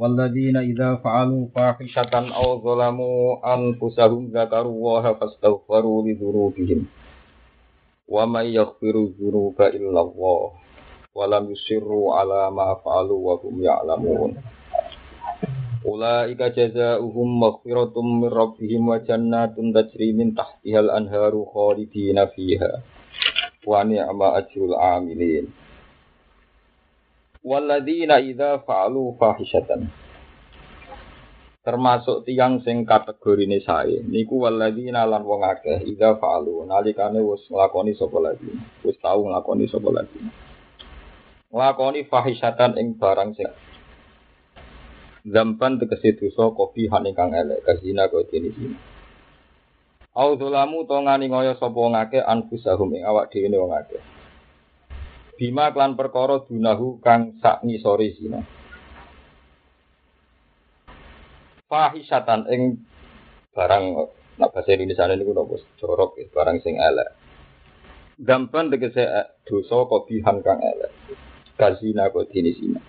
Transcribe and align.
والذين 0.00 0.56
إذا 0.56 0.96
فعلوا 1.04 1.46
فاحشة 1.54 2.12
أو 2.14 2.60
ظلموا 2.64 3.20
أنفسهم 3.54 4.32
ذكروا 4.32 4.72
الله 4.72 5.04
فاستغفروا 5.12 5.98
لذنوبهم 6.08 6.80
ومن 8.08 8.44
يغفر 8.44 8.94
الذنوب 8.96 9.58
إلا 9.62 10.00
الله 10.00 10.50
ولم 11.14 11.44
يصروا 11.50 12.14
على 12.14 12.50
ما 12.50 12.74
فعلوا 12.84 13.20
وهم 13.28 13.54
يعلمون 13.62 14.30
أولئك 15.86 16.42
جزاؤهم 16.42 17.28
مغفرة 17.40 17.94
من 18.02 18.28
ربهم 18.28 18.88
وجنات 18.88 19.54
تجري 19.56 20.12
من 20.12 20.34
تحتها 20.34 20.80
الأنهار 20.80 21.44
خالدين 21.54 22.26
فيها 22.26 22.72
ونعم 23.66 24.22
أجر 24.22 24.60
العاملين 24.64 25.44
Walladzina 27.45 28.17
idza 28.25 28.65
fa'alu 28.65 29.21
fahishatan. 29.21 29.85
Termasuk 31.61 32.25
tiang 32.25 32.65
sing 32.65 32.89
kategorine 32.89 33.61
sae 33.61 34.01
niku 34.01 34.41
walladzina 34.41 35.05
lan 35.05 35.21
wong 35.21 35.45
akeh 35.45 35.85
idza 35.85 36.17
fa'alu 36.17 36.65
nalikane 36.65 37.21
wis 37.21 37.45
nglakoni 37.45 37.93
sapa 37.93 38.17
lagi. 38.17 38.49
Wis 38.81 38.97
tau 38.97 39.29
nglakoni 39.29 39.69
sapa 39.69 39.89
lagi. 39.93 40.25
Nglakoni 41.53 42.09
fahishatan 42.09 42.81
ing 42.81 42.97
barang 42.97 43.37
sing 43.37 43.53
Zampan 45.25 45.81
tegese 45.81 46.17
dosa 46.17 46.49
kopi 46.53 46.89
ingkang 46.89 47.33
elek 47.33 47.61
kazina 47.65 48.09
kaya 48.09 48.25
dene 48.29 48.49
sini. 48.53 48.77
Au 50.17 50.33
zalamu 50.37 50.85
to 50.89 50.97
ngani 50.97 51.29
ngoyo 51.29 51.53
sapa 51.61 51.81
ngake 51.93 52.25
anfusahum 52.25 52.89
ing 52.97 53.05
awak 53.05 53.29
dhewe 53.29 53.53
wong 53.53 53.73
akeh 53.73 54.14
bima 55.35 55.71
klan 55.75 55.99
perkara 55.99 56.43
dunahu 56.47 57.03
kang 57.03 57.39
sak 57.43 57.63
ngisore 57.67 58.15
zina. 58.15 58.39
Fahisatan 61.67 62.47
ing 62.51 62.61
barang 63.51 63.83
nak 64.39 64.51
bahasa 64.51 64.75
Indonesia 64.75 65.11
niku 65.11 65.31
nopo 65.35 65.55
jorok 65.79 66.19
ya, 66.19 66.25
barang 66.31 66.57
sing 66.63 66.79
elek. 66.79 67.09
Dampan 68.15 68.71
tegese 68.71 69.03
eh, 69.03 69.27
dosa 69.43 69.83
kobihan 69.87 70.39
kang 70.39 70.63
elek. 70.63 70.91
Kazina 71.55 72.11
kok 72.11 72.31
dini 72.31 72.51
zina. 72.55 72.81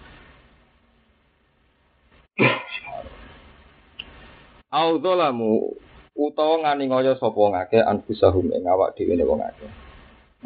Audolamu 4.71 5.73
utawa 6.19 6.63
ngani 6.63 6.91
ngoyo 6.91 7.15
sapa 7.17 7.39
ngake 7.39 7.79
anfusahum 7.81 8.51
ing 8.53 8.67
awak 8.67 8.93
dhewe 8.99 9.17
wong 9.25 9.41
akeh 9.41 9.86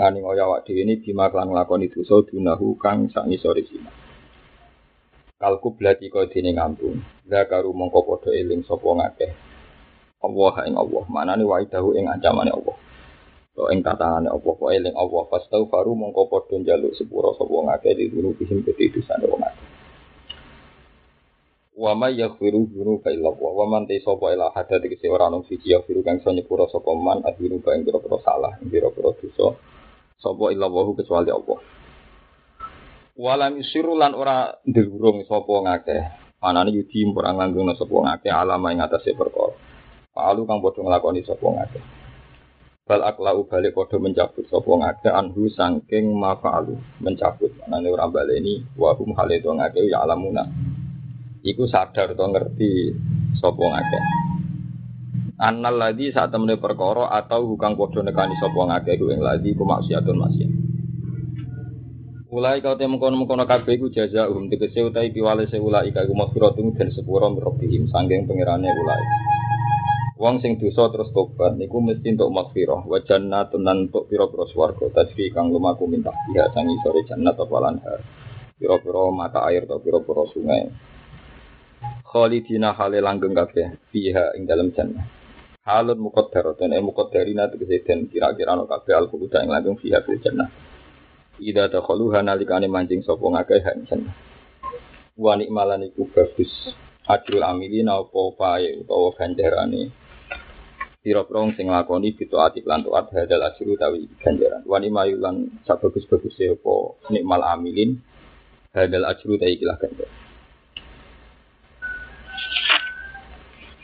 ngani 0.01 0.25
ngoyo 0.25 0.49
awak 0.49 0.65
dhewe 0.65 0.89
ini 0.89 0.97
bima 0.97 1.29
klan 1.29 1.53
nglakoni 1.53 1.93
dosa 1.93 2.25
dunahu 2.25 2.73
kang 2.81 3.13
sak 3.13 3.29
ngisore 3.29 3.61
zina. 3.69 3.93
Kalku 5.37 5.77
blati 5.77 6.09
kaya 6.09 6.25
dene 6.33 6.57
ngampung. 6.57 7.05
Zakaru 7.29 7.77
mongko 7.77 8.09
padha 8.09 8.33
eling 8.33 8.65
sapa 8.65 8.89
ngakeh. 8.97 9.33
Allah 10.25 10.55
ing 10.65 10.77
Allah, 10.77 11.05
manane 11.05 11.45
waidahu 11.45 11.93
ing 12.01 12.09
ancamane 12.09 12.49
Allah. 12.49 12.77
To 13.57 13.69
ing 13.69 13.85
tatangane 13.85 14.33
Allah 14.33 14.53
kok 14.57 14.73
eling 14.73 14.97
Allah 14.97 15.23
tau 15.53 15.65
faru 15.69 15.93
mongko 15.93 16.33
padha 16.33 16.57
njaluk 16.57 16.97
sepura 16.97 17.37
sapa 17.37 17.53
ngakeh 17.53 17.93
di 17.93 18.09
guru 18.09 18.33
bihim 18.41 18.65
gede 18.65 18.97
dosane 18.97 19.29
wong 19.29 19.45
akeh. 19.45 19.69
Wa 21.77 21.93
may 21.93 22.17
yaghfiru 22.17 22.73
dzunuba 22.73 23.13
illa 23.13 23.33
Allah. 23.37 23.53
Wa 23.53 23.65
man 23.69 23.85
tasaba 23.85 24.33
ila 24.33 24.49
dikese 24.57 25.13
ora 25.13 25.29
ono 25.29 25.45
siji 25.45 25.77
yaghfiru 25.77 26.01
kang 26.01 26.25
iso 26.25 26.33
sapa 26.73 26.93
man 26.97 27.21
adhiru 27.21 27.61
ing 27.61 27.85
pira-pira 27.85 28.17
salah, 28.25 28.57
pira-pira 28.65 29.13
dosa. 29.13 29.61
Sopo 30.21 30.53
illa 30.53 30.69
wahu 30.69 30.93
kecuali 30.93 31.33
Allah. 31.33 31.59
Walam 33.17 33.57
yusiru 33.57 33.97
lan 33.97 34.13
ora 34.13 34.53
ndelurung 34.69 35.25
sapa 35.25 35.55
ngakeh. 35.65 36.03
Manane 36.41 36.73
yudi 36.73 37.05
ora 37.09 37.33
nglanggung 37.33 37.73
sapa 37.73 37.93
ngakeh 37.93 38.33
alama 38.33 38.73
ing 38.73 38.85
atase 38.85 39.17
perkara. 39.17 39.57
Palu 40.13 40.45
kang 40.45 40.61
padha 40.61 40.81
nglakoni 40.85 41.25
sapa 41.25 41.45
ngakeh. 41.45 41.85
Bal 42.85 43.01
aklau 43.01 43.49
balik 43.49 43.73
padha 43.73 43.97
mencabut 43.97 44.45
sapa 44.49 44.73
ngakeh 44.73 45.13
anhu 45.13 45.49
saking 45.53 46.13
mafalu 46.13 46.77
mencabut. 47.01 47.57
Manane 47.65 47.89
ora 47.89 48.05
baleni 48.09 48.61
wa 48.77 48.93
hum 48.93 49.17
hale 49.17 49.41
to 49.41 49.53
ngakeh 49.57 49.89
ya 49.89 50.05
alamuna. 50.05 50.45
Iku 51.41 51.65
sadar 51.65 52.13
to 52.13 52.25
ngerti 52.29 52.93
sapa 53.41 53.65
ngakeh. 53.65 54.05
Annal 55.41 55.81
ladzi 55.81 56.13
saat 56.13 56.37
temene 56.37 56.61
perkara 56.61 57.09
atau 57.17 57.49
hukang 57.49 57.73
padha 57.73 58.05
nekani 58.05 58.37
sapa 58.37 58.61
ngakeh 58.61 59.01
ku 59.01 59.09
ing 59.09 59.25
ladzi 59.25 59.57
ku 59.57 59.65
maksiatun 59.65 60.17
maksiat. 60.21 60.53
Ulai 62.29 62.61
kau 62.61 62.77
temu 62.77 63.01
kono 63.01 63.25
kono 63.25 63.49
kabeh 63.49 63.81
iku 63.81 63.89
jaza 63.89 64.29
um 64.29 64.53
tegese 64.53 64.85
utahi 64.85 65.09
piwale 65.09 65.49
se 65.49 65.57
ulai 65.57 65.89
iku 65.89 66.13
maghfiratun 66.13 66.77
den 66.77 66.93
sepuro 66.93 67.33
mirobihim 67.33 67.89
sanggeng 67.89 68.29
pangerane 68.29 68.69
ulai. 68.69 69.03
Wong 70.21 70.45
sing 70.45 70.61
dosa 70.61 70.93
terus 70.93 71.09
tobat 71.17 71.57
niku 71.57 71.81
mesti 71.81 72.13
entuk 72.13 72.29
maghfirah 72.29 72.85
wa 72.85 73.01
jannatun 73.01 73.65
lan 73.65 73.89
entuk 73.89 74.13
pira-pira 74.13 74.45
swarga 74.53 74.93
tajri 74.93 75.33
kang 75.33 75.49
lumaku 75.49 75.89
minta 75.89 76.13
dia 76.29 76.53
sangi 76.53 76.77
sore 76.85 77.01
jannat 77.09 77.41
apa 77.41 77.57
lanhar. 77.57 78.05
Pira-pira 78.61 79.09
mata 79.09 79.41
air 79.49 79.65
atau 79.65 79.81
pira-pira 79.81 80.29
sungai. 80.29 80.69
Khalidina 82.05 82.77
hale 82.77 83.01
langgeng 83.01 83.33
kabeh 83.33 83.81
fiha 83.89 84.37
ing 84.37 84.45
dalam 84.45 84.69
jannah. 84.77 85.20
Halun 85.71 85.99
dan 86.59 86.71
eh 86.75 86.83
muqaddarina 86.83 87.47
tegese 87.51 87.87
den 87.87 88.11
kira-kira 88.11 88.55
ana 88.55 88.67
kabeh 88.67 88.95
al 88.97 89.07
quluda 89.07 89.43
ing 89.45 89.51
langgeng 89.55 89.79
fiha 89.79 90.03
fil 90.03 90.19
jannah. 90.19 90.51
Ida 91.41 91.71
dakhaluha 91.71 92.21
nalikane 92.21 92.67
mancing 92.67 93.07
sapa 93.07 93.23
ngakeh 93.23 93.63
ing 93.63 93.87
jannah. 93.87 94.15
Wa 95.15 95.39
nikmalan 95.39 95.87
iku 95.87 96.11
bagus. 96.11 96.53
Ajrul 97.07 97.43
amilin 97.43 97.91
apa 97.91 98.21
pae 98.39 98.83
utawa 98.83 99.15
ganjarane. 99.19 99.83
Pira-pira 101.01 101.49
sing 101.57 101.73
nglakoni 101.73 102.13
fitoati 102.13 102.61
lan 102.69 102.85
taat 102.85 103.07
hadal 103.17 103.43
ajru 103.49 103.75
tawi 103.81 104.07
ganjaran. 104.21 104.63
Wa 104.69 104.79
nimayulan 104.79 105.65
sabagus-bagus 105.65 106.39
apa 106.39 106.75
nikmal 107.11 107.43
amilin. 107.47 107.99
Hadal 108.77 109.09
ajru 109.09 109.41
tawi 109.41 109.59
ikilah 109.59 109.81
ganjaran 109.81 110.30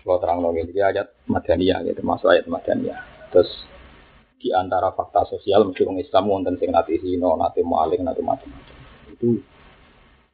Kalau 0.07 0.23
terang 0.23 0.39
lagi 0.39 0.63
ini 0.63 0.79
ayat 0.79 1.27
Madaniyah, 1.27 1.83
gitu, 1.83 1.99
termasuk 1.99 2.31
ayat 2.31 2.47
Madaniyah. 2.47 3.03
Terus 3.35 3.51
di 4.39 4.55
antara 4.55 4.95
fakta 4.95 5.27
sosial 5.27 5.67
mesti 5.67 5.83
orang 5.83 5.99
Islam 5.99 6.31
wonten 6.31 6.55
sing 6.63 6.71
nate 6.71 6.95
sino, 7.03 7.35
nate 7.35 7.67
mualing, 7.67 8.07
nate 8.07 8.23
macam-macam. 8.23 8.79
Itu 9.11 9.43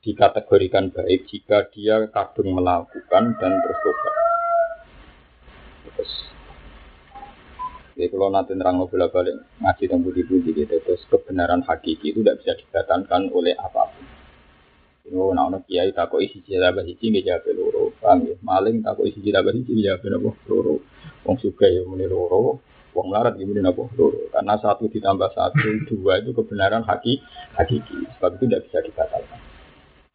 dikategorikan 0.04 0.92
baik 0.92 1.24
jika 1.24 1.72
dia 1.72 2.04
kadung 2.12 2.52
melakukan 2.52 3.32
dan 3.40 3.52
terus 3.64 3.78
tobat. 3.80 4.14
Terus 5.96 6.12
jadi 7.96 8.08
kalau 8.12 8.28
nanti 8.28 8.52
nerang 8.52 8.82
bola 8.88 9.08
balik 9.08 9.40
ngaji 9.56 9.84
dan 9.88 10.04
budi-budi 10.04 10.52
gitu, 10.52 10.76
terus 10.84 11.00
kebenaran 11.08 11.64
hakiki 11.64 12.12
itu 12.12 12.20
tidak 12.20 12.44
bisa 12.44 12.52
dibatalkan 12.60 13.32
oleh 13.32 13.56
apa 13.56 13.88
pun. 13.88 14.04
Yo 15.08 15.32
nak 15.32 15.48
ono 15.48 15.58
kiai 15.64 15.92
takok 15.96 16.20
isi 16.20 16.44
jilabah 16.44 16.84
iki 16.84 17.08
nggih 17.08 17.24
jawab 17.24 17.52
loro. 17.56 17.91
Paham 18.02 18.26
ya? 18.26 18.34
Maling 18.42 18.82
takok 18.82 19.06
isi 19.06 19.22
jilabah 19.22 19.54
iki 19.54 19.78
jawab 19.78 20.02
napa 20.10 20.30
loro. 20.50 20.82
Wong 21.22 21.36
suka 21.38 21.70
ya 21.70 21.86
muni 21.86 22.10
loro, 22.10 22.58
wong 22.90 23.06
melarat 23.06 23.38
ya 23.38 23.46
muni 23.46 23.62
loro. 23.62 24.26
Karena 24.34 24.58
satu 24.58 24.90
ditambah 24.90 25.30
satu 25.30 25.86
dua 25.86 26.18
itu 26.18 26.34
kebenaran 26.34 26.82
haki 26.82 27.22
hakiki. 27.54 28.10
Sebab 28.18 28.42
itu 28.42 28.50
tidak 28.50 28.66
bisa 28.66 28.78
dibatalkan 28.82 29.40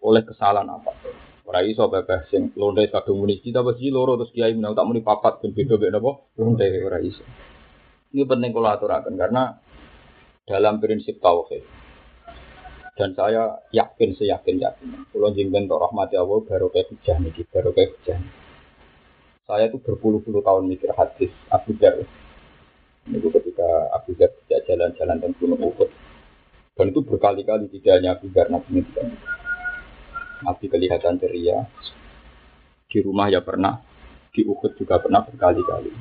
oleh 0.04 0.22
kesalahan 0.28 0.68
apa. 0.68 0.92
Ora 1.48 1.64
iso 1.64 1.88
bebas 1.88 2.28
sing 2.28 2.52
londe 2.60 2.92
kadung 2.92 3.24
muni 3.24 3.40
cita 3.40 3.64
besi 3.64 3.88
loro 3.88 4.20
terus 4.20 4.36
kiai 4.36 4.52
menang 4.52 4.76
tak 4.76 4.84
muni 4.84 5.00
papat 5.00 5.40
ben 5.40 5.56
beda 5.56 5.80
beda 5.80 5.96
napa 5.96 6.12
londe 6.36 6.68
ora 6.84 7.00
iso. 7.00 7.24
Ini 8.12 8.28
penting 8.28 8.52
kalau 8.52 8.68
aturakan 8.68 9.16
karena 9.16 9.44
dalam 10.44 10.80
prinsip 10.84 11.24
tauhid 11.24 11.77
dan 12.98 13.14
saya 13.14 13.62
yakin 13.70 14.18
seyakin 14.18 14.58
yakin. 14.58 14.88
Kalau 15.14 15.30
jengben 15.32 15.70
tok 15.70 15.86
rahmati 15.86 16.18
Allah 16.18 16.42
baru 16.42 16.74
kayak 16.74 16.90
hujan 16.90 17.22
nih 17.24 17.46
baru 17.54 17.70
kayak 17.72 17.94
hujan 17.96 18.22
saya 19.48 19.72
itu 19.72 19.80
berpuluh-puluh 19.80 20.44
tahun 20.44 20.68
mikir 20.68 20.92
hadis 20.92 21.32
Abu 21.48 21.72
Dar. 21.80 21.96
Ini 23.08 23.16
ketika 23.24 23.68
Abu 23.96 24.12
Dar 24.20 24.28
tidak 24.44 24.60
jalan-jalan 24.68 25.18
dan 25.24 25.32
gunung 25.40 25.64
Uhud. 25.64 25.88
Dan 26.76 26.92
itu 26.92 27.00
berkali-kali 27.00 27.72
tidak 27.72 27.94
hanya 27.96 28.20
Abu 28.20 28.28
Dar 28.36 28.52
Nabi 28.52 28.84
tidak 28.84 29.08
Nabi 30.44 30.66
kelihatan 30.68 31.16
ceria. 31.16 31.64
Di 32.92 33.00
rumah 33.00 33.32
ya 33.32 33.40
pernah 33.40 33.80
di 34.36 34.44
Uhud 34.44 34.76
juga 34.76 35.00
pernah 35.00 35.24
berkali-kali. 35.24 35.96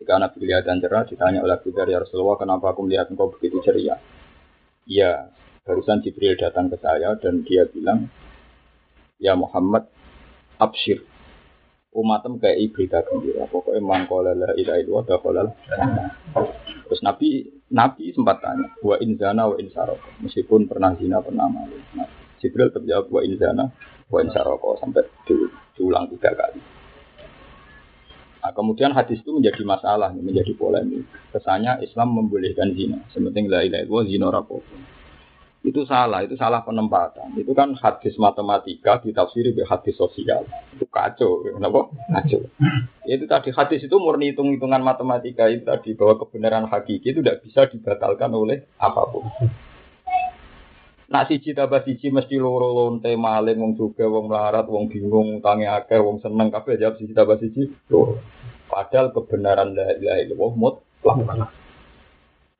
Jika 0.00 0.16
Nabi 0.16 0.36
kelihatan 0.40 0.80
cerah, 0.80 1.04
ditanya 1.04 1.44
oleh 1.44 1.54
Abu 1.54 1.70
Dhar, 1.70 1.86
ya 1.86 2.02
Rasulullah, 2.02 2.34
kenapa 2.34 2.74
aku 2.74 2.82
melihat 2.82 3.06
engkau 3.12 3.30
begitu 3.30 3.62
ceria? 3.62 4.02
Iya, 4.82 5.30
barusan 5.62 6.02
Jibril 6.02 6.34
datang 6.34 6.66
ke 6.66 6.76
saya 6.82 7.14
dan 7.22 7.46
dia 7.46 7.66
bilang, 7.70 8.10
ya 9.22 9.38
Muhammad, 9.38 9.86
abshir. 10.58 11.06
Umatem 11.92 12.40
kayak 12.40 12.72
berita 12.72 13.04
gembira. 13.04 13.44
Pokoknya 13.52 13.84
mangkola 13.84 14.32
la 14.32 14.56
ilaha 14.56 14.80
illallah 14.80 15.04
dakhalal 15.12 15.48
Terus 16.88 17.00
Nabi 17.04 17.44
Nabi 17.68 18.16
sempat 18.16 18.40
tanya, 18.40 18.72
wa 18.80 18.96
inzana 18.96 19.44
wa 19.44 19.60
insarok. 19.60 20.00
Meskipun 20.24 20.72
pernah 20.72 20.96
zina 20.96 21.20
pernah 21.20 21.52
malu. 21.52 21.76
Nah, 21.92 22.08
Jibril 22.40 22.72
terjawab 22.72 23.12
wa 23.12 23.20
inzana 23.20 23.64
wa 24.08 24.18
insarok 24.24 24.80
sampai 24.80 25.04
diulang 25.76 26.08
tiga 26.16 26.32
kali. 26.32 26.64
Nah, 28.40 28.52
kemudian 28.56 28.96
hadis 28.96 29.20
itu 29.20 29.28
menjadi 29.28 29.60
masalah, 29.60 30.16
menjadi 30.16 30.56
polemik. 30.56 31.04
Kesannya 31.28 31.84
Islam 31.84 32.16
membolehkan 32.16 32.72
zina. 32.72 33.04
Sementing 33.12 33.52
la 33.52 33.68
ilaha 33.68 33.84
illallah 33.84 34.06
zina 34.08 34.26
rapopo 34.32 35.01
itu 35.62 35.86
salah, 35.86 36.26
itu 36.26 36.34
salah 36.34 36.66
penempatan. 36.66 37.38
Itu 37.38 37.54
kan 37.54 37.78
hadis 37.78 38.18
matematika 38.18 38.98
ditafsiri 38.98 39.54
dengan 39.54 39.70
hadis 39.70 39.94
sosial. 39.94 40.42
Itu 40.74 40.90
kacau, 40.90 41.46
kenapa? 41.46 41.86
Kacau. 42.10 42.42
Itu 43.06 43.30
tadi 43.30 43.54
hadis 43.54 43.86
itu 43.86 43.94
murni 43.94 44.34
hitung-hitungan 44.34 44.82
matematika 44.82 45.46
itu 45.46 45.62
tadi 45.62 45.94
bahwa 45.94 46.18
kebenaran 46.18 46.66
hakiki 46.66 47.14
itu 47.14 47.22
tidak 47.22 47.46
bisa 47.46 47.70
dibatalkan 47.70 48.34
oleh 48.34 48.66
apa 48.82 49.02
pun. 49.06 49.22
Nak 51.14 51.30
siji 51.30 51.54
tambah 51.54 51.86
siji 51.86 52.10
mesti 52.10 52.42
loro 52.42 52.72
lonte 52.74 53.14
maling 53.14 53.62
wong 53.62 53.72
juga 53.78 54.08
wong 54.08 54.32
melarat 54.32 54.66
wong 54.66 54.90
bingung 54.90 55.44
tangi 55.44 55.68
akeh 55.68 56.00
wong 56.00 56.18
seneng 56.24 56.50
kabeh 56.50 56.74
jawab 56.74 56.98
siji 56.98 57.14
tambah 57.14 57.38
siji. 57.38 57.70
Padahal 58.66 59.14
kebenaran 59.14 59.78
la 59.78 59.94
ilaha 59.94 60.18
illallah 60.26 60.52
mutlak. 60.58 61.52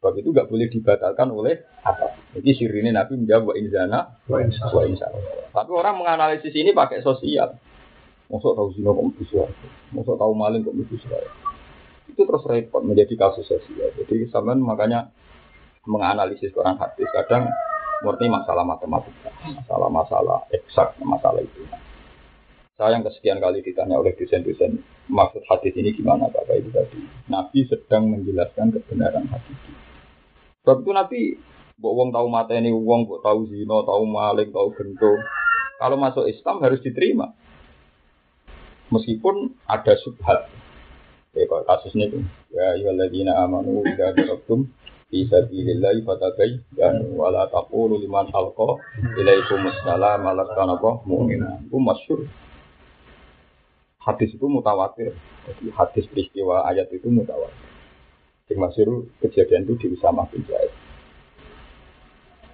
Sebab 0.02 0.18
itu 0.18 0.34
nggak 0.34 0.50
boleh 0.50 0.66
dibatalkan 0.66 1.30
oleh 1.30 1.62
apa. 1.86 2.18
Jadi 2.34 2.58
sirine 2.58 2.90
Nabi 2.90 3.22
menjawab 3.22 3.44
wa 3.46 3.54
inzana 3.54 4.18
wa 4.26 4.42
insya 4.82 5.06
Tapi 5.54 5.70
orang 5.70 5.94
menganalisis 5.94 6.50
ini 6.58 6.74
pakai 6.74 7.06
sosial. 7.06 7.54
Masuk 8.26 8.58
tahu 8.58 8.74
zina 8.74 8.90
kok 8.90 9.06
bisa 9.14 9.46
Masuk 9.94 10.18
tahu 10.18 10.34
maling 10.34 10.66
kok 10.66 10.74
Itu 12.10 12.18
terus 12.18 12.42
repot 12.50 12.82
menjadi 12.82 13.14
kasus 13.14 13.46
sosial. 13.46 13.94
Jadi 13.94 14.26
sampean 14.26 14.58
makanya 14.58 15.14
menganalisis 15.86 16.50
Quran 16.50 16.82
hadis 16.82 17.06
kadang 17.14 17.46
murni 18.02 18.26
masalah 18.26 18.66
matematika, 18.66 19.30
masalah-masalah 19.46 20.50
eksak, 20.50 20.98
masalah 20.98 21.38
itu. 21.46 21.62
Saya 22.74 22.98
yang 22.98 23.06
kesekian 23.06 23.38
kali 23.38 23.62
ditanya 23.62 24.02
oleh 24.02 24.10
dosen-dosen 24.18 24.82
maksud 25.06 25.46
hadis 25.46 25.78
ini 25.78 25.94
gimana 25.94 26.26
Bapak 26.26 26.58
itu 26.58 26.74
tadi. 26.74 26.98
Nabi 27.30 27.70
sedang 27.70 28.10
menjelaskan 28.10 28.74
kebenaran 28.74 29.30
hadis. 29.30 29.58
Sebab 30.62 30.86
itu 30.86 30.90
Nabi, 30.94 31.22
buat 31.74 31.94
wong 31.98 32.08
tahu 32.14 32.26
mata 32.30 32.54
ini 32.54 32.70
buat 32.70 33.18
tahu 33.26 33.50
zino, 33.50 33.82
tahu 33.82 34.06
maling, 34.06 34.54
tahu 34.54 34.70
gento. 34.78 35.18
Kalau 35.82 35.98
masuk 35.98 36.30
Islam 36.30 36.62
harus 36.62 36.78
diterima. 36.78 37.34
Meskipun 38.94 39.58
ada 39.66 39.98
subhat. 39.98 40.46
Ya 41.34 41.50
kalau 41.50 41.66
kasusnya 41.66 42.06
itu. 42.06 42.22
Ya 42.54 42.78
ayyuhalladzina 42.78 43.34
amanu 43.42 43.82
idza 43.82 44.14
darabtum 44.14 44.70
fi 45.10 45.26
sabilillahi 45.26 46.06
fatabayyanu 46.06 47.18
wa 47.18 47.34
la 47.34 47.50
taqulu 47.50 47.98
liman 47.98 48.30
alqa 48.30 48.78
ilaikum 49.18 49.66
assalam 49.66 50.22
alakana 50.22 50.78
mu'min. 50.78 51.42
Itu 51.66 51.82
masyhur. 51.82 52.30
Hadis 53.98 54.30
itu 54.30 54.46
mutawatir. 54.46 55.10
Jadi 55.50 55.74
hadis 55.74 56.06
peristiwa 56.06 56.70
ayat 56.70 56.86
itu 56.94 57.10
mutawatir. 57.10 57.71
Yang 58.52 58.60
masyur 58.68 59.08
kejadian 59.24 59.64
itu 59.64 59.80
di 59.80 59.86
Usama 59.96 60.28
bin 60.28 60.44
Zaid. 60.44 60.68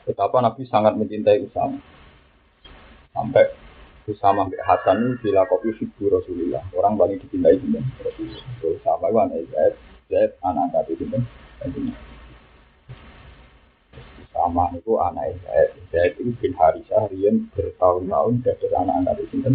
Betapa 0.06 0.39
Nabi 0.39 0.62
sangat 0.71 0.95
mencintai 0.95 1.43
Usama. 1.43 1.75
Sampai 3.11 3.50
Usama 4.06 4.47
bin 4.47 4.62
Hasan 4.62 5.19
itu 5.19 5.27
dilakukan 5.27 5.75
figur 5.75 6.23
Rasulullah. 6.23 6.62
Orang 6.71 6.95
paling 6.95 7.19
dicintai 7.19 7.59
itu 7.59 7.67
Rasulullah. 7.99 8.47
Usama 8.62 9.11
itu 9.11 9.19
anak 9.19 9.43
Zaid. 9.50 9.75
Zaid 10.06 10.31
anak 10.47 10.62
angkat 10.71 10.87
itu. 10.95 11.05
Usama 14.23 14.65
itu 14.79 14.93
anak 15.03 15.35
Zaid. 15.43 15.71
Zaid 15.91 16.12
itu 16.23 16.31
bin 16.39 16.55
Harisah. 16.55 17.11
Rian 17.11 17.50
bertahun-tahun 17.59 18.47
dari 18.47 18.67
anak 18.71 18.95
angkat 19.03 19.19
itu. 19.27 19.50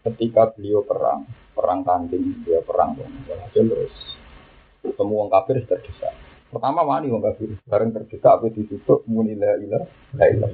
Ketika 0.00 0.48
beliau 0.56 0.80
perang, 0.80 1.28
perang 1.60 1.84
tanding 1.84 2.40
dia 2.40 2.64
perang 2.64 2.96
dong 2.96 3.12
hasil 3.28 3.68
terus 3.68 3.94
ketemu 4.80 5.12
orang 5.12 5.32
kafir 5.36 5.56
terdesak. 5.68 6.16
Pertama 6.48 6.80
wani 6.80 7.12
orang 7.12 7.36
kafir 7.36 7.52
bareng 7.68 7.92
terdesak 7.92 8.32
apa 8.40 8.48
ditutup 8.48 9.04
ilah 9.04 9.60
la 10.16 10.24
ilah. 10.24 10.50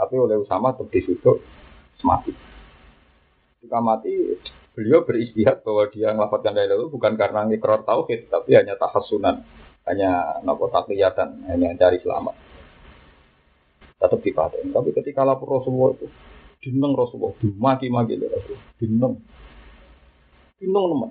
Tapi 0.00 0.14
oleh 0.16 0.40
Usama 0.40 0.72
tetap 0.72 0.88
ditutup 0.88 1.44
mati 2.00 2.32
ketika 3.60 3.76
mati 3.84 4.40
beliau 4.72 5.04
beristihad 5.04 5.60
bahwa 5.60 5.84
dia 5.92 6.16
melafatkan 6.16 6.56
la 6.56 6.64
itu 6.64 6.88
bukan 6.88 7.12
karena 7.20 7.44
ngikrar 7.44 7.84
tauhid 7.84 8.32
tapi 8.32 8.56
hanya 8.56 8.72
tahasunan 8.80 9.44
hanya 9.84 10.40
nopo 10.40 10.72
takliyatan 10.72 11.44
hanya 11.44 11.76
cari 11.76 12.00
selamat. 12.00 12.32
Tetap 14.00 14.20
dipaten 14.24 14.72
tapi 14.72 14.96
ketika 14.96 15.28
lapor 15.28 15.60
Rasulullah 15.60 15.92
itu 16.00 16.08
dineng 16.64 16.96
Rasulullah 16.96 17.36
dimaki-maki 17.36 18.16
Rasulullah 18.16 18.64
dineng 18.80 19.14
Bingung 20.60 20.92
teman. 20.92 21.10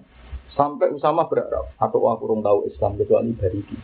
Sampai 0.54 0.94
Usama 0.94 1.25
berharap, 1.25 1.74
atau 1.81 2.06
aku 2.06 2.22
kurang 2.25 2.46
tahu 2.46 2.69
Islam 2.69 3.01
kecuali 3.01 3.34
Baridi. 3.34 3.78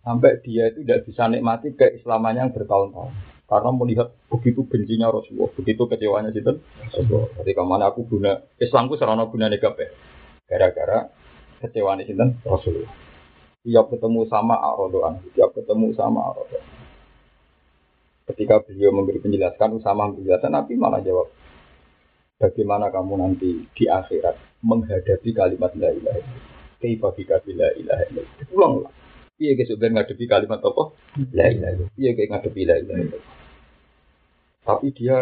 Sampai 0.00 0.40
dia 0.40 0.72
itu 0.72 0.80
tidak 0.80 1.04
bisa 1.04 1.28
nikmati 1.28 1.76
keislamannya 1.76 2.48
yang 2.48 2.52
bertahun-tahun. 2.56 3.12
Karena 3.48 3.70
melihat 3.72 4.08
begitu 4.28 4.64
bencinya 4.64 5.12
Rasulullah, 5.12 5.52
begitu 5.52 5.84
kecewanya 5.88 6.32
itu 6.32 6.60
Rasulullah. 6.80 7.28
Ketika 7.40 7.62
mana 7.64 7.92
aku 7.92 8.04
guna 8.04 8.44
Islamku 8.60 8.96
serana 8.96 9.28
guna 9.28 9.48
negatif. 9.52 9.92
Gara-gara 10.48 11.08
kecewaan 11.60 12.04
itu 12.04 12.16
Rasulullah. 12.44 12.92
Tiap 13.64 13.92
ketemu 13.92 14.24
sama 14.32 14.56
Arodoan, 14.56 15.20
tiap 15.36 15.52
ketemu 15.52 15.92
sama 15.96 16.32
Arodoan. 16.32 16.64
Ketika 18.28 18.60
beliau 18.60 18.92
memberi 18.92 19.24
penjelasan, 19.24 19.72
Usama 19.72 20.12
menjelaskan, 20.12 20.52
Nabi 20.52 20.76
malah 20.76 21.00
jawab, 21.00 21.32
bagaimana 22.38 22.88
kamu 22.94 23.14
nanti 23.18 23.66
di 23.74 23.84
akhirat 23.90 24.62
menghadapi 24.62 25.30
kalimat 25.34 25.74
la 25.74 25.90
ilaha 25.90 26.18
illallah. 26.22 26.46
Kaifa 26.78 27.08
bika 27.14 27.36
la 27.50 27.68
ilaha 27.74 28.02
illallah. 28.08 28.50
Ulang 28.54 28.74
lah. 28.86 28.92
Iya 29.38 29.54
guys, 29.54 29.70
udah 29.70 29.88
ngadepi 29.90 30.24
kalimat 30.26 30.58
apa? 30.62 30.82
La 31.34 31.46
ilaha 31.50 31.72
illallah. 31.74 31.90
Iya 31.98 32.10
guys 32.14 32.28
ngadepi 32.30 32.62
la 32.62 32.74
ilaha 32.78 33.00
illallah. 33.02 33.34
Tapi 34.62 34.86
dia 34.94 35.16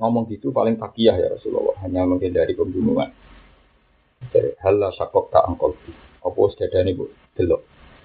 ngomong 0.00 0.24
gitu 0.32 0.54
paling 0.54 0.80
takiyah 0.80 1.16
ya 1.18 1.28
Rasulullah, 1.34 1.76
hanya 1.84 2.06
pembunuhan. 2.56 3.10
Dari 4.30 4.52
halah 4.62 4.92
syakok 4.94 5.32
tak 5.32 5.44
angkol. 5.48 5.74
Apa 6.20 6.40
sudah 6.52 6.68
ini 6.84 6.92
bu? 6.92 7.08
Delok. 7.32 7.64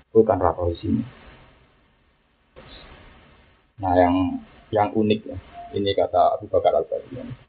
Itu 0.09 0.23
kan 0.23 0.39
rata 0.39 0.63
di 0.71 0.77
sini. 0.79 1.03
Nah 3.83 3.93
yang 3.99 4.39
yang 4.71 4.95
unik 4.95 5.21
ya, 5.27 5.35
ini 5.75 5.91
kata 5.91 6.39
Abu 6.39 6.47
Bakar 6.47 6.79
al. 6.79 6.87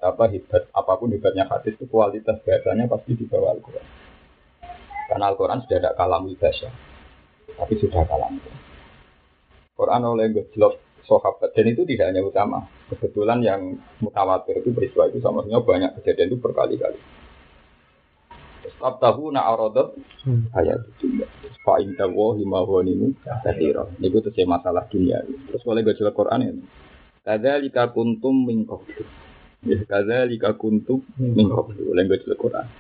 Apa 0.03 0.27
hebat, 0.29 0.67
apa 0.75 0.93
pun 0.99 1.15
hebatnya 1.15 1.47
hadis 1.47 1.79
itu 1.79 1.87
kualitas 1.87 2.43
bahasanya 2.43 2.91
pasti 2.91 3.15
di 3.15 3.25
bawah 3.25 3.55
Al-Quran. 3.55 3.87
Karena 5.07 5.25
Al-Quran 5.31 5.63
sudah 5.63 5.79
ada 5.79 5.91
kalam 5.95 6.27
bahasa, 6.35 6.69
tapi 7.55 7.75
sudah 7.79 8.03
kalam. 8.05 8.43
Quran 9.77 10.03
oleh 10.03 10.27
gejlok 10.35 10.83
sahabat 11.07 11.55
dan 11.55 11.71
itu 11.71 11.87
tidak 11.87 12.11
hanya 12.11 12.27
utama. 12.27 12.67
Kebetulan 12.91 13.39
yang 13.41 13.63
mutawatir 14.03 14.59
itu 14.59 14.75
peristiwa 14.75 15.07
itu 15.07 15.23
sama 15.23 15.47
banyak 15.47 15.95
kejadian 16.03 16.35
itu 16.35 16.39
berkali-kali. 16.43 16.99
Setiap 18.67 18.99
tahun 18.99 19.39
arodat 19.39 19.95
ayat 20.59 20.83
itu 20.99 21.23
Fa 21.63 21.79
inta 21.79 22.07
wahi 22.11 22.43
ma 22.43 22.63
huwa 22.67 22.83
nimu 22.83 23.15
kathira. 23.23 23.87
Ini 23.99 24.11
itu 24.11 24.31
masalah 24.47 24.87
dunia. 24.91 25.23
Terus 25.23 25.63
oleh 25.67 25.83
gejlok 25.87 26.15
Quran 26.15 26.41
ini. 26.43 26.63
Kadzalika 27.27 27.91
kuntum 27.91 28.47
min 28.47 28.63
qablu. 28.63 29.03
Ya 29.67 30.51
kuntum 30.55 31.03
min 31.19 31.51
qablu. 31.51 31.91
Langgut 31.91 32.23
Al-Qur'an. 32.23 32.71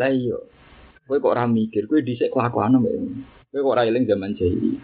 Lah 0.00 0.08
iya. 0.08 0.40
Kowe 1.06 1.20
kok 1.22 1.32
ora 1.36 1.44
mikir, 1.46 1.86
kowe 1.86 2.00
dhisik 2.00 2.32
kelakuan 2.32 2.80
mbek. 2.80 2.96
Kowe 3.52 3.60
kok 3.60 3.72
ora 3.76 3.84
eling 3.84 4.08
zaman 4.08 4.32
jahili. 4.34 4.80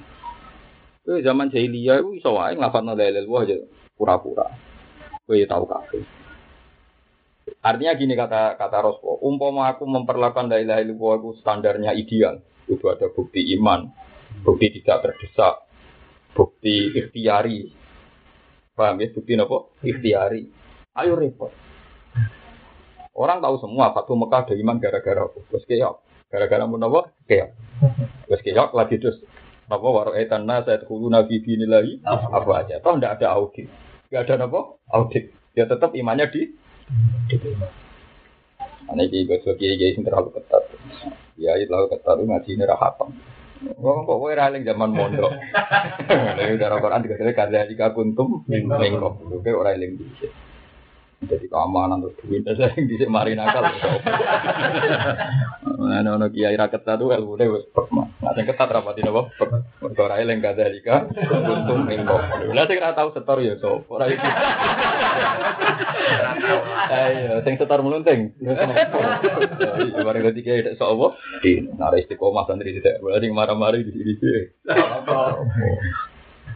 Kowe 1.02 1.18
zaman 1.18 1.50
jahiliyah 1.50 1.98
iku 1.98 2.14
iso 2.14 2.30
wae 2.36 2.54
nglafadzno 2.54 2.92
la 2.94 3.08
ilaha 3.10 3.42
aja 3.42 3.56
pura-pura. 3.96 4.46
Kowe 5.24 5.34
ya 5.34 5.48
tau 5.50 5.66
kabeh. 5.66 6.04
Artinya 7.62 7.92
gini 7.98 8.14
kata 8.14 8.54
kata 8.54 8.78
Rasulullah, 8.84 9.18
umpama 9.22 9.62
aku 9.70 9.82
memperlakukan 9.86 10.46
la 10.46 10.62
ilaha 10.62 10.82
illallah 10.82 11.12
aku 11.18 11.30
standarnya 11.42 11.90
ideal, 11.94 12.38
itu 12.70 12.86
ada 12.86 13.10
bukti 13.10 13.54
iman, 13.58 13.90
bukti 14.46 14.78
tidak 14.78 15.06
terdesak, 15.06 15.62
bukti 16.34 16.90
ikhtiari, 16.90 17.66
Paham 18.72 19.04
ya? 19.04 19.08
Bukti 19.12 19.36
nopo? 19.36 19.76
Ikhtiari. 19.84 20.48
Ayo 20.96 21.16
repot. 21.16 21.52
Orang 23.12 23.44
tahu 23.44 23.60
semua 23.60 23.92
Fatu 23.92 24.16
Mekah 24.16 24.48
ada 24.48 24.54
iman 24.56 24.80
gara-gara? 24.80 25.28
Terus 25.28 25.64
keok. 25.68 25.96
Gara-gara 26.32 26.64
mau 26.64 26.80
apa? 26.80 27.12
Keok. 27.28 27.50
Terus 28.28 28.40
keok 28.40 28.70
lagi 28.72 28.96
terus 28.96 29.20
apa 29.72 29.88
waro 29.88 30.12
etan 30.12 30.44
nasa 30.44 30.80
hulu 30.84 31.08
nabi 31.12 31.40
lagi 31.68 32.00
apa 32.04 32.50
aja. 32.64 32.80
Toh 32.80 32.96
tidak 32.96 33.20
ada 33.20 33.26
audit. 33.36 33.68
Tidak 34.08 34.20
ada 34.24 34.48
apa? 34.48 34.60
Audit. 34.96 35.32
Ya 35.52 35.68
tetap 35.68 35.92
imannya 35.92 36.32
di 36.32 36.42
diterima. 37.28 37.68
Ini 38.92 39.08
kiai 39.08 39.24
gue 39.24 39.56
kiai 39.56 39.76
kiai 39.76 39.96
terlalu 40.00 40.32
ketat. 40.36 40.64
Ya 41.36 41.56
itu 41.56 41.68
terlalu 41.68 41.88
ketat 41.96 42.16
ngaji 42.20 42.50
ini 42.56 42.64
rahatam. 42.64 43.08
Wong 43.78 43.98
kok 44.06 44.18
kowe 44.18 44.32
ra 44.34 44.50
eling 44.50 44.66
zaman 44.66 44.90
mondok. 44.90 45.32
Nek 46.36 46.58
udah 46.58 46.68
Al-Qur'an 46.70 47.02
dikasih 47.06 47.34
kada 47.34 47.66
jika 47.70 47.94
kuntum 47.94 48.42
mingko. 48.50 49.08
Kowe 49.42 49.50
ora 49.54 49.74
eling 49.74 49.98
dhisik. 49.98 50.30
Jadi 51.22 51.46
keamanan 51.46 52.02
terus 52.02 52.18
duit 52.26 52.42
saya 52.42 52.74
yang 52.74 52.90
disik 52.90 53.06
mari 53.06 53.38
nakal. 53.38 53.62
Mana 55.78 56.18
ono 56.18 56.26
kiai 56.34 56.58
ra 56.58 56.66
ketat 56.66 56.98
tuh 56.98 57.14
ilmu 57.14 57.38
deh 57.38 57.46
wis 57.46 57.62
pekma. 57.70 58.10
Nah 58.18 58.34
sing 58.34 58.42
ketat 58.42 58.66
rapati 58.66 59.06
napa? 59.06 59.30
Mergo 59.82 60.02
ora 60.02 60.18
eling 60.18 60.42
kada 60.42 60.74
jika 60.74 61.06
kuntum 61.14 61.86
mingko. 61.86 62.18
Lah 62.50 62.66
sing 62.66 62.78
ra 62.82 62.94
tau 62.98 63.14
setor 63.14 63.38
ya 63.38 63.54
so. 63.62 63.86
Ora 63.86 64.10
iki. 64.10 64.30
Ayo 66.90 67.38
sing 67.46 67.54
setor 67.54 67.86
melunting. 67.86 68.34
Mari 70.02 70.18
ngerti 70.26 70.42
kiai 70.42 70.74
sok 70.74 70.90
apa? 70.90 71.06
Di 71.38 71.62
nare 71.78 72.02
istiqomah 72.02 72.50
santri 72.50 72.74
tidak. 72.74 72.98
Berarti 72.98 73.30
marah-marah 73.30 73.78
di 73.78 73.94
sini. 73.94 74.14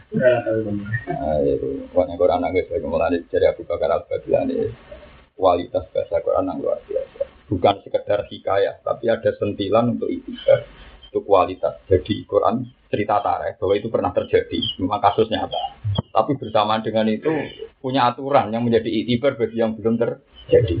Ayo, 0.07 1.53
pokoknya 1.91 2.15
Quran 2.15 2.39
anak 2.39 2.63
gue 2.63 2.79
mulai 2.87 3.19
dari 3.27 3.43
Abu 3.43 3.67
Bakar 3.67 3.91
Al 3.91 4.07
Baghdadi 4.07 4.71
kualitas 5.35 5.83
bahasa 5.91 6.23
Quran 6.23 6.47
yang 6.47 6.63
luar 6.63 6.79
biasa. 6.87 7.27
Bukan 7.51 7.75
sekedar 7.83 8.23
hikayah, 8.27 8.79
tapi 8.87 9.11
ada 9.11 9.31
sentilan 9.35 9.99
untuk 9.99 10.07
itu 10.07 10.31
itu 10.31 11.19
kualitas. 11.23 11.83
Jadi 11.91 12.23
Quran 12.23 12.67
cerita 12.87 13.19
tareh 13.19 13.59
bahwa 13.59 13.73
itu 13.75 13.87
pernah 13.91 14.11
terjadi, 14.15 14.59
memang 14.79 15.03
kasus 15.03 15.27
nyata. 15.27 15.75
Tapi 16.15 16.39
bersamaan 16.39 16.83
dengan 16.83 17.07
itu 17.11 17.27
punya 17.83 18.07
aturan 18.07 18.51
yang 18.51 18.63
menjadi 18.63 18.87
itibar 18.87 19.35
bagi 19.35 19.59
yang 19.59 19.75
belum 19.75 19.99
terjadi. 19.99 20.77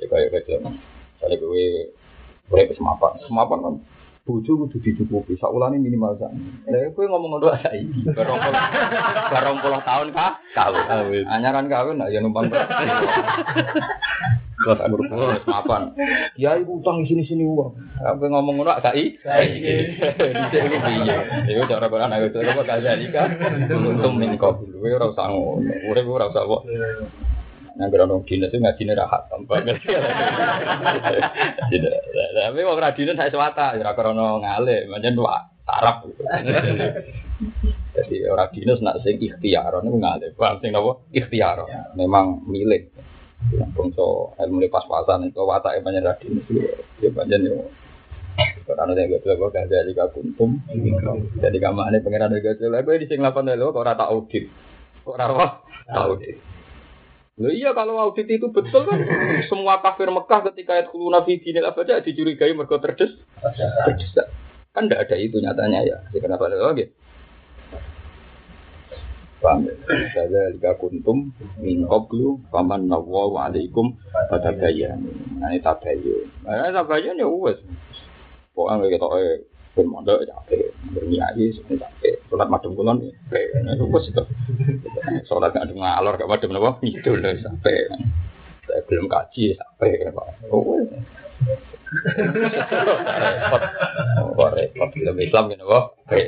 Ya 0.00 0.06
kayak 0.08 0.28
kayak 0.44 0.60
misalnya 0.64 1.36
gue 1.36 1.64
boleh 2.48 2.64
semapan, 2.72 3.12
semapan 3.28 3.58
kan 3.60 3.74
bojo 4.28 4.68
kudu 4.68 4.76
dicukupi 4.84 5.40
saulane 5.40 5.80
minimal 5.80 6.12
sak. 6.20 6.28
Lah 6.68 6.92
kowe 6.92 7.08
ngomong 7.08 7.40
ngono 7.40 7.56
saiki. 7.64 8.04
Barong 8.16 8.36
barong 9.32 9.56
puluh 9.64 9.80
tahun 9.80 10.12
kah? 10.12 10.36
Kawin. 10.52 11.24
Anyaran 11.24 11.72
kawin 11.72 11.96
nak 11.96 12.12
ya 12.12 12.20
numpang. 12.20 12.52
Kelas 14.58 14.84
umur 14.84 15.00
puluh 15.08 15.32
wis 15.32 15.48
mapan. 15.48 15.96
Ya 16.36 16.60
iku 16.60 16.84
utang 16.84 17.00
di 17.00 17.08
sini-sini 17.08 17.48
uang. 17.48 17.72
Kowe 18.04 18.28
ngomong 18.28 18.60
ngono 18.60 18.76
gak 18.84 18.92
i? 19.00 19.16
Saiki. 19.24 19.96
Dhisik 20.20 20.60
iku 20.68 20.76
piye? 20.76 21.16
Ya 21.48 21.64
cara 21.64 21.88
Quran 21.88 22.12
ayo 22.12 22.28
to 22.28 22.44
kok 22.44 22.68
gak 22.68 22.84
jadi 22.84 23.06
kan. 23.08 23.32
Untung 23.72 24.20
min 24.20 24.36
kok. 24.36 24.60
Kowe 24.60 24.88
ora 24.92 25.08
usah 25.08 25.32
ngono. 25.32 25.72
Urip 25.88 26.04
ora 26.04 26.28
usah 26.28 26.44
kok. 26.44 26.62
Yang 27.78 27.94
kira 27.94 28.10
orang 28.10 28.26
dinas 28.26 28.50
itu 28.50 28.58
ngajinya 28.58 28.94
rahat, 28.98 29.22
tanpa 29.30 29.62
Tapi 32.34 32.60
orang 32.66 32.82
radina 32.82 33.14
saya 33.14 33.30
swata, 33.30 33.78
ya 33.78 33.94
krono 33.94 34.42
ngale, 34.42 34.90
macam 34.90 35.14
dua 35.14 35.46
sarap. 35.62 36.02
Jadi 37.94 38.16
orang 38.26 38.50
dinas 38.50 38.82
nak 38.82 38.98
sing 39.06 39.22
ikhtiar, 39.22 39.70
ini 39.78 39.94
ngale, 39.94 40.34
paham 40.34 40.58
sing 40.58 40.74
apa? 40.74 41.06
Ikhtiar, 41.14 41.62
memang 41.94 42.42
milik. 42.50 42.90
Yang 43.54 43.70
bangsa 43.70 44.34
ilmu 44.42 44.66
pas-pasan 44.66 45.30
itu 45.30 45.38
watak 45.38 45.78
yang 45.78 45.86
banyak 45.86 46.02
radina 46.02 46.42
itu, 46.42 46.58
ya 46.98 47.14
banyak 47.14 47.38
ya. 47.46 47.62
Karena 48.66 48.90
yang 48.98 49.14
gue 49.14 49.22
coba 49.22 49.54
gak 49.54 49.70
jadi 49.70 49.92
kuntum, 50.10 50.58
jadi 51.38 51.58
kamane 51.62 52.02
pengiran 52.02 52.34
gue 52.34 52.58
coba, 52.58 52.82
gue 52.82 53.02
di 53.02 53.06
sing 53.06 53.22
lapan 53.22 53.54
dulu, 53.54 53.70
kok 53.70 53.86
rata 53.86 54.10
audit, 54.10 54.50
kok 55.06 55.14
rata 55.14 55.62
audit. 55.94 56.57
Loh 57.38 57.54
iya 57.54 57.70
kalau 57.70 57.94
audit 58.02 58.26
itu 58.26 58.50
betul 58.50 58.82
kan 58.82 58.98
semua 59.50 59.78
kafir 59.78 60.10
Mekah 60.10 60.50
ketika 60.50 60.74
ayat 60.74 60.90
kuluna 60.90 61.22
fi 61.22 61.38
dinil 61.38 61.70
abadah 61.70 62.02
dicurigai 62.02 62.50
mergo 62.50 62.82
terdes 62.82 63.14
terdesak. 63.86 64.26
Kan 64.74 64.90
tidak 64.90 65.06
ada 65.06 65.16
itu 65.16 65.38
nyatanya 65.38 65.86
ya. 65.86 65.96
Jadi 66.10 66.18
kenapa 66.18 66.50
ada 66.50 66.58
lagi? 66.58 66.90
Paham 69.38 69.70
ya? 69.70 69.74
Saya 70.10 70.50
jika 70.50 70.74
kuntum 70.82 71.30
min 71.62 71.86
qablu 71.86 72.42
faman 72.50 72.90
nawwa 72.90 73.46
alaikum 73.46 73.94
pada 74.26 74.50
bayan. 74.50 74.98
Nah 75.38 75.54
ini 75.54 75.62
tabayun. 75.62 76.26
Nah 76.42 76.74
tabayun 76.74 77.22
ya 77.22 77.26
wes. 77.30 77.62
Pokoknya 78.50 78.90
kita 78.90 79.06
eh 79.22 79.46
bermodal 79.78 80.26
capek, 80.26 80.74
berniayi 80.90 81.54
sebenarnya 81.54 81.86
capek. 81.86 82.18
Sholat 82.26 82.50
madem 82.50 82.74
kulon 82.74 83.06
ya, 83.06 83.14
kayak 83.30 83.78
wes 83.94 84.10
itu. 84.10 84.24
Sholat 85.30 85.54
gak 85.54 85.70
ngalor 85.70 86.18
gak 86.18 86.26
madem 86.26 86.50
itu 86.82 87.14
loh 87.14 87.30
sampai. 87.38 87.86
Saya 88.66 88.82
belum 88.90 89.06
kaji 89.06 89.54
sampai. 89.54 90.10
Oh, 90.50 90.82
repot, 93.38 93.62
oh, 94.34 94.50
repot. 94.50 94.90
Film 94.92 95.16
Islam 95.22 95.54
kok. 95.54 95.94
Saya 96.10 96.26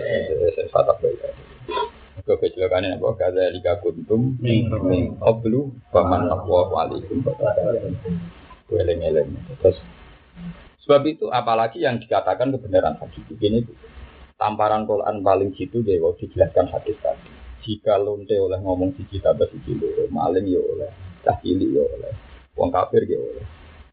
kuntum 3.83 4.39
min 4.39 4.71
qablu 5.19 5.75
faman 5.91 6.31
aqwa 6.31 6.87
alaikum 6.87 7.27
Gue 8.71 8.79
eleng-eleng. 8.87 9.35
Terus 9.59 9.83
Sebab 10.91 11.07
itu 11.07 11.31
apalagi 11.31 11.87
yang 11.87 12.03
dikatakan 12.03 12.51
kebenaran 12.51 12.99
hadis 12.99 13.23
ini 13.39 13.63
tamparan 14.35 14.91
Quran 14.91 15.23
paling 15.23 15.55
jitu 15.55 15.87
dia 15.87 16.03
dijelaskan 16.03 16.67
hadis 16.67 16.99
tadi. 16.99 17.31
Jika 17.63 17.95
lonte 17.95 18.35
oleh 18.35 18.59
ngomong 18.59 18.99
siji 18.99 19.23
tambah 19.23 19.47
siji 19.55 19.79
loro, 19.79 20.11
maling 20.11 20.51
ya 20.51 20.59
oleh, 20.59 20.91
cah 21.23 21.39
cilik 21.39 21.79
ya 21.79 21.87
oleh, 21.87 22.11
wong 22.59 22.75
kafir 22.75 23.07
ya 23.07 23.23
oleh. 23.23 23.47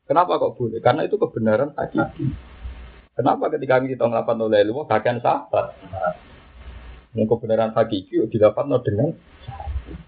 Kenapa 0.10 0.42
kok 0.42 0.58
boleh? 0.58 0.82
Karena 0.82 1.06
itu 1.06 1.22
kebenaran 1.22 1.70
hakiki. 1.78 2.34
Kenapa 3.14 3.46
ketika 3.54 3.78
kita 3.78 4.06
ngelapan 4.10 4.38
oleh 4.42 4.58
ilmu, 4.66 4.90
bagian 4.90 5.22
sahabat. 5.22 5.78
Yang 7.14 7.30
kebenaran 7.30 7.78
hakiki 7.78 8.26
didapat 8.26 8.66
dengan 8.82 9.14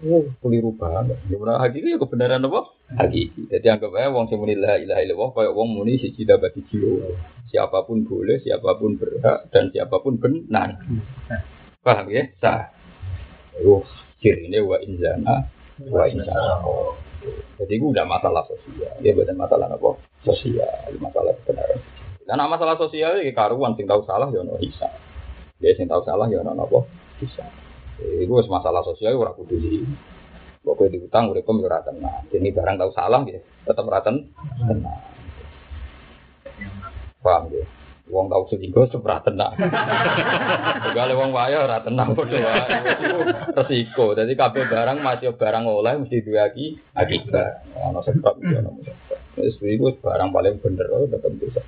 Oh, 0.00 0.24
keliru 0.40 0.72
banget. 0.76 1.20
Kebenaran 1.28 1.60
hakiki 1.60 1.92
ya 1.92 1.98
kebenaran 2.00 2.46
apa? 2.48 2.60
Hakiki. 2.96 3.48
Jadi 3.52 3.66
anggap 3.68 3.92
aja 3.96 4.08
wong 4.12 4.26
sing 4.28 4.40
muni 4.40 4.56
la 4.56 4.80
ilaha 4.80 5.00
illallah 5.04 5.30
kaya 5.36 5.50
wong 5.52 5.68
muni 5.76 6.00
siji 6.00 6.24
bagi 6.24 6.64
jiwa. 6.68 7.12
Siapa 7.52 7.84
pun 7.84 8.06
boleh, 8.06 8.40
siapa 8.40 8.78
pun 8.78 8.96
berhak 8.96 9.50
dan 9.52 9.68
siapa 9.74 10.00
pun 10.00 10.16
benar. 10.16 10.80
Paham 11.84 12.06
ya? 12.08 12.24
Sah. 12.40 12.72
Oh, 13.60 13.84
ini 14.24 14.58
wa 14.60 14.76
inzana 14.80 15.48
wa 15.88 16.04
inzana. 16.08 16.64
Jadi 17.60 17.72
itu 17.76 17.92
udah 17.92 18.08
masalah 18.08 18.44
sosial. 18.48 18.96
Ya 19.04 19.12
bukan 19.12 19.36
masalah 19.36 19.68
apa? 19.68 19.90
Sosial, 20.24 20.96
masalah 20.96 21.36
kebenaran. 21.44 21.80
Karena 22.24 22.44
masalah 22.46 22.76
sosial 22.78 23.20
ya 23.20 23.32
karuan 23.36 23.76
sing 23.76 23.84
tahu 23.84 24.06
salah 24.08 24.30
ya 24.32 24.40
ono 24.40 24.56
hisab. 24.62 24.92
Dia 25.60 25.76
sing 25.76 25.90
tahu 25.90 26.00
salah 26.06 26.30
ya 26.32 26.40
ono 26.40 26.56
apa? 26.56 26.80
Hisab. 27.20 27.69
Itu 28.00 28.32
masalah 28.48 28.80
sosial 28.84 29.16
ora 29.16 29.32
kudu 29.36 29.56
di 29.60 29.84
Pokoknya 30.60 31.00
diutang 31.00 31.32
urip 31.32 31.48
yo 31.48 31.64
ora 31.64 31.80
tenang. 31.80 32.20
Jadi 32.28 32.52
barang 32.52 32.76
tahu 32.76 32.90
salah 32.92 33.24
ya 33.24 33.40
tetap 33.64 33.88
ora 33.88 34.04
tenang. 34.04 34.28
Paham 37.24 37.48
ya? 37.48 37.64
Wong 38.12 38.26
tahu 38.28 38.42
selingkuh 38.52 38.90
seberat 38.92 39.24
tenang. 39.24 39.56
Segala 40.84 41.16
wong 41.16 41.32
waya 41.32 41.64
ora 41.64 41.80
tenang 41.80 42.12
padha 42.12 42.38
wae. 42.44 42.76
Resiko. 43.56 44.12
Jadi 44.12 44.36
kabeh 44.36 44.68
barang 44.68 45.00
masih 45.00 45.32
barang 45.32 45.64
oleh 45.64 45.96
mesti 45.96 46.20
duwe 46.20 46.44
iki 46.52 46.66
akibat. 46.92 47.64
Ono 47.80 48.04
sebab 48.04 48.34
ono 48.36 48.70
sebab. 48.84 49.18
Wis 49.40 49.56
iku 49.64 49.96
barang 49.96 50.28
paling 50.28 50.60
bener 50.60 50.86
tetep 51.08 51.32
bisa. 51.40 51.62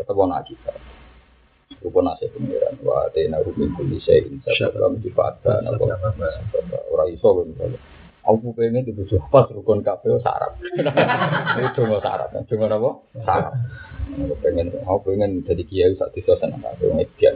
Tetep 0.00 0.16
ono 0.16 0.32
akibat. 0.32 0.91
Rupa 1.82 2.00
nasib 2.06 2.30
pengiran 2.32 2.78
Wa 2.80 3.10
tena 3.10 3.42
rumin 3.42 3.74
kuli 3.74 3.98
syai'in 3.98 4.38
Sabdalam 4.46 5.02
difata 5.02 5.60
Orang 6.94 7.08
iso 7.10 7.28
misalnya 7.42 7.78
Aku 8.22 8.54
pengen 8.54 8.86
itu 8.86 8.94
butuh 8.94 9.18
pas 9.34 9.50
rukun 9.50 9.82
kabel 9.82 10.22
sarap. 10.22 10.54
Itu 11.74 11.82
mau 11.90 11.98
sarap, 11.98 12.30
cuma 12.46 12.70
apa? 12.70 12.90
Sarap. 13.26 13.54
Aku 14.14 14.38
pengen, 14.38 14.70
aku 14.86 15.10
pengen 15.10 15.42
jadi 15.42 15.62
kiai 15.66 15.92
saat 15.98 16.14
itu 16.14 16.30
senang 16.38 16.62
aku 16.62 16.94
median. 16.94 17.34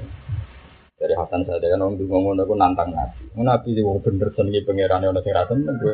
Dari 0.97 1.12
Hasan 1.12 1.45
saya 1.45 1.61
kan 1.61 1.85
orang 1.85 2.00
dulu 2.00 2.09
ngomong 2.09 2.41
aku 2.41 2.57
nantang 2.57 2.88
nabi. 2.97 3.29
Nabi 3.37 3.76
sih 3.76 3.85
wong 3.85 4.00
bener 4.00 4.33
sengi 4.33 4.65
pangeran 4.65 5.05
yang 5.05 5.12
rasen 5.12 5.69
gue. 5.69 5.93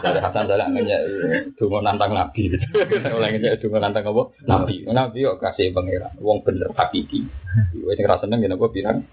Dari 0.00 0.16
Hasan 0.24 0.48
saya 0.48 0.64
nanya 0.64 0.96
dulu 1.60 1.76
nantang 1.84 2.16
nabi. 2.16 2.48
Oleh 3.04 3.28
nanya 3.36 3.60
dulu 3.60 3.76
nantang 3.76 4.08
apa? 4.08 4.32
Nabi. 4.48 4.80
Nabi 4.88 5.28
kok 5.28 5.44
kasih 5.44 5.76
pangeran. 5.76 6.16
Wong 6.24 6.40
bener 6.40 6.72
hakiki. 6.72 7.28
Gue 7.76 7.92
sing 7.92 8.08
rasen 8.08 8.32
nggak 8.32 8.56
gue 8.56 8.70
bilang. 8.72 9.04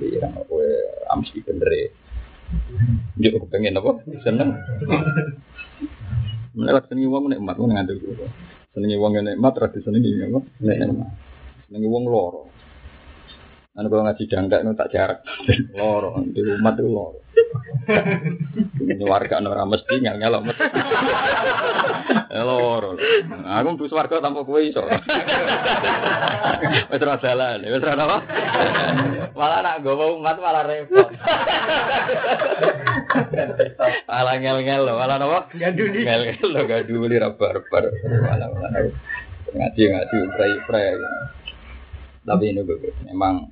Bilang 0.00 0.32
gue 0.48 0.68
amsi 1.12 1.44
bener 1.44 1.92
Yo 3.20 3.44
pengen 3.52 3.76
apa? 3.76 4.00
Seneng. 4.24 4.56
Melewat 6.56 6.88
senengi 6.88 7.12
wong 7.12 7.28
nikmat 7.28 7.60
wong 7.60 7.76
ngandel. 7.76 8.00
Senengi 8.72 8.96
wong 8.96 9.20
nikmat 9.20 9.52
tradisi 9.52 9.84
senengi 9.84 10.16
apa? 10.24 10.40
Nikmat. 10.64 11.27
Senengi 11.68 11.84
wong 11.84 12.08
loro. 12.08 12.48
Anu 13.76 13.92
kalau 13.92 14.08
ngaji 14.08 14.24
dangdak 14.24 14.64
itu 14.64 14.72
tak 14.72 14.88
jarak. 14.88 15.20
Loro, 15.76 16.16
di 16.24 16.40
rumah 16.40 16.72
itu 16.72 16.88
loro. 16.88 17.20
Ini 18.80 19.04
warga 19.04 19.36
anu 19.36 19.52
mesti 19.52 20.00
nyal 20.00 20.16
nyala 20.16 20.40
mesti. 20.48 20.64
Loro. 22.40 22.96
Aku 23.44 23.68
mbus 23.76 23.92
warga 23.92 24.24
tanpa 24.24 24.48
kowe 24.48 24.64
iso. 24.64 24.80
Wis 26.88 27.04
ora 27.04 27.20
dalan, 27.20 27.68
wis 27.68 27.84
ora 27.84 28.00
apa? 28.00 28.18
Malah 29.36 29.60
nak 29.60 29.84
gowo 29.84 30.16
umat 30.16 30.40
malah 30.40 30.64
repot. 30.64 31.08
Malah 34.08 34.34
ngel-ngel 34.40 34.88
lho, 34.88 34.94
malah 34.96 35.20
apa? 35.20 35.52
Gaduli. 35.52 36.00
Ngel-ngel 36.00 36.48
lho 36.48 36.62
gaduli 36.64 37.20
ra 37.20 37.36
barbar. 37.36 37.92
Malah 38.24 38.48
malah 38.56 38.88
ngaji 39.52 39.82
ngaji 39.84 40.16
pray-pray. 40.32 40.96
Tapi 42.28 42.44
ini 42.52 42.60
memang 43.08 43.48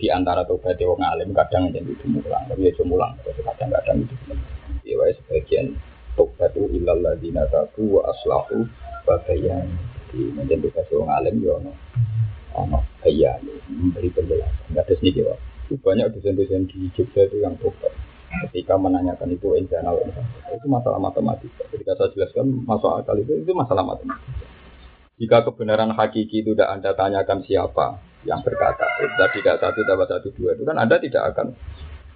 di 0.00 0.08
antara 0.08 0.44
tobat 0.48 0.80
wong 0.80 1.04
alim 1.04 1.36
kadang 1.36 1.68
jadi 1.72 1.92
mulang, 2.08 2.48
tapi 2.48 2.72
ya 2.72 2.84
mulang, 2.88 3.12
kadang-kadang 3.20 4.00
itu 4.04 4.14
ya 4.88 4.96
wae 4.96 5.12
sebagian 5.12 5.76
tobat 6.16 6.56
itu 6.56 6.80
ilal 6.80 7.04
ladina 7.04 7.44
tabu 7.52 8.00
wa 8.00 8.08
aslahu 8.08 8.64
wa 9.04 9.16
di 9.28 10.20
menjadi 10.32 10.72
tobat 10.72 10.88
wong 10.88 11.08
alim 11.12 11.36
ya 11.44 11.52
ono 11.60 11.72
ono 12.56 12.80
bayan 13.04 13.44
memberi 13.68 14.08
penjelasan. 14.08 14.72
Nggak 14.72 14.84
ada 14.88 14.94
sedikit 14.96 15.22
pak. 15.36 15.38
Banyak 15.70 16.06
dosen-dosen 16.18 16.66
di 16.66 16.90
Jogja 16.96 17.30
itu 17.30 17.44
yang 17.44 17.54
tobat. 17.60 17.94
Ketika 18.50 18.74
menanyakan 18.74 19.36
itu 19.36 19.54
internal 19.54 20.00
itu 20.00 20.66
masalah 20.66 20.98
matematika. 20.98 21.62
Ketika 21.70 21.94
saya 21.94 22.10
jelaskan 22.16 22.64
masuk 22.66 22.90
akal 22.90 23.20
itu 23.20 23.36
itu 23.36 23.52
masalah 23.54 23.84
matematika. 23.86 24.48
Jika 25.20 25.44
kebenaran 25.44 25.92
hakiki 25.92 26.40
itu 26.40 26.56
tidak 26.56 26.72
anda 26.72 26.90
tanyakan 26.96 27.44
siapa 27.44 28.00
yang 28.28 28.40
berkata. 28.44 28.84
Tadi 29.00 29.40
tidak 29.40 29.60
satu 29.60 29.80
tambah 29.84 30.06
satu 30.08 30.28
dua 30.36 30.52
itu 30.52 30.62
kan 30.68 30.76
Anda 30.76 31.00
tidak 31.00 31.32
akan 31.32 31.56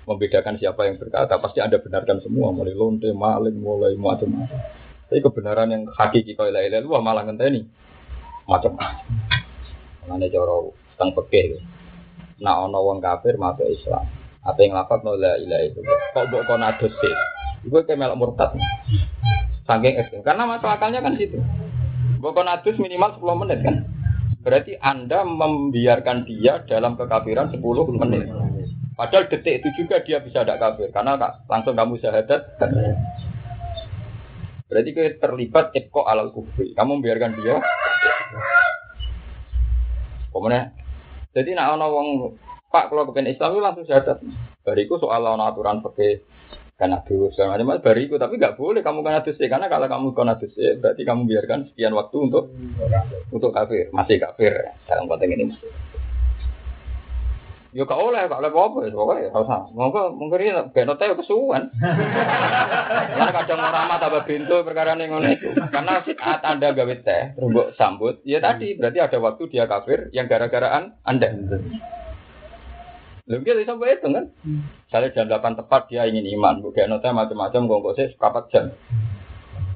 membedakan 0.05 0.55
siapa 0.61 0.85
yang 0.85 0.97
berkata. 1.01 1.41
Pasti 1.41 1.65
Anda 1.65 1.81
benarkan 1.81 2.21
semua, 2.21 2.53
mulai 2.53 2.77
lonte, 2.77 3.09
maling, 3.13 3.57
mulai 3.57 3.97
macam-macam. 3.97 4.61
Tapi 5.09 5.21
kebenaran 5.21 5.69
yang 5.73 5.83
hakiki 5.89 6.33
kalau 6.37 6.51
ilah 6.53 6.65
ilah 6.65 7.01
malah 7.01 7.25
ngenteni 7.25 7.65
macam-macam. 8.45 9.05
Mengenai 10.05 10.29
cara 10.29 10.57
tentang 10.97 11.11
pekeh. 11.23 11.61
Nah 12.45 12.69
ono 12.69 12.79
wong 12.85 13.01
kafir 13.01 13.41
masuk 13.41 13.65
Islam. 13.69 14.05
Apa 14.45 14.61
yang 14.61 14.77
lapat 14.77 15.01
la 15.05 15.41
ilah 15.41 15.61
itu? 15.65 15.81
Kok 16.13 16.29
buat 16.29 16.45
kau 16.45 16.61
sih? 16.85 17.15
Gue 17.65 17.81
kayak 17.89 17.97
melok 17.97 18.21
murtad. 18.21 18.53
Saking 19.65 19.97
ekstrim. 19.97 20.21
Karena 20.21 20.45
masuk 20.45 20.69
akalnya 20.69 21.01
kan 21.01 21.17
situ. 21.17 21.41
Bukan 22.21 22.45
nadus 22.45 22.77
minimal 22.77 23.17
10 23.17 23.41
menit 23.41 23.59
kan. 23.65 23.77
Berarti 24.45 24.77
Anda 24.77 25.25
membiarkan 25.25 26.29
dia 26.29 26.61
dalam 26.69 27.01
kekafiran 27.01 27.49
10 27.49 27.65
menit. 27.97 28.29
Padahal 28.95 29.27
detik 29.27 29.65
itu 29.65 29.69
juga 29.83 30.05
dia 30.05 30.23
bisa 30.23 30.47
tidak 30.47 30.61
kafir 30.63 30.93
karena 30.95 31.19
langsung 31.51 31.75
kamu 31.75 31.99
syahadat. 31.99 32.61
Berarti 34.71 34.91
kita 34.93 35.19
terlibat 35.19 35.75
eko 35.75 36.05
alal 36.05 36.31
kufri. 36.31 36.77
Kamu 36.77 37.01
membiarkan 37.01 37.35
dia. 37.41 37.59
Kemudian, 40.31 40.71
jadi 41.31 41.51
nak 41.55 41.79
ono 41.79 41.87
wong 41.95 42.09
Pak 42.75 42.91
kalau 42.91 43.07
kepen 43.07 43.31
Islam 43.31 43.55
itu 43.55 43.63
langsung 43.63 43.87
syahadat. 43.87 44.19
Bariku 44.67 44.99
soal 44.99 45.23
aturan 45.25 45.79
pakai 45.79 46.27
karena 46.75 47.07
dus 47.07 47.31
segala 47.39 47.55
macam 47.55 47.79
bariku 47.79 48.19
tapi 48.19 48.35
nggak 48.35 48.59
boleh 48.59 48.83
kamu 48.83 49.07
kena 49.07 49.23
dus 49.23 49.39
karena 49.39 49.71
kalau 49.71 49.87
kamu 49.87 50.09
kena 50.11 50.35
dus 50.43 50.55
berarti 50.83 51.03
kamu 51.07 51.23
biarkan 51.31 51.61
sekian 51.71 51.95
waktu 51.95 52.17
untuk 52.19 52.51
untuk 53.31 53.55
kafir 53.55 53.95
masih 53.95 54.19
kafir 54.19 54.75
dalam 54.91 55.07
konteks 55.07 55.31
ini 55.31 55.55
Yo 57.75 57.91
kau 57.91 58.07
oleh, 58.07 58.31
kau 58.31 58.39
oleh 58.39 58.55
apa 58.55 58.87
ya, 58.87 58.95
pokoknya 58.95 59.35
kau 59.35 59.43
usah. 59.43 59.67
Monggo 59.75 60.15
mungkin 60.15 60.47
ini 60.47 60.55
benot 60.71 60.95
aja 60.95 61.19
kesuwan. 61.19 61.75
Karena 63.19 63.35
kadang 63.35 63.67
orang 63.67 63.91
mata 63.91 64.07
tambah 64.07 64.31
pintu 64.31 64.63
perkara 64.63 64.95
ini 64.95 65.11
ngono 65.11 65.27
itu. 65.35 65.51
Karena 65.75 65.99
saat 66.07 66.47
anda 66.47 66.71
gawe 66.71 66.95
teh, 67.03 67.35
terus 67.35 67.75
sambut, 67.75 68.23
ya 68.23 68.39
tadi 68.39 68.79
berarti 68.79 69.03
ada 69.03 69.19
waktu 69.19 69.51
dia 69.51 69.67
kafir 69.67 70.07
yang 70.15 70.31
gara-garaan 70.31 70.95
anda. 71.03 71.35
Lalu 73.25 73.41
kita 73.41 73.65
sampai 73.65 73.97
itu 73.97 74.09
kan. 74.13 74.25
Misalnya 74.85 75.09
jam 75.17 75.27
8 75.33 75.61
tepat 75.65 75.83
dia 75.89 76.05
ingin 76.05 76.29
iman, 76.37 76.61
bukan 76.61 76.93
nota 76.93 77.09
macam-macam, 77.09 77.61
gongkok 77.65 77.97
saya 77.97 78.13
seberapa 78.13 78.45
jam. 78.53 78.65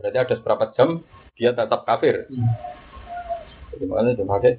Berarti 0.04 0.18
ada 0.20 0.34
seberapa 0.36 0.64
jam 0.76 0.88
dia 1.32 1.56
tetap 1.56 1.88
kafir. 1.88 2.28
Jadi 3.72 3.84
makanya 3.88 4.12
itu 4.12 4.24
pakai. 4.28 4.52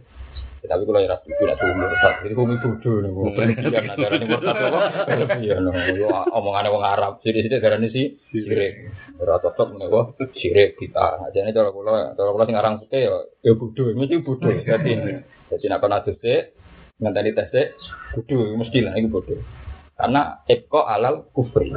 Tapi 0.60 0.84
kalau 0.84 1.00
ya 1.00 1.16
setuju 1.24 1.40
tidak 1.40 1.56
tuh 1.56 1.72
murtad, 1.72 2.14
itu 2.28 2.34
kumi 2.36 2.56
bodoh 2.60 2.96
nih. 3.00 3.12
Berlebihan 3.16 3.84
negara 3.96 4.14
ini 4.20 4.26
murtad 4.28 4.56
apa? 4.60 4.80
Berlebihan, 5.08 5.64
omongan 6.36 6.68
orang 6.68 6.84
Arab. 7.00 7.14
Jadi 7.24 7.48
sini 7.48 7.56
negara 7.56 7.80
ini 7.80 7.88
sih 7.96 8.06
sirik. 8.28 8.92
Ora 9.24 9.40
cocok 9.40 9.80
nih, 9.80 9.88
wah 9.88 10.12
sirik 10.36 10.76
kita. 10.76 11.32
Jadi 11.32 11.56
kalau 11.56 11.72
kalau 11.72 12.12
kalau 12.12 12.32
kalau 12.36 12.44
sing 12.44 12.60
arang 12.60 12.76
suke 12.84 13.00
ya 13.00 13.24
ya 13.40 13.56
bodoh, 13.56 13.88
mesti 13.96 14.20
bodoh. 14.20 14.52
Jadi 14.52 14.92
jadi 15.48 15.66
nak 15.72 15.80
pernah 15.80 16.04
sih 16.04 16.52
ngenteni 17.00 17.32
tes 17.32 17.74
kudu 18.14 18.56
mesti 18.60 18.84
lah 18.84 18.94
itu 19.00 19.08
bodoh. 19.08 19.40
Karena 19.96 20.44
eko 20.48 20.84
alal 20.84 21.28
kufri. 21.32 21.72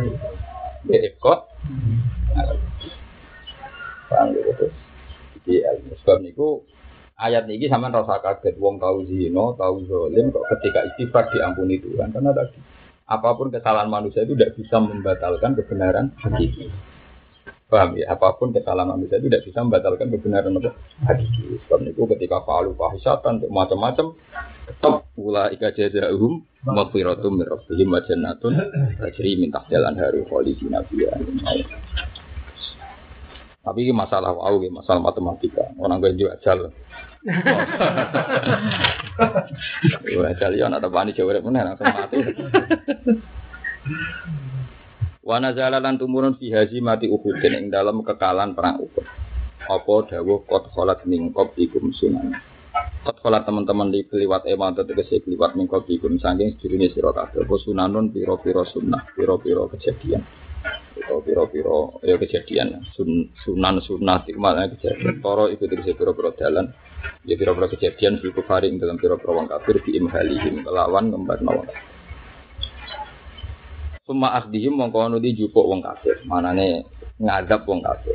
Ya 0.90 0.98
eko 1.06 1.46
gitu. 4.34 4.66
Jadi 5.42 5.54
sebab 6.02 6.22
niku 6.22 6.62
ayat 7.18 7.46
ini 7.48 7.66
sama 7.70 7.90
rasa 7.90 8.18
kaget 8.22 8.58
wong 8.58 8.78
tahu 8.82 9.06
zino, 9.06 9.54
tahu 9.54 9.86
zolim 9.86 10.30
kok 10.30 10.46
ketika 10.58 10.86
istighfar 10.92 11.30
diampuni 11.30 11.78
Tuhan 11.78 12.10
karena 12.12 12.30
tadi 12.34 12.58
apa 13.06 13.30
pun 13.34 13.50
kesalahan 13.50 13.90
manusia 13.90 14.24
itu 14.24 14.32
tidak 14.38 14.54
bisa 14.56 14.76
membatalkan 14.78 15.52
kebenaran 15.58 16.14
hakiki. 16.16 16.70
Paham 17.68 17.96
ya? 17.96 18.12
Apa 18.12 18.36
pun 18.36 18.52
kesalahan 18.52 18.88
manusia 18.88 19.16
itu 19.20 19.28
tidak 19.32 19.44
bisa 19.48 19.58
membatalkan 19.64 20.08
kebenaran 20.12 20.52
apa? 20.56 20.70
Hakiki. 21.08 21.60
Sebab 21.66 21.88
itu 21.88 22.02
ketika 22.16 22.40
palu 22.46 22.72
fahisatan, 22.72 23.44
macam-macam, 23.52 24.16
tetap 24.66 25.06
pula 25.14 25.50
ika 25.50 25.74
jazaahum 25.74 26.42
maghfiratum 26.66 27.42
min 27.42 27.46
rabbihim 27.46 27.88
wa 27.90 28.00
jannatun 28.06 28.54
tajri 28.98 29.36
min 29.38 29.50
tahtil 29.50 29.82
anharu 29.82 30.22
khalidina 30.30 30.82
fiha. 30.86 31.18
Tapi 33.62 33.86
ini 33.86 33.94
masalah 33.94 34.34
ini 34.58 34.74
masalah 34.74 34.98
matematika. 34.98 35.62
Orang 35.78 36.02
gue 36.02 36.18
juga 36.18 36.34
ajal. 36.34 36.74
Gue 40.02 40.26
ajal 40.26 40.58
ya, 40.58 40.66
ada 40.66 40.90
bani 40.90 41.14
jawab 41.14 41.38
mana 41.46 41.70
langsung 41.70 41.86
mati. 41.86 42.18
Wana 45.22 45.54
jalalan 45.54 46.02
tumurun 46.02 46.34
fi 46.34 46.50
haji 46.50 46.82
mati 46.82 47.06
uhudin 47.06 47.54
ing 47.54 47.70
dalam 47.70 48.02
kekalan 48.02 48.58
perang 48.58 48.82
Uhud. 48.82 49.06
Apa 49.70 50.10
dawuh 50.10 50.42
kot 50.42 50.74
kholat 50.74 51.06
mingkop 51.06 51.54
ikum 51.54 51.94
sunan. 51.94 52.34
Kholat 53.02 53.42
teman-teman 53.42 53.90
di 53.90 54.06
keliwat 54.06 54.46
eman 54.46 54.78
tegese 54.78 55.18
keliwat 55.26 55.58
mingkop 55.58 55.90
ikum 55.90 56.22
saking 56.22 56.54
sedurunge 56.54 56.94
sira 56.94 57.10
kabeh. 57.10 57.42
Sunanun 57.50 58.14
pira-pira 58.14 58.62
sunnah, 58.62 59.10
pira-pira 59.18 59.66
kejadian. 59.74 60.22
Itu 60.94 61.18
pira-pira 61.26 61.98
ya 62.06 62.14
kejadian. 62.14 62.86
Sun, 62.94 63.34
sunan 63.42 63.82
sunnah 63.82 64.22
maknanya 64.38 64.78
kejadian. 64.78 65.18
Toro 65.18 65.50
itu 65.50 65.66
tegese 65.66 65.98
pira-pira 65.98 66.30
dalan. 66.38 66.70
Ya 67.26 67.34
pira-pira 67.34 67.66
kejadian 67.74 68.22
fil 68.22 68.30
ing 68.70 68.78
dalam 68.78 68.94
pira-pira 69.02 69.34
wong 69.34 69.50
kafir 69.50 69.82
di 69.82 69.98
imhalihim 69.98 70.62
kelawan 70.62 71.10
ngembarno 71.10 71.50
wong 71.58 71.66
kafir. 71.66 71.90
Suma 74.06 74.34
akhdihim 74.38 74.78
mongko 74.78 75.18
di 75.18 75.34
jupuk 75.34 75.66
wong 75.66 75.82
kafir. 75.82 76.22
Manane 76.26 76.86
ngadap 77.18 77.66
wong 77.66 77.82
kafir. 77.82 78.14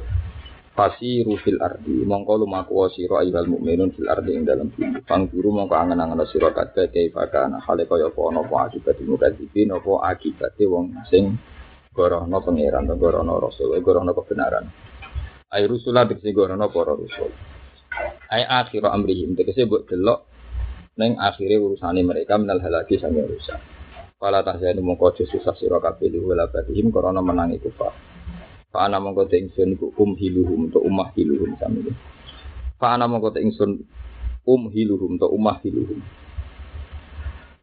Fasi 0.77 1.25
rufil 1.25 1.57
ardi 1.57 2.05
mongko 2.05 2.45
lumaku 2.45 2.85
sira 2.93 3.25
ayyuhal 3.25 3.49
mukminun 3.49 3.97
fil 3.97 4.05
ardi 4.13 4.37
ing 4.37 4.45
dalam 4.45 4.69
bumi. 4.69 5.01
Pang 5.09 5.25
guru 5.25 5.49
mongko 5.49 5.73
angen-angen 5.73 6.21
sira 6.29 6.53
kabeh 6.53 6.93
kaifa 6.93 7.33
kana 7.33 7.57
hale 7.65 7.89
kaya 7.89 8.13
apa 8.13 8.21
ana 8.29 8.45
apa 8.45 8.69
akibat 8.69 9.01
mukadzibin 9.01 9.73
apa 9.73 9.89
akibate 10.05 10.69
wong 10.69 10.93
sing 11.09 11.33
gorono 11.97 12.37
pangeran 12.45 12.85
gorono 12.93 13.41
rasul 13.41 13.73
gorono 13.81 14.13
kebenaran. 14.13 14.69
Ai 15.49 15.65
rusulah 15.65 16.05
dikse 16.05 16.29
gorono 16.29 16.69
para 16.69 16.93
rasul. 16.93 17.33
Ai 18.29 18.45
akhir 18.45 18.85
amrihim 18.85 19.33
tegese 19.33 19.65
mbok 19.65 19.89
delok 19.89 20.29
ning 20.93 21.17
akhire 21.17 21.57
urusane 21.57 22.05
mereka 22.05 22.37
menal 22.37 22.61
halaki 22.61 23.01
sange 23.01 23.25
rusak. 23.25 23.57
Pala 24.21 24.45
tahzanu 24.45 24.85
mongko 24.85 25.25
susah 25.25 25.57
sira 25.57 25.81
kabeh 25.81 26.13
wala 26.21 26.45
batihim 26.53 26.93
krana 26.93 27.17
menangi 27.25 27.57
kufar. 27.65 27.97
Fa 28.77 28.85
ana 28.85 29.01
mongko 29.01 29.25
te 29.25 29.41
ingsun 29.41 29.73
iku 29.73 29.89
um 29.97 30.13
hiluhum 30.13 30.69
to 30.69 30.77
umah 30.77 31.09
hiluhum 31.17 31.57
sami. 31.57 31.81
Fa 32.77 32.93
ana 32.93 33.09
mongko 33.09 33.33
te 33.33 33.41
ingsun 33.41 33.81
um 34.45 34.69
hiluhum 34.69 35.17
to 35.17 35.25
umah 35.25 35.57
hiluhum. 35.65 35.97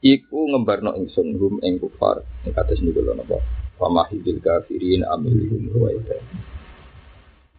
Iku 0.02 0.38
ngembarno 0.50 0.98
ingsun 0.98 1.38
hum 1.38 1.62
ing 1.62 1.78
kufar 1.78 2.26
ing 2.42 2.50
kados 2.50 2.82
niku 2.82 2.98
lho 2.98 3.14
napa. 3.14 3.38
Famahidil 3.78 4.42
kafirin 4.42 5.06
amilihum 5.06 5.70
ruwaita. 5.70 6.18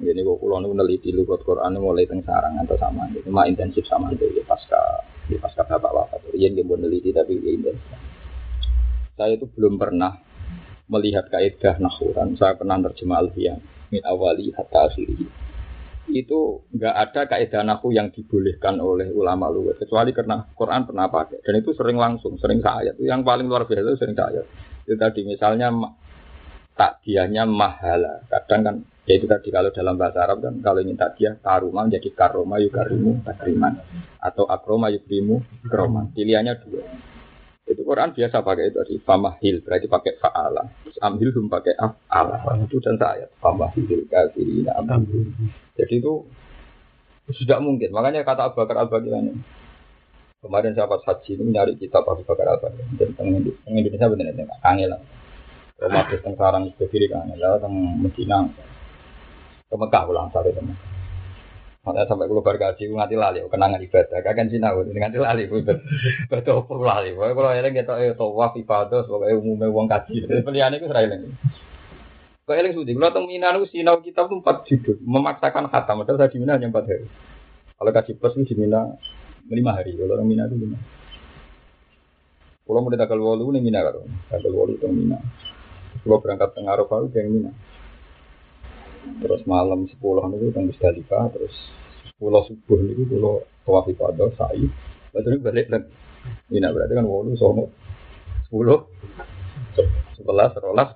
Jadi 0.04 0.20
kok 0.20 0.36
kulo 0.36 0.60
nu 0.60 0.76
neliti 0.76 1.16
lugat 1.16 1.40
Quran 1.48 1.80
mulai 1.80 2.04
teng 2.12 2.28
sarang 2.28 2.60
atau 2.60 2.76
sama 2.76 3.08
itu 3.08 3.32
mah 3.32 3.48
intensif 3.48 3.88
sama 3.88 4.12
itu 4.12 4.36
ya 4.36 4.44
pasca 4.44 5.00
di 5.32 5.40
pasca 5.40 5.64
bapak 5.64 5.96
wafat. 5.96 6.28
Iya 6.36 6.52
dia 6.52 6.68
mau 6.68 6.76
neliti 6.76 7.16
tapi 7.16 7.40
ya 7.40 7.56
intensif. 7.56 7.88
Saya 9.16 9.40
itu 9.40 9.48
belum 9.48 9.80
pernah 9.80 10.25
melihat 10.90 11.26
kaidah 11.30 11.82
nahuran. 11.82 12.38
Saya 12.38 12.54
pernah 12.58 12.78
terjemah 12.82 13.26
alfiah 13.26 13.58
min 13.90 14.02
awali 14.06 14.54
hatta 14.54 14.90
akhiri. 14.90 15.26
Itu 16.06 16.70
nggak 16.70 16.96
ada 16.96 17.22
kaidah 17.26 17.66
nahu 17.66 17.90
yang 17.90 18.14
dibolehkan 18.14 18.78
oleh 18.78 19.10
ulama 19.10 19.50
luwes 19.50 19.82
kecuali 19.82 20.14
karena 20.14 20.46
Quran 20.54 20.86
pernah 20.86 21.10
pakai 21.10 21.42
dan 21.42 21.54
itu 21.58 21.74
sering 21.74 21.98
langsung, 21.98 22.38
sering 22.38 22.62
ayat. 22.62 22.94
Yang 23.02 23.26
paling 23.26 23.50
luar 23.50 23.66
biasa 23.66 23.82
itu 23.82 23.98
sering 23.98 24.14
ayat. 24.14 24.46
Itu 24.86 24.96
tadi 25.02 25.26
misalnya 25.26 25.74
takdiahnya 26.78 27.50
mahala. 27.50 28.22
Kadang 28.30 28.62
kan 28.62 28.76
ya 29.10 29.18
itu 29.18 29.26
tadi 29.26 29.50
kalau 29.50 29.74
dalam 29.74 29.98
bahasa 29.98 30.30
Arab 30.30 30.46
kan 30.46 30.54
kalau 30.62 30.86
ingin 30.86 30.94
takdiah 30.94 31.34
karuma 31.42 31.90
menjadi 31.90 32.10
karoma 32.14 32.62
yukarimu 32.62 33.26
takriman 33.26 33.74
atau 34.22 34.46
akroma 34.46 34.94
yukrimu 34.94 35.42
kroman. 35.66 36.14
Pilihannya 36.14 36.54
dua. 36.62 37.15
Itu 37.66 37.82
Quran 37.82 38.14
biasa 38.14 38.46
pakai 38.46 38.70
itu 38.70 38.80
sih. 38.86 39.00
Famahil 39.02 39.66
berarti 39.66 39.90
pakai 39.90 40.14
faala. 40.22 40.70
Terus 40.86 40.98
amhil 41.02 41.34
hum 41.34 41.50
pakai 41.50 41.74
afala. 41.74 42.62
Itu 42.62 42.78
dan 42.78 43.02
ayat. 43.02 43.34
Famahil 43.42 44.06
kafirina 44.06 44.78
amhil. 44.78 45.34
Jadi 45.74 45.94
itu 45.98 46.14
sudah 47.34 47.58
mungkin. 47.58 47.90
Makanya 47.90 48.22
kata 48.22 48.54
Abu 48.54 48.62
Bakar 48.62 48.86
Al 48.86 48.90
Bagilani. 48.94 49.34
Kemarin 50.46 50.78
saya 50.78 50.86
pas 50.86 51.02
haji 51.10 51.42
ini 51.42 51.58
nyari 51.58 51.74
kitab 51.82 52.06
Abu 52.06 52.22
Bakar 52.22 52.54
Al 52.54 52.62
Bagilani. 52.62 52.94
Dan 53.02 53.10
teng 53.18 53.34
Indonesia 53.34 54.14
benar-benar 54.14 54.62
kangen 54.62 54.88
lah. 54.94 55.02
Roma 55.82 56.06
teng 56.06 56.38
sarang 56.38 56.70
itu 56.70 56.86
kiri 56.86 57.10
kangen 57.10 57.42
lah. 57.42 57.58
Teng 57.58 57.74
Medina. 57.98 58.46
Ke 59.66 59.74
Mekah 59.74 60.04
ulang 60.06 60.30
satu 60.30 60.54
teman. 60.54 60.95
Makanya 61.86 62.10
sampai 62.10 62.26
kalau 62.26 62.42
bergaji, 62.42 62.90
nganti 62.90 63.14
lali, 63.14 63.46
kenangan 63.46 63.78
ibadah. 63.78 64.18
Kakan 64.26 64.50
sinau, 64.50 64.82
nganti 64.82 65.22
lali. 65.22 65.46
Betul, 65.46 66.66
perlu 66.66 66.82
lali. 66.82 67.14
Pokoknya 67.14 67.34
kalau 67.38 67.52
eling 67.54 67.74
kita 67.78 67.94
eh 68.02 68.18
tawaf 68.18 68.58
ibadah, 68.58 69.06
pokoknya 69.06 69.38
umumnya 69.38 69.70
uang 69.70 69.86
kaji. 69.86 70.26
Pilihan 70.42 70.74
itu 70.74 70.90
serai 70.90 71.06
eling. 71.06 71.30
Kau 72.46 72.58
eling 72.58 72.74
sudi, 72.74 72.98
kalau 72.98 73.26
nu 73.30 73.66
sinau 73.70 74.02
kita 74.02 74.26
tuh 74.26 74.42
empat 74.42 74.66
judul, 74.66 74.98
memaksakan 75.06 75.70
khatam. 75.70 76.02
Padahal 76.02 76.26
saya 76.26 76.34
di 76.34 76.38
Mina 76.42 76.58
hanya 76.58 76.74
empat 76.74 76.86
hari. 76.90 77.06
Kalau 77.78 77.92
kaji 77.94 78.12
plus 78.18 78.34
itu 78.38 78.54
di 78.54 78.56
Mina 78.66 78.82
lima 79.46 79.72
hari. 79.78 79.94
Kalau 79.94 80.14
orang 80.18 80.26
Mina 80.26 80.50
itu 80.50 80.58
lima. 80.58 80.78
Kalau 82.66 82.82
mau 82.82 82.90
tanggal 82.90 83.22
walu 83.22 83.54
nih 83.54 83.62
Mina 83.62 83.86
kan, 83.86 84.02
tanggal 84.34 84.52
walu 84.58 84.74
itu 84.74 84.90
Mina. 84.90 85.22
Kalau 86.02 86.18
berangkat 86.18 86.50
tengah 86.58 86.74
Arafah 86.74 86.98
itu 87.06 87.18
yang 87.18 87.30
Mina. 87.30 87.52
Terus 89.06 89.42
malam 89.46 89.86
sepuluh 89.86 90.26
itu 90.34 90.50
teng 90.50 90.70
Musdalifah, 90.70 91.30
terus 91.30 91.54
sepuluh 92.10 92.42
subuh 92.50 92.80
itu 92.90 93.06
kalau 93.06 93.46
tawaf 93.66 93.86
ibadah 93.90 94.30
sa'i. 94.34 94.66
Lalu 95.14 95.40
balik 95.42 95.70
lagi. 95.70 95.90
Mina 96.50 96.74
berarti 96.74 96.98
kan 96.98 97.06
walu 97.06 97.38
sono 97.38 97.70
sepuluh, 98.50 98.90
sebelas, 100.18 100.58
sebelas, 100.58 100.90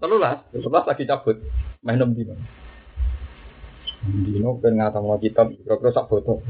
telulas, 0.00 0.38
sebelas 0.48 0.84
lagi 0.88 1.04
cabut, 1.04 1.36
main 1.84 2.00
enam 2.00 2.16
dino. 2.16 2.32
Dino 4.02 4.56
kan 4.64 4.72
ngatam 4.72 5.04
mau 5.04 5.20
kitab, 5.20 5.52
kira-kira 5.52 5.92
sak 5.92 6.08
foto. 6.08 6.40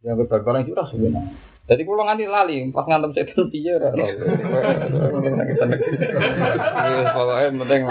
Yang 0.00 0.32
berbarang 0.32 0.64
itu 0.64 0.72
rasa 0.72 0.96
benar. 0.96 1.28
Jadi 1.68 1.84
kalau 1.84 2.02
nganti 2.08 2.24
lali, 2.24 2.56
pas 2.72 2.88
ngantem 2.88 3.12
setan 3.14 3.52
piye 3.52 3.76
ora. 3.76 3.92
Pokoknya 7.14 7.52
penting 7.52 7.82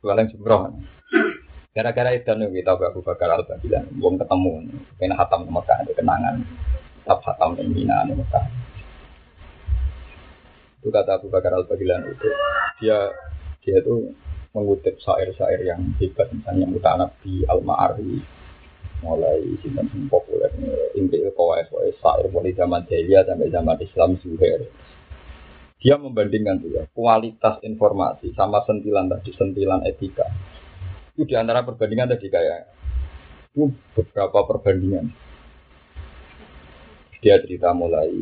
paling 0.00 0.28
sembroh. 0.32 0.72
Gara-gara 1.70 2.10
itu 2.16 2.26
nih 2.26 2.50
kita 2.50 2.74
Abu 2.74 3.00
Bakar 3.04 3.30
Al 3.30 3.46
Baghdadi, 3.46 3.94
belum 3.94 4.18
ketemu, 4.18 4.54
kena 4.98 5.14
hatam 5.14 5.46
ke 5.46 5.50
Mekah, 5.54 5.76
ada 5.86 5.92
kenangan, 5.94 6.34
tetap 7.06 7.20
hatam 7.22 7.54
ke 7.54 7.62
Mina 7.62 8.02
di 8.10 8.18
Mekah. 8.18 8.44
Itu 10.82 10.88
kata 10.90 11.22
Abu 11.22 11.30
Bakar 11.30 11.54
Al 11.54 11.62
itu, 11.70 12.28
dia 12.82 12.98
dia 13.62 13.76
itu 13.78 14.10
mengutip 14.50 14.98
syair-syair 14.98 15.62
yang 15.62 15.94
hebat, 16.02 16.26
misalnya 16.34 16.66
Mutanabi 16.66 17.46
Al 17.46 17.62
Ma'ari, 17.62 18.18
mulai 19.00 19.40
sinten 19.64 19.88
populer 20.12 20.52
inti 20.92 21.24
kawais 21.32 21.68
kawais 21.72 21.96
syair 22.00 22.28
mulai 22.28 22.52
zaman 22.52 22.84
jahiliyah 22.84 23.24
sampai 23.24 23.48
zaman 23.48 23.76
Islam 23.80 24.10
Zuhair. 24.20 24.60
Dia 25.80 25.96
membandingkan 25.96 26.60
tuh 26.60 26.76
ya, 26.76 26.84
kualitas 26.92 27.56
informasi 27.64 28.36
sama 28.36 28.60
sentilan 28.68 29.08
tadi, 29.08 29.32
sentilan 29.32 29.80
etika. 29.88 30.28
Itu 31.16 31.24
di 31.24 31.34
antara 31.40 31.64
perbandingan 31.64 32.12
tadi 32.12 32.28
kayak 32.28 32.68
itu 33.56 33.72
beberapa 33.96 34.44
perbandingan. 34.44 35.08
Dia 37.24 37.40
cerita 37.40 37.72
mulai 37.72 38.12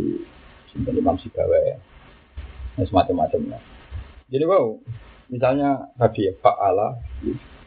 Sinten 0.70 0.94
Imam 0.94 1.18
Sibawa 1.18 1.58
ya, 1.66 1.76
semacam-macamnya. 2.78 3.58
Jadi 4.30 4.44
wow, 4.46 4.78
misalnya 5.26 5.90
tadi 5.98 6.30
ya 6.30 6.34
Fa'ala, 6.38 6.94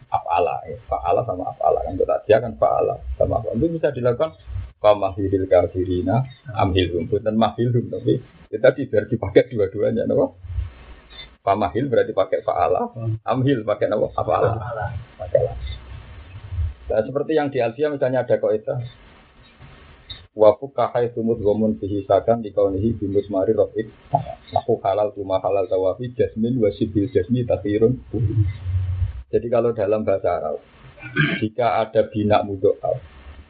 Af'ala 0.08 0.56
ya, 0.72 0.80
Fa'ala 0.88 1.24
sama 1.28 1.52
Af'ala 1.52 1.80
kan 1.84 1.94
kita 2.00 2.16
dia 2.28 2.38
kan 2.40 2.56
Fa'ala 2.56 2.96
sama 3.20 3.44
Af'ala 3.44 3.60
itu 3.60 3.76
bisa 3.76 3.92
dilakukan 3.92 4.36
Famahilil 4.82 5.46
kafirina 5.46 6.26
amhilhum. 6.58 7.06
Dan 7.22 7.38
mahilhum 7.38 7.88
tapi 7.94 8.18
kita 8.50 8.74
tidak 8.74 9.08
dipakai 9.14 9.48
dua-duanya 9.48 10.10
no? 10.10 10.42
Famahil 11.42 11.90
berarti 11.90 12.14
pakai 12.14 12.46
fa'ala, 12.46 12.94
amhil 13.26 13.66
pakai 13.66 13.90
apa? 13.90 14.36
Pakai 15.18 15.42
Nah, 16.92 17.00
seperti 17.08 17.40
yang 17.40 17.48
di 17.48 17.64
Alfia 17.64 17.88
misalnya 17.88 18.28
ada 18.28 18.36
kaidah 18.36 18.84
wa 20.36 20.52
fukaha 20.60 21.08
sumut 21.16 21.40
gomun 21.40 21.80
fihi 21.80 22.04
sakan 22.04 22.44
di 22.44 22.52
kaunihi 22.52 23.00
bimus 23.00 23.32
mari 23.32 23.56
rofik. 23.56 23.88
Aku 24.52 24.76
halal 24.84 25.16
tuma 25.16 25.40
halal 25.40 25.72
tawafi 25.72 26.12
jasmin 26.12 26.60
wa 26.60 26.68
sibil 26.76 27.08
jasmi 27.08 27.48
takhirun 27.48 27.96
jadi 29.32 29.48
kalau 29.48 29.72
dalam 29.72 30.04
bahasa 30.04 30.44
Arab 30.44 30.60
jika 31.40 31.88
ada 31.88 32.04
bina 32.12 32.44
mudo'al 32.44 33.00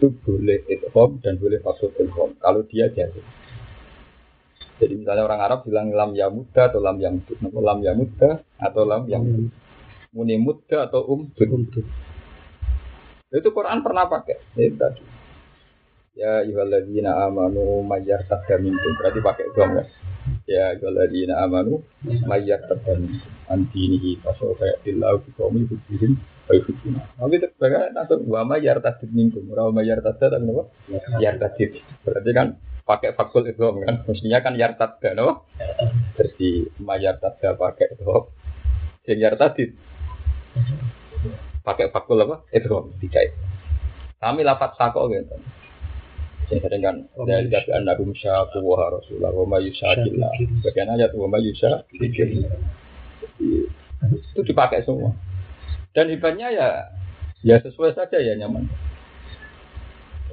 itu 0.01 0.09
boleh 0.25 0.65
idhom 0.65 1.21
dan 1.21 1.37
boleh 1.37 1.61
maksud 1.61 1.93
idhom 2.01 2.33
kalau 2.41 2.65
dia 2.65 2.89
jadi 2.89 3.21
jadi 4.81 4.97
misalnya 4.97 5.29
orang 5.29 5.41
Arab 5.45 5.59
bilang 5.69 5.93
lam 5.93 6.17
ya 6.17 6.33
muda 6.33 6.73
atau 6.73 6.81
lam 6.81 6.97
yang 6.97 7.21
muda, 7.21 7.61
lam 7.61 7.79
ya 7.85 7.93
muda 7.93 8.41
atau 8.57 8.81
lam 8.81 9.05
yang 9.05 9.21
muni 10.09 10.41
muda 10.41 10.89
atau 10.89 11.05
um 11.05 11.29
itu 13.31 13.47
Quran 13.55 13.79
pernah 13.79 14.11
pakai. 14.11 14.59
Itu 14.59 14.75
tadi. 14.75 15.03
Ya 16.19 16.43
ayyuhalladzina 16.43 17.15
amanu 17.23 17.79
mayyar 17.87 18.27
minkum. 18.59 18.91
Berarti 18.99 19.19
pakai 19.23 19.47
dom 19.55 19.71
ya. 19.79 19.85
Ya 20.43 20.63
ayyuhalladzina 20.75 21.39
amanu 21.39 21.79
mayyar 22.03 22.67
minkum. 22.67 23.07
Antinihi 23.47 24.19
fasofa 24.19 24.67
ya'tillahu 24.67 25.23
biqawmi 25.31 25.63
buktihin 25.63 26.19
Baikutuna. 26.51 27.01
Tapi 27.15 27.33
itu 27.39 27.47
sebagai 27.55 27.95
langsung 27.95 28.21
wa 28.27 28.43
mayar 28.43 28.83
tadid 28.83 29.09
minkum, 29.15 29.47
wa 29.47 29.71
mayar 29.71 30.03
tadid 30.03 30.27
tapi 30.35 30.51
apa? 30.51 30.63
Yar 31.23 31.39
tadid. 31.39 31.79
Berarti 32.03 32.31
kan 32.35 32.47
pakai 32.83 33.15
fakul 33.15 33.47
itu 33.47 33.63
kan, 33.63 34.03
mestinya 34.03 34.43
kan 34.43 34.59
yar 34.59 34.75
tadid, 34.75 35.15
no? 35.15 35.47
Jadi 36.19 36.67
mayar 36.83 37.23
tadid 37.23 37.55
pakai 37.55 37.95
itu, 37.95 38.11
yang 39.07 39.19
yar 39.23 39.35
tadid 39.39 39.71
pakai 41.63 41.87
fakul 41.95 42.19
apa? 42.19 42.43
Itu 42.51 42.91
tidak. 42.99 43.31
Kami 44.19 44.43
lapat 44.43 44.75
sako 44.75 45.07
gitu. 45.09 45.39
Saya 46.51 46.67
sering 46.67 46.83
kan 46.83 46.95
dari 47.23 47.47
dari 47.47 47.71
anda 47.71 47.95
rumsya 47.95 48.51
kuwah 48.51 48.91
rasulullah 48.91 49.31
wa 49.31 49.55
mayusakillah. 49.55 50.35
Bagian 50.67 50.91
ayat 50.99 51.15
wa 51.15 51.31
mayusakillah. 51.31 52.51
Itu 54.35 54.41
dipakai 54.43 54.83
semua. 54.83 55.15
Dan 55.91 56.07
hebatnya 56.07 56.47
ya 56.51 56.67
ya 57.43 57.59
sesuai 57.59 57.95
saja 57.95 58.17
ya 58.19 58.37
nyaman. 58.39 58.67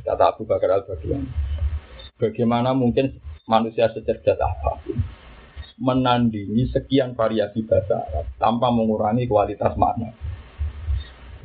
Kata 0.07 0.33
Abu 0.33 0.47
Bakar 0.47 0.71
Al 0.73 0.87
Baghdadi. 0.87 1.27
Bagaimana 2.19 2.75
mungkin 2.75 3.19
manusia 3.47 3.91
secerdas 3.91 4.39
apa 4.39 4.83
menandingi 5.79 6.67
sekian 6.75 7.15
variasi 7.15 7.63
bahasa 7.63 8.03
Arab 8.11 8.27
tanpa 8.37 8.69
mengurangi 8.75 9.31
kualitas 9.31 9.79
makna. 9.79 10.11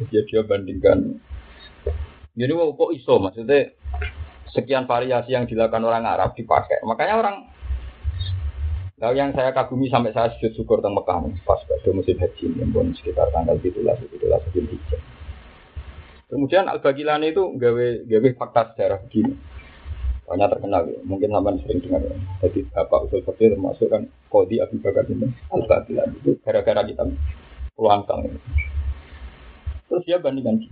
Jadi 0.10 0.26
dia 0.26 0.42
bandingkan. 0.42 1.22
Jadi 2.34 2.50
kok 2.50 2.92
iso 2.98 3.22
maksudnya 3.22 3.70
sekian 4.50 4.90
variasi 4.90 5.38
yang 5.38 5.46
dilakukan 5.46 5.86
orang 5.86 6.10
Arab 6.10 6.34
dipakai. 6.34 6.82
Makanya 6.82 7.16
orang 7.22 7.38
Nah, 9.04 9.12
yang 9.12 9.36
saya 9.36 9.52
kagumi 9.52 9.92
sampai 9.92 10.16
saya 10.16 10.32
sujud 10.32 10.56
syukur 10.56 10.80
tentang 10.80 10.96
Mekah 10.96 11.28
pas 11.44 11.60
pada 11.68 11.92
musim 11.92 12.16
haji 12.16 12.56
yang 12.56 12.72
pun 12.72 12.88
sekitar 12.96 13.28
tanggal 13.36 13.60
itu 13.60 13.84
lah 13.84 14.00
itu 14.00 14.28
lah 14.32 14.40
Kemudian 16.32 16.72
Al 16.72 16.80
Bagilani 16.80 17.36
itu 17.36 17.52
gawe 17.60 17.88
gawe 18.08 18.30
fakta 18.40 18.72
sejarah 18.72 19.04
begini. 19.04 19.36
Banyak 20.24 20.48
terkenal 20.56 20.88
ya. 20.88 21.00
Mungkin 21.04 21.36
sampai 21.36 21.60
sering 21.68 21.84
dengar. 21.84 22.00
Ya. 22.00 22.16
Jadi 22.48 22.64
Bapak 22.72 23.12
Usul 23.12 23.28
Fakir 23.28 23.52
termasuk 23.52 23.92
kan 23.92 24.08
Kodi 24.32 24.64
Abu 24.64 24.80
Bakar 24.80 25.04
ini 25.12 25.28
Al-Batilan 25.52 26.24
itu 26.24 26.40
gara-gara 26.40 26.88
kita 26.88 27.04
pulang 27.76 28.08
tahun. 28.08 28.40
Terus 29.92 30.04
dia 30.08 30.24
bandingkan 30.24 30.64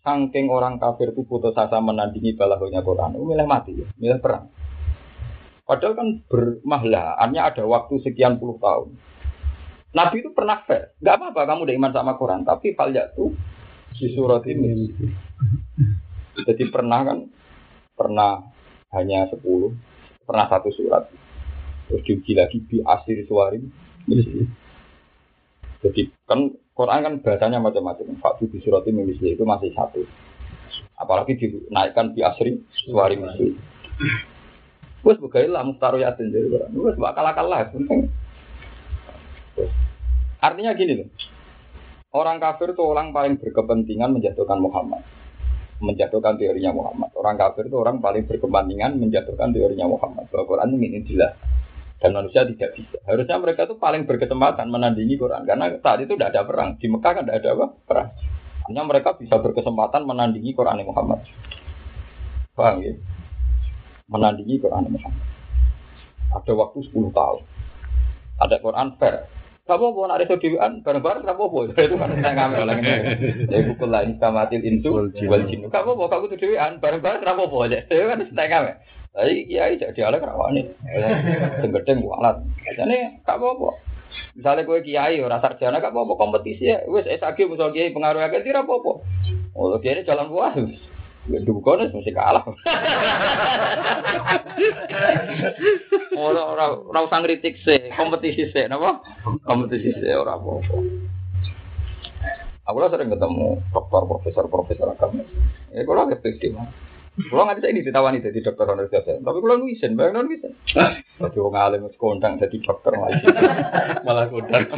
Sangking 0.00 0.48
orang 0.48 0.80
kafir 0.80 1.12
itu 1.12 1.20
putus 1.28 1.52
asa 1.52 1.84
menandingi 1.84 2.32
balahonya 2.32 2.80
Quran, 2.80 3.20
milih 3.20 3.44
mati, 3.44 3.76
ya, 3.76 3.86
milih 4.00 4.24
perang. 4.24 4.48
Padahal 5.66 5.98
kan 5.98 6.08
bermahlaannya 6.30 7.42
ada 7.42 7.66
waktu 7.66 7.98
sekian 8.06 8.38
puluh 8.38 8.54
tahun. 8.62 8.94
Nabi 9.98 10.22
itu 10.22 10.30
pernah 10.30 10.62
fair, 10.62 10.94
nggak 11.02 11.16
apa-apa 11.18 11.40
kamu 11.42 11.60
udah 11.66 11.76
iman 11.80 11.92
sama 11.92 12.12
Quran, 12.14 12.46
tapi 12.46 12.76
falja 12.78 13.10
tuh 13.16 13.34
di 13.96 14.12
surat 14.14 14.46
ini. 14.46 14.92
Jadi 16.36 16.64
pernah 16.70 17.00
kan, 17.02 17.18
pernah 17.96 18.44
hanya 18.94 19.26
sepuluh, 19.26 19.74
pernah 20.22 20.46
satu 20.46 20.70
surat. 20.70 21.10
Terus 21.90 22.02
diuji 22.04 22.32
lagi 22.36 22.58
di 22.66 22.78
asir 22.84 23.24
suarim. 23.26 23.66
Jadi 25.80 26.02
kan 26.28 26.50
Quran 26.76 27.00
kan 27.02 27.14
bahasanya 27.24 27.58
macam-macam. 27.58 28.20
Faktu 28.20 28.52
di 28.52 28.60
surat 28.60 28.84
ini 28.86 29.16
itu 29.16 29.42
masih 29.42 29.72
satu. 29.72 30.04
Apalagi 31.00 31.40
dinaikkan 31.40 32.12
di 32.12 32.20
asri 32.20 32.60
suarim 32.84 33.24
misli. 33.24 33.56
Wes 35.06 35.22
lah 35.22 35.62
mustaru 35.62 36.02
yatin 36.02 36.34
jadi 36.34 36.50
orang. 36.50 36.74
Wes 36.74 36.98
bakal 36.98 37.22
akal 37.30 37.46
lah. 37.46 37.70
Artinya 40.42 40.74
gini 40.74 40.92
loh. 40.98 41.08
Orang 42.10 42.42
kafir 42.42 42.74
itu 42.74 42.82
orang 42.82 43.14
paling 43.14 43.38
berkepentingan 43.38 44.10
menjatuhkan 44.10 44.58
Muhammad. 44.58 45.06
Menjatuhkan 45.78 46.34
teorinya 46.40 46.74
Muhammad. 46.74 47.14
Orang 47.14 47.38
kafir 47.38 47.70
itu 47.70 47.76
orang 47.78 48.02
paling 48.02 48.26
berkepentingan 48.26 48.98
menjatuhkan 48.98 49.54
teorinya 49.54 49.86
Muhammad. 49.86 50.26
Bahwa 50.26 50.44
Quran 50.48 50.74
ini 50.74 51.06
jelas. 51.06 51.38
Dan 52.02 52.12
manusia 52.12 52.42
tidak 52.42 52.74
bisa. 52.74 52.98
Harusnya 53.06 53.38
mereka 53.38 53.64
itu 53.64 53.78
paling 53.78 54.10
berkesempatan 54.10 54.66
menandingi 54.68 55.14
Quran. 55.14 55.46
Karena 55.46 55.70
saat 55.78 56.02
itu 56.02 56.18
tidak 56.18 56.34
ada 56.34 56.42
perang. 56.42 56.68
Di 56.82 56.90
Mekah 56.90 57.12
kan 57.14 57.22
tidak 57.24 57.38
ada 57.46 57.50
apa? 57.54 57.66
Perang. 57.86 58.08
Hanya 58.66 58.82
mereka 58.82 59.14
bisa 59.14 59.38
berkesempatan 59.38 60.02
menandingi 60.02 60.50
Quran 60.50 60.82
Muhammad. 60.82 61.22
Paham 62.56 62.82
ya? 62.82 62.96
Menandingi 64.06 64.62
Quran 64.62 64.90
Muhammad. 64.90 65.24
Ada 66.34 66.52
waktu 66.54 66.78
10 66.90 67.10
tahun. 67.10 67.42
Ada 68.42 68.56
Quran 68.62 68.88
fair. 69.00 69.26
Apa-apa, 69.66 70.06
nak 70.06 70.22
reso 70.22 70.38
dewan, 70.38 70.78
bareng-bareng 70.86 71.26
gak 71.26 71.34
apa-apa. 71.34 71.74
Itu 71.74 71.98
kan 71.98 72.14
saya 72.22 72.38
ngambil 72.38 72.70
orang 72.70 72.86
ini. 72.86 73.50
Ya, 73.50 73.66
bukul 73.66 73.90
lain 73.90 74.14
kamatil 74.22 74.62
insu, 74.62 74.94
wal 74.94 75.42
jinu. 75.42 75.66
Gak 75.74 75.82
apa-apa, 75.82 76.06
gak 76.06 76.20
kutu 76.22 76.36
dewan, 76.38 76.78
bareng-bareng 76.78 77.26
gak 77.26 77.34
apa-apa. 77.34 77.74
Itu 77.74 78.06
kan 78.06 78.18
saya 78.30 78.46
ngambil. 78.46 78.74
Tapi 79.10 79.32
kiai 79.50 79.74
jadi 79.74 80.00
ala 80.06 80.22
kerawan 80.22 80.54
nih. 80.54 80.70
Tenggedeng 81.66 81.98
bualat. 81.98 82.36
Jadi 82.62 83.26
gak 83.26 83.38
apa-apa. 83.42 83.74
Misalnya 84.38 84.62
gue 84.70 84.78
kiai, 84.86 85.18
orang 85.18 85.42
sarjana 85.42 85.82
gak 85.82 85.90
apa-apa 85.90 86.14
kompetisi 86.14 86.70
ya. 86.70 86.86
Wes 86.86 87.10
SAG 87.10 87.42
misal 87.50 87.74
kiai 87.74 87.90
pengaruh 87.90 88.22
agak 88.22 88.46
tidak 88.46 88.70
apa-apa. 88.70 89.02
Oh, 89.58 89.74
kiai 89.82 90.06
jalan 90.06 90.30
buah. 91.26 91.42
Dukun 91.44 91.80
mesti 91.92 92.12
kalah. 92.14 92.44
Ora 96.16 96.42
ora 96.48 96.72
ora 96.72 97.04
usah 97.04 97.20
ngritik 97.20 97.60
sih, 97.60 97.92
kompetisi 97.92 98.48
sih, 98.48 98.64
napa? 98.72 99.04
Kompetisi 99.44 99.92
sih 100.00 100.12
ora 100.16 100.40
apa-apa. 100.40 100.76
Aku 102.66 102.76
lah 102.82 102.90
sering 102.90 103.12
ketemu 103.12 103.62
dokter, 103.70 104.02
profesor, 104.08 104.44
profesor 104.50 104.90
agama. 104.90 105.22
Ya 105.70 105.84
kalau 105.84 106.08
agak 106.08 106.24
mah. 106.56 106.66
Kalau 107.16 107.48
nggak 107.48 107.58
bisa 107.64 107.72
ini 107.72 107.80
ditawani 107.80 108.20
jadi 108.20 108.44
dokter 108.44 108.68
causa, 108.68 109.16
tapi 109.24 109.38
kalau 109.40 109.56
nuisen, 109.56 109.96
bayang 109.96 110.20
non 110.20 110.28
nuisen. 110.28 110.52
Tapi 111.22 111.36
orang 111.40 111.80
alim 111.80 111.88
kondang 111.96 112.36
jadi 112.36 112.56
dokter 112.60 112.92
malah 112.92 113.16
malah 114.04 114.28
kondang. 114.28 114.68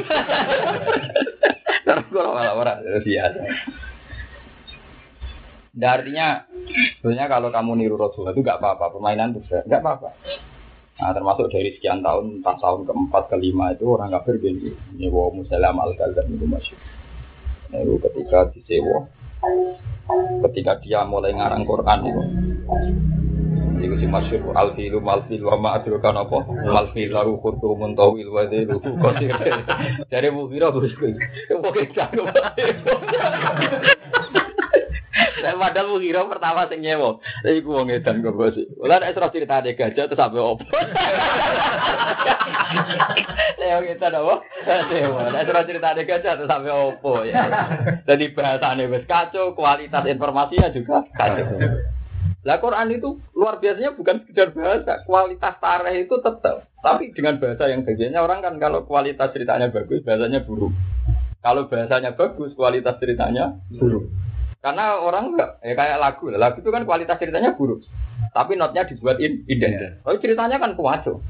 Terus 1.82 2.06
kalau 2.14 2.30
malah 2.38 2.54
orang 2.54 2.78
biasa. 3.02 3.42
Nah, 5.79 5.95
artinya 5.95 6.43
sebenarnya 6.99 7.27
kalau 7.31 7.49
kamu 7.55 7.71
niru 7.79 7.95
Rasulullah 7.95 8.35
itu 8.35 8.43
gak 8.43 8.59
apa-apa, 8.59 8.91
permainan 8.91 9.31
itu 9.31 9.47
gak 9.47 9.79
apa-apa. 9.79 10.11
Nah, 10.99 11.14
termasuk 11.14 11.47
dari 11.55 11.71
sekian 11.79 12.03
tahun, 12.03 12.43
entah 12.43 12.59
tahun 12.59 12.83
keempat, 12.83 13.31
kelima 13.31 13.71
itu 13.71 13.87
orang 13.87 14.11
kafir 14.19 14.43
gini, 14.43 14.75
nyewa 14.99 15.31
musalam 15.31 15.79
al 15.79 15.95
dan 15.95 16.27
itu 16.27 16.47
masuk. 16.51 16.79
Nah, 17.71 17.79
ketika 18.11 18.51
disewa, 18.51 19.07
ketika 20.51 20.83
dia 20.83 21.07
mulai 21.07 21.31
ngarang 21.38 21.62
Quran 21.62 21.99
itu, 22.03 22.23
itu 23.79 23.95
si 24.03 24.07
masyur 24.11 24.51
alfilu 24.59 24.99
malfil 24.99 25.47
wa 25.47 25.55
ma'adrukan 25.55 26.11
apa 26.19 26.38
malfil 26.67 27.14
lahu 27.14 27.38
khurtu 27.38 27.79
muntawil 27.79 28.27
wa 28.27 28.43
dilu 28.51 28.83
kosir 28.83 29.31
dari 30.11 30.35
bukira 30.35 30.75
bukira 30.75 31.23
bukira 31.62 32.11
Saya 34.29 34.47
padahal 35.42 35.87
mau 35.90 36.01
kira 36.03 36.22
pertama 36.27 36.66
sing 36.66 36.81
nyewa. 36.83 37.18
Tapi 37.44 37.62
ku 37.62 37.77
wong 37.77 37.90
edan 37.92 38.22
kok 38.24 38.35
bos. 38.35 38.57
Lah 38.83 38.98
nek 38.98 39.14
terus 39.14 39.33
cerita 39.35 39.61
ada 39.62 39.70
gajah 39.70 40.05
terus 40.09 40.18
sampai 40.18 40.40
opo. 40.42 40.64
Wong 43.68 43.85
edan 43.85 44.16
apa? 44.16 44.35
Sewa. 44.64 45.22
Nek 45.31 45.44
terus 45.46 45.66
cerita 45.68 45.88
ada 45.92 46.03
gajah 46.03 46.33
terus 46.38 46.51
sampai 46.51 46.72
opo 46.72 47.12
ya. 47.22 47.42
Jadi 48.09 48.24
bahasane 48.35 48.85
wis 48.90 49.05
kacau, 49.07 49.55
kualitas 49.55 50.05
informasinya 50.09 50.72
juga 50.72 51.05
kacau. 51.14 51.59
Lah 52.46 52.62
Quran 52.62 52.88
itu 52.94 53.18
luar 53.35 53.59
biasanya 53.59 53.98
bukan 53.98 54.24
sekedar 54.24 54.55
bahasa, 54.55 55.03
kualitas 55.05 55.59
tareh 55.59 56.07
itu 56.07 56.16
tetap. 56.22 56.70
Tapi 56.81 57.11
dengan 57.12 57.37
bahasa 57.42 57.66
yang 57.66 57.83
bagiannya 57.83 58.20
orang 58.22 58.40
kan 58.40 58.55
kalau 58.62 58.87
kualitas 58.87 59.35
ceritanya 59.35 59.68
bagus, 59.74 60.01
bahasanya 60.07 60.46
buruk. 60.46 60.72
Kalau 61.42 61.66
bahasanya 61.66 62.14
bagus, 62.14 62.55
kualitas 62.55 62.96
ceritanya 63.03 63.59
buruk. 63.68 64.07
Karena 64.59 64.99
orang 64.99 65.35
enggak, 65.35 65.62
ya 65.62 65.75
kayak 65.79 66.03
lagu, 66.03 66.35
lagu 66.35 66.59
itu 66.59 66.71
kan 66.75 66.83
kualitas 66.83 67.14
ceritanya 67.23 67.55
buruk. 67.55 67.87
Tapi 68.35 68.59
notnya 68.59 68.83
dibuat 68.90 69.23
in, 69.23 69.47
indah. 69.47 69.71
Yeah. 69.71 69.92
Tapi 70.03 70.18
ceritanya 70.18 70.59
kan 70.59 70.75
kuaco. 70.75 71.23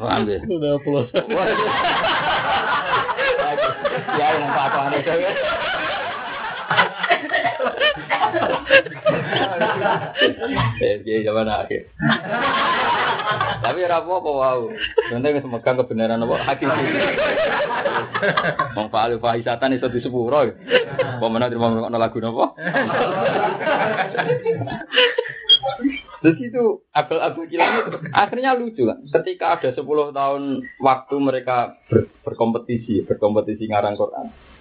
Ambil. 0.00 0.40
Udah 0.48 0.74
pulas. 0.80 1.08
Ya, 4.16 4.26
yang 4.40 4.48
apa-apa 4.48 4.80
Eh, 10.82 11.20
zaman 11.22 11.46
akhir. 11.48 11.82
Tapi 13.62 13.78
ora 13.86 14.02
apa-apa 14.02 14.30
wau. 14.30 14.62
Sebenarnya 15.08 15.38
wis 15.40 15.46
megang 15.46 15.76
kebenaran 15.80 16.24
apa 16.24 16.34
hakiki. 16.44 16.84
Wong 18.76 18.88
palu 18.88 19.16
fahisatan 19.22 19.76
iso 19.76 19.88
disepuro. 19.88 20.42
Apa 20.42 21.26
meneh 21.26 21.48
terima 21.48 21.72
ngono 21.72 21.96
lagu 21.96 22.18
napa? 22.18 22.56
Terus 26.22 26.38
itu 26.38 26.86
abal-abal 26.94 27.50
kilang 27.50 27.82
itu 27.82 27.98
akhirnya 28.14 28.54
lucu 28.54 28.86
kan. 28.86 29.02
Ketika 29.10 29.58
ada 29.58 29.74
10 29.74 29.82
tahun 30.14 30.42
waktu 30.78 31.14
mereka 31.18 31.82
ber, 31.90 32.06
berkompetisi, 32.22 33.02
berkompetisi 33.02 33.66
ngarang 33.66 33.98
Quran 33.98 34.51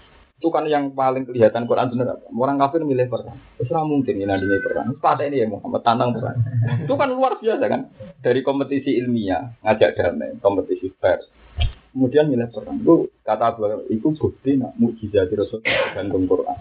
itu 0.41 0.49
kan 0.49 0.65
yang 0.65 0.97
paling 0.97 1.29
kelihatan 1.29 1.69
Quran 1.69 1.93
benar 1.93 2.17
apa? 2.17 2.25
Orang 2.33 2.57
kafir 2.57 2.81
milih 2.81 3.13
perang. 3.13 3.37
Terus 3.61 3.69
mungkin 3.85 4.25
ini 4.25 4.57
perang. 4.65 4.89
Pada 4.97 5.21
ini 5.29 5.37
ya 5.37 5.45
Muhammad 5.45 5.85
tantang 5.85 6.17
perang. 6.17 6.41
Itu 6.81 6.97
kan 6.97 7.13
luar 7.13 7.37
biasa 7.37 7.61
kan. 7.69 7.93
Dari 8.25 8.41
kompetisi 8.41 8.97
ilmiah 8.97 9.53
ngajak 9.61 9.93
damai, 9.93 10.33
kompetisi 10.41 10.89
fair. 10.97 11.21
Kemudian 11.93 12.33
milih 12.33 12.49
perang. 12.49 12.81
Itu 12.81 13.13
kata 13.21 13.53
Abu 13.53 13.85
itu 13.93 14.17
bukti 14.17 14.57
nak 14.57 14.73
mukjizat 14.81 15.29
Rasul 15.29 15.61
bergantung 15.61 16.25
Quran. 16.25 16.57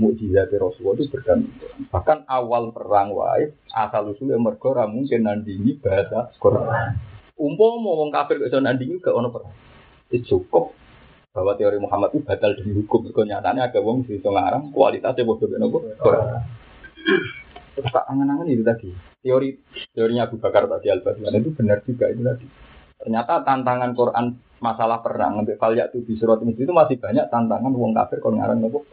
Mukjizat 0.00 0.48
Rasul 0.56 0.96
itu 0.96 1.04
bergantung 1.12 1.52
Quran. 1.60 1.84
Bahkan 1.92 2.18
awal 2.24 2.72
perang 2.72 3.12
wae 3.12 3.52
asal 3.76 4.16
usulnya 4.16 4.40
mergora 4.40 4.88
mungkin 4.88 5.28
nandingi 5.28 5.76
bahasa 5.76 6.32
Quran. 6.40 6.96
Umpama 7.36 8.00
wong 8.00 8.08
kafir 8.08 8.40
bisa 8.40 8.64
nandingi 8.64 8.96
ke 8.96 9.12
ono 9.12 9.28
perang. 9.28 9.52
Itu 10.08 10.40
cukup 10.40 10.72
bahwa 11.34 11.58
teori 11.58 11.82
Muhammad 11.82 12.14
itu 12.14 12.22
batal 12.22 12.54
demi 12.54 12.78
hukum. 12.78 13.10
Kenyataannya 13.10 13.66
ada 13.66 13.80
wong 13.82 14.06
di 14.06 14.22
ngarang 14.22 14.70
kualitasnya 14.70 15.26
bodoh 15.26 15.50
beno 15.50 15.66
Terus 17.74 17.90
tak 17.90 18.06
angan-angan 18.06 18.46
itu 18.46 18.62
tadi. 18.62 18.94
Teori 19.18 19.50
teorinya 19.90 20.30
Abu 20.30 20.38
Bakar 20.38 20.70
tadi 20.70 20.94
al 20.94 21.02
itu 21.02 21.50
benar 21.58 21.82
juga 21.82 22.06
itu 22.06 22.22
tadi. 22.22 22.46
Ternyata 23.02 23.42
tantangan 23.42 23.90
Quran 23.98 24.38
masalah 24.62 25.02
perang 25.02 25.42
untuk 25.42 25.58
kalian 25.58 25.90
itu 25.90 26.06
di 26.06 26.14
surat 26.14 26.38
itu 26.40 26.70
masih 26.70 27.02
banyak 27.02 27.26
tantangan 27.26 27.74
wong 27.74 27.90
kafir 27.98 28.22
kalau 28.22 28.38
ngarang 28.38 28.62
nopo. 28.62 28.86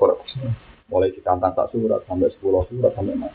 Mulai 0.90 1.14
ditantang 1.14 1.54
tak 1.54 1.70
surat 1.70 2.02
sampai 2.10 2.34
sepuluh 2.34 2.66
surat 2.68 2.92
sampai 2.98 3.16
mana. 3.16 3.32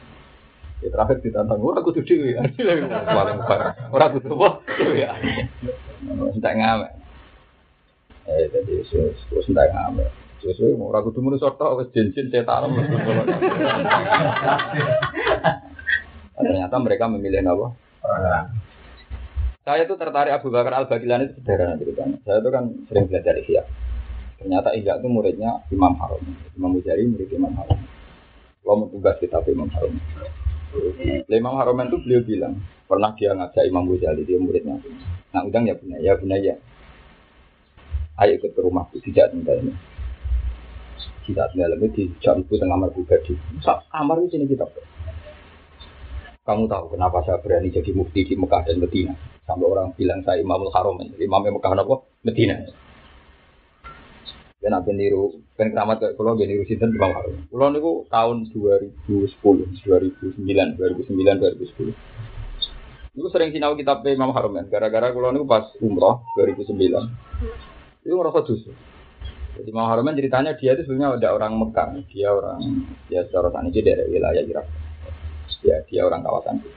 Ya 0.82 0.90
terakhir 0.92 1.22
ditantang 1.22 1.62
orang 1.62 1.86
kudu 1.86 2.02
dewi. 2.02 2.36
Paling 3.16 3.38
parah. 3.46 3.72
Orang 3.94 4.18
kudu 4.18 4.34
apa? 4.34 4.48
Dewi. 4.82 5.06
Tidak 6.36 6.52
ngamen. 6.58 7.05
Eh, 8.26 8.50
jadi 8.50 8.74
terus 9.30 9.46
ngamen. 9.46 10.10
Mau 10.78 10.90
ragu 10.94 11.10
wes. 11.10 11.90
Ternyata 16.36 16.76
mereka 16.78 17.04
memilih 17.08 17.42
apa? 17.46 17.66
Saya 19.66 19.82
tuh 19.90 19.98
tertarik 19.98 20.30
Abu 20.30 20.54
Bakar 20.54 20.78
Al 20.78 20.86
Bagilani 20.86 21.26
itu 21.26 21.42
sederhana 21.42 21.74
ceritanya. 21.74 22.22
Saya 22.22 22.38
tuh 22.38 22.54
kan 22.54 22.70
sering 22.86 23.10
belajar 23.10 23.34
Ihya. 23.42 23.66
Ternyata 24.38 24.70
Ihya 24.78 25.02
itu 25.02 25.08
muridnya 25.10 25.66
Imam 25.74 25.98
Harun. 25.98 26.22
Imam 26.54 26.70
Mujari 26.70 27.02
murid 27.02 27.26
Imam 27.34 27.50
Harun. 27.58 27.82
Kalau 28.62 28.76
mau 28.78 28.86
tugas 28.94 29.18
kitab 29.18 29.42
Imam 29.50 29.66
Harun. 29.74 29.98
Imam 31.26 31.54
Harun 31.58 31.82
itu 31.90 31.98
beliau 31.98 32.22
bilang, 32.22 32.54
pernah 32.86 33.10
dia 33.18 33.34
ngajak 33.34 33.64
Imam 33.66 33.90
Ghazali, 33.90 34.22
dia 34.22 34.38
muridnya. 34.38 34.78
Nah, 35.34 35.42
udang 35.42 35.66
ya 35.66 35.74
punya, 35.74 35.98
ya 35.98 36.14
punya 36.14 36.36
ya. 36.38 36.54
Ayo 38.16 38.40
ikut 38.40 38.56
ke 38.56 38.60
rumahku, 38.64 38.96
tidak 39.04 39.36
ini. 39.36 39.76
Tinggal 41.26 41.52
ini 41.52 41.88
di 41.90 42.08
jam 42.22 42.40
itu 42.40 42.56
kamar 42.56 42.88
pribadi. 42.94 43.36
Kamar 43.60 44.16
di 44.24 44.30
sini 44.32 44.48
kita. 44.48 44.64
Kamu 46.46 46.70
tahu 46.70 46.94
kenapa 46.94 47.26
saya 47.26 47.42
berani 47.42 47.74
jadi 47.74 47.90
mufti 47.90 48.22
di 48.22 48.38
Mekah 48.38 48.70
dan 48.70 48.78
Medina? 48.78 49.12
Sampai 49.42 49.66
orang 49.66 49.90
bilang 49.98 50.22
saya 50.22 50.38
Imamul 50.38 50.70
Haram, 50.70 50.94
Imam 51.18 51.42
Mekah 51.42 51.74
apa? 51.74 52.06
Medina. 52.22 52.54
Dan 54.62 54.72
apa 54.78 54.90
niru, 54.94 55.42
kan 55.58 55.74
keramat 55.74 55.98
kayak 56.00 56.46
niru 56.46 56.62
sinten 56.64 56.94
Imam 56.94 57.10
Haram. 57.12 57.34
Kalau 57.50 57.68
niku 57.74 57.92
tahun 58.08 58.48
2010, 58.48 59.42
2009, 59.42 60.40
2009, 60.78 61.42
2010. 61.42 61.92
Itu 63.18 63.28
sering 63.34 63.50
sinau 63.50 63.74
kitab 63.74 64.06
Imam 64.06 64.30
Haram 64.30 64.54
kan, 64.54 64.70
gara-gara 64.70 65.10
kalau 65.10 65.34
niku 65.34 65.50
pas 65.50 65.66
umroh 65.82 66.22
2009. 66.38 67.26
Itu 68.06 68.14
ngerasa 68.14 68.40
dosa. 68.46 68.70
Jadi 69.56 69.72
Imam 69.72 69.90
Haram 69.90 70.06
ceritanya 70.14 70.54
dia 70.54 70.78
itu 70.78 70.86
sebenarnya 70.86 71.18
ada 71.18 71.28
orang 71.34 71.58
Mekah, 71.58 71.88
dia 72.12 72.28
orang 72.30 72.86
ya 73.10 73.24
secara 73.26 73.50
sana 73.50 73.72
dia 73.72 73.82
dari 73.82 74.06
wilayah 74.06 74.44
Irak. 74.46 74.66
Ya, 75.66 75.82
dia 75.90 76.06
orang 76.06 76.22
kawasan 76.22 76.62
itu. 76.62 76.70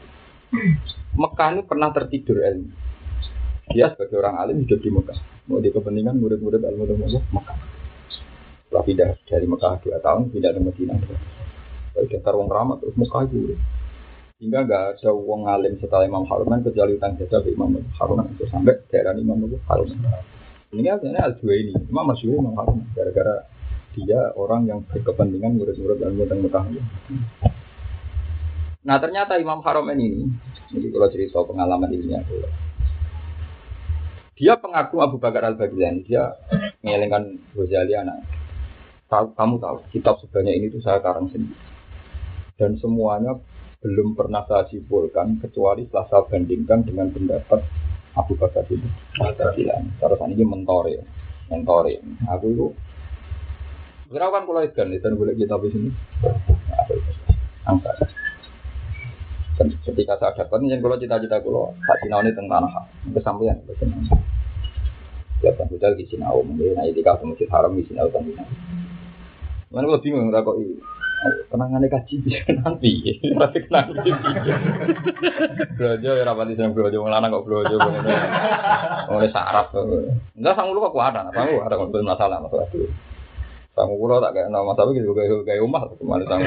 Mekah 1.13 1.47
ini 1.53 1.61
pernah 1.67 1.93
tertidur 1.93 2.41
ilmu. 2.41 2.73
Dia 3.69 3.93
sebagai 3.93 4.17
orang 4.17 4.41
alim 4.41 4.65
hidup 4.65 4.81
di 4.81 4.89
Mekah. 4.89 5.19
Mau 5.45 5.61
di 5.61 5.69
kepentingan 5.69 6.17
murid-murid 6.17 6.63
ilmu 6.63 6.83
di 6.89 6.95
Mekah. 7.29 7.57
Setelah 8.65 8.83
pindah 8.87 9.09
dari 9.29 9.45
Mekah 9.45 9.73
dua 9.85 9.97
tahun, 10.01 10.33
pindah 10.33 10.51
ke 10.55 10.59
Medina. 10.63 10.95
Kalau 11.93 12.07
daftar 12.09 12.33
uang 12.39 12.49
ramah 12.49 12.75
terus 12.81 12.95
Mekah 12.97 13.21
itu. 13.29 13.53
Hingga 14.39 14.59
nggak 14.65 14.83
ada 14.95 15.09
uang 15.11 15.51
alim 15.51 15.75
setelah 15.83 16.07
Imam 16.07 16.23
Haruman 16.23 16.63
kecuali 16.63 16.95
utang 16.95 17.19
jasa 17.19 17.43
Imam 17.43 17.75
Haruman 17.99 18.31
itu 18.33 18.47
sampai 18.47 18.79
daerah 18.87 19.11
Imam 19.19 19.35
Haruman. 19.67 20.38
Ini 20.69 20.85
sebenarnya 20.85 21.25
al 21.25 21.33
ini, 21.41 21.73
Imam 21.89 22.05
Masyur 22.13 22.37
Imam 22.37 22.53
Haruman 22.53 22.85
gara-gara 22.93 23.41
dia 23.97 24.21
orang 24.37 24.69
yang 24.69 24.85
berkepentingan 24.85 25.57
murid-murid 25.57 25.97
ilmu 25.97 26.29
di 26.29 26.35
Mekah. 26.45 26.63
Nah 28.85 28.97
ternyata 29.01 29.41
Imam 29.41 29.65
Haromen 29.65 29.97
ini, 29.97 30.29
jadi 30.69 30.93
kalau 30.93 31.09
cerita 31.09 31.41
pengalaman 31.41 31.89
ini 31.89 32.13
aku, 32.13 32.37
dia 34.37 34.55
pengaku 34.61 35.01
Abu 35.01 35.17
Bakar 35.17 35.49
Al 35.49 35.57
Baghdadi, 35.57 36.05
dia 36.05 36.37
mengelengkan 36.85 37.41
Ghazali 37.57 37.97
anak. 37.97 38.23
Tahu, 39.09 39.33
kamu 39.33 39.57
tahu, 39.57 39.77
kitab 39.89 40.21
sebanyak 40.21 40.53
ini 40.53 40.65
tuh 40.69 40.85
saya 40.85 41.01
karang 41.01 41.33
sendiri. 41.33 41.57
Dan 42.61 42.77
semuanya 42.77 43.41
belum 43.81 44.13
pernah 44.13 44.45
saya 44.45 44.69
simpulkan 44.69 45.41
kecuali 45.41 45.89
setelah 45.89 46.05
saya 46.13 46.23
bandingkan 46.29 46.85
dengan 46.85 47.09
pendapat 47.09 47.65
Abu 48.19 48.35
Bakar 48.35 48.67
itu. 48.67 48.83
Baghdadi. 49.15 49.71
Terus 49.71 50.19
ini 50.27 50.43
mentor 50.43 50.91
ya, 50.91 51.01
mentor 51.47 51.87
ya. 51.87 51.99
Aku 52.35 52.45
itu, 52.51 52.67
berapa 54.11 54.35
kan 54.35 54.43
kalau 54.43 54.61
itu 54.61 54.99
dan 54.99 55.13
boleh 55.15 55.33
kita 55.39 55.55
di 55.63 55.69
sini. 55.71 55.89
Angkat 57.63 58.19
ketika 59.59 60.15
saya 60.15 60.31
dapat 60.39 60.63
yang 60.63 60.79
kalau 60.79 60.95
cita-cita 60.95 61.43
kalau 61.43 61.75
tak 61.83 61.97
sinau 61.99 62.23
ini 62.23 62.31
tentang 62.31 62.63
tanah 62.63 62.87
kesampaian 63.11 63.57
ya 65.43 65.51
kan 65.55 65.67
kita 65.67 65.95
di 65.99 66.05
sinau 66.07 66.39
mungkin 66.43 66.79
nah 66.79 66.87
kalau 66.87 67.35
masjid 67.35 67.49
haram 67.51 67.75
di 67.75 67.83
sinau 67.83 68.07
tentang 68.07 68.47
mana 69.67 69.85
kalau 69.87 69.99
bingung 69.99 70.31
nggak 70.31 70.47
kok 70.47 70.55
ini 70.63 70.79
kenangannya 71.49 71.87
kaji 71.91 72.13
bisa 72.23 72.51
nanti 72.63 73.19
tapi 73.35 73.57
kenangan 73.67 73.95
belajar 75.75 76.11
ya 76.15 76.23
rapat 76.23 76.45
di 76.51 76.55
sana 76.55 76.71
belajar 76.71 76.99
ngelana 76.99 77.27
kok 77.27 77.45
belajar 77.45 77.79
mulai 79.11 79.29
saraf 79.33 79.67
enggak 80.37 80.53
sang 80.55 80.71
lu 80.71 80.79
kok 80.79 80.93
kuat 80.95 81.11
ada 81.15 81.31
sang 81.35 81.49
ada 81.59 81.75
kalau 81.75 82.03
masalah 82.05 82.37
masalah 82.39 82.65
itu 82.71 82.87
sang 83.75 83.89
lu 83.91 84.15
tak 84.21 84.31
kayak 84.35 84.49
nama 84.51 84.71
tapi 84.75 84.95
gitu 84.95 85.11
kayak 85.11 85.43
kayak 85.43 85.61
rumah 85.63 85.83
ke 85.87 86.03
mana 86.03 86.23
sang 86.27 86.41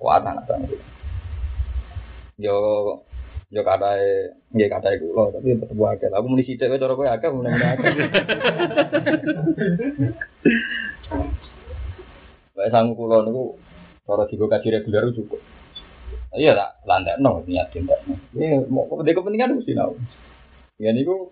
Kuat 0.00 0.24
anak 0.24 0.48
sana. 0.48 0.64
Yo 2.40 2.56
yo 3.52 3.60
katae 3.60 4.32
nggih 4.56 4.68
katae 4.72 4.96
kula 4.96 5.36
tapi 5.36 5.52
tetep 5.52 5.76
akeh. 5.76 6.08
Aku 6.08 6.26
muni 6.32 6.48
sithik 6.48 6.72
wae 6.72 6.80
cara 6.80 6.96
kowe 6.96 7.04
akeh 7.04 7.28
muni 7.28 7.52
akeh. 7.52 7.92
Bae 12.58 12.74
sang 12.74 12.90
kula 12.98 13.22
niku 13.22 13.54
cara 14.02 14.26
digo 14.26 14.50
kaji 14.50 14.74
reguler 14.74 15.14
cukup. 15.14 15.38
Iya 16.34 16.58
tak 16.58 16.82
landak 16.90 17.22
no 17.22 17.46
niat 17.46 17.70
tindak. 17.70 18.02
Ini 18.34 18.66
mau 18.66 18.90
kepentingan 18.90 19.62
mesti 19.62 19.78
nau. 19.78 19.94
Ya 20.82 20.90
niku 20.90 21.30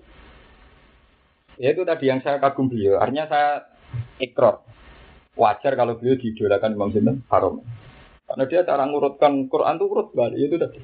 ya 1.58 1.74
itu 1.74 1.82
tadi 1.82 2.06
yang 2.06 2.22
saya 2.22 2.38
kagum 2.38 2.70
beliau. 2.70 3.02
Artinya 3.02 3.26
saya 3.26 3.66
ikrar 4.22 4.62
wajar 5.34 5.74
kalau 5.74 5.98
beliau 5.98 6.14
diidolakan 6.14 6.78
Imam 6.78 6.94
Sinten 6.94 7.26
Haram. 7.26 7.58
Karena 8.30 8.44
dia 8.46 8.62
cara 8.62 8.86
ngurutkan 8.86 9.50
Quran 9.50 9.82
itu 9.82 9.86
urut 9.90 10.08
balik 10.14 10.38
itu 10.38 10.54
tadi. 10.62 10.78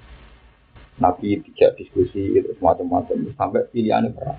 Nabi 0.98 1.38
tidak 1.38 1.78
diskusi 1.78 2.34
itu 2.34 2.50
macam-macam 2.58 3.30
sampai 3.38 3.62
pilihannya 3.70 4.10
perang. 4.10 4.38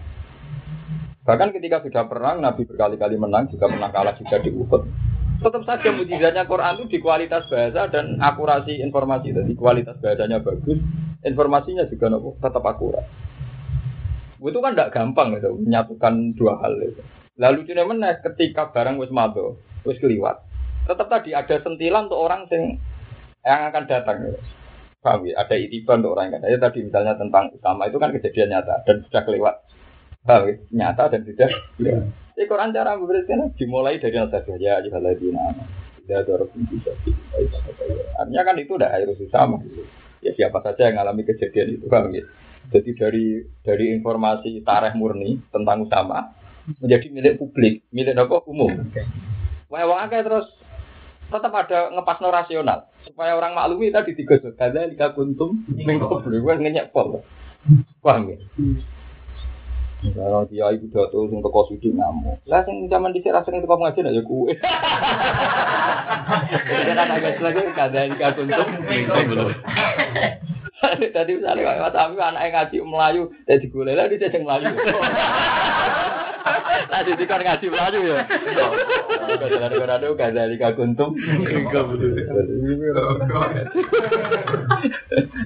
Bahkan 1.24 1.56
ketika 1.56 1.80
sudah 1.80 2.04
perang, 2.12 2.44
Nabi 2.44 2.68
berkali-kali 2.68 3.16
menang, 3.16 3.48
juga 3.48 3.72
pernah 3.72 3.88
kalah 3.90 4.12
juga 4.20 4.44
di 4.44 4.52
Uhud. 4.52 5.13
Tetap 5.44 5.64
saja 5.68 5.90
mujizatnya 5.92 6.48
Quran 6.48 6.80
itu 6.80 6.86
di 6.88 7.00
kualitas 7.04 7.44
bahasa 7.52 7.92
dan 7.92 8.16
akurasi 8.24 8.80
informasi. 8.80 9.36
Jadi 9.36 9.54
kualitas 9.60 10.00
bahasanya 10.00 10.40
bagus, 10.40 10.80
informasinya 11.20 11.84
juga 11.92 12.08
nopo, 12.08 12.40
tetap 12.40 12.64
akurat. 12.64 13.04
Itu 14.40 14.60
kan 14.64 14.76
tidak 14.76 14.96
gampang 14.96 15.36
gitu, 15.36 15.56
menyatukan 15.60 16.36
dua 16.40 16.64
hal 16.64 16.80
itu. 16.80 17.04
Lalu 17.36 17.68
cuma 17.68 17.92
mana 17.92 18.16
ketika 18.24 18.72
barang 18.72 18.96
wis 19.04 19.12
mado, 19.12 19.60
wis 19.84 20.00
keliwat. 20.00 20.40
Tetap 20.88 21.12
tadi 21.12 21.36
ada 21.36 21.60
sentilan 21.60 22.08
untuk 22.08 22.24
orang 22.24 22.48
yang 22.48 22.80
yang 23.44 23.62
akan 23.68 23.84
datang. 23.88 24.18
Ya. 24.24 24.40
Paham 25.04 25.28
ya? 25.28 25.44
Ada 25.44 25.56
itiban 25.60 26.00
untuk 26.00 26.16
orang 26.16 26.32
yang 26.32 26.40
datang. 26.40 26.72
Tadi 26.72 26.80
misalnya 26.88 27.20
tentang 27.20 27.52
utama 27.52 27.92
itu 27.92 28.00
kan 28.00 28.16
kejadian 28.16 28.56
nyata 28.56 28.84
dan 28.88 28.96
sudah 29.08 29.22
kelewat. 29.28 29.56
Paham 30.24 30.48
ya? 30.48 30.56
Nyata 30.72 31.04
dan 31.12 31.22
ya. 31.28 31.48
Jadi 32.34 32.50
Quran 32.50 32.74
cara 32.74 32.98
memberikan. 32.98 33.54
Dimulai 33.54 34.02
dari 34.02 34.18
al 34.18 34.30
ya 34.58 34.82
ayyuhalladzina 34.82 35.46
tidak 36.04 36.28
ada 36.28 36.32
orang 36.36 36.68
bisa 36.68 36.92
Artinya 38.20 38.42
kan 38.44 38.56
itu 38.60 38.72
udah 38.76 38.90
harus 38.92 39.24
sama. 39.32 39.64
Ya 40.20 40.32
siapa 40.36 40.60
saja 40.60 40.92
yang 40.92 41.00
mengalami 41.00 41.24
kejadian 41.24 41.80
itu 41.80 41.86
paham 41.88 42.12
ya? 42.12 42.24
Jadi 42.72 42.92
dari 42.96 43.26
dari 43.64 43.86
informasi 43.96 44.64
tareh 44.64 44.96
murni 44.96 45.40
tentang 45.52 45.88
Usama 45.88 46.32
menjadi 46.80 47.08
milik 47.12 47.34
publik, 47.40 47.88
milik 47.92 48.16
apa? 48.20 48.44
Umum. 48.48 48.72
Wah, 49.72 49.84
wah 49.88 50.08
terus 50.08 50.48
tetap 51.28 51.54
ada 51.56 51.92
ngepas 51.92 52.20
no 52.20 52.30
rasional. 52.32 52.80
Supaya 53.04 53.36
orang 53.36 53.56
maklumi 53.56 53.92
tadi 53.92 54.16
tiga 54.16 54.40
ada 54.60 54.88
jika 54.88 55.12
kuntum 55.16 55.64
beli 55.68 56.40
gue 56.40 56.54
ngenyek 56.60 56.92
pol. 56.92 57.24
Paham 58.04 58.32
ya 58.32 58.38
kalau 60.12 60.44
dia 60.52 60.68
ibu 60.76 60.92
tuh 60.92 61.32
untuk 61.32 61.48
kau 61.48 61.64
sudi 61.72 61.96
ngamuk. 61.96 62.44
Lah 62.44 62.68
sing 62.68 62.92
zaman 62.92 63.16
di 63.16 63.24
sini 63.24 63.32
rasanya 63.32 63.64
itu 63.64 63.68
kamu 63.72 63.84
ngaji 63.88 64.00
ya 64.12 64.22
kue. 64.28 64.52
Kita 66.60 67.04
agak 67.08 67.40
lagi 67.40 67.62
kada 67.72 68.02
jika 68.12 68.28
kuntum 68.36 68.68
belum. 68.84 69.56
Tadi 70.84 71.32
misalnya 71.40 71.80
Mas 71.80 71.96
Ami 71.96 72.20
anak 72.20 72.44
ngaji 72.52 72.84
Melayu, 72.84 73.32
jadi 73.48 73.64
gue 73.64 73.84
lah 73.88 74.06
dia 74.12 74.28
jadi 74.28 74.44
Melayu. 74.44 74.76
Tadi 76.94 77.12
dikon 77.18 77.42
ngaji 77.42 77.66
Melayu 77.72 78.00
ya. 78.06 78.22
Kadang-kadang 79.40 79.90
ada 79.90 80.08
gak 80.14 80.32
dari 80.36 80.56
kaguntum. 80.60 81.16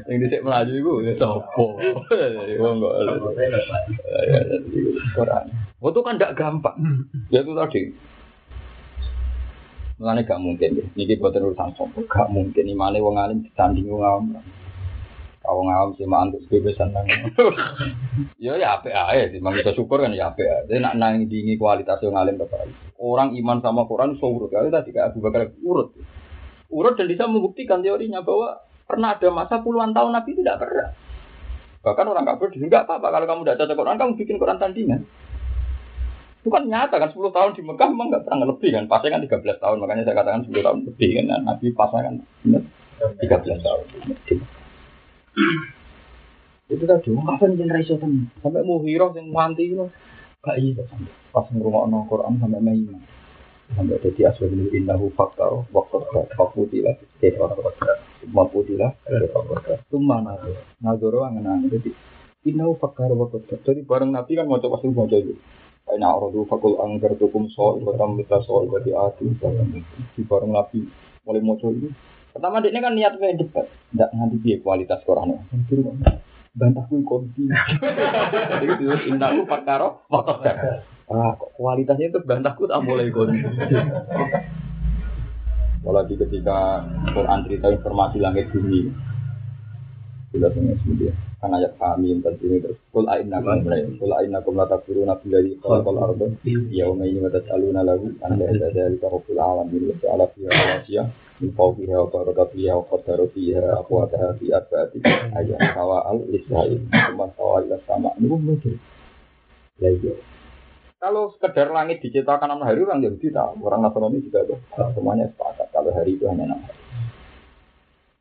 Yang 0.09 0.17
disek 0.27 0.41
Melayu 0.43 0.73
itu 0.81 0.93
ya 1.07 1.13
sopo. 1.21 1.77
Wong 2.59 2.75
kok. 2.81 2.93
Quran. 5.15 5.45
Itu 5.77 5.99
kan 6.03 6.15
tidak 6.17 6.35
gampang. 6.35 6.77
Ya 7.29 7.45
itu 7.45 7.53
tadi. 7.53 7.81
Mengenai 9.97 10.27
gak 10.27 10.41
mungkin 10.41 10.77
ya. 10.77 10.85
Ini 10.97 11.17
buatan 11.21 11.47
urusan 11.47 11.71
sopo. 11.77 12.03
Gak 12.09 12.33
mungkin. 12.33 12.65
Imane 12.65 12.99
wong 12.99 13.15
alim 13.21 13.45
disanding 13.45 13.87
wong 13.87 14.03
awam. 14.03 14.25
Kau 15.47 15.63
ngawam 15.63 15.95
sih 15.95 16.03
mah 16.03 16.27
antuk 16.27 16.43
bebesan 16.51 16.91
nang. 16.91 17.07
Ya 18.43 18.59
ya 18.59 18.75
apik 18.75 18.91
ae 18.91 19.31
sih, 19.31 19.39
iso 19.39 19.71
syukur 19.71 20.03
kan 20.03 20.11
ya 20.11 20.27
apik 20.27 20.43
ae. 20.43 20.75
Nak 20.75 20.99
nang 20.99 21.23
dingi 21.31 21.55
kualitas 21.55 22.03
yang 22.03 22.19
ngalim 22.19 22.35
bapak. 22.35 22.67
Orang 22.99 23.31
iman 23.31 23.63
sama 23.63 23.87
Quran 23.87 24.19
so 24.19 24.27
urut. 24.27 24.51
Kali 24.51 24.67
tadi 24.67 24.91
kayak 24.91 25.15
Abu 25.15 25.23
Bakar 25.23 25.47
urut. 25.63 25.95
Urut 26.67 26.99
dan 26.99 27.07
bisa 27.07 27.31
membuktikan 27.31 27.79
teorinya 27.79 28.19
bahwa 28.19 28.59
pernah 28.83 29.15
ada 29.15 29.31
masa 29.31 29.63
puluhan 29.63 29.95
tahun 29.95 30.11
Nabi 30.19 30.35
tidak 30.35 30.59
pernah. 30.59 30.91
Bahkan 31.79 32.05
orang 32.11 32.27
kafir 32.27 32.51
juga 32.59 32.83
apa-apa 32.83 33.07
kalau 33.07 33.25
kamu 33.31 33.41
tidak 33.47 33.57
cocok 33.63 33.77
Quran, 33.79 33.95
kamu 33.95 34.11
bikin 34.19 34.35
Quran 34.35 34.59
tandingan. 34.59 35.01
Itu 36.43 36.51
kan 36.51 36.67
nyata 36.67 36.99
kan 36.99 37.07
10 37.15 37.31
tahun 37.31 37.51
di 37.55 37.63
Mekah 37.63 37.87
memang 37.87 38.07
nggak 38.11 38.23
pernah 38.27 38.47
lebih 38.51 38.69
kan. 38.75 38.83
Pasnya 38.91 39.15
kan 39.15 39.23
13 39.23 39.63
tahun, 39.63 39.77
makanya 39.79 40.03
saya 40.03 40.15
katakan 40.19 40.43
10 40.43 40.59
tahun 40.59 40.79
lebih 40.91 41.09
kan. 41.15 41.25
Nah, 41.31 41.39
Nabi 41.47 41.65
pasnya 41.71 41.99
kan 42.03 42.13
benar 42.43 42.63
13 43.23 43.63
tahun. 43.63 43.83
itu 46.73 46.83
tadi 46.83 47.07
wong 47.13 47.25
kafir 47.29 47.53
jen 47.55 47.69
ra 47.69 47.79
tenan 47.79 48.27
sampai 48.41 48.65
muhirah 48.65 49.13
sing 49.13 49.31
mati 49.31 49.71
itu 49.71 49.85
gak 50.43 50.57
sampai 50.59 51.11
pas 51.31 51.45
ngrungokno 51.53 52.09
Quran 52.09 52.33
sampai 52.41 52.61
maiman 52.61 53.01
sampai 53.75 53.99
jadi 53.99 54.31
ini 54.47 54.65
innahu 54.83 55.11
fakta 55.13 55.47
waktu 55.71 55.97
fakutilah 56.35 56.95
jadi 57.19 57.37
orang 57.39 57.59
fakta 57.61 57.91
maputilah 58.31 58.91
dari 59.05 59.27
fakta 59.29 59.79
itu 59.83 59.97
mana 59.99 60.39
tuh 60.39 60.55
nagoro 60.83 61.27
angen 61.27 61.67
jadi 61.67 61.91
innahu 62.47 62.79
fakta 62.79 63.11
waktu 63.11 63.43
jadi 63.61 63.81
bareng 63.83 64.11
nabi 64.11 64.39
kan 64.39 64.47
mau 64.47 64.59
coba 64.59 64.79
sih 64.79 64.91
mau 64.91 65.07
coba 65.07 65.35
orang 65.87 66.31
tuh 66.35 66.43
fakul 66.51 66.75
angker 66.83 67.15
tukum 67.15 67.47
soal 67.47 67.79
batam 67.79 68.19
kita 68.19 68.43
soal 68.43 68.67
berarti 68.67 68.91
ati. 68.91 69.25
Di 70.15 70.21
bareng 70.27 70.51
nabi 70.51 70.83
mulai 71.23 71.41
mau 71.43 71.55
coba 71.55 71.75
itu 71.79 71.89
pertama 72.37 72.61
dia 72.61 72.77
kan 72.77 72.93
niat 72.93 73.17
pengen 73.17 73.41
debat 73.41 73.65
tidak 73.65 74.09
nanti 74.13 74.37
dia 74.45 74.61
kualitas 74.61 75.01
Quran 75.03 75.41
bantahku 76.57 77.05
konti. 77.05 77.45
Jadi 77.47 78.65
itu 78.65 79.13
indahku 79.13 79.45
perkara 79.45 79.93
motor 80.09 80.41
Ah, 81.07 81.31
kualitasnya 81.55 82.11
itu 82.11 82.19
bantahku 82.19 82.67
tak 82.67 82.83
boleh 82.83 83.07
konti. 83.13 83.39
Apalagi 85.79 86.19
ketika 86.19 86.83
Quran 87.15 87.47
cerita 87.47 87.71
informasi 87.71 88.17
langit 88.19 88.51
bumi, 88.51 88.91
sudah 90.35 90.51
sangat 90.51 90.75
semuanya. 90.83 91.15
Kan 91.37 91.53
ayat 91.53 91.71
kami 91.77 92.11
yang 92.11 92.19
ini 92.25 92.57
terus. 92.59 92.81
Kul 92.91 93.07
aina 93.07 93.39
kum 93.39 93.61
mulai. 93.61 93.85
Kul 93.95 94.11
aina 94.11 94.41
kum 94.41 94.57
lata 94.57 94.81
furu 94.83 95.05
nabi 95.05 95.31
dari 95.31 95.53
kol 95.61 95.79
ardo. 95.85 96.33
Ya 96.73 96.89
umay 96.89 97.13
ini 97.13 97.21
mata 97.21 97.39
aluna 97.53 97.85
lagu. 97.85 98.09
Anda 98.25 98.49
ada 98.49 98.73
dari 98.73 98.97
kahful 98.97 99.37
alam 99.37 99.69
ini. 99.69 99.93
Ala 100.01 100.27
fiha 100.33 101.05
fawqiha 101.37 101.95
wa 102.01 102.09
baraka 102.09 102.49
fiha 102.49 102.73
wa 102.73 102.85
qaddaru 102.89 103.29
fiha 103.29 103.77
aqwataha 103.85 104.41
fi 104.41 104.49
arba'ati 104.49 104.97
ayat 105.37 105.61
sawa 105.77 106.09
al 106.09 106.25
lisai. 106.25 106.81
Cuma 106.89 107.29
sawa 107.37 107.61
ila 107.61 107.77
sama. 107.85 108.09
Ini 108.17 108.25
pun 108.25 108.41
mikir. 108.41 108.73
Ya 109.77 109.93
iya. 109.93 110.17
Kalau 110.97 111.29
sekedar 111.37 111.69
langit 111.69 112.01
diciptakan 112.01 112.49
enam 112.49 112.65
hari 112.65 112.81
orang 112.81 113.05
Yahudi 113.05 113.29
tahu, 113.29 113.61
orang 113.61 113.85
Nasrani 113.85 114.17
juga 114.17 114.41
tahu. 114.49 114.57
Semuanya 114.97 115.29
sepakat 115.29 115.69
kalau 115.69 115.93
hari 115.93 116.17
itu 116.17 116.25
hanya 116.25 116.49
enam 116.49 116.59
hari. 116.65 116.81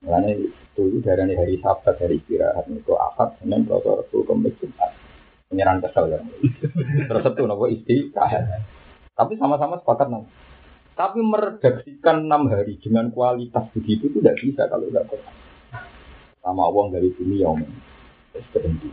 Makanya 0.05 0.33
dulu 0.77 1.01
dari 1.01 1.33
hari 1.33 1.57
Sabat, 1.64 1.97
hari 1.97 2.21
istirahat 2.21 2.69
itu 2.69 2.93
akad, 2.93 3.33
senin, 3.41 3.64
selasa, 3.64 4.05
rabu, 4.05 4.29
kemis, 4.29 4.53
jumat. 4.61 4.93
Penyerang 5.49 5.81
kesel 5.81 6.05
kan. 6.12 6.23
Terus 7.09 7.25
itu 7.33 7.43
nopo 7.49 7.64
istirahat. 7.64 8.45
Tapi 9.17 9.33
sama-sama 9.41 9.81
sepakat 9.81 10.12
nang. 10.12 10.29
Tapi 10.97 11.20
meredaksikan 11.20 12.24
enam 12.24 12.49
hari 12.49 12.80
dengan 12.80 13.12
kualitas 13.12 13.68
begitu 13.76 14.09
itu 14.09 14.24
tidak 14.24 14.40
bisa 14.40 14.64
kalau 14.64 14.88
tidak 14.88 15.05
Quran. 15.12 15.34
Sama 16.40 16.72
uang 16.72 16.88
dari 16.88 17.12
bumi 17.12 17.44
yang 17.44 17.61
terus 18.32 18.49
berhenti. 18.49 18.88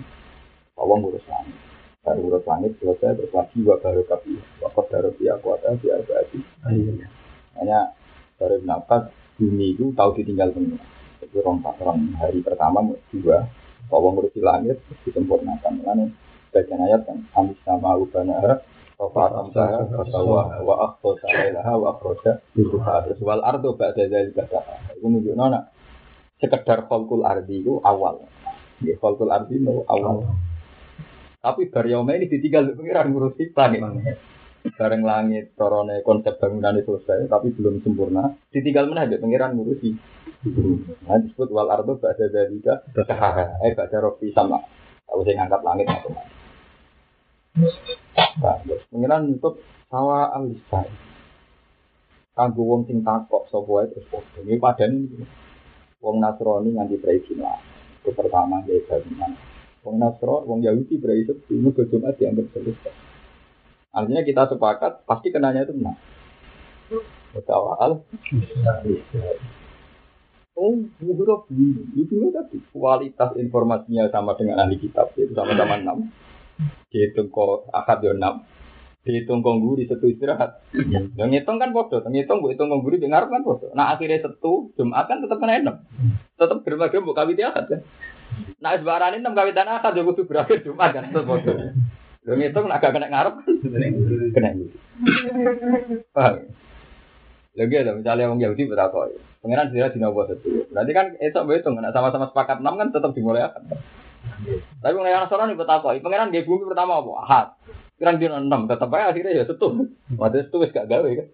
Uang 0.76 1.00
urus 1.08 1.24
langit. 1.32 1.56
Baru 2.04 2.28
urus 2.28 2.44
langit 2.44 2.76
selesai 2.84 3.16
terus 3.16 3.32
lagi 3.32 3.56
wa 3.64 3.80
baru 3.80 4.04
kapi. 4.04 4.36
Waktu 4.60 4.82
baru 4.92 5.10
dia 5.16 5.40
kuasa 5.40 5.80
dia 5.80 5.96
berarti. 6.04 6.44
Hanya 7.56 7.96
dari 8.36 8.60
nafas 8.68 9.08
bumi 9.40 9.72
itu 9.72 9.96
tahu 9.96 10.20
ditinggal 10.20 10.52
pengiran. 10.52 10.84
Itu 11.24 11.40
rong 11.40 11.64
rong 11.64 12.20
hari 12.20 12.44
pertama 12.44 12.84
dua. 13.16 13.48
Bahwa 13.88 14.12
ngurusi 14.12 14.44
langit 14.44 14.84
disempurnakan. 15.08 15.88
Lalu 15.88 16.12
bagian 16.52 16.84
ayat 16.84 17.08
kan 17.08 17.24
amis 17.40 17.56
sama 17.64 17.96
ubana 17.96 18.60
Sofa 18.94 19.26
amsaha 19.42 19.90
kasawa 19.90 20.62
wa 20.62 20.76
akhtosa 20.86 21.26
lailaha 21.26 21.74
wa 21.82 21.88
akhroja 21.98 22.46
Yusufa 22.54 23.02
Terus 23.10 23.20
wal 23.26 23.42
ardo 23.42 23.74
ba'da 23.74 24.06
dari 24.06 24.30
kata 24.30 24.62
Itu 24.98 25.10
nunjuk 25.10 25.34
nona 25.34 25.66
Sekedar 26.38 26.92
kholkul 26.92 27.24
ardi 27.24 27.64
itu 27.64 27.80
awal. 27.88 28.28
Ya 28.84 29.00
kholkul 29.00 29.32
ardi 29.32 29.64
itu 29.64 29.88
awal. 29.88 30.28
Tapi 31.40 31.72
Baryoma 31.72 32.20
ini 32.20 32.28
ditinggal 32.28 32.76
pengiran 32.76 33.16
ngurusi 33.16 33.56
langit 33.56 33.82
Bareng 34.76 35.04
langit, 35.04 35.56
torone 35.60 36.04
konsep 36.04 36.40
bangunan 36.40 36.76
itu 36.80 37.00
selesai 37.00 37.32
Tapi 37.32 37.56
belum 37.56 37.80
sempurna. 37.84 38.36
Ditinggal 38.52 38.92
mana 38.92 39.08
ada 39.08 39.18
pengiran 39.18 39.56
ngurusi. 39.56 39.96
Nah 41.08 41.18
disebut 41.24 41.50
wal 41.50 41.72
ardo 41.72 41.96
ba'da 41.96 42.28
dari 42.28 42.60
kata 42.60 43.64
Eh 43.64 43.74
ba'da 43.74 43.98
rofi 44.04 44.36
sama. 44.36 44.60
Aku 45.08 45.24
saya 45.24 45.44
ngangkat 45.44 45.62
langit 45.64 45.86
macam-macam 45.88 46.44
Pengiran 48.90 49.34
untuk 49.34 49.62
sawa 49.90 50.34
alisai. 50.38 50.90
Kanggo 52.34 52.66
wong 52.66 52.90
sing 52.90 53.06
takok 53.06 53.46
sapa 53.50 53.70
wae 53.70 53.86
terus 53.94 54.10
padha. 54.10 54.40
Ini 54.42 54.58
padane. 54.58 55.02
Wong 56.02 56.18
Nasrani 56.18 56.74
nganti 56.74 56.98
prediksi 56.98 57.38
lah. 57.38 57.62
Itu 58.02 58.12
pertama 58.18 58.66
dia 58.66 58.82
bangunan. 58.90 59.38
Wong 59.86 59.96
Nasrani, 60.02 60.46
wong 60.50 60.60
Yahudi 60.66 60.98
prediksi 60.98 61.54
itu 61.54 61.70
ke 61.72 61.84
Jumat 61.94 62.18
dianggap 62.18 62.50
selesai. 62.58 62.94
Artinya 63.94 64.26
kita 64.26 64.50
sepakat 64.50 65.06
pasti 65.06 65.30
kenanya 65.30 65.70
itu 65.70 65.78
benar. 65.78 65.98
Betawal. 67.38 68.02
Oh, 70.54 70.74
ini. 71.54 71.82
Itu 71.98 72.30
tadi 72.34 72.58
kualitas 72.74 73.38
informasinya 73.38 74.10
sama 74.10 74.34
dengan 74.38 74.66
ahli 74.66 74.82
kitab, 74.82 75.14
itu 75.18 75.34
sama-sama 75.38 75.78
enam 75.78 76.10
dihitung 76.90 77.30
kok 77.34 77.70
akad 77.74 78.04
yo 78.06 78.14
enam. 78.18 78.44
Dihitung 79.04 79.44
kok 79.44 79.60
guri 79.60 79.84
satu 79.86 80.08
istirahat. 80.08 80.64
Yang 81.18 81.28
ngitung 81.30 81.58
kan 81.60 81.76
bodoh 81.76 82.00
ngitung 82.08 82.40
bu 82.40 82.54
hitung 82.54 82.72
kok 82.72 82.82
guri 82.82 82.98
dengar 83.02 83.28
kan 83.28 83.44
bodoh 83.44 83.72
nah 83.76 83.94
akhirnya 83.94 84.24
satu 84.24 84.74
jumat 84.76 85.06
kan 85.06 85.20
tetap 85.24 85.38
kena 85.38 85.60
enam. 85.60 85.76
Tetap 86.40 86.64
berbagai 86.64 87.04
bu 87.04 87.12
kawit 87.12 87.40
akad 87.42 87.66
kan 87.70 87.82
nah 88.64 88.74
sebarang 88.74 89.20
enam 89.20 89.36
kawitan 89.36 89.70
akad 89.70 89.94
yo 89.94 90.08
kudu 90.10 90.26
berakhir 90.26 90.64
jumat 90.66 90.90
kan 90.96 91.12
tetap 91.12 91.28
bodoh 91.28 91.54
lo 92.24 92.34
ngitung 92.40 92.72
agak 92.72 92.96
kena 92.96 93.12
ngarep 93.12 93.36
kena 94.32 94.50
guri 94.56 94.72
paham? 96.16 96.48
Lagi 97.54 97.76
ada 97.78 97.94
misalnya 97.94 98.32
orang 98.32 98.42
Yahudi 98.42 98.64
berapa 98.66 98.98
ya 99.12 99.20
pengiran 99.44 99.76
dia 99.76 99.92
di 99.92 100.00
nomor 100.00 100.32
satu 100.32 100.72
berarti 100.72 100.92
kan 100.96 101.08
esok 101.20 101.44
berhitung 101.46 101.76
sama-sama 101.92 102.32
sepakat 102.32 102.64
enam 102.64 102.80
kan 102.80 102.90
tetap 102.96 103.12
dimulai 103.12 103.44
akad 103.44 103.68
tapi 104.84 104.94
mulai 104.96 105.16
Nasrani 105.16 105.56
nih 105.56 105.60
betapa, 105.60 105.96
pangeran 106.00 106.32
dia 106.32 106.44
bumi 106.44 106.68
pertama 106.68 107.00
apa? 107.00 107.12
Ahad. 107.24 107.48
Pikiran 107.96 108.20
dia 108.20 108.30
enam, 108.36 108.68
tetap 108.68 108.92
aja 108.92 109.12
akhirnya 109.16 109.32
ya 109.32 109.44
setu. 109.48 109.88
Waktu 110.20 110.48
itu 110.50 110.56
gak 110.72 110.88
gawe 110.92 111.10
kan. 111.16 111.28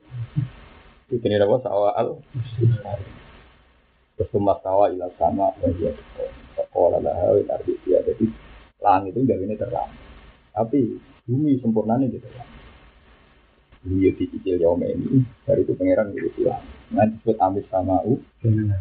Itu 1.09 1.25
ini 1.25 1.41
apa 1.41 1.55
sawah 1.65 1.93
al. 1.97 2.21
Terus 4.19 4.29
tumas 4.29 4.61
sawah 4.61 4.91
ilah 4.93 5.09
sama 5.17 5.49
bagi 5.57 5.89
sekolah 6.53 6.99
lah 7.01 7.33
arti 7.55 7.73
dia 7.87 8.03
jadi 8.05 8.25
langit 8.83 9.17
itu 9.17 9.25
gak 9.25 9.39
ini 9.41 9.55
terang. 9.57 9.89
Tapi 10.53 11.01
bumi 11.25 11.57
sempurnanya 11.63 12.05
gitu 12.13 12.27
kan. 12.29 12.45
Beliau 13.79 14.11
dicicil 14.13 14.59
yaum 14.59 14.83
ini 14.83 15.23
dari 15.47 15.63
itu 15.63 15.73
pangeran 15.73 16.13
gitu 16.13 16.29
silang. 16.37 16.61
Nanti 16.89 17.21
disebut 17.21 17.37
amis 17.37 17.65
sama 17.69 18.01
u. 18.01 18.17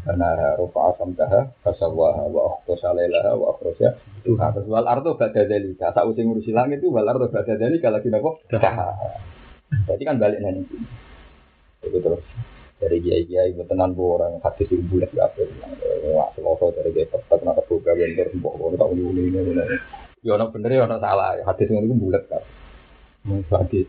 Karena 0.05 0.57
rofa 0.57 0.97
asam 0.97 1.13
daha 1.13 1.45
kasawaha 1.61 2.25
wa 2.31 2.57
akhto 2.57 2.79
salailaha 2.81 3.37
wa 3.37 3.53
akhroja 3.53 4.01
itu 4.29 4.37
harus 4.39 4.65
wal 4.69 4.87
ardo 4.87 5.17
bada 5.17 5.43
dalika 5.49 5.91
saat 5.93 6.05
usia 6.05 6.25
ngurusi 6.25 6.53
langit 6.53 6.85
itu 6.85 6.93
wal 6.93 7.09
ardo 7.09 7.33
bada 7.33 7.57
dalika 7.57 7.89
lagi 7.89 8.13
nopo 8.13 8.45
jadi 9.89 10.03
kan 10.05 10.17
balik 10.17 10.41
nanti 10.41 10.77
itu 11.85 11.99
terus 12.01 12.23
dari 12.79 13.03
kiai 13.03 13.25
kiai 13.25 13.51
betenan 13.57 13.93
bu 13.93 14.21
orang 14.21 14.39
hati 14.45 14.69
sih 14.69 14.79
bulat 14.85 15.11
gak 15.13 15.35
apa 15.35 15.43
wah 16.13 16.29
seloso 16.37 16.71
dari 16.77 16.93
kiai 16.95 17.09
tetap 17.09 17.41
nak 17.43 17.59
kebuka 17.65 17.93
bentor 17.93 18.29
mbok 18.37 18.55
mbok 18.57 18.69
tak 18.79 18.89
ini 18.95 19.03
ini 19.29 19.41
ini. 19.43 19.77
Ya 20.23 20.35
orang 20.35 20.51
bener 20.55 20.71
ya 20.75 20.85
orang 20.87 21.01
salah 21.03 21.35
hati 21.43 21.63
sih 21.67 21.75
itu 21.75 21.97
bulat 21.97 22.25
kan 22.31 22.43
hadis 23.27 23.89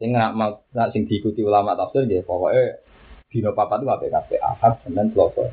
Sing 0.00 0.16
nak 0.16 0.32
nak 0.72 0.88
sing 0.96 1.04
diikuti 1.04 1.44
ulama 1.44 1.76
tafsir 1.76 2.08
ya 2.08 2.24
pokoknya 2.24 2.80
dino 3.28 3.52
papa 3.52 3.76
itu 3.76 3.84
apa 3.84 4.08
kafe 4.08 4.40
ahad 4.40 4.72
senin 4.80 5.12
selasa. 5.12 5.44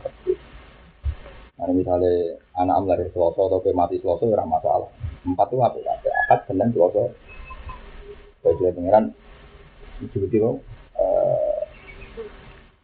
Nah 1.60 1.68
misalnya 1.76 2.40
anak 2.56 2.88
lahir 2.88 3.12
selasa 3.12 3.44
atau 3.44 3.60
mati 3.76 4.00
selasa 4.00 4.24
ya 4.24 4.48
masalah. 4.48 4.88
Empat 5.28 5.52
itu 5.52 5.60
apa 5.60 5.80
kafe 5.84 6.10
ahad 6.16 6.40
senin 6.48 6.72
selasa. 6.72 7.12
Bagi 8.40 8.72
pangeran 8.72 9.06
diikuti 10.00 10.40
lo 10.40 10.64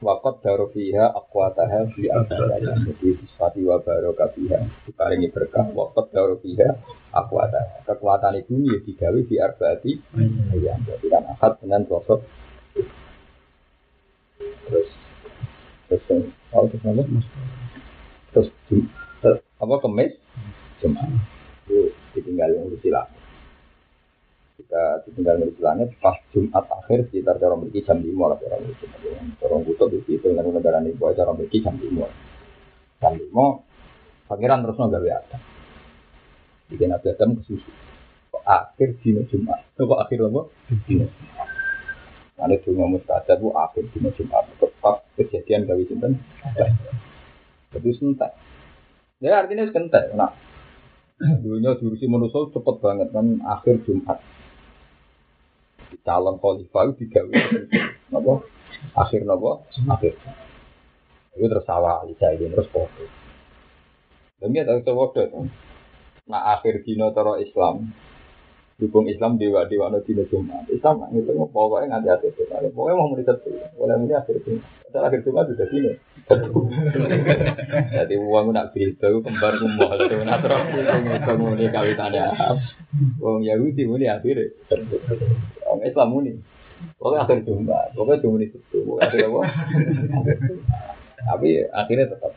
Wakot 0.03 0.43
daro 0.43 0.67
fiha 0.75 1.15
akwataha 1.15 1.87
fi 1.95 2.11
abdaya. 2.11 2.75
Jadi 2.83 3.15
sifati 3.23 3.63
wa 3.63 3.79
barokatiha. 3.79 4.83
Diparingi 4.83 5.31
berkah. 5.31 5.71
Wakot 5.71 6.11
daro 6.11 6.35
fiha 6.43 6.75
akwataha. 7.15 7.87
Kekuatan 7.87 8.43
itu 8.43 8.67
ya 8.67 8.77
digawe 8.83 9.19
di 9.23 9.35
arbaati. 9.39 9.91
Ya, 10.59 10.75
jadi 10.83 11.05
kan 11.07 11.23
akad 11.31 11.63
dengan 11.63 11.87
sosok. 11.87 12.19
Terus 14.67 14.89
terus 15.87 16.03
oh 16.51 16.67
terus 16.67 16.83
apa? 16.83 17.03
Terus 18.33 19.39
apa 19.39 19.75
kemis? 19.79 20.11
Jumat. 20.83 21.07
Itu 21.63 21.95
ditinggal 22.11 22.49
yang 22.51 22.67
silang. 22.83 23.12
Kita 24.73 25.05
ditinggal 25.05 25.37
dari 25.37 25.53
silangnya 25.53 25.85
pas 26.01 26.17
Jumat 26.33 26.65
akhir 26.65 27.05
sekitar 27.05 27.37
cara 27.37 27.53
memiliki 27.53 27.85
jam 27.85 28.01
5 28.01 28.09
lah 28.09 28.41
cara 28.41 28.57
memiliki. 28.57 28.89
Cara 29.37 29.53
kutub 29.61 29.93
itu 29.93 30.17
itu 30.17 30.25
dengan 30.25 30.49
negara 30.49 30.81
ini 30.81 30.97
boleh 30.97 31.13
cara 31.13 31.29
memiliki 31.29 31.61
jam 31.61 31.77
5. 31.77 31.93
Jam 32.97 33.13
5 33.13 34.25
pangeran 34.25 34.65
terus 34.65 34.81
gawe 34.81 35.09
ada. 35.13 35.37
Bikin 36.73 36.89
Nabi 36.89 37.05
Adam 37.13 37.37
ke 37.37 37.45
susu. 37.45 37.69
Kok 38.33 38.41
akhir 38.49 38.97
dino 39.05 39.21
Jumat. 39.29 39.61
Kok 39.77 39.93
akhir 39.93 40.25
apa? 40.25 40.41
Dino. 40.89 41.05
Karena 42.33 42.55
cuma 42.65 42.85
mustajab 42.97 43.37
itu 43.45 43.49
akhir 43.53 43.83
dino 43.93 44.09
Jumat. 44.17 44.43
Tepat 44.57 44.95
kejadian 45.21 45.69
gawe 45.69 45.83
sinten. 45.85 46.17
Jadi 47.77 47.89
sentak. 47.93 48.33
Ya 49.21 49.37
artinya 49.37 49.69
sentak. 49.69 50.17
Nah, 50.17 50.33
dunia 51.45 51.77
diurusi 51.77 52.09
manusia 52.09 52.49
cepet 52.49 52.75
banget 52.81 53.13
kan 53.13 53.37
akhir 53.45 53.85
Jumat. 53.85 54.17
Calon 56.01 56.41
khalifah 56.41 56.89
digawe 56.97 57.33
apa? 58.17 58.33
Akhir 58.97 59.21
napa? 59.29 59.61
Akhir. 59.93 60.17
Itu 61.37 61.45
terus 61.49 61.65
sawah 61.65 62.05
Isa 62.09 62.33
ini 62.33 62.49
terus 62.49 62.69
foto. 62.73 63.05
Demi 64.41 64.65
tahu 64.65 64.81
coba 64.81 65.03
tuh. 65.13 65.47
Nah 66.27 66.55
akhir 66.57 66.87
dino 66.87 67.13
toro 67.13 67.37
Islam 67.37 67.93
dukung 68.83 69.07
Islam 69.07 69.39
dewa 69.39 69.63
dewa 69.63 69.87
no 69.87 70.03
dino 70.03 70.27
Jumat. 70.27 70.67
Islam 70.67 71.07
itu 71.15 71.31
mau 71.31 71.47
pokoknya 71.47 71.95
nganti 71.95 72.09
akhir 72.11 72.35
Jumat. 72.35 72.67
Pokoknya 72.75 72.99
mau 72.99 73.07
menit 73.15 73.31
itu. 73.31 73.51
Boleh 73.79 73.95
menit 73.95 74.19
akhir 74.19 74.35
Jumat. 74.43 74.67
Setelah 74.83 75.07
akhir 75.07 75.21
Jumat 75.23 75.45
sudah 75.47 75.67
sini. 75.71 75.91
Jadi 77.95 78.15
uang 78.27 78.51
nak 78.51 78.75
berita 78.75 79.07
kembar 79.07 79.53
kumah. 79.55 79.91
Jadi 79.95 80.15
natron 80.27 80.61
itu 80.75 81.31
muni 81.39 81.65
kawitannya. 81.71 82.27
Wong 83.23 83.47
Yahudi 83.47 83.87
muni 83.87 84.11
akhir. 84.11 84.51
Wong 85.63 85.79
Islam 85.87 86.07
muni. 86.11 86.35
Pokoknya 86.99 87.23
akhir 87.23 87.39
Jumat. 87.47 87.87
Pokoknya 87.95 88.19
cuma 88.19 88.37
itu. 88.43 88.59
Pokoknya 88.67 89.07
akhir 89.07 89.19
apa? 89.31 89.41
Tapi 91.23 91.49
akhirnya 91.71 92.05
tetap. 92.11 92.35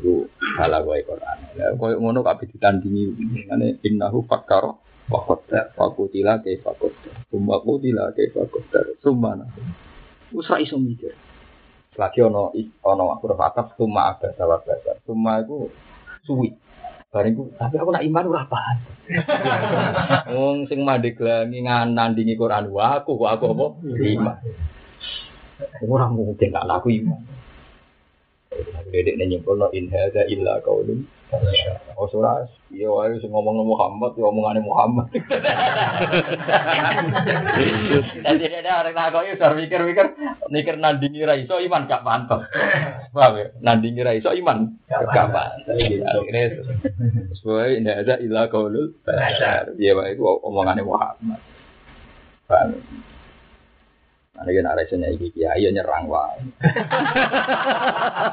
Itu 0.00 0.26
salah 0.56 0.80
gue 0.80 1.04
Quran. 1.04 1.38
Ya, 1.54 1.70
koyo 1.76 2.00
ngono 2.00 2.24
kabeh 2.24 2.48
ditandingi. 2.48 3.12
Ngene 3.46 3.78
innahu 3.84 4.24
fakkara 4.24 4.81
wa 5.10 5.20
qaddar. 5.26 5.74
Fakutila 5.74 6.38
ke 6.44 6.60
fakoddar. 6.62 7.14
Summa 7.32 7.58
kutila 7.64 8.12
ke 8.14 8.30
fakoddar. 8.30 8.84
Summa 9.02 9.38
nah. 9.38 9.48
Wis 10.30 10.46
ra 10.46 10.60
iso 10.62 10.78
mikir. 10.78 11.14
Lagi 11.98 12.24
ono 12.24 12.52
ono 12.84 13.04
aku 13.12 13.28
ora 13.28 13.36
fataf 13.48 13.76
summa 13.76 14.14
ada 14.14 14.32
salah 14.36 14.62
bahasa. 14.62 15.00
Summa 15.04 15.42
iku 15.42 15.68
suwi. 16.24 16.52
Bareng 17.12 17.36
ku, 17.36 17.52
tapi 17.60 17.76
aku 17.76 17.92
nak 17.92 18.08
iman 18.08 18.24
ora 18.24 18.48
paham. 18.48 18.78
Wong 20.32 20.64
sing 20.64 20.80
mandek 20.80 21.20
langi 21.20 21.60
nandingi 21.60 22.40
Quran 22.40 22.72
wa 22.72 22.96
aku 23.04 23.20
kok 23.20 23.30
aku 23.36 23.44
apa? 23.52 23.66
Iman. 24.00 24.36
Ora 25.84 26.08
mungkin 26.08 26.56
gak 26.56 26.64
laku 26.64 26.88
iman. 27.04 27.20
Dedek 28.92 29.16
nyempol 29.16 29.56
no 29.56 29.66
in 29.72 29.88
hadza 29.88 30.28
illa 30.28 30.60
qaulun. 30.60 31.08
Oh 31.96 32.04
surah, 32.12 32.44
iya 32.68 32.92
wae 32.92 33.16
sing 33.16 33.32
ngomong 33.32 33.64
Muhammad, 33.64 34.12
ya 34.20 34.28
omongane 34.28 34.60
Muhammad. 34.60 35.08
Jadi 38.20 38.44
ada 38.52 38.84
orang 38.84 38.92
tak 38.92 39.16
kau 39.16 39.24
itu 39.24 39.40
mikir-mikir, 39.40 40.12
mikir 40.52 40.76
nandingi 40.76 41.24
ra 41.24 41.32
iso 41.40 41.56
iman 41.56 41.88
gak 41.88 42.04
pantas. 42.04 42.44
Paham 43.16 43.40
ya? 43.40 43.48
Nandingi 43.64 44.04
ra 44.04 44.12
iso 44.12 44.28
iman 44.36 44.76
gak 44.84 45.08
pantas. 45.08 45.56
Akhirnya 45.72 46.60
sesuai 47.32 47.80
in 47.80 47.88
hadza 47.88 48.20
illa 48.20 48.52
bashar. 48.52 49.72
Iya 49.80 49.96
wae 49.96 50.12
itu 50.12 50.20
omongane 50.20 50.84
Muhammad. 50.84 51.40
Paham? 52.44 52.76
Nah, 54.32 54.48
ini 54.48 54.64
nak 54.64 54.80
resenya 54.80 55.12
iki 55.12 55.28
kiai 55.36 55.60
ya 55.60 55.68
nyerang 55.68 56.08
wae. 56.08 56.40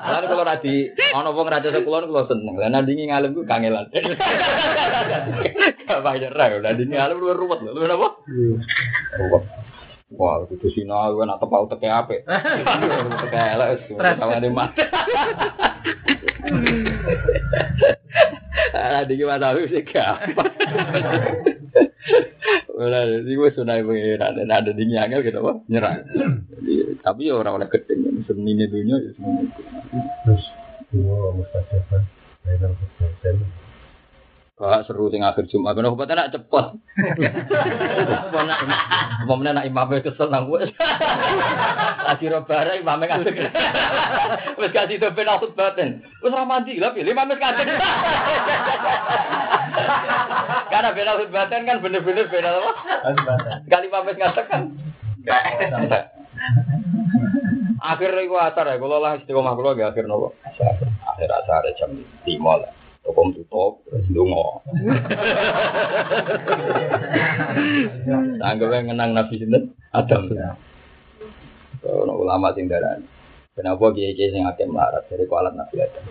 Lalu 0.08 0.26
kalau 0.32 0.48
nanti 0.48 0.88
ono 1.12 1.36
wong 1.36 1.52
raja 1.52 1.76
sekulon 1.76 2.08
kalau 2.08 2.24
seneng, 2.24 2.56
lah 2.56 2.72
nanti 2.72 2.96
ngalem 2.96 3.36
ku 3.36 3.44
kangelan. 3.44 3.92
Gak 3.92 4.08
nyerang, 6.24 6.64
nanti 6.64 6.84
ngalem 6.88 7.20
lu 7.20 7.36
ruwet 7.36 7.60
lu 7.68 7.84
apa? 7.84 8.16
Ruwet. 9.20 9.44
Wah, 10.16 10.48
itu 10.48 10.72
sinau 10.72 11.20
kan 11.20 11.36
atau 11.36 11.52
pau 11.52 11.68
teke 11.68 11.92
ape. 11.92 12.24
Teke 12.24 13.40
elek, 13.60 13.92
sama 13.92 14.40
di 14.40 14.50
mata. 14.50 14.80
Nanti 18.74 19.14
gimana 19.20 19.52
tahu 19.52 19.70
sih 19.70 19.84
gampang. 19.86 20.54
Ora 22.80 23.06
iki 23.12 23.36
wis 23.36 23.54
sunai 23.54 23.84
pengiran 23.84 24.40
dan 24.40 24.50
ada 24.50 24.72
di 24.72 24.84
nyangel 24.88 25.22
gitu 25.22 25.44
apa 25.44 25.54
nyerang. 25.68 26.00
Tapi 27.04 27.30
ya 27.30 27.38
orang 27.38 27.62
oleh 27.62 27.70
gedeng 27.70 28.24
seni 28.26 28.56
ini 28.56 28.66
dunia 28.66 28.98
ya. 28.98 29.12
Terus 30.26 30.44
dua 30.90 31.36
mustajabah 31.36 32.02
Bainal 32.48 32.74
Husnain 32.74 33.38
Pak 34.60 34.92
seru 34.92 35.08
sing 35.08 35.24
akhir 35.24 35.48
Jumat 35.48 35.72
ben 35.72 35.88
obat 35.88 36.12
enak 36.12 36.36
cepet. 36.36 36.66
Mana 39.24 39.56
nak 39.56 39.64
imamnya 39.64 40.04
kesel 40.04 40.28
nang 40.28 40.52
wis. 40.52 40.68
Lagi 42.04 42.28
robara 42.28 42.76
imamnya 42.76 43.24
ngadeg. 43.24 43.40
Wis 44.60 44.76
kasih 44.76 45.00
dopen 45.00 45.32
aku 45.32 45.56
baten. 45.56 46.04
Wis 46.20 46.36
ra 46.36 46.44
mandi 46.44 46.76
lah 46.76 46.92
pilih 46.92 47.16
imamnya 47.16 47.40
kadeg. 47.40 47.72
Karena 50.68 50.92
beda 50.92 51.24
baten 51.32 51.64
kan 51.64 51.80
bener-bener 51.80 52.28
beda 52.28 52.60
apa? 52.60 52.72
Kali 53.64 53.88
imamnya 53.88 54.12
ngadeg 54.20 54.46
kan. 54.52 54.76
Akhir 57.80 58.12
iku 58.12 58.36
asar 58.36 58.68
ya, 58.68 58.76
kalau 58.76 59.00
lah 59.00 59.16
istiqomah 59.24 59.56
kula 59.56 59.72
nggih 59.72 59.88
akhir 59.88 60.04
nopo? 60.04 60.36
Akhir 61.16 61.32
asar 61.32 61.64
jam 61.80 61.96
5 62.28 62.28
lah. 62.44 62.76
Toko 63.20 63.36
tutup 63.36 63.74
terus 63.84 64.08
ndonga. 64.08 64.64
Anggapnya 68.40 68.88
ngenang 68.88 69.12
Nabi 69.12 69.36
sinten? 69.36 69.76
Adam. 69.92 70.32
Ono 71.84 72.14
ulama 72.16 72.56
sing 72.56 72.72
darani. 72.72 73.04
Kenapa 73.60 73.92
kiai-kiai 73.92 74.32
sing 74.32 74.48
akeh 74.48 74.72
melarat 74.72 75.04
dari 75.12 75.28
kualat 75.28 75.52
Nabi 75.52 75.84
Adam? 75.84 76.08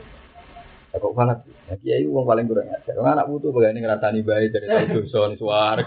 Ya 0.92 1.00
kok 1.00 1.16
kualat? 1.16 1.48
Ya 1.72 1.80
kiai 1.80 2.04
wong 2.04 2.28
paling 2.28 2.44
kurang 2.44 2.76
ajar. 2.76 2.92
Wong 3.00 3.08
anak 3.08 3.24
putu 3.32 3.56
bagane 3.56 3.80
ngrasani 3.80 4.20
bae 4.20 4.52
dari 4.52 4.68
dosa 4.92 5.32
ni 5.32 5.40
suar. 5.40 5.80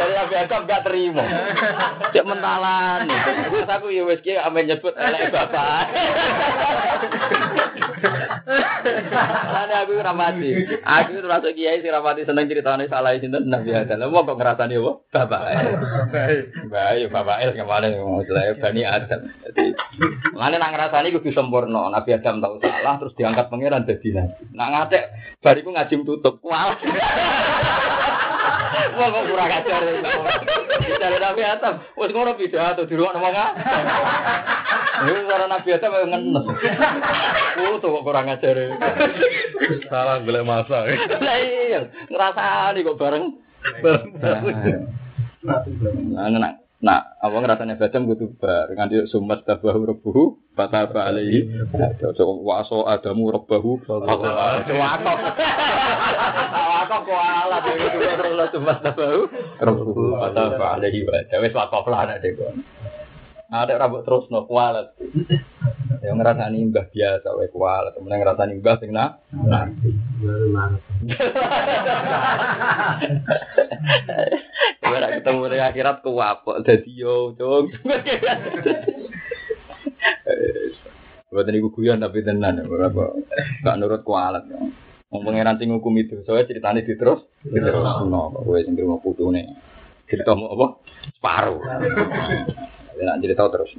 Jadi 0.00 0.12
Nabi 0.16 0.34
Adam 0.40 0.64
gak 0.64 0.88
terima. 0.88 1.24
Cek 2.08 2.24
mentalan. 2.24 3.04
Terus 3.52 3.68
aku 3.68 3.92
ya 3.92 4.08
wis 4.08 4.24
kiai 4.24 4.40
ame 4.40 4.64
nyebut 4.64 4.96
elek 4.96 5.28
bapak. 5.28 5.92
Lane 9.50 9.74
aku 9.76 9.92
ora 10.00 10.12
mati. 10.16 10.50
Aku 10.80 11.20
termasuk 11.20 11.52
kiai 11.54 11.84
sing 11.84 11.92
ora 11.92 12.00
mati 12.00 12.24
seneng 12.24 12.48
critane 12.48 12.88
salah 12.88 13.16
sinten 13.20 13.46
Nabi 13.46 13.70
Adam. 13.76 14.00
Lah 14.00 14.08
kok 14.08 14.36
ngrasani 14.36 14.76
apa? 14.80 14.92
Bapak. 15.12 15.40
Baik, 16.70 17.12
bapak 17.12 17.36
el 17.44 17.50
kemarin 17.52 17.96
jelek 18.24 18.58
Bani 18.60 18.82
Adam. 18.86 19.20
Mana 20.34 20.56
nang 20.56 20.72
ngrasani 20.72 21.12
kudu 21.12 21.30
sempurna. 21.34 21.92
Nabi 21.92 22.10
Adam 22.16 22.40
tahu 22.40 22.56
salah 22.64 22.94
terus 22.96 23.16
diangkat 23.16 23.46
pangeran 23.52 23.84
jadi 23.84 24.08
nabi. 24.16 24.42
Nak 24.56 24.68
ngatek 24.72 25.04
bariku 25.44 25.70
ngaji 25.74 25.94
tutup. 26.06 26.40
Wah. 26.46 26.76
Wah 28.96 29.08
kok 29.12 29.24
kurang 29.28 29.50
ajar 29.50 29.80
ya. 29.84 30.00
Bicara 30.80 31.16
Nabi 31.20 31.42
Adam, 31.44 31.74
wis 31.96 32.10
ngono 32.12 32.32
pidato 32.36 32.84
di 32.88 32.94
ruang 32.96 33.14
ngomong 33.16 33.34
ah. 33.36 33.50
Ini 35.04 35.28
cara 35.28 35.46
Nabi 35.48 35.68
Adam 35.76 35.92
ngenes. 36.08 36.46
Oh, 37.60 37.76
tuh 37.80 37.90
kok 38.00 38.04
kurang 38.04 38.32
ajar 38.32 38.54
ya. 38.56 38.68
Salah 39.88 40.24
golek 40.24 40.44
masa. 40.46 40.88
Lah 41.20 41.36
iya, 41.40 41.88
ngrasani 42.08 42.86
kok 42.86 42.98
bareng. 42.98 43.24
Nah, 45.40 46.28
nah, 46.28 46.52
nah, 46.80 47.16
apa 47.20 47.36
ngerasanya 47.36 47.76
badam 47.76 48.08
kudu 48.08 48.36
bar? 48.40 48.72
Nganti 48.72 49.04
sumat 49.08 49.44
tabahu 49.44 49.84
rebuhu 49.84 50.22
fataba 50.56 51.08
alaihi. 51.12 51.48
Waso 52.44 52.88
adamu 52.88 53.28
rebahu 53.32 53.84
wakok 53.84 55.16
wakok 56.60 57.00
kok 57.06 57.20
ala 57.20 57.58
dhewe 57.64 57.86
terus 57.92 58.48
sumat 58.52 58.78
tabahu 58.80 59.20
rebuhu 59.60 60.16
fataba 60.16 60.66
alaihi. 60.80 61.04
Wis 61.28 61.52
wakok 61.52 61.86
lah 61.92 62.08
nek 62.08 62.24
Ada 63.50 63.82
rambut 63.82 64.06
terus 64.06 64.30
no 64.30 64.46
kualat. 64.46 64.94
Yang 66.06 66.16
ngerasani 66.22 66.70
mbah 66.70 66.86
biasa 66.86 67.34
wae 67.34 67.50
kualat, 67.50 67.98
temen 67.98 68.14
ngerasani 68.14 68.62
mbah 68.62 68.78
sing 68.78 68.94
na. 68.94 69.18
nanti. 69.34 69.90
Baru 70.22 70.54
marah. 70.54 70.78
Gue 74.80 74.94
ora 74.94 75.10
ketemu 75.18 75.50
di 75.50 75.58
akhirat 75.58 75.98
kuwapok 76.06 76.62
dadi 76.62 76.94
yo, 76.94 77.34
Cung. 77.34 77.74
Buat 81.30 81.46
ini 81.46 81.62
guyon 81.62 82.02
tapi 82.02 82.26
tenan, 82.26 82.66
berapa 82.66 83.14
gak 83.66 83.76
nurut 83.82 84.06
kualat. 84.06 84.46
Wong 85.10 85.22
pangeran 85.26 85.58
sing 85.58 85.74
hukum 85.74 85.98
itu, 85.98 86.22
soalnya 86.22 86.46
ceritanya 86.46 86.86
di 86.86 86.94
terus, 86.94 87.26
terus 87.42 87.82
no, 88.06 88.30
gue 88.46 88.62
sing 88.62 88.78
terima 88.78 89.02
putune. 89.02 89.58
Cerita 90.06 90.38
mau 90.38 90.54
apa? 90.54 90.66
Separuh. 91.18 91.62
Ya, 92.98 93.02
nak 93.06 93.18
cerita 93.22 93.44
terus. 93.50 93.70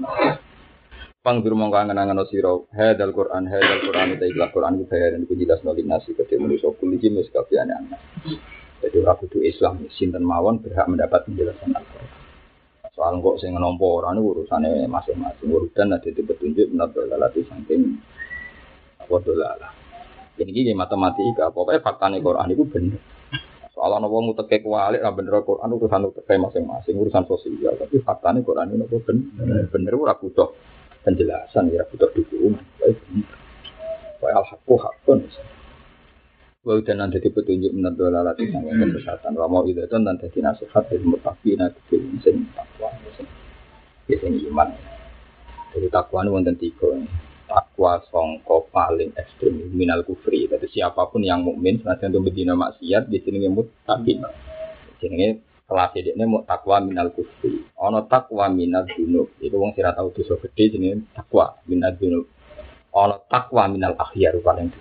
Pang 1.21 1.45
bir 1.45 1.53
mongko 1.53 1.77
angen-angen 1.77 2.17
sira 2.33 2.49
hadal 2.73 3.13
Quran 3.13 3.45
hadal 3.45 3.79
Quran 3.85 4.17
ta 4.17 4.25
ikhlas 4.25 4.49
Quran 4.49 4.81
ku 4.81 4.83
bayaran 4.89 5.21
ku 5.29 5.37
jelas 5.37 5.61
nolin 5.61 5.85
nasi 5.85 6.17
kete 6.17 6.33
manusa 6.41 6.73
kuliji 6.81 7.13
wis 7.13 7.29
kabehane 7.29 7.77
anak. 7.77 8.01
Jadi 8.81 8.95
ora 8.97 9.13
kudu 9.13 9.45
Islam 9.45 9.85
sinten 9.93 10.25
mawon 10.25 10.57
berhak 10.65 10.89
mendapat 10.89 11.29
penjelasan 11.29 11.77
Al-Qur'an. 11.77 12.09
Soal 12.97 13.21
kok 13.21 13.37
sing 13.37 13.53
nampa 13.53 13.85
ora 13.85 14.17
niku 14.17 14.33
urusane 14.33 14.89
masing-masing 14.89 15.53
urutan 15.53 15.93
ada 15.93 16.09
di 16.09 16.21
petunjuk 16.25 16.73
menurut 16.73 16.89
dalalati 16.97 17.45
saking 17.45 18.01
apa 18.97 19.15
dolalah. 19.21 19.71
Jadi 20.41 20.51
ini 20.57 20.73
matematika, 20.73 21.53
pokoknya 21.53 21.85
faktanya 21.85 22.17
Quran 22.17 22.49
itu 22.49 22.65
bener. 22.65 23.20
Soalnya 23.81 24.05
nopo 24.05 24.21
nguteke 24.21 24.61
kualik, 24.61 25.01
lah 25.01 25.09
bener 25.09 25.41
Quran 25.41 25.73
urusan 25.73 26.05
nguteke 26.05 26.37
masing-masing, 26.37 27.01
urusan 27.01 27.25
sosial. 27.25 27.73
Tapi 27.81 27.97
faktanya 28.05 28.45
Quran 28.45 28.69
itu 28.69 28.77
nopo 28.77 29.01
bener. 29.01 29.65
Bener 29.73 29.97
ora 29.97 30.13
butuh 30.13 30.53
penjelasan, 31.01 31.73
ya 31.73 31.81
butuh 31.89 32.13
dukungan. 32.13 32.61
Kayak 34.21 34.37
al-haqqu 34.37 34.75
haqqun. 34.77 35.25
Wa 36.61 36.77
udan 36.77 37.01
nanti 37.01 37.25
petunjuk 37.25 37.73
menurut 37.73 37.97
dolalah 37.97 38.37
di 38.37 38.53
sangka 38.53 38.85
kesehatan. 39.01 39.33
Wa 39.33 39.49
mau 39.49 39.65
itu 39.65 39.81
dan 39.89 40.05
nanti 40.05 40.29
nasihat 40.29 40.85
dari 40.85 41.01
mutafina 41.01 41.65
kecil 41.73 42.05
sing 42.21 42.53
takwa. 42.53 42.93
Ya 44.05 44.15
sing 44.21 44.45
iman. 44.45 44.77
Jadi 45.73 45.89
takwa 45.89 46.21
itu 46.21 46.29
wonten 46.29 46.53
tiga 46.53 46.85
takwa 47.51 47.99
songko 48.07 48.71
paling 48.71 49.11
ekstrim 49.19 49.75
minal 49.75 50.07
kufri. 50.07 50.47
Jadi 50.47 50.71
siapa 50.71 51.11
pun 51.11 51.19
yang 51.19 51.43
mukmin 51.43 51.83
senajan 51.83 52.15
itu 52.15 52.23
bedina 52.23 52.55
maksiat 52.55 53.11
di 53.11 53.19
sini 53.19 53.43
ngemut 53.43 53.67
tapi 53.83 54.15
jenenge 55.03 55.43
kelas 55.67 55.91
ini 55.99 56.23
mau 56.23 56.47
takwa 56.47 56.79
minal 56.79 57.11
kufri. 57.11 57.67
Ono 57.75 58.07
takwa 58.07 58.47
minal 58.47 58.87
dunub. 58.87 59.35
Itu 59.43 59.59
wong 59.59 59.75
tahu 59.75 60.15
dosa 60.15 60.39
gede 60.47 60.79
jenenge 60.79 61.11
takwa 61.11 61.59
minal 61.67 61.91
dunub. 61.99 62.23
Ono 62.95 63.15
takwa 63.27 63.67
minal 63.67 63.99
akhyar 63.99 64.39
paling 64.39 64.71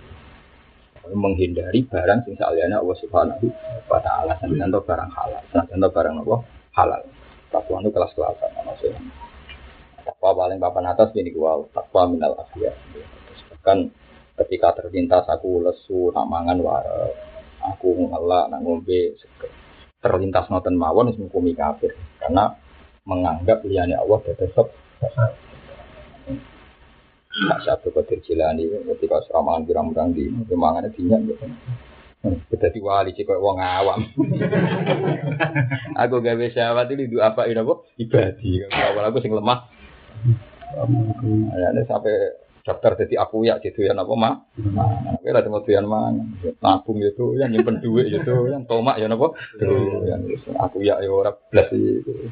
menghindari 1.10 1.82
barang 1.90 2.22
sing 2.22 2.38
saliyane 2.38 2.78
Allah 2.78 2.96
Subhanahu 3.02 3.50
wa 3.90 3.98
taala 3.98 4.38
senajan 4.38 4.70
itu 4.70 4.78
barang 4.86 5.10
halal. 5.10 5.42
Senajan 5.50 5.82
itu 5.82 5.88
barang 5.90 6.14
apa? 6.22 6.36
Halal. 6.70 7.02
Takwa 7.50 7.82
itu 7.82 7.90
kelas-kelasan 7.90 8.50
maksudnya 8.62 9.19
paling 10.40 10.56
papan 10.56 10.88
atas 10.88 11.12
ini 11.12 11.28
gua 11.36 11.60
takwa 11.76 12.08
minal 12.08 12.32
afiyah 12.40 12.72
bahkan 13.52 13.92
ketika 14.40 14.80
terlintas 14.80 15.28
aku 15.28 15.60
lesu 15.60 16.08
nak 16.16 16.24
mangan 16.24 16.64
wae 16.64 17.12
aku 17.60 18.08
ngelak 18.08 18.48
nak 18.48 18.64
ngombe 18.64 19.20
terlintas 20.00 20.48
noten 20.48 20.80
mawon 20.80 21.12
ngukumi 21.12 21.52
kafir 21.52 21.92
karena 22.16 22.56
menganggap 23.04 23.60
liyane 23.68 24.00
Allah 24.00 24.18
tetep 24.24 24.72
Nak 27.30 27.62
satu 27.62 27.94
kotir 27.94 28.20
jilani, 28.26 28.68
ketika 28.68 29.22
seramangan 29.24 29.64
pirang-pirang 29.64 30.12
di, 30.12 30.28
kemangannya 30.50 30.92
dinyak 30.92 31.30
gitu. 31.30 31.46
Kita 32.52 32.68
wali 32.84 33.16
sih 33.16 33.24
kok 33.24 33.40
wong 33.40 33.62
awam. 33.64 34.04
aku 36.04 36.20
gawe 36.20 36.46
syahwat 36.52 36.92
du 36.92 37.16
apa 37.22 37.48
ini 37.48 37.64
apa 37.64 37.80
ibadi. 37.96 38.60
Awal 38.68 39.08
aku 39.08 39.24
sing 39.24 39.32
lemah 39.32 39.79
Ya, 41.56 41.68
ini 41.74 41.82
sampai 41.88 42.14
daftar 42.62 42.94
jadi 42.94 43.24
aku 43.24 43.42
ya 43.48 43.58
gitu 43.58 43.82
ya 43.82 43.96
apa 43.96 44.14
mah 44.14 44.46
tapi 45.16 45.32
lah 45.32 45.42
cuma 45.42 45.64
tuyan 45.64 45.88
mana 45.88 46.22
nabung 46.60 47.00
itu 47.00 47.34
yang 47.40 47.50
nyimpen 47.50 47.80
duit 47.80 48.12
itu 48.12 48.36
yang 48.52 48.68
tomak 48.68 49.00
ya 49.00 49.08
apa 49.08 49.26
yang 50.06 50.20
aku 50.60 50.78
ya 50.84 51.00
ya 51.00 51.08
orang 51.10 51.34
belas 51.50 51.72
itu 51.72 52.30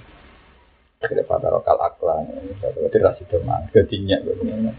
kira 0.98 1.22
pada 1.22 1.54
lokal 1.54 1.78
aklan. 1.78 2.26
Jadi 2.58 2.98
rasi 2.98 3.22
teman 3.30 3.70
ketinya 3.70 4.18
begini 4.26 4.74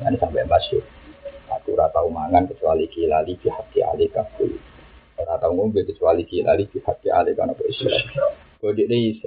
ini 0.00 0.16
sampai 0.16 0.48
masuk 0.48 0.80
aku 1.52 1.76
rata 1.76 2.00
mangan 2.08 2.48
kecuali 2.48 2.88
kilali 2.88 3.36
di 3.36 3.48
hati 3.52 3.84
ali 3.84 4.08
kabul. 4.08 4.56
Rata 5.20 5.52
ngombe 5.52 5.84
kecuali 5.84 6.24
kilali 6.24 6.64
di 6.64 6.80
hati 6.80 7.12
ali 7.12 7.36
karena 7.36 7.52
apa 7.52 8.72
ini 8.72 9.20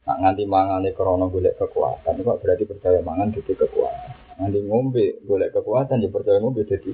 Nak 0.00 0.16
nganti 0.16 0.48
mangane 0.48 0.96
krono 0.96 1.28
golek 1.28 1.60
kekuatan, 1.60 2.24
kok 2.24 2.40
berarti 2.40 2.64
percaya 2.64 3.04
mangan 3.04 3.36
jadi 3.36 3.52
kekuatan. 3.52 4.40
Nganti 4.40 4.58
ngombe 4.64 5.20
golek 5.28 5.52
kekuatan, 5.52 6.00
ya 6.00 6.08
percaya 6.08 6.40
ngombe 6.40 6.64
jadi 6.64 6.90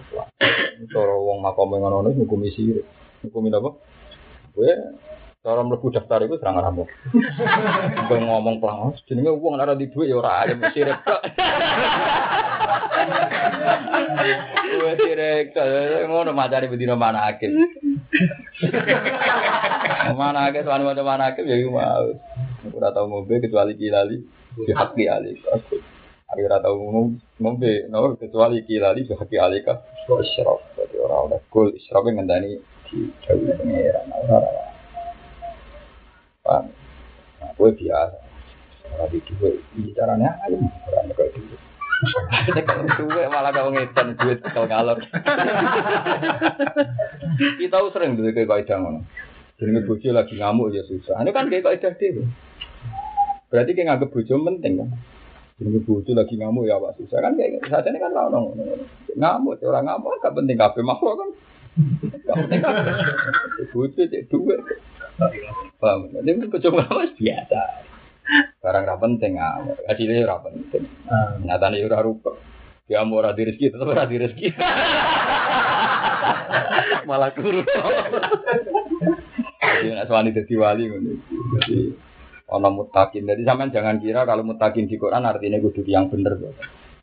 kekuatan. 0.00 0.88
Cara 0.88 1.14
wong 1.20 1.44
makom 1.44 1.76
ngono 1.76 2.00
ngono 2.00 2.08
ngukumi 2.16 2.48
sirik. 2.48 2.88
Ngukumi 3.20 3.52
apa? 3.52 3.70
Gue 4.56 4.72
cara 5.44 5.60
mlebu 5.60 5.92
daftar 5.92 6.24
itu 6.24 6.40
serang 6.40 6.64
ramu. 6.64 6.84
Gue 8.08 8.18
ngomong 8.24 8.56
pelang, 8.56 8.96
jenenge 9.04 9.36
wong 9.36 9.60
ora 9.60 9.76
di 9.76 9.92
duit 9.92 10.08
ya 10.08 10.16
ora 10.16 10.40
alim 10.40 10.64
sirik 10.72 10.96
kok. 11.04 11.20
Gue 14.80 14.92
sirik 14.96 15.52
ngono 16.08 16.32
macane 16.32 16.72
bedino 16.72 16.96
mana 16.96 17.28
akhir. 17.28 17.52
Mana 20.16 20.48
macam 20.48 21.04
mana 21.04 21.36
akhir 21.36 21.44
ya 21.44 21.68
mau. 21.68 22.08
Aku 22.60 22.76
ora 22.76 22.92
tau 22.92 23.08
ngombe 23.08 23.40
kecuali 23.40 23.72
kilali 23.72 24.20
di 24.52 24.72
haki 24.76 25.08
alik 25.08 25.40
aku. 25.48 25.80
Aku 26.28 26.40
ora 26.44 26.60
tau 26.60 26.76
ngombe 27.40 27.88
no 27.88 28.12
kecuali 28.20 28.60
kilali 28.68 29.08
di 29.08 29.14
haki 29.16 29.36
alik 29.40 29.64
aku. 29.64 30.20
Isyraf 30.20 30.60
jadi 30.76 31.00
orang 31.00 31.32
udah 31.32 31.40
kul 31.48 31.72
isyraf 31.72 32.04
yang 32.04 32.20
ngendani 32.20 32.60
di 32.92 33.08
jauh 33.24 33.40
pengeran 33.40 34.12
ora 34.12 34.36
ora. 34.44 34.64
Paham? 36.44 36.64
Nah, 37.40 37.50
gue 37.56 37.70
biasa. 37.80 38.18
Ora 38.92 39.04
di 39.08 39.18
gue 39.24 39.52
bicaranya 39.80 40.36
ayo 40.44 40.60
ora 40.60 41.00
nek 41.08 41.16
itu. 41.32 41.56
Duwe 43.00 43.24
malah 43.28 43.52
kau 43.56 43.72
ngetan 43.72 44.20
duit 44.20 44.44
kalau 44.52 44.68
ngalor. 44.68 45.00
Kita 47.56 47.76
sering 47.92 48.20
dulu 48.20 48.28
kayak 48.36 48.48
kaidah 48.48 48.76
ngono. 48.80 49.00
Jadi 49.60 49.84
bojo 49.84 50.08
lagi 50.12 50.34
ngamuk 50.40 50.72
ya 50.72 50.80
susah. 50.88 51.20
Ini 51.20 51.32
kan 51.36 51.52
kayak 51.52 51.64
kaidah 51.64 51.92
dhewe. 51.96 52.24
Berarti 53.50 53.74
kayak 53.74 53.86
nganggep 53.90 54.14
bojo 54.14 54.34
penting 54.46 54.72
kan. 54.78 54.88
Jadi 55.60 55.78
bojo 55.84 56.10
lagi 56.16 56.34
ngamuk 56.40 56.64
ya 56.70 56.80
apa 56.80 56.96
susah 56.96 57.18
kan 57.20 57.36
kayak 57.36 57.60
saat 57.68 57.84
ini 57.84 58.00
kan 58.00 58.16
ono 58.16 58.56
ngamuk 59.12 59.60
orang 59.60 59.84
ngamuk 59.90 60.16
gak 60.22 60.32
penting 60.32 60.56
kabeh 60.56 60.80
makhluk 60.86 61.18
kan. 61.18 61.28
Gak 62.24 62.36
penting 62.46 62.60
kabeh. 62.62 62.94
Bojo 63.74 64.00
cek 64.06 64.30
duit. 64.30 64.60
Paham? 65.76 66.08
Ini 66.14 66.48
bojo 66.48 66.68
ngamuk 66.70 67.12
biasa. 67.18 67.62
Barang 68.62 68.86
ra 68.86 68.96
penting 68.96 69.36
ngamuk. 69.36 69.76
Hasilnya 69.84 70.24
ora 70.30 70.38
penting. 70.46 70.84
Nyatane 71.44 71.82
ora 71.84 72.00
rupa. 72.06 72.32
Ya 72.86 73.02
mau 73.02 73.18
ora 73.18 73.34
di 73.34 73.46
rezeki 73.46 73.74
tetep 73.74 73.86
ora 73.86 74.06
di 74.06 74.16
rezeki. 74.16 74.48
Malah 77.04 77.30
kurus. 77.34 77.66
Jadi 79.60 79.92
nak 79.92 80.06
suami 80.08 80.34
jadi 80.34 80.54
wali 80.56 80.88
ngono. 80.88 81.12
Jadi 81.60 82.09
orang 82.50 82.74
mutakin. 82.74 83.24
Jadi 83.24 83.42
sampean 83.46 83.70
jangan 83.70 83.96
kira 84.02 84.26
kalau 84.26 84.42
mutakin 84.42 84.90
di 84.90 84.98
Quran 84.98 85.24
artinya 85.24 85.62
kudu 85.62 85.86
yang 85.86 86.10
bener. 86.10 86.36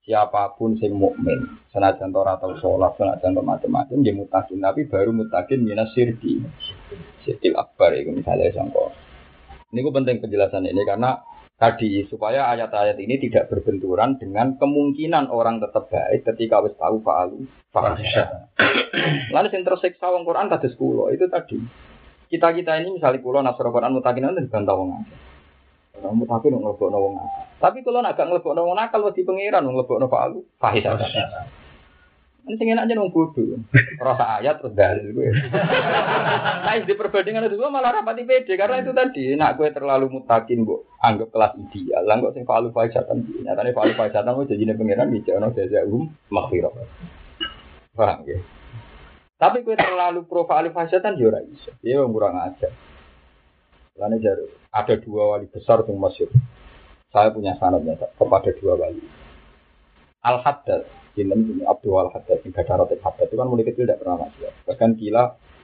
Siapa 0.07 0.55
pun 0.55 0.79
sing 0.79 0.95
mukmin, 0.95 1.59
senajan 1.67 2.15
ora 2.15 2.39
tau 2.39 2.55
sholat, 2.55 2.95
senajan 2.95 3.35
ora 3.35 3.59
macam-macam, 3.59 3.99
dia 3.99 4.15
mutakin. 4.15 4.63
Tapi 4.63 4.87
baru 4.87 5.11
mutakin 5.11 5.59
minas 5.67 5.91
sirki, 5.91 6.39
sirkil 7.27 7.59
akbar 7.59 7.91
itu 7.91 8.15
misalnya 8.15 8.55
sangko. 8.55 8.95
Ini 9.67 9.83
gue 9.83 9.91
penting 9.91 10.23
penjelasan 10.23 10.63
ini 10.63 10.79
karena 10.87 11.19
tadi 11.59 12.07
supaya 12.07 12.47
ayat-ayat 12.55 12.95
ini 13.03 13.19
tidak 13.19 13.51
berbenturan 13.51 14.15
dengan 14.15 14.55
kemungkinan 14.55 15.27
orang 15.27 15.59
tetap 15.59 15.91
baik 15.91 16.23
ketika 16.23 16.63
wis 16.63 16.79
tahu 16.79 17.03
fa'alu 17.03 17.43
fa'asya. 17.75 18.25
Lalu 19.35 19.47
yang 19.51 19.63
tersiksa 19.67 20.07
wong 20.07 20.23
Quran 20.23 20.47
tadi 20.47 20.71
sepuluh 20.71 21.11
itu 21.11 21.27
tadi. 21.27 21.59
Kita 22.31 22.55
kita 22.55 22.79
ini 22.79 22.95
misalnya 22.95 23.19
kulo 23.19 23.43
nasro 23.43 23.75
Quran 23.75 23.91
mutakin 23.91 24.31
itu 24.31 24.47
dibantah 24.47 24.75
wong 24.79 25.03
akeh. 25.03 25.26
Orang 26.01 26.21
mutakin 26.21 26.53
ngelebok 26.53 26.93
wong 26.93 27.15
akeh. 27.17 27.43
Tapi 27.57 27.77
kalau 27.81 28.05
agak 28.05 28.29
ngelebok 28.29 28.53
wong 28.53 28.77
nakal 28.77 29.09
di 29.09 29.25
pangeran 29.25 29.65
ngelebok 29.65 30.05
fa'alu 30.05 30.39
fa'asya. 30.61 30.93
Ini 32.47 32.55
sing 32.55 32.71
aja 32.71 32.95
nong 32.95 33.11
bodoh. 33.11 33.59
Rasa 33.99 34.39
ayat 34.39 34.63
terus 34.63 34.71
dalil 34.71 35.11
gue. 35.11 35.35
Nah, 36.63 36.79
di 36.79 36.95
perbandingan 36.95 37.51
itu 37.51 37.59
gua 37.59 37.67
malah 37.67 37.99
rapati 37.99 38.23
pede 38.23 38.55
karena 38.55 38.79
itu 38.79 38.95
tadi, 38.95 39.35
nak 39.35 39.59
gue 39.59 39.67
terlalu 39.75 40.07
mutakin 40.07 40.63
bu, 40.63 40.87
anggap 41.03 41.27
kelas 41.27 41.59
ideal. 41.59 42.07
Lah 42.07 42.23
kok 42.23 42.39
sing 42.39 42.47
falu 42.47 42.71
faisatan, 42.71 43.27
nyatanya 43.43 43.75
falu 43.75 43.91
faisatan 43.99 44.31
gue 44.31 44.55
jadi 44.55 44.79
pengiran 44.79 45.11
di 45.11 45.19
jono 45.27 45.51
jazaum 45.51 46.07
maghfirah. 46.31 46.71
Paham 47.99 48.23
ya? 48.23 48.39
Tapi 49.35 49.67
gue 49.67 49.75
terlalu 49.75 50.23
pro 50.23 50.47
falu 50.47 50.71
faisatan 50.71 51.19
yo 51.19 51.27
ora 51.27 51.43
iso. 51.43 51.75
Dia 51.83 51.99
kurang 52.07 52.39
ajar. 52.39 52.71
Lainnya 53.97 54.21
jaru. 54.21 54.45
Ada 54.69 55.01
dua 55.01 55.35
wali 55.35 55.49
besar 55.49 55.81
yang 55.89 55.97
masyur. 55.97 56.29
Saya 57.09 57.33
punya 57.33 57.57
sanadnya 57.57 57.97
kepada 57.97 58.53
dua 58.61 58.77
wali. 58.77 59.01
Al 60.21 60.37
Haddad, 60.45 60.85
ini 61.17 61.65
Abdul 61.65 61.97
Al 61.97 62.13
Haddad, 62.13 62.45
yang 62.45 62.53
gada 62.53 62.77
rotip 62.77 63.01
Haddad 63.01 63.25
itu 63.25 63.35
kan 63.37 63.47
mulai 63.49 63.65
kecil 63.65 63.89
tidak 63.89 64.05
pernah 64.05 64.27
maksiat. 64.27 64.53
Bahkan 64.69 64.89
gila 65.01 65.23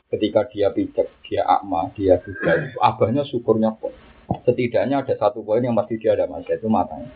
ketika 0.09 0.49
dia 0.49 0.73
pijak, 0.73 1.07
dia 1.25 1.41
akma, 1.45 1.93
dia 1.93 2.17
juga 2.25 2.73
abahnya 2.81 3.21
syukurnya 3.29 3.77
pun. 3.77 3.93
Setidaknya 4.45 5.05
ada 5.05 5.13
satu 5.13 5.45
poin 5.45 5.61
yang 5.61 5.77
pasti 5.77 6.01
dia 6.01 6.17
ada 6.17 6.25
maksiat 6.25 6.57
itu 6.57 6.69
matanya. 6.71 7.11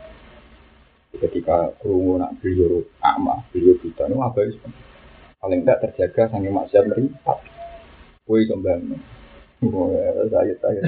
Ketika 1.17 1.73
kerungu 1.81 2.21
nak 2.21 2.37
beliau 2.43 2.85
akma, 3.01 3.41
beliau 3.49 3.73
buta, 3.81 4.05
itu 4.05 4.69
paling 5.37 5.61
tidak 5.63 5.79
terjaga 5.87 6.23
sangat 6.29 6.51
maksiat 6.53 6.83
meripat. 6.83 7.39
Woi 8.27 8.43
sembang. 8.43 9.16
Saya 9.57 10.53
saya. 10.61 10.81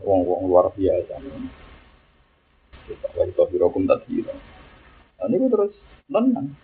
Wong 0.00 0.20
wong 0.24 0.42
luar 0.48 0.72
biasa. 0.72 1.20
Wali 3.12 3.32
kafirokum 3.36 3.84
tadi. 3.84 4.24
Nah, 4.24 5.28
ini 5.28 5.46
terus 5.52 5.76
tenang. 6.08 6.56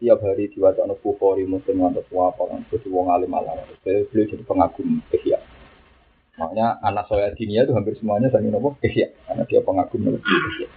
Tiap 0.00 0.20
hari 0.24 0.48
diwaca 0.52 0.84
anak 0.84 1.00
bukhori 1.04 1.44
muslim 1.44 1.84
atau 1.84 2.24
apa 2.24 2.42
kan 2.48 2.60
jadi 2.72 2.88
wong 2.88 3.12
alim 3.12 3.32
alam. 3.36 3.56
Saya 3.84 4.04
beliau 4.08 4.32
jadi 4.32 4.44
pengagum 4.48 5.00
ihya. 5.12 5.40
Makanya 6.40 6.80
anak 6.80 7.04
saya 7.08 7.36
dinia 7.36 7.68
itu 7.68 7.76
hampir 7.76 7.96
semuanya 8.00 8.32
saya 8.32 8.48
nopo 8.48 8.80
ihya 8.80 9.12
karena 9.28 9.44
dia 9.44 9.60
pengagum 9.60 10.16
ihya. 10.16 10.68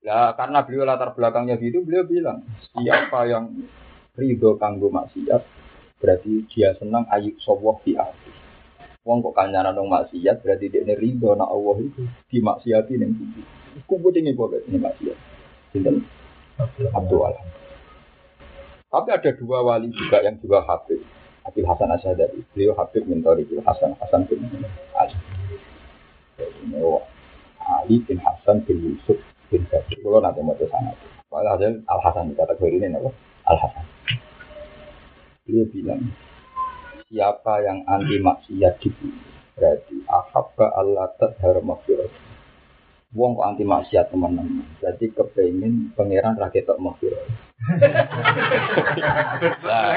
Ya 0.00 0.30
karena 0.38 0.62
beliau 0.62 0.86
latar 0.86 1.10
belakangnya 1.14 1.58
gitu, 1.58 1.82
beliau 1.82 2.06
bilang 2.06 2.46
siapa 2.74 3.26
yang 3.26 3.50
ridho 4.14 4.54
kanggo 4.58 4.94
maksiat 4.94 5.59
berarti 6.00 6.48
dia 6.48 6.72
senang 6.80 7.04
ayuk 7.12 7.36
sawah 7.44 7.76
fi 7.84 7.94
arti. 7.94 8.32
Wong 9.04 9.20
kok 9.24 9.36
kanyaran 9.36 9.76
dong 9.76 9.92
maksiat 9.92 10.40
berarti 10.40 10.72
dia 10.72 10.96
ridho 10.96 11.36
nak 11.36 11.52
Allah 11.52 11.76
itu 11.84 12.02
dimaksiati 12.32 12.96
ning 12.96 13.16
bumi. 13.16 13.42
Kumpul 13.86 14.16
ini 14.16 14.32
boleh 14.34 14.64
ini 14.66 14.80
maksiat. 14.80 15.18
Sinten 15.70 16.02
Abdul 16.92 17.22
Alam. 17.22 17.46
Tapi 18.90 19.08
ada 19.14 19.30
dua 19.38 19.62
wali 19.62 19.86
juga 19.94 20.18
yang 20.18 20.34
juga 20.42 20.66
Habib. 20.66 20.98
Abil 21.46 21.62
Hasan 21.62 21.94
Asyadari. 21.94 22.42
Beliau 22.52 22.74
Habib 22.74 23.06
mentori 23.06 23.46
Abil 23.46 23.62
Hasan 23.62 23.94
Hasan 24.02 24.26
bin 24.26 24.42
Ali. 24.98 25.16
Ini 26.66 26.82
Ali 27.60 28.02
bin 28.02 28.18
Hasan 28.18 28.66
bin 28.66 28.82
Yusuf 28.82 29.16
bin 29.46 29.62
Badr. 29.70 29.94
Kalau 29.94 30.18
nanti 30.18 30.42
mau 30.42 30.58
sana. 30.58 30.90
Al 31.30 32.00
Hasan 32.02 32.34
kategori 32.34 32.82
ini 32.82 32.98
apa? 32.98 33.10
Al 33.46 33.56
Hasan. 33.62 33.84
Beliau 35.50 35.66
bilang, 35.66 35.98
siapa 37.10 37.58
yang 37.66 37.82
anti 37.90 38.22
maksiat 38.22 38.78
di 38.78 38.86
bumi 38.94 39.18
berarti 39.58 39.98
ahabba 40.06 40.78
Allah 40.78 41.10
tadhar 41.18 41.58
maghfirah. 41.58 42.06
Wong 43.18 43.34
kok 43.34 43.50
anti 43.50 43.66
maksiat 43.66 44.14
teman-teman. 44.14 44.62
Jadi 44.78 45.10
kepengen 45.10 45.90
pangeran 45.98 46.38
rakyat 46.38 46.70
tak 46.70 46.78
maghfirah. 46.78 47.26
Nah, 49.66 49.90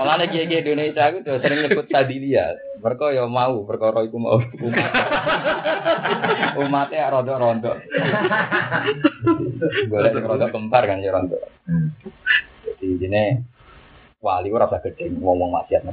malah 0.00 0.16
lagi 0.16 0.48
di 0.48 0.56
Indonesia 0.56 1.12
aku 1.12 1.28
tuh 1.28 1.44
sering 1.44 1.68
nyebut 1.68 1.84
sadilia. 1.92 2.56
Mereka 2.80 3.12
ya 3.12 3.28
mau, 3.28 3.68
perkara 3.68 4.00
iku 4.00 4.16
mau 4.16 4.40
umat. 4.40 4.90
Umatnya 6.64 7.12
rondo-rondo. 7.12 7.76
Boleh 9.92 10.10
rondo 10.24 10.48
kempar 10.48 10.88
kan 10.88 11.04
ya 11.04 11.12
rondo. 11.12 11.36
Jadi 12.64 12.96
ini 12.96 13.57
wali 14.18 14.50
ora 14.50 14.66
usah 14.66 14.82
gede 14.82 15.14
ngomong 15.14 15.54
maksiat. 15.54 15.86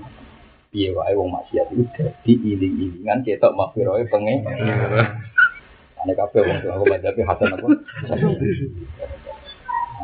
Piye 0.73 0.91
wae 0.91 1.13
wong 1.13 1.29
maksiat 1.31 1.71
itu 1.71 1.85
dadi 1.93 2.33
iling-ilingan 2.33 3.21
ketok 3.21 3.53
maghfirah 3.53 4.01
pengen. 4.09 4.43
Ane 6.01 6.11
kabeh 6.17 6.41
wong 6.41 6.57
sing 6.61 6.71
aku 6.73 6.85
madzhabi 6.89 7.21
hasan 7.23 7.53
apa? 7.53 7.67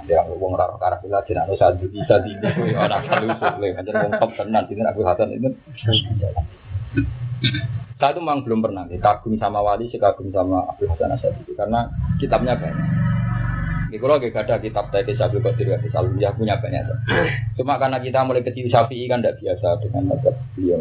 Ya 0.09 0.22
wong 0.30 0.53
ora 0.53 0.69
karo 0.78 0.95
kula 1.01 1.26
jenenge 1.26 1.57
sadu 1.57 1.89
bisa 1.89 2.22
di 2.22 2.38
kuwi 2.39 2.78
ora 2.78 3.01
perlu 3.01 3.34
suwe 3.36 3.67
pancen 3.74 3.95
wong 3.97 4.13
top 4.22 4.32
tenan 4.38 4.63
dinten 4.69 4.88
aku 4.88 5.01
hasan 5.03 5.34
itu. 5.34 5.49
Saya 8.01 8.17
itu 8.17 8.22
memang 8.22 8.41
belum 8.41 8.65
pernah 8.65 8.89
kagum 8.97 9.38
sama 9.38 9.61
wali, 9.61 9.86
kagum 9.93 10.34
sama 10.34 10.65
Abdul 10.74 10.89
Hasan 10.89 11.13
Asyadi 11.13 11.53
karena 11.53 11.86
kitabnya 12.17 12.57
banyak. 12.57 13.11
Kalau 13.97 14.15
gak 14.21 14.47
ada 14.47 14.55
kitab 14.61 14.87
tadi 14.93 15.11
Abdul 15.17 15.43
Qadir 15.43 15.75
Hadis 15.75 15.91
Alumiyah 15.91 16.31
punya 16.37 16.55
banyak. 16.61 16.85
Cuma 17.59 17.75
karena 17.75 17.99
kita 17.99 18.23
mulai 18.23 18.45
kecil 18.45 18.71
Syafi'i 18.71 19.09
kan 19.11 19.19
tidak 19.19 19.43
biasa 19.43 19.81
dengan 19.83 20.15
mazhab 20.15 20.35
beliau. 20.55 20.79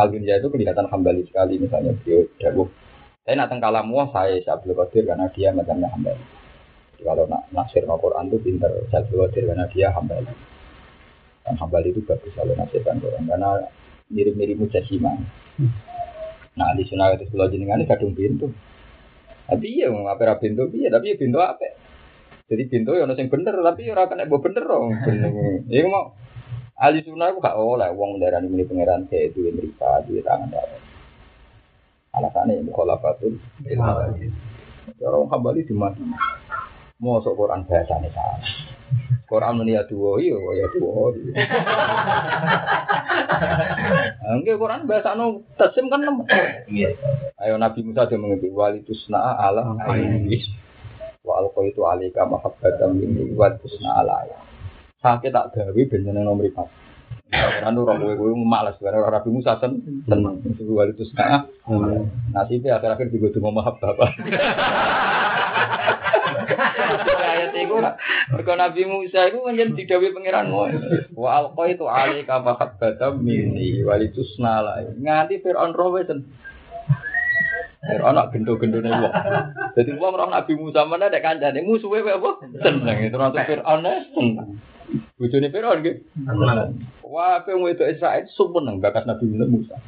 Al-Ginja 0.00 0.40
itu 0.40 0.48
kelihatan 0.48 0.88
hambali 0.88 1.22
sekali 1.28 1.60
misalnya 1.60 1.92
beliau 2.00 2.24
dawuh 2.40 2.68
saya 3.30 3.46
nak 3.46 3.62
kalamu 3.62 4.00
saya 4.10 4.40
Abdul 4.42 4.74
Qadir 4.74 5.06
karena 5.06 5.30
dia 5.30 5.52
macamnya 5.52 5.92
hambali. 5.92 6.24
Kalau 6.98 7.30
nak 7.30 7.46
nasir 7.54 7.84
no 7.84 7.94
Quran 8.00 8.26
itu 8.26 8.42
pinter 8.42 8.72
Abdul 8.90 9.28
Qadir 9.28 9.46
karena 9.46 9.70
dia 9.70 9.92
hambali. 9.94 10.34
Dan 11.46 11.54
hambali 11.60 11.94
itu 11.94 12.00
bagus 12.02 12.32
kalau 12.34 12.58
nasirkan 12.58 12.98
Quran 12.98 13.28
karena 13.28 13.70
mirip-mirip 14.10 14.58
mujassimah. 14.58 15.14
Nah 16.58 16.68
di 16.74 16.82
sunnah 16.88 17.14
itu 17.14 17.28
sebelah 17.28 17.52
jenengan 17.52 17.78
ini 17.78 17.86
kadung 17.86 18.16
pintu. 18.18 18.50
Tapi 19.46 19.66
iya 19.68 19.92
apa 19.92 20.40
pintu 20.40 20.66
iya 20.74 20.88
tapi 20.90 21.12
ya 21.12 21.16
pintu 21.20 21.38
apa? 21.38 21.70
Jadi 22.50 22.62
pintu 22.66 22.98
ya 22.98 23.06
yang 23.06 23.30
bener 23.30 23.54
tapi 23.62 23.86
ya 23.86 23.94
orang 23.94 24.10
kena 24.10 24.26
bawa 24.26 24.42
bener 24.42 24.64
dong. 24.66 24.90
Iya 25.70 25.86
mau 25.86 26.18
ahli 26.74 26.98
sunnah 27.06 27.30
itu 27.30 27.38
gak 27.38 27.54
oleh 27.54 27.86
uang 27.94 28.18
darah 28.18 28.42
ini 28.42 28.66
pangeran 28.66 29.06
saya 29.06 29.30
itu 29.30 29.46
yang 29.46 29.54
mereka 29.54 30.02
di 30.02 30.18
tangan 30.18 30.50
darah. 30.50 30.82
Alasannya 32.10 32.58
yang 32.58 32.66
mukhalafatul 32.66 33.38
Orang 34.98 35.30
hambali 35.30 35.62
di 35.62 35.70
mana? 35.70 35.94
Mau 36.98 37.22
sok 37.22 37.38
Quran 37.38 37.62
bahasanya 37.70 38.10
salah. 38.10 38.42
Quran 39.30 39.62
meni 39.62 39.78
ya 39.78 39.86
dua 39.86 40.18
iya 40.18 40.34
ya 40.34 40.66
dua. 40.74 41.14
Enggak 44.34 44.58
Quran 44.58 44.90
bahasa 44.90 45.14
no 45.14 45.46
tasim 45.54 45.86
kan 45.86 46.02
nem. 46.02 46.26
Ayo 47.38 47.54
Nabi 47.54 47.86
Musa 47.86 48.10
dia 48.10 48.18
mengerti 48.18 48.50
wali 48.50 48.82
tusna 48.82 49.38
ala 49.38 49.78
aini. 49.86 50.42
Wa 51.20 51.44
alqa 51.44 51.60
itu 51.68 51.84
alika 51.84 52.24
mahabbatan 52.24 52.96
minni 52.96 53.32
wa 53.36 53.52
tusna 53.60 54.00
ala 54.00 54.24
ya. 54.24 54.38
Sakit 55.00 55.32
tak 55.32 55.52
gawe 55.56 55.80
bencana 55.88 56.20
nomor 56.24 56.48
empat. 56.48 56.68
Karena 57.30 57.70
nu 57.70 57.86
orang 57.86 58.18
gue 58.18 58.34
malas 58.42 58.74
karena 58.82 59.06
orang 59.06 59.22
Nabi 59.22 59.30
Musa 59.30 59.54
sen 59.62 60.02
seneng. 60.08 60.42
Wali 60.66 60.92
tusna. 60.98 61.46
Nasibnya 62.34 62.80
akhir-akhir 62.80 63.14
juga 63.14 63.38
cuma 63.38 63.54
mahab 63.62 63.78
bapak. 63.78 64.10
ayat 67.40 67.52
itu 67.56 67.76
mereka 68.30 68.52
Nabi 68.58 68.82
Musa 68.86 69.20
itu 69.30 69.38
menjadi 69.40 69.72
didawi 69.74 70.12
pangeran 70.12 70.52
wa 71.14 71.28
alqa 71.30 71.62
itu 71.70 71.84
ali 71.88 72.26
kama 72.26 72.58
khabbata 72.58 73.14
mini 73.16 73.80
wali 73.86 74.12
tusnala 74.12 74.84
nganti 74.98 75.40
Fir'aun 75.40 75.72
rowe 75.72 76.00
sen 76.04 76.26
Nak 77.98 78.30
gendo-gendone 78.30 78.90
wong 78.90 79.12
jadi 79.74 79.90
wong 79.98 80.12
roh 80.14 80.28
Nabi 80.30 80.52
Musa 80.54 80.86
mana 80.86 81.10
ada 81.10 81.18
kancane 81.18 81.64
musuhe 81.66 82.04
wae 82.06 82.14
apa 82.14 82.30
seneng 82.62 82.96
itu 83.02 83.16
nanti 83.18 83.40
Fir'aun 83.42 83.82
seneng 83.82 84.58
bojone 85.18 85.48
Fir'aun 85.50 85.78
nggih 85.82 85.96
wah 87.06 87.42
pe 87.42 87.52
itu 87.54 87.84
Israel 87.90 88.26
sumpah 88.30 88.78
bakat 88.78 89.04
Nabi 89.06 89.24
Musa 89.30 89.78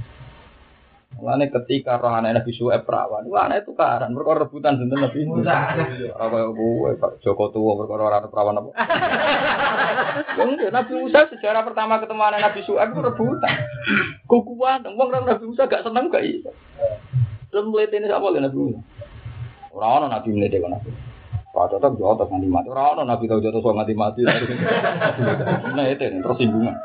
Mulane 1.12 1.53
ketika 1.53 2.00
roh 2.00 2.09
anak 2.09 2.40
Nabi 2.40 2.57
Suhaib 2.57 2.88
perawan, 2.88 3.28
wah 3.28 3.44
anak 3.44 3.68
itu 3.68 3.76
karan, 3.76 4.16
perkara 4.16 4.48
rebutan 4.48 4.80
sinten 4.80 4.96
Nabi 4.96 5.28
Musa. 5.28 5.76
Apa 6.16 6.50
kowe 6.57 6.90
Pak 6.96 7.20
Joko 7.20 7.53
tua 7.53 7.76
perkara 7.76 8.03
ora 8.09 8.24
perawan 8.24 8.59
apa? 8.64 8.70
Nabi 10.72 10.92
Musa 10.96 11.28
sejarah 11.28 11.62
pertama 11.68 12.00
ketemu 12.00 12.22
anak 12.24 12.40
Nabi 12.40 12.61
Suhaib 12.64 12.96
itu 12.96 13.00
rebutan. 13.05 13.55
Kukuan, 14.24 14.88
wong 14.88 15.09
Nabi 15.12 15.44
Musa 15.44 15.68
gak 15.68 15.84
seneng 15.84 16.09
gak 16.09 16.24
iso. 16.24 16.50
Belum 17.53 17.68
melihat 17.68 18.00
ini 18.00 18.09
apa 18.09 18.32
Nabi 18.32 18.57
Musa? 18.57 18.80
Ora 19.76 20.00
ono 20.00 20.07
Nabi 20.09 20.28
melihat 20.32 20.64
kok 20.64 20.72
Nabi. 20.72 20.90
Pak 21.53 21.68
Cocok 21.68 22.00
jotos 22.00 22.28
nganti 22.32 22.48
mati. 22.48 22.72
Ora 22.72 22.96
ono 22.96 23.05
Nabi 23.05 23.28
tau 23.28 23.44
jotos 23.44 23.61
nganti 23.61 23.92
mati. 23.92 24.24
Nah 25.76 25.84
itu 25.92 26.00
tersinggungan. 26.24 26.76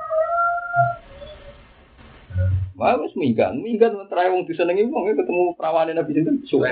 Wah, 2.78 2.94
wis 3.00 3.16
minggat, 3.18 3.58
minggat 3.58 3.90
terakhir 4.06 4.38
wong 4.38 4.46
disenengi 4.46 4.86
wong 4.92 5.10
ketemu 5.16 5.56
perawane 5.56 5.96
Nabi 5.96 6.12
sinten 6.14 6.44
suwe. 6.46 6.70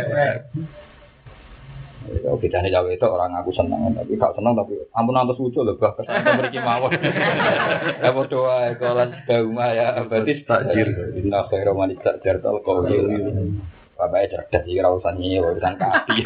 Ya, 2.06 2.38
bedanya 2.38 2.70
cawe 2.70 2.90
itu 2.94 3.08
orang 3.10 3.34
aku 3.34 3.50
seneng, 3.50 3.90
tapi 3.98 4.14
gak 4.14 4.38
seneng 4.38 4.54
tapi 4.54 4.78
ampun 4.94 5.18
antus 5.18 5.42
lucu 5.42 5.66
loh 5.66 5.74
bah 5.82 5.90
kesan 5.98 6.22
memiliki 6.22 6.62
mawon. 6.62 6.94
Ya 7.98 8.14
berdoa 8.14 8.78
kalau 8.78 9.10
dauma 9.26 9.74
ya 9.74 10.06
berarti 10.06 10.46
takjir. 10.46 10.94
Inna 11.18 11.50
khairu 11.50 11.74
man 11.74 11.98
takjir 11.98 12.38
tal 12.46 12.62
qawl. 12.62 12.86
Bapaknya 13.96 14.28
cerdas 14.28 14.68
kira 14.68 14.92
urusan 14.92 15.16
ini, 15.24 15.40
urusan 15.40 15.80
kaki. 15.80 16.20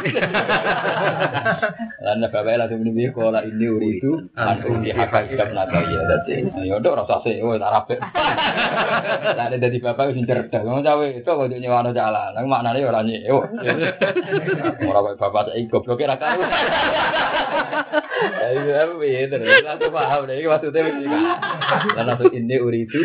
Lalu 2.02 2.26
bapaknya 2.34 2.66
langsung 2.66 2.82
ini, 2.82 3.14
kalau 3.14 3.46
ini 3.46 3.66
uri 3.70 4.02
itu, 4.02 4.12
langsung 4.34 4.82
di 4.82 4.90
hak 4.90 5.30
hidup 5.30 5.54
nata 5.54 5.78
ya. 5.86 6.02
Jadi, 6.02 6.50
ya 6.66 6.82
udah 6.82 7.06
rasa 7.06 7.22
sih, 7.22 7.38
tak 7.38 7.70
rapi. 7.70 7.96
Lalu 9.38 9.56
dari 9.62 9.78
bapak 9.78 10.18
itu 10.18 10.26
cerdas, 10.26 10.66
ngomong 10.66 10.82
cawe 10.82 11.06
itu 11.14 11.30
kalau 11.30 11.46
nyewa 11.46 11.94
jalan, 11.94 12.34
nang 12.34 12.50
maknanya 12.50 12.90
orang 12.90 13.06
nyewa. 13.06 13.46
Orang 14.90 15.14
bapak 15.22 15.54
saya 15.54 15.62
kira 15.70 16.18
kau. 16.18 16.42
Ya 18.20 18.48
itu 18.52 18.72
apa 18.74 19.06
ya, 19.06 19.30
langsung 19.62 19.94
paham 19.94 20.26
deh, 20.26 20.42
maksudnya 20.42 20.90
langsung 22.02 22.34
ini 22.34 22.56
uri 22.58 22.90
itu, 22.90 23.00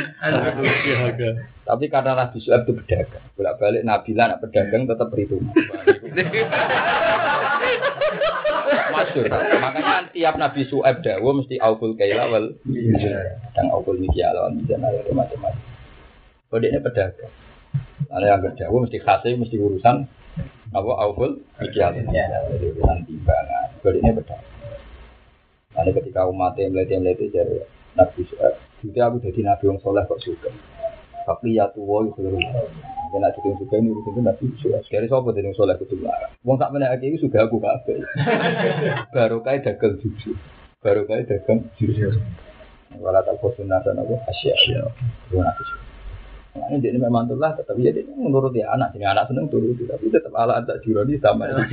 tapi 1.64 1.88
karena 1.88 2.12
Nabi 2.12 2.44
Suhaib 2.44 2.68
itu 2.68 2.76
pedagang, 2.76 3.24
bolak 3.40 3.56
balik 3.56 3.82
Nabi 3.88 4.12
lah 4.12 4.36
nak 4.36 4.40
pedagang 4.44 4.84
tetap 4.84 5.08
perhitungan. 5.08 5.48
Masyur. 8.94 9.26
Makanya 9.32 10.12
tiap 10.12 10.36
Nabi 10.36 10.68
Suhaib 10.68 11.00
dawo 11.00 11.40
mesti 11.40 11.56
aukul 11.56 11.96
kaila 11.96 12.28
wal 12.28 12.52
dan 13.56 13.66
aukul 13.72 13.96
mikyal 13.96 14.36
wal 14.36 14.52
mizan 14.52 14.84
ada 14.84 15.00
macam-macam. 15.08 15.72
Ini 16.54 16.78
pedagang. 16.84 17.32
Ada 18.12 18.24
yang 18.28 18.40
berdawo 18.44 18.76
mesti 18.84 18.98
khasnya 19.00 19.40
mesti 19.40 19.56
urusan 19.56 19.96
apa 20.70 20.90
aukul 21.00 21.42
mikyal. 21.64 21.96
Jadi 21.96 22.66
urusan 22.76 22.98
timbangan. 23.08 23.66
Kode 23.80 23.98
ini 24.04 24.12
pedagang. 24.12 24.52
Lalu 25.74 25.90
ketika 25.96 26.28
umatnya 26.28 26.70
meliti-meliti 26.70 27.32
jadi 27.34 27.66
Nabi 27.98 28.20
Suhaib, 28.28 28.54
itu 28.84 29.00
aku 29.00 29.16
jadi 29.18 29.40
Nabi 29.42 29.64
yang 29.74 29.80
soleh 29.82 30.04
kok 30.06 30.22
suka. 30.22 30.52
Tapi 31.24 31.56
ya 31.56 31.68
tuwa 31.72 32.04
itu 32.04 32.12
keliru. 32.16 32.38
Kena 33.14 33.30
jadi 33.30 33.54
suka 33.62 33.78
ini 33.78 33.94
urusan 33.94 34.10
itu 34.10 34.20
Nabi 34.26 34.44
Suhaib. 34.58 34.84
Dari 34.90 35.06
sopo 35.06 35.30
yang 35.30 35.54
soleh 35.54 35.78
kudu 35.78 36.02
larang. 36.02 36.34
Wong 36.42 36.58
tak 36.58 36.74
menaik 36.74 36.98
ini 37.00 37.16
sudah 37.16 37.46
aku 37.46 37.62
kabeh. 37.62 38.02
Baru 39.14 39.38
kayak 39.40 39.64
dagang 39.64 40.02
jujur. 40.02 40.34
Baru 40.82 41.06
kayak 41.06 41.30
dagang 41.30 41.70
jujur. 41.78 42.18
Walau 42.98 43.22
tak 43.22 43.38
bosan 43.38 43.70
nasa 43.70 43.94
nopo 43.94 44.18
asyik. 44.18 44.56
Itu 45.30 45.38
Nabi 45.38 45.62
Suhaib. 45.62 45.83
Nah, 46.54 46.70
ini 46.70 46.86
dia 46.86 46.94
memang 46.94 47.26
tulah, 47.26 47.50
tetapi 47.58 47.82
ya 47.82 47.90
dia 47.90 48.06
menurut 48.14 48.54
dia 48.54 48.70
anak, 48.70 48.94
jadi 48.94 49.10
anak 49.10 49.26
seneng 49.26 49.50
turut, 49.50 49.74
tapi 49.74 50.06
tetap 50.06 50.30
ala 50.38 50.62
tak 50.62 50.86
juroni 50.86 51.18
sama. 51.18 51.50
Ada 51.50 51.66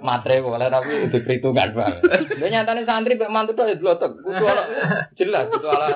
matre 0.00 0.40
boleh 0.40 0.72
tapi 0.72 1.12
itu 1.12 1.20
perhitungan 1.20 1.76
bang. 1.76 2.00
Dia 2.40 2.48
nyatanya 2.48 2.88
santri 2.88 3.20
bek 3.20 3.28
mantu 3.28 3.52
tuh 3.52 3.68
dua 3.76 4.00
tek, 4.00 4.16
kudu 4.16 4.44
ala 4.48 4.64
jelas 5.20 5.44
kudu 5.52 5.68
ala. 5.68 5.92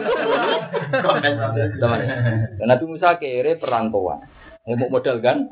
Dan 2.61 2.69
Nabi 2.69 2.85
Musa 2.85 3.17
kere 3.17 3.57
perantauan, 3.57 4.21
ya 4.69 4.77
mau 4.77 4.93
modal 4.93 5.25
kan? 5.25 5.49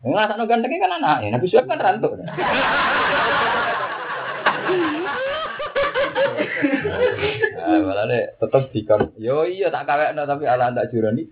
Nggak 0.00 0.32
sana 0.32 0.48
gantengnya 0.48 0.88
kan 0.88 1.04
anak, 1.04 1.36
Nabi 1.36 1.52
Suhaib 1.52 1.68
kan 1.68 1.84
rantau. 1.84 2.16
Malah 7.84 8.04
deh 8.08 8.24
tetap 8.40 8.72
dikon. 8.72 9.12
Yo 9.20 9.44
iya 9.44 9.68
tak 9.68 9.84
kawek 9.84 10.16
tapi 10.16 10.44
ala 10.48 10.72
tak 10.72 10.88
jurani. 10.88 11.28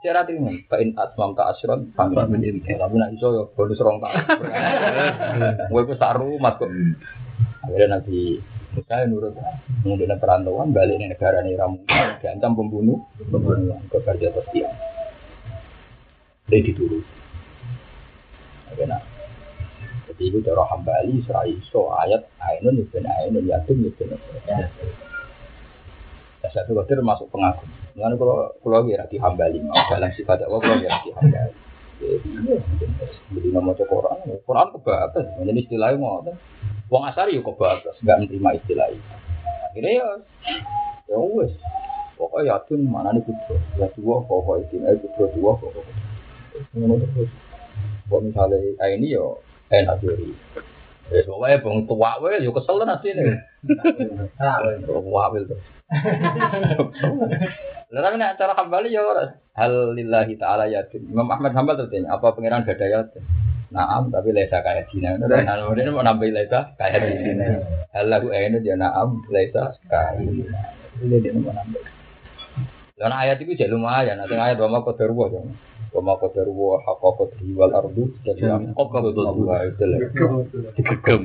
Cara 0.00 0.20
terima. 0.26 0.50
Kain 0.66 0.90
asmam 0.98 1.38
tak 1.38 1.54
asron. 1.54 1.94
Pangkat 1.94 2.26
menjadi. 2.26 2.74
Tapi 2.74 2.94
nak 2.98 3.14
iso 3.14 3.30
yo 3.30 3.42
bonus 3.54 3.78
rong 3.78 4.02
tak. 4.02 4.12
Gue 5.70 5.82
ku 5.86 5.94
saru 5.94 6.36
mat 6.42 6.58
kok. 6.58 6.68
Akhirnya 7.62 8.00
nanti 8.00 8.40
saya 8.86 9.06
nurut 9.10 9.34
mengambil 9.82 10.14
perantauan 10.22 10.70
balik 10.70 11.02
di 11.02 11.10
negara 11.10 11.42
ini 11.42 11.58
ramu 11.58 11.82
diancam 12.22 12.54
pembunuh 12.54 13.02
pembunuhan 13.18 13.82
ke 13.90 13.98
kerja 13.98 14.30
tertiang 14.30 14.76
dia 16.46 16.62
diturut 16.62 17.02
Akhirnya 18.70 19.02
itu 20.28 20.44
cara 20.44 20.68
hambali 20.68 21.24
serai 21.24 21.56
so 21.72 21.88
ayat 21.96 22.28
ainun 22.44 22.84
ibn 22.84 23.04
ainun 23.08 23.44
yatim 23.48 23.80
ibn 23.88 24.12
ya 26.40 26.48
satu 26.48 26.72
kau 26.72 26.88
termasuk 26.88 27.28
pengagum. 27.28 27.68
Mengenai 27.92 28.16
kalau 28.16 28.48
kalau 28.64 28.80
lagi 28.80 28.96
rati 28.96 29.16
hambali. 29.20 29.60
Mau 29.60 29.76
dalam 29.92 30.08
sifat 30.16 30.40
Allah 30.40 30.56
kalau 30.56 30.72
lagi 30.72 30.88
rati 30.88 31.10
hambali. 31.12 31.54
Jadi 33.36 33.48
nama 33.52 33.76
Quran 33.76 34.18
Quran 34.48 34.68
kebatas. 34.72 35.24
Jadi 35.36 35.60
istilahnya 35.60 36.00
mau 36.00 36.24
Wong 36.90 37.06
asari 37.06 37.38
yuk 37.38 37.46
kebatas 37.46 37.94
nggak 38.02 38.24
menerima 38.24 38.50
istilah 38.56 38.88
itu. 38.90 39.04
Akhirnya 39.70 39.90
ya 40.00 40.08
ya 41.12 41.16
wes. 41.20 41.52
Pokoknya 42.16 42.56
yatim 42.56 42.88
mana 42.88 43.12
nih 43.12 43.22
putra 43.24 43.56
ya 43.76 43.86
dua 43.96 44.20
pokok 44.24 44.64
itu 44.64 44.76
eh 44.84 44.96
dua 45.36 45.52
pokok 45.56 45.84
kalau 48.10 48.26
misalnya 48.26 48.58
kayak 48.76 48.98
ini 49.00 49.16
yo 49.16 49.38
enak 49.70 49.96
diri. 50.02 50.34
Ya 51.10 51.26
pokoknya 51.26 51.58
bang 51.58 51.78
tua 51.90 52.10
wae 52.22 52.38
yo 52.42 52.54
kesel 52.54 52.82
nanti 52.86 53.10
nih. 53.14 53.38
Tua 54.86 55.30
wae 55.30 55.42
tuh. 55.46 55.58
Lalu 57.90 58.16
nek 58.22 58.38
cara 58.38 58.54
hambali 58.54 58.94
yo 58.94 59.02
hal 59.58 59.72
lillahi 59.94 60.38
taala 60.38 60.70
yatim. 60.70 61.06
Imam 61.10 61.26
Ahmad 61.26 61.50
Hambal 61.54 61.74
tertanya 61.78 62.14
apa 62.14 62.30
pangeran 62.30 62.62
gada 62.62 62.86
yatim? 62.86 63.22
Naam 63.70 64.10
tapi 64.10 64.34
lesa 64.34 64.62
kayak 64.66 64.90
Cina. 64.90 65.14
Nah, 65.14 65.30
kemudian 65.30 65.94
mau 65.94 66.02
nambah 66.02 66.26
lesa 66.30 66.74
kayak 66.74 67.06
di 67.06 67.14
sini. 67.22 67.46
Hal 67.94 68.10
lagu 68.10 68.34
ini 68.34 68.58
dia 68.62 68.74
naam 68.74 69.22
lesa 69.30 69.74
kayak 69.86 70.26
Ini 70.98 71.16
dia 71.22 71.30
mau 71.34 71.54
nambah. 71.54 71.82
Dan 72.98 73.14
ayat 73.14 73.38
itu 73.38 73.54
jadi 73.54 73.70
lumayan. 73.70 74.18
Nanti 74.18 74.34
ayat 74.34 74.58
kau 74.58 74.94
terbuat 74.94 75.30
dong. 75.32 75.54
Wama 75.90 76.14
qadaru 76.22 76.54
wa 76.54 76.78
haqqa 76.86 77.10
qadri 77.18 77.50
wal 77.58 77.74
ardu 77.74 78.14
jami'an 78.22 78.70
qabdatu 78.78 79.20
Allah 79.26 79.66
itu 79.66 79.84
lah. 79.90 79.98
Digegem. 80.78 81.22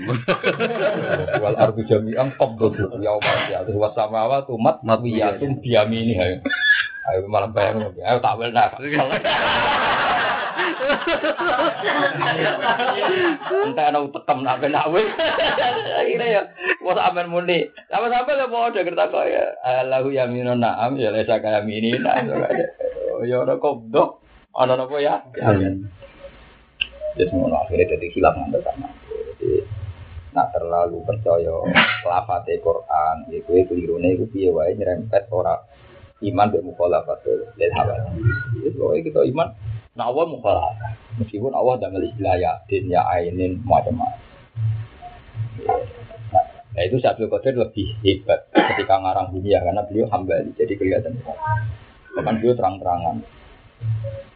Wal 1.38 1.54
ardu 1.54 1.86
jami'an 1.86 2.34
qabdatu 2.34 2.98
yauma 2.98 3.46
ya'tu 3.54 3.78
wa 3.78 3.94
samawati 3.94 4.58
mat 4.58 4.82
matwiyatun 4.82 5.62
biyamini 5.62 6.18
ayo. 6.18 6.42
Ayo 7.06 7.30
malam 7.30 7.54
bayang 7.54 7.94
ayo 7.94 8.18
tak 8.18 8.36
wel 8.42 8.50
nak. 8.50 8.82
Entah 13.70 13.86
ana 13.94 14.02
utekem 14.02 14.42
nak 14.42 14.66
ben 14.66 14.74
awe. 14.74 15.02
Akhirnya 16.02 16.26
ya 16.26 16.42
wis 16.82 16.98
amen 16.98 17.30
muni. 17.30 17.70
Sama-sama 17.94 18.34
ya 18.34 18.50
padha 18.50 18.82
kerta 18.82 19.14
kaya 19.14 19.46
Allahu 19.62 20.10
yaminun 20.10 20.58
na'am 20.58 20.98
ya 20.98 21.14
lesa 21.14 21.38
kaya 21.38 21.62
mini. 21.62 21.94
Ya 23.30 23.36
ora 23.38 23.62
kodok. 23.62 24.25
Ono 24.56 24.74
nopo 24.80 24.96
ya? 25.04 25.20
Ya 27.16 27.24
semua 27.32 27.64
akhirnya 27.64 27.96
jadi 27.96 28.08
hilang 28.12 28.36
ngantar 28.40 28.62
sama. 28.72 28.88
Jadi 29.40 29.64
nak 30.36 30.52
terlalu 30.52 31.00
percaya 31.08 31.56
lafate 32.04 32.60
Quran, 32.60 33.16
itu 33.32 33.52
itu 33.56 33.72
kelirunya 33.72 34.20
itu 34.20 34.28
piye 34.28 34.52
wae 34.52 34.76
nyerempet 34.76 35.32
ora 35.32 35.56
iman 36.24 36.48
be 36.52 36.60
mukhalafat 36.64 37.24
lil 37.56 37.72
hawa. 37.72 37.96
Itu 38.64 38.84
kita 39.00 39.24
iman 39.32 39.48
Nah 39.96 40.12
Allah 40.12 40.28
mukhalafat. 40.28 41.00
Meskipun 41.24 41.56
Allah 41.56 41.80
ada 41.80 41.88
istilah 42.04 42.36
yakin, 42.36 42.92
ya 42.92 43.08
ainin, 43.08 43.64
macam-macam. 43.64 44.20
Nah 46.76 46.84
itu 46.84 47.00
Syabdul 47.00 47.32
Qadir 47.32 47.56
lebih 47.56 47.96
hebat 48.04 48.52
ketika 48.52 49.00
ngarang 49.00 49.32
dunia 49.32 49.64
karena 49.64 49.88
beliau 49.88 50.12
hambali 50.12 50.52
jadi 50.60 50.76
kelihatan. 50.76 51.16
Bahkan 52.20 52.44
beliau 52.44 52.60
terang-terangan 52.60 53.24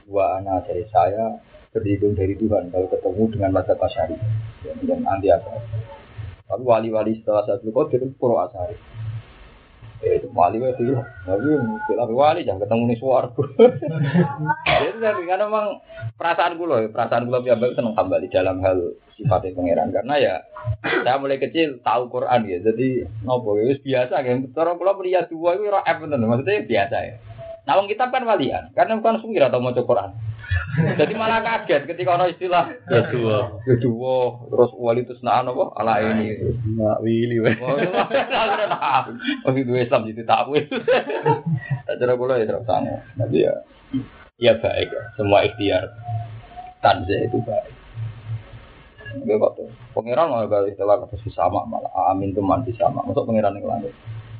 dua 0.10 0.42
anak 0.42 0.66
dari 0.66 0.84
saya 0.90 1.38
berlindung 1.70 2.18
dari 2.18 2.34
Tuhan 2.34 2.74
kalau 2.74 2.88
ketemu 2.90 3.24
dengan 3.30 3.50
mata 3.54 3.78
pasari 3.78 4.18
dan 4.66 5.06
anti 5.06 5.30
asari. 5.30 5.62
Tapi 6.50 6.64
wali-wali 6.66 7.22
setelah 7.22 7.46
saya 7.46 7.62
dulu 7.62 7.86
itu 7.94 8.10
puro 8.18 8.42
asari. 8.42 8.74
Eh, 10.00 10.16
itu 10.16 10.32
wali 10.32 10.58
itu 10.64 10.96
ya. 10.96 11.04
Tapi 11.28 11.46
istilah 11.54 12.08
wali 12.10 12.48
jangan 12.48 12.64
ketemu 12.66 12.84
nih 12.90 12.98
suaraku. 12.98 13.44
Jadi 14.80 14.98
dari 14.98 15.24
karena 15.28 15.46
memang 15.46 15.84
perasaan 16.16 16.56
gue 16.56 16.66
loh, 16.66 16.80
perasaan 16.88 17.28
gue 17.28 17.36
lebih 17.36 17.60
baik 17.60 17.76
seneng 17.76 17.94
kembali 17.94 18.28
dalam 18.32 18.64
hal 18.64 18.96
sifatnya 19.20 19.52
pangeran 19.60 19.92
karena 19.92 20.16
ya 20.16 20.36
saya 21.04 21.20
mulai 21.20 21.38
kecil 21.38 21.84
tahu 21.84 22.08
Quran 22.10 22.48
ya. 22.48 22.58
Jadi 22.64 23.06
nopo 23.28 23.60
ya 23.60 23.76
biasa 23.76 24.16
kan. 24.24 24.38
Orang 24.56 24.80
kalau 24.80 24.96
melihat 25.04 25.28
dua 25.28 25.60
itu 25.60 25.68
roh 25.68 25.84
maksudnya 25.84 26.64
biasa 26.64 26.98
ya. 27.04 27.16
Nah, 27.70 27.78
wong 27.78 27.86
kitab 27.86 28.10
kan 28.10 28.26
walian, 28.26 28.74
karena 28.74 28.98
bukan 28.98 29.22
sungguh 29.22 29.46
atau 29.46 29.62
mau 29.62 29.70
Quran. 29.70 30.10
Jadi 30.98 31.14
malah 31.14 31.46
kaget 31.46 31.86
ketika 31.86 32.18
orang 32.18 32.34
istilah 32.34 32.74
ya 32.90 33.06
dua, 33.14 33.62
ya 33.70 33.76
dua, 33.78 34.42
terus 34.50 34.74
wali 34.74 35.06
itu 35.06 35.14
senang 35.22 35.54
apa? 35.54 35.70
Ala 35.78 36.02
ini, 36.02 36.34
Mak 36.74 37.06
Willy 37.06 37.38
weh. 37.38 37.54
Oh, 37.62 39.54
itu 39.54 39.74
Islam 39.78 40.10
jadi 40.10 40.26
takwil. 40.26 40.66
Tak 41.86 41.96
cara 42.02 42.14
kula 42.18 42.42
ya 42.42 42.50
terus 42.50 42.66
sangu. 42.66 42.98
Nanti 43.14 43.46
ya 43.46 43.54
ya 44.42 44.58
baik 44.58 44.90
ya. 44.90 45.04
Semua 45.14 45.46
ikhtiar 45.46 45.86
tanzah 46.82 47.22
itu 47.22 47.38
baik. 47.46 47.74
Kok 49.30 49.52
tuh. 49.54 49.70
Pangeran 49.94 50.34
malah 50.34 50.50
kali 50.50 50.74
istilah 50.74 50.98
kata 51.06 51.18
sama 51.30 51.62
malah 51.70 51.94
amin 52.10 52.34
tuh 52.34 52.42
man 52.42 52.66
sama. 52.74 53.06
Masuk 53.06 53.30
pangeran 53.30 53.54
yang 53.62 53.70
langit. 53.70 53.94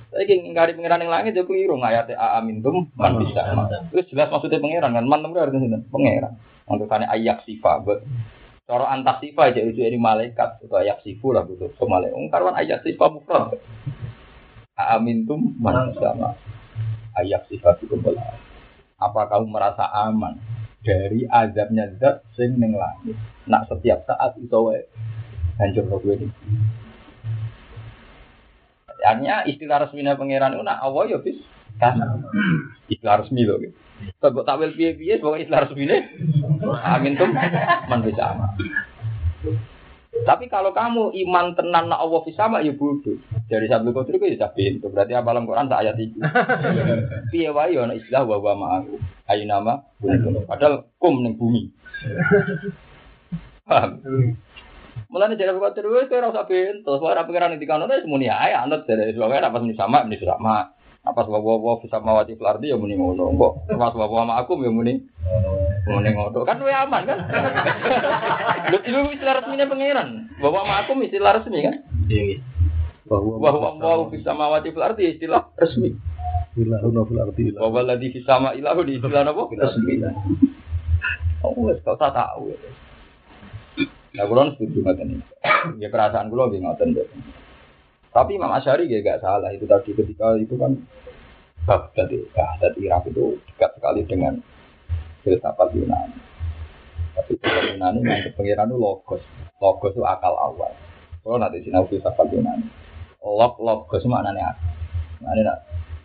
Saya 0.10 0.26
ingin 0.26 0.58
ngari 0.58 0.74
pangeran 0.74 1.06
yang 1.06 1.14
langit 1.14 1.38
jadi 1.38 1.46
keliru 1.46 1.78
ngayati 1.78 2.18
amin 2.18 2.66
tuh 2.66 2.90
man 2.98 3.22
bisa. 3.22 3.46
Terus 3.94 4.10
jelas 4.10 4.34
maksudnya 4.34 4.58
pangeran 4.58 4.98
kan. 4.98 5.06
Man 5.06 5.22
itu 5.22 5.38
artinya 5.38 5.78
pangeran. 5.94 6.34
Untuk 6.66 6.90
tanya 6.90 7.14
ayak 7.14 7.46
sifat. 7.46 7.86
Cara 8.66 8.86
antas 8.90 9.22
sifat 9.22 9.54
aja 9.54 9.62
itu 9.66 9.82
ini 9.82 10.02
malaikat 10.02 10.66
atau 10.66 10.82
ayak 10.82 11.06
sifu 11.06 11.30
lah 11.30 11.46
gitu. 11.46 11.70
So 11.78 11.86
malaikat. 11.86 12.18
Karwan 12.34 12.58
ayak 12.58 12.82
sifat 12.82 13.10
mufrad. 13.14 13.62
Amin 14.78 15.30
tuh 15.30 15.38
man 15.38 15.94
sama. 15.94 16.34
Ayak 17.14 17.46
sifat 17.46 17.78
itu 17.86 17.94
belah. 18.02 18.34
Apa 18.98 19.30
kamu 19.30 19.46
merasa 19.46 19.86
aman 19.94 20.42
dari 20.82 21.30
azabnya 21.30 21.86
zat 22.02 22.26
sing 22.34 22.58
ning 22.58 22.74
langit? 22.74 23.14
Nak 23.46 23.70
setiap 23.70 24.10
saat 24.10 24.34
itu 24.42 24.58
wae 24.58 24.90
hancur 25.62 26.02
gue 26.02 26.18
ini. 26.18 26.28
Artinya 29.00 29.48
istilah 29.48 29.88
resminya 29.88 30.20
pangeran 30.20 30.56
itu 30.56 30.64
nak 30.64 30.84
Allah 30.84 31.04
ya 31.08 31.18
bis 31.24 31.40
kasar. 31.80 32.20
Istilah 32.92 33.16
resmi 33.24 33.48
loh. 33.48 33.58
Gitu. 33.64 33.76
Kalau 34.20 34.48
takwil 34.48 34.76
piye-piye 34.76 35.20
pokoknya 35.20 35.44
istilah 35.48 35.62
resminya 35.68 35.98
amin 36.96 37.20
tuh 37.20 37.30
man 37.88 38.00
bisa 38.04 38.32
sama. 38.32 38.48
Tapi 40.10 40.52
kalau 40.52 40.76
kamu 40.76 41.16
iman 41.16 41.56
tenan 41.56 41.88
nak 41.88 42.02
Allah 42.04 42.20
bisa 42.28 42.44
sama 42.44 42.60
ya 42.60 42.76
bodoh. 42.76 43.16
Dari 43.48 43.70
Sabtu 43.72 43.96
Qadri 43.96 44.20
itu 44.20 44.36
ya 44.36 44.52
pintu. 44.52 44.92
Berarti 44.92 45.16
apalan 45.16 45.48
Quran 45.48 45.72
tak 45.72 45.86
ayat 45.86 45.96
itu. 46.02 46.20
Piye 47.32 47.50
wae 47.56 47.78
ya 47.78 47.88
ana 47.88 47.96
istilah 47.96 48.28
wa 48.28 48.38
wa 48.42 48.54
ma'ahu. 48.58 49.00
Ayo 49.30 49.44
nama 49.46 49.86
Padahal 50.50 50.90
kum 50.98 51.24
ning 51.24 51.38
bumi. 51.40 51.72
Paham? 53.70 54.02
Mulane 55.10 55.42
jadi 55.42 55.50
Sabtu 55.58 55.66
Qadri 55.82 56.06
itu 56.06 56.14
ora 56.14 56.30
usah 56.30 56.46
pintu. 56.46 56.94
Suara 57.02 57.26
pengiran 57.26 57.58
di 57.58 57.66
kanone 57.66 57.98
semuanya 58.06 58.46
ae 58.46 58.54
anut 58.54 58.86
dari 58.86 59.10
sebabnya 59.10 59.50
apa 59.50 59.58
muni 59.58 59.74
sama 59.74 60.06
muni 60.06 60.22
sama. 60.22 60.70
Apa 61.02 61.26
sebab 61.26 61.42
wa 61.42 61.82
bisa 61.82 61.98
mawati 61.98 62.38
flardi 62.38 62.70
ya 62.70 62.78
muni 62.78 62.94
ngono. 62.94 63.34
Kok 63.34 63.74
pas 63.74 63.90
wa 63.98 64.06
wa 64.06 64.30
ma'akum 64.30 64.62
ya 64.62 64.70
muni 64.70 65.02
Muni 65.90 66.10
ngono 66.14 66.46
kan 66.46 66.62
lu 66.62 66.70
aman 66.70 67.10
kan? 67.10 67.18
Lu 68.70 68.78
itu 68.86 69.00
istilah 69.18 69.42
resminya 69.42 69.66
pangeran. 69.66 70.30
Bahwa 70.38 70.62
ma'akum 70.70 71.02
istilah 71.02 71.42
resmi 71.42 71.66
kan? 71.66 71.82
Iya. 72.06 72.46
Bahwa 73.10 73.42
Bahwa 73.42 73.70
mau 73.82 74.02
bisa 74.14 74.38
mawati 74.38 74.70
fil 74.70 74.86
ardi 74.86 75.18
istilah 75.18 75.50
resmi. 75.58 75.98
ilahun 76.54 77.02
fil 77.10 77.18
ardi 77.18 77.50
ilah. 77.50 77.66
Bahwa 77.66 77.82
ladhi 77.82 78.14
fi 78.14 78.22
sama 78.22 78.54
ilahu 78.54 78.86
di 78.86 79.02
istilah 79.02 79.26
apa? 79.26 79.42
Resmi. 79.58 80.06
Oh, 81.42 81.74
kau 81.82 81.98
tak 81.98 82.14
tahu. 82.14 82.54
Nah, 84.10 84.26
kulon 84.26 84.58
setuju 84.58 84.82
ngoten. 84.82 85.22
Ya 85.78 85.88
perasaan 85.94 86.34
kulo 86.34 86.50
nggih 86.50 86.66
ngoten. 86.66 86.98
Tapi 88.10 88.42
Imam 88.42 88.50
Asyari 88.50 88.90
ya 88.90 89.06
gak 89.06 89.22
salah 89.22 89.54
itu 89.54 89.70
tadi 89.70 89.94
ketika 89.94 90.34
itu 90.34 90.58
kan 90.58 90.74
Baghdad 91.62 92.10
itu, 92.10 92.26
Baghdad 92.34 92.74
Irak 92.82 93.06
itu 93.06 93.38
dekat 93.54 93.78
sekali 93.78 94.02
dengan 94.10 94.34
filsafat 95.22 95.70
Yunani. 95.78 96.18
Tapi 97.14 97.38
filsafat 97.38 97.78
Yunani 97.78 98.00
yang 98.02 98.34
pengiran 98.34 98.74
itu 98.74 98.78
logos. 98.82 99.22
Logos 99.62 99.94
itu 99.94 100.02
akal 100.02 100.34
awal. 100.34 100.74
Kalau 101.22 101.38
nanti 101.38 101.62
sinau 101.62 101.86
filsafat 101.86 102.34
Yunani. 102.34 102.66
Log 103.22 103.62
logos 103.62 104.02
maknanya 104.10 104.58
akal. 104.58 104.74
Nah, 105.22 105.32
ini 105.38 105.46
nak 105.46 105.58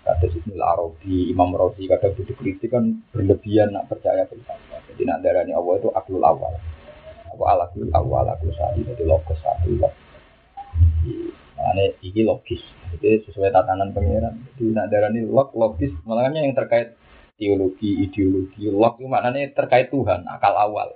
kata 0.04 0.28
Ibnu 0.28 0.60
Arabi, 0.60 1.32
Imam 1.32 1.56
Razi 1.56 1.88
kadang 1.88 2.12
butuh 2.12 2.36
kritik 2.36 2.68
kan 2.68 3.00
berlebihan 3.08 3.72
nak 3.72 3.88
percaya 3.88 4.28
filsafat. 4.28 4.92
Jadi 4.92 5.08
nak 5.08 5.24
darani 5.24 5.56
Allah 5.56 5.80
itu 5.80 5.88
aklul 5.88 6.20
awal. 6.20 6.52
Apa 7.34 7.44
alakul 7.58 7.90
awal, 7.90 8.30
akul 8.30 8.54
sadi, 8.54 8.86
jadi 8.86 9.02
logos 9.02 9.38
satu 9.42 9.74
logos. 9.74 9.94
Makanya 11.58 11.84
ini 12.06 12.20
logis. 12.22 12.62
Jadi 12.94 13.26
sesuai 13.26 13.50
tatanan 13.50 13.90
pengiran. 13.90 14.38
Jadi 14.54 14.70
nak 14.70 14.86
darani 14.86 15.26
log 15.26 15.50
logis, 15.58 15.90
makanya 16.06 16.46
yang 16.46 16.54
terkait 16.54 16.94
teologi, 17.34 18.06
ideologi, 18.06 18.70
log 18.70 19.02
itu 19.02 19.10
maknanya 19.10 19.50
terkait 19.50 19.90
Tuhan, 19.90 20.22
akal 20.30 20.54
awal. 20.54 20.94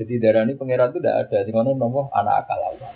Jadi 0.00 0.16
darani 0.16 0.56
pengiran 0.56 0.96
itu 0.96 1.04
tidak 1.04 1.28
ada. 1.28 1.44
Di 1.44 1.52
mana 1.52 1.76
nomor 1.76 2.08
anak 2.16 2.48
akal 2.48 2.60
awal. 2.72 2.92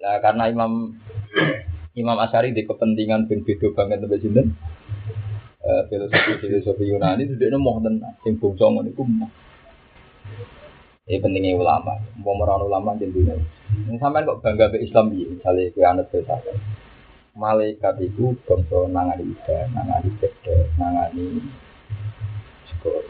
Nah, 0.00 0.16
karena 0.22 0.44
Imam 0.46 0.94
Imam 2.00 2.16
Asyari 2.22 2.54
di 2.54 2.62
kepentingan 2.62 3.26
ben 3.26 3.42
beda 3.42 3.74
banget 3.74 3.98
sampai 4.06 4.22
sinten. 4.22 4.46
Eh 5.60 5.82
filosofi 5.92 6.32
filosofi 6.40 6.84
Yunani 6.88 7.28
itu 7.28 7.34
dia 7.36 7.52
mau 7.58 7.76
tenan 7.82 8.16
sing 8.24 8.38
bangsa 8.40 8.70
mau. 8.70 9.28
Ini 11.10 11.18
pentingnya 11.18 11.58
ulama. 11.58 11.98
Mau 12.22 12.38
merawat 12.38 12.70
ulama 12.70 12.94
di 12.94 13.10
dunia. 13.10 13.34
Ini 13.90 13.98
sampai 13.98 14.22
kok 14.22 14.46
bangga 14.46 14.70
be 14.70 14.78
Islam 14.78 15.10
ya, 15.10 15.26
misalnya 15.26 15.74
kue 15.74 15.82
anut 15.82 16.06
filsafat. 16.14 16.54
Malaikat 17.34 17.98
itu 17.98 18.38
bangsa 18.46 18.86
nangani 18.86 19.34
ida, 19.34 19.66
nangani 19.74 20.06
beda, 20.22 20.70
nangani 20.78 21.42
sekolah. 22.70 23.02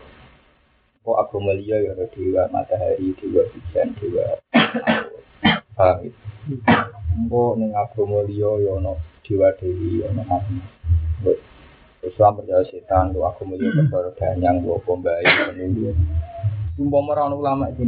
Kok 1.05 1.17
agama 1.21 1.53
liya 1.53 1.93
ya 1.93 1.93
dewa 2.09 2.49
matahari, 2.49 3.13
dewa 3.21 3.45
hujan, 3.53 3.93
dewa 4.01 4.41
paham 5.77 6.09
itu. 6.09 6.25
Kok 7.29 7.53
ning 7.61 7.77
agama 7.77 8.25
liya 8.25 8.65
ya 8.65 8.81
ana 8.81 8.97
dewa 9.29 9.53
dewi, 9.61 10.09
ana 10.09 10.25
nabi. 10.25 10.57
Buat 11.21 11.37
Islam 12.01 12.33
percaya 12.41 12.65
setan, 12.65 13.13
agama 13.13 13.61
liya 13.61 13.85
percaya 13.93 14.17
danyang, 14.17 14.65
lu 14.65 14.81
pembayi, 14.89 15.29
penunjuk. 15.53 15.93
Sumpah 16.81 17.03
merawat 17.05 17.37
ulama 17.37 17.69
itu 17.69 17.85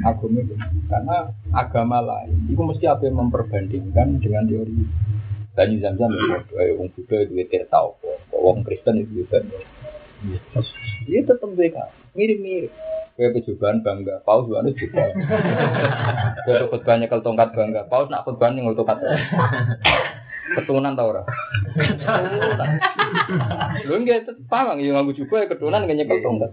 agama 0.00 0.40
itu 0.40 0.56
karena 0.88 1.28
agama 1.52 2.00
lain 2.00 2.48
itu 2.48 2.56
mesti 2.56 2.88
apa 2.88 3.04
yang 3.04 3.20
memperbandingkan 3.20 4.16
dengan 4.16 4.48
teori 4.48 4.80
Banyu 5.54 5.76
Zamzam 5.78 6.10
ya, 6.10 6.40
eh, 6.64 6.74
wong 6.74 6.88
Buddha 6.96 7.20
itu 7.22 7.36
tidak 7.46 7.70
tahu, 7.70 7.94
wong 8.34 8.66
Kristen 8.66 8.98
itu 8.98 9.22
juga. 9.22 9.38
Dia 11.06 11.20
tetap 11.22 11.46
mereka 11.46 11.94
mirip-mirip. 12.18 12.74
Kayak 13.14 13.38
percobaan 13.38 13.78
bangga, 13.86 14.18
paus 14.26 14.50
juga 14.50 14.66
juga. 14.74 15.04
Kayak 16.42 16.74
khutbah 16.74 16.96
nyekel 16.98 17.22
tongkat 17.22 17.54
bangga, 17.54 17.86
paus 17.86 18.10
nak 18.10 18.26
khutbah 18.26 18.50
nyekel 18.50 18.74
tongkat. 18.74 18.98
Keturunan 20.44 20.92
tau 20.92 21.08
ora? 21.16 21.22
Lu 23.88 23.96
nggak 24.04 24.28
paham 24.52 24.76
ya 24.76 24.92
ngaku 24.92 25.24
juga 25.24 25.44
ya 25.44 25.46
keturunan 25.48 25.88
nggak 25.88 25.96
nyekel 26.04 26.20
tongkat. 26.20 26.50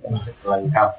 Lengkap. 0.48 0.90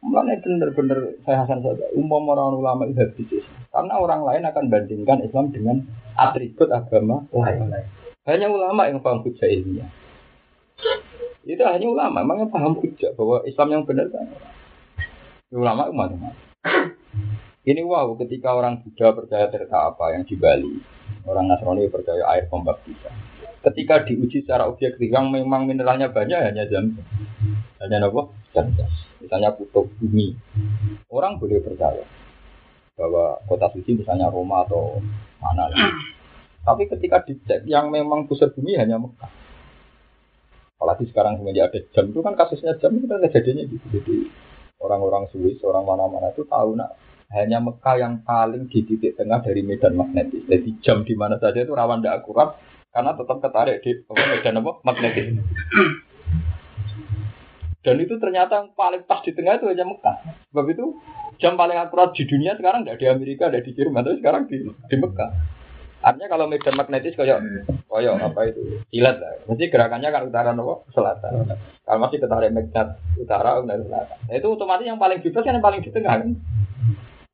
Mulanya 0.00 0.40
bener-bener 0.40 0.98
saya 1.28 1.44
hasan 1.44 1.60
saja. 1.60 1.84
Umum 1.92 2.24
orang 2.32 2.56
ulama 2.56 2.88
itu 2.88 2.96
habis. 3.04 3.44
Karena 3.68 3.94
orang 4.00 4.24
lain 4.24 4.42
akan 4.48 4.64
bandingkan 4.72 5.20
Islam 5.20 5.52
dengan 5.52 5.76
atribut 6.16 6.72
agama 6.72 7.28
lain. 7.34 7.84
Hanya 8.24 8.48
ulama 8.48 8.88
yang 8.88 9.04
paham 9.04 9.24
hujah 9.24 9.48
ilmiah. 9.48 9.88
Itu 11.48 11.64
hanya 11.64 11.88
ulama, 11.88 12.20
memang 12.20 12.44
yang 12.44 12.52
paham 12.52 12.76
hujah 12.76 13.16
bahwa 13.16 13.40
Islam 13.48 13.68
yang 13.72 13.82
benar 13.88 14.12
kan. 14.12 14.28
Ulama 15.48 15.88
itu 15.88 15.96
macam 15.96 16.36
Ini 17.64 17.80
wow, 17.84 18.16
ketika 18.20 18.52
orang 18.52 18.84
Buddha 18.84 19.16
percaya 19.16 19.48
ternyata 19.48 19.92
apa 19.92 20.12
yang 20.12 20.24
di 20.24 20.36
Bali, 20.36 20.80
orang 21.28 21.52
Nasrani 21.52 21.92
percaya 21.92 22.24
air 22.32 22.48
pembaptisan. 22.48 23.12
Ketika 23.60 24.08
diuji 24.08 24.42
secara 24.42 24.64
objektif 24.64 25.12
yang 25.12 25.28
memang 25.28 25.68
mineralnya 25.68 26.08
banyak 26.08 26.40
hanya 26.40 26.64
jam, 26.64 26.96
hanya 27.84 28.08
apa? 28.08 28.22
Jam 28.56 28.72
misalnya 29.20 29.52
kutub 29.52 29.92
bumi. 30.00 30.32
Orang 31.12 31.36
boleh 31.36 31.60
percaya 31.60 32.00
bahwa 32.96 33.38
kota 33.44 33.68
suci 33.76 34.00
misalnya 34.00 34.32
Roma 34.32 34.64
atau 34.64 34.98
mana 35.38 35.68
lah. 35.68 35.92
Tapi 36.64 36.88
ketika 36.88 37.22
dicek 37.22 37.68
yang 37.68 37.92
memang 37.92 38.24
pusat 38.24 38.56
bumi 38.56 38.74
hanya 38.80 38.96
Mekah. 38.96 39.30
Apalagi 40.78 41.10
sekarang 41.10 41.42
semenjak 41.42 41.74
ada 41.74 41.80
jam 41.90 42.04
itu 42.08 42.20
kan 42.22 42.34
kasusnya 42.38 42.78
jam 42.78 42.94
itu 42.94 43.04
kan 43.04 43.18
kejadiannya 43.20 43.64
gitu. 43.66 43.86
Jadi 43.98 44.16
orang-orang 44.78 45.26
Swiss, 45.34 45.58
orang 45.66 45.82
mana-mana 45.82 46.30
itu 46.30 46.46
tahu 46.46 46.78
nak 46.78 46.94
hanya 47.28 47.60
Mekah 47.60 47.96
yang 48.00 48.14
paling 48.24 48.72
di 48.72 48.80
titik 48.88 49.16
tengah 49.20 49.44
dari 49.44 49.60
medan 49.60 49.96
magnetis. 50.00 50.48
Jadi 50.48 50.80
jam 50.80 51.04
di 51.04 51.12
mana 51.12 51.36
saja 51.36 51.60
itu 51.60 51.76
rawan 51.76 52.00
tidak 52.00 52.24
akurat 52.24 52.56
karena 52.88 53.12
tetap 53.12 53.36
ketarik 53.44 53.76
di 53.84 53.90
medan 54.08 54.60
apa 54.64 54.70
magnetis. 54.80 55.26
Dan 57.84 57.96
itu 58.04 58.20
ternyata 58.20 58.64
yang 58.64 58.68
paling 58.74 59.04
pas 59.04 59.20
di 59.22 59.32
tengah 59.32 59.60
itu 59.60 59.68
hanya 59.68 59.84
Mekah. 59.86 60.16
Sebab 60.52 60.66
itu 60.72 60.98
jam 61.38 61.54
paling 61.54 61.78
akurat 61.78 62.10
di 62.16 62.24
dunia 62.24 62.56
sekarang 62.56 62.84
tidak 62.84 62.98
di 63.00 63.06
Amerika, 63.06 63.48
tidak 63.48 63.64
di 63.64 63.72
Jerman, 63.76 64.02
tapi 64.04 64.16
sekarang 64.18 64.42
di, 64.48 64.56
di 64.66 64.96
Mekah. 64.96 65.30
Artinya 65.98 66.30
kalau 66.30 66.46
medan 66.46 66.78
magnetis 66.78 67.18
kayak 67.18 67.42
kayak 67.90 68.22
apa 68.22 68.40
itu 68.46 68.82
silat 68.94 69.18
lah. 69.18 69.34
Mesti 69.50 69.66
gerakannya 69.66 70.08
kan 70.14 70.22
utara 70.30 70.50
nopo 70.54 70.86
selatan. 70.94 71.58
Kalau 71.82 71.98
masih 71.98 72.22
ketarik 72.22 72.54
magnet 72.54 72.88
utara 73.18 73.58
dari 73.66 73.82
selatan. 73.82 74.18
Nah, 74.30 74.34
itu 74.38 74.46
otomatis 74.46 74.86
yang 74.86 75.00
paling 75.02 75.18
bebas 75.18 75.42
kan 75.42 75.58
yang 75.58 75.64
paling 75.64 75.80
di 75.82 75.90
tengah 75.90 76.14
kan. 76.22 76.30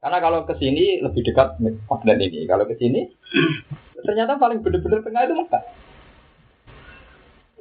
Karena 0.05 0.20
kalau 0.20 0.44
ke 0.44 0.52
sini 0.61 1.00
lebih 1.00 1.24
dekat 1.24 1.57
magnet 1.88 2.20
ini. 2.20 2.44
Kalau 2.44 2.68
ke 2.68 2.76
sini 2.76 3.09
ternyata 4.05 4.36
paling 4.36 4.61
benar-benar 4.61 5.00
tengah 5.00 5.24
itu 5.24 5.32
Mekah. 5.32 5.64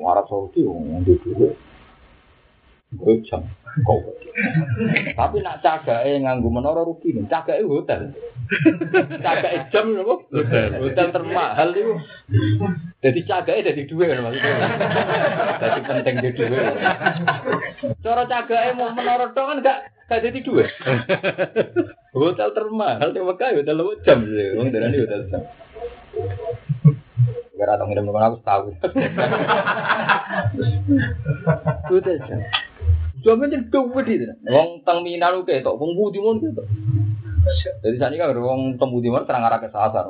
Arab 0.03 0.27
Saudi 0.27 0.59
yang 0.67 0.99
di 1.07 1.15
dulu. 1.23 1.55
Gue 2.99 3.23
jam. 3.23 3.47
Kau. 3.87 4.03
Tapi 5.17 5.39
nak 5.39 5.63
cagake 5.63 6.19
nganggo 6.19 6.51
menara 6.51 6.83
rugi. 6.83 7.15
Cagake 7.31 7.63
hotel. 7.63 8.11
Cagake 9.23 9.71
jam 9.71 9.95
apa? 10.03 10.15
Hotel. 10.27 10.69
Hotel 10.83 11.07
termahal 11.15 11.69
itu. 11.71 11.95
Jadi 12.99 13.19
cagake 13.23 13.63
jadi 13.71 13.81
dua 13.87 14.03
kan 14.11 14.19
maksudnya. 14.27 14.55
Jadi 15.63 15.79
penting 15.87 16.15
di 16.19 16.29
dua. 16.35 16.63
Cara 18.03 18.23
cagake 18.27 18.75
mau 18.75 18.91
menara 18.91 19.31
tok 19.31 19.45
kan 19.47 19.57
gak 19.63 19.79
gak 20.11 20.21
jadi 20.27 20.39
dua. 20.43 20.67
Hotel 22.14 22.49
termahal 22.53 23.09
di 23.09 23.20
Mekah 23.26 23.57
hotel 23.57 23.74
lewat 23.74 24.05
jam 24.05 24.22
sih. 24.22 24.53
Wong 24.53 24.70
darani 24.70 25.01
hotel 25.01 25.26
jam. 25.34 25.41
Gara 27.57 27.74
atau 27.74 27.89
ngirim 27.89 28.14
aku 28.14 28.38
tahu. 28.45 28.70
Hotel 31.89 32.16
jam. 32.22 32.39
Jaman 33.24 33.49
jadi 33.49 33.66
dua 33.72 33.99
di 34.05 34.22
sana. 34.22 34.36
Wong 34.45 34.86
tang 34.86 35.01
Minang 35.01 35.41
oke, 35.41 35.55
wong 35.64 35.91
Budi 35.97 36.20
mon 36.22 36.38
gitu. 36.38 36.61
Jadi 37.82 37.95
saat 37.97 38.14
ini 38.14 38.22
kan 38.22 38.38
wong 38.38 38.78
teng 38.78 38.93
Budi 38.93 39.09
mon 39.09 39.26
terang 39.26 39.47
arah 39.47 39.57
ke 39.57 39.74
sasar. 39.74 40.05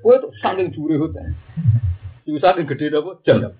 Kue 0.00 0.14
tuh 0.22 0.32
saking 0.40 0.72
juri 0.72 0.96
hotel. 0.96 1.36
Itu 2.24 2.40
saking 2.40 2.64
gede 2.64 2.96
apa 2.96 3.12
jam. 3.28 3.52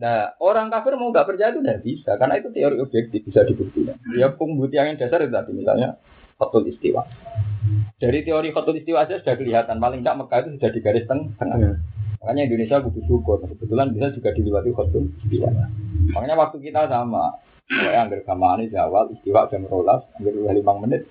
Nah, 0.00 0.32
orang 0.40 0.72
kafir 0.72 0.96
mau 0.96 1.12
nggak 1.12 1.28
percaya 1.28 1.52
itu 1.52 1.60
tidak 1.60 1.80
bisa, 1.84 2.16
karena 2.16 2.40
itu 2.40 2.48
teori 2.48 2.76
objektif 2.80 3.20
bisa 3.20 3.44
dibuktikan. 3.44 4.00
Ya 4.16 4.32
pembuktian 4.32 4.88
yang 4.88 4.96
dasar 4.96 5.20
itu 5.20 5.28
tadi, 5.28 5.52
misalnya 5.52 6.00
khotul 6.40 6.64
istiwa. 6.64 7.04
Dari 8.00 8.24
teori 8.24 8.48
khotul 8.48 8.80
istiwa 8.80 9.04
saja 9.04 9.20
sudah 9.20 9.36
kelihatan, 9.36 9.76
paling 9.76 10.00
tidak 10.00 10.24
Mekah 10.24 10.38
itu 10.40 10.50
sudah 10.56 10.70
di 10.72 10.80
garis 10.80 11.04
teng- 11.04 11.36
tengah. 11.36 11.76
Makanya 12.24 12.42
Indonesia 12.48 12.80
butuh 12.80 13.04
syukur, 13.04 13.36
kebetulan 13.44 13.92
bisa 13.92 14.08
juga 14.16 14.32
dilewati 14.32 14.72
khotul 14.72 15.04
istiwa. 15.20 15.52
Makanya 16.16 16.36
waktu 16.40 16.56
kita 16.64 16.88
sama, 16.88 17.36
Pokoknya 17.70 18.02
anggar 18.02 18.20
kamane 18.26 18.66
di 18.66 18.74
awal 18.74 19.14
istiwa 19.14 19.46
jam 19.46 19.62
rolas, 19.70 20.02
anggar 20.18 20.34
dua 20.34 20.50
lima 20.50 20.74
menit. 20.82 21.06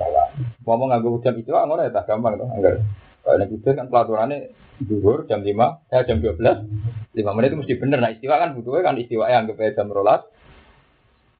Salah. 0.00 0.32
Ngomong 0.64 0.88
nganggo 0.96 1.20
jam 1.20 1.36
istiwa 1.36 1.68
ngono 1.68 1.84
ya 1.84 1.92
tak 1.92 2.08
gampang 2.08 2.40
tuh, 2.40 2.48
anggar. 2.48 2.80
Kalau 3.20 3.76
kan 3.76 3.86
pelaturannya 3.92 4.48
duhur 4.80 5.28
jam 5.28 5.44
5, 5.44 5.92
eh 5.92 6.02
jam 6.08 6.18
12, 6.24 6.40
5 6.40 7.36
menit 7.36 7.48
itu 7.52 7.58
mesti 7.60 7.74
bener. 7.76 7.98
Nah 8.00 8.10
istiwa 8.12 8.34
kan 8.40 8.56
butuhnya 8.56 8.80
kan 8.84 8.96
istiwa 8.96 9.24
yang 9.28 9.44
anggap 9.44 9.60
aja 9.60 9.76
jam 9.82 9.92
rolas. 9.92 10.22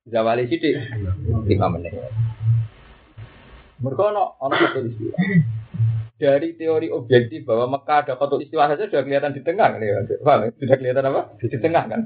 Zawali 0.09 0.49
sidik 0.49 0.77
5 0.77 1.49
menit. 1.49 1.93
Mereka 3.81 4.03
ono 4.13 4.37
ono 4.41 4.55
satu 4.57 4.81
istiwa. 4.85 5.17
Dari 6.21 6.53
teori 6.53 6.93
objektif 6.93 7.49
bahwa 7.49 7.81
Mekah 7.81 8.05
ada 8.05 8.15
kotor 8.21 8.45
istiwa 8.45 8.69
saja 8.69 8.85
sudah 8.85 9.09
kelihatan 9.09 9.33
di 9.33 9.41
tengah 9.41 9.73
kan 9.73 9.81
ya. 9.81 10.05
Ya? 10.05 10.53
Sudah 10.61 10.77
kelihatan 10.77 11.09
apa? 11.09 11.21
Di 11.41 11.49
tengah 11.57 11.85
kan. 11.89 12.01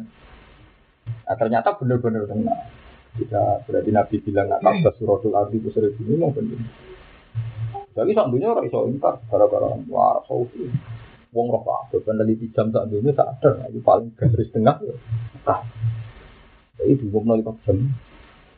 Nah, 1.05 1.37
ternyata 1.37 1.75
benar-benar 1.75 2.31
tengah. 2.31 2.59
Jika 3.15 3.67
berarti 3.67 3.91
Nabi 3.95 4.17
bilang 4.23 4.51
nak 4.51 4.63
kabas 4.63 4.95
suratul 4.99 5.35
ardi 5.39 5.59
besar 5.63 5.87
ini 5.87 6.15
mau 6.19 6.35
benar. 6.35 6.63
Tapi 7.95 8.11
dunia 8.11 8.51
orang 8.51 8.67
iso 8.67 8.91
ingkar 8.91 9.23
gara-gara 9.31 9.71
wah 9.87 10.19
sausi. 10.27 10.67
Wong 11.35 11.51
roh 11.51 11.63
kabeh 11.67 11.99
peneliti 12.07 12.47
jam 12.55 12.71
sak 12.71 12.87
dunia 12.89 13.11
tak 13.11 13.43
ada. 13.43 13.51
Nah, 13.59 13.67
Itu 13.69 13.83
paling 13.83 14.15
garis 14.15 14.49
tengah. 14.55 14.79
ya. 14.81 14.95
Nah, 15.45 15.61
Jadi 16.79 16.93
dua 17.03 17.19
puluh 17.19 17.37
lima 17.43 17.53
jam. 17.67 17.79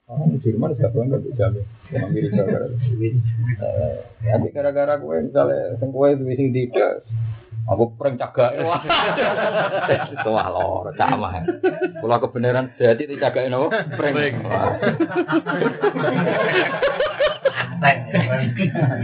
Orang 0.07 0.39
Jerman 0.39 0.79
gak 0.79 0.95
bangga 0.95 1.19
tuh 1.19 1.35
jamnya. 1.35 1.67
Orang 1.91 2.15
Amerika 2.15 2.39
gara-gara. 2.39 2.67
Eh, 2.79 3.97
Nanti 4.23 4.49
gara-gara 4.55 4.95
gue 5.03 5.17
misalnya 5.27 5.75
sing 5.83 5.91
kowe 5.91 6.07
duwe 6.15 6.39
sing 6.39 6.55
tidak 6.55 7.03
aku 7.67 7.99
prank 7.99 8.15
cagak 8.15 8.63
wah 8.63 8.79
itu 9.91 10.31
wah 10.31 10.47
lor 10.55 10.87
sama 10.95 11.43
kalau 11.99 12.19
kebenaran 12.23 12.71
jadi 12.79 13.03
nopo 13.51 13.75
prank 13.99 14.15
Wah. 14.47 14.79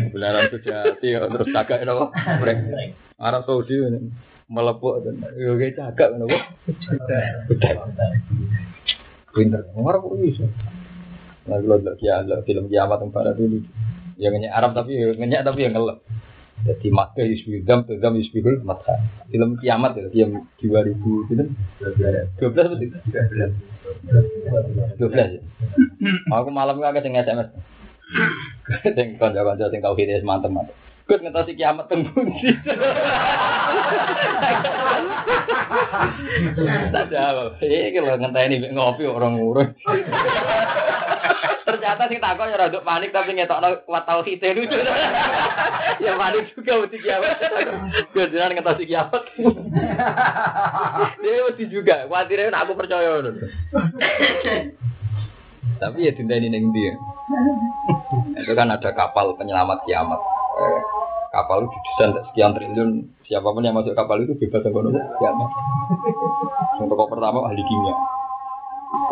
kebenaran 0.06 0.46
sejati 0.54 1.06
ya, 1.10 1.26
terus 1.26 1.50
cagak 1.50 1.82
nopo 1.82 2.14
prank 2.14 2.58
Arab 3.22 3.46
Saudi 3.46 3.78
ini 3.78 4.10
melepuk 4.50 5.06
dan 5.06 5.22
yo 5.38 5.54
kayak 5.54 5.78
cagak 5.78 6.18
nopo 6.18 6.34
pinter. 9.32 9.62
Orang 9.78 10.02
kok 10.02 10.18
bisa 10.18 10.44
lalu 11.48 11.64
lo 11.66 11.76
lihat 11.78 12.42
film 12.46 12.66
kiamat 12.68 12.98
yang 13.02 13.10
pada 13.10 13.32
dulu 13.34 13.62
yang 14.20 14.34
ngenyek 14.36 14.52
Arab 14.52 14.74
tapi 14.74 14.98
ngenyek 14.98 15.42
tapi 15.46 15.64
yang 15.64 15.74
ngelep. 15.78 16.02
Jadi 16.62 16.94
maka 16.94 17.26
yusbidam 17.26 17.82
tadam 17.86 18.18
yusbihul 18.18 18.62
matha 18.62 18.98
film 19.30 19.58
kiamat 19.58 19.98
ya 19.98 20.06
film 20.10 20.46
2000 20.58 20.94
itu 21.32 21.44
12 22.38 22.38
betul 22.38 22.98
12 24.98 25.10
ya? 25.10 25.40
Aku 26.30 26.50
malam 26.54 26.78
itu 26.78 26.86
agak 26.86 27.02
sing 27.02 27.14
SMS. 27.18 27.50
Sing 28.94 29.08
kanca-kanca 29.18 29.72
sing 29.72 29.80
tau 29.82 29.96
hidup 29.98 30.22
mantep 30.22 30.54
mantep 30.54 30.76
Gus 31.12 31.20
ngetasi 31.20 31.52
kiamat 31.60 31.92
teng 31.92 32.08
pundi. 32.08 32.56
Jawab. 37.12 37.60
Lho 37.60 38.16
ngenteni 38.16 38.64
mek 38.64 38.72
ngopi 38.72 39.04
orang 39.04 39.36
ngurus. 39.36 39.76
Ternyata 41.68 42.08
sing 42.08 42.16
takon 42.16 42.48
ya 42.48 42.56
rada 42.56 42.80
panik 42.80 43.12
tapi 43.12 43.36
ngetokno 43.36 43.84
kuat 43.84 44.08
tauhid 44.08 44.40
lucu. 44.56 44.72
ya 46.00 46.16
panik 46.16 46.48
juga 46.56 46.80
mesti 46.80 46.96
kiamat. 47.04 47.36
Gus 48.16 48.32
jenengan 48.32 48.56
ngetasi 48.56 48.88
kiamat. 48.88 49.22
Dia 51.20 51.44
mesti 51.44 51.64
juga. 51.68 52.08
Kuatirnya 52.08 52.56
aku 52.56 52.72
percaya. 52.72 53.20
Tapi 55.76 56.08
ya 56.08 56.12
dinteni 56.16 56.48
ning 56.48 56.72
ndi 56.72 56.88
ya. 56.88 56.94
Itu 58.40 58.56
kan 58.56 58.72
ada 58.72 58.96
kapal 58.96 59.36
penyelamat 59.36 59.84
kiamat. 59.84 60.20
Eh, 60.52 60.80
kapal 61.32 61.64
itu 61.64 61.72
didesain 61.72 62.12
sekian 62.28 62.52
triliun. 62.52 62.90
Siapa 63.24 63.48
pun 63.48 63.64
yang 63.64 63.72
masuk 63.72 63.96
kapal 63.96 64.20
itu 64.20 64.36
bebas 64.36 64.68
kono 64.68 64.92
kiamat. 64.92 65.50
Yang 66.76 66.86
pokok 66.92 67.08
pertama 67.16 67.48
ahli 67.48 67.64
kimia. 67.64 67.94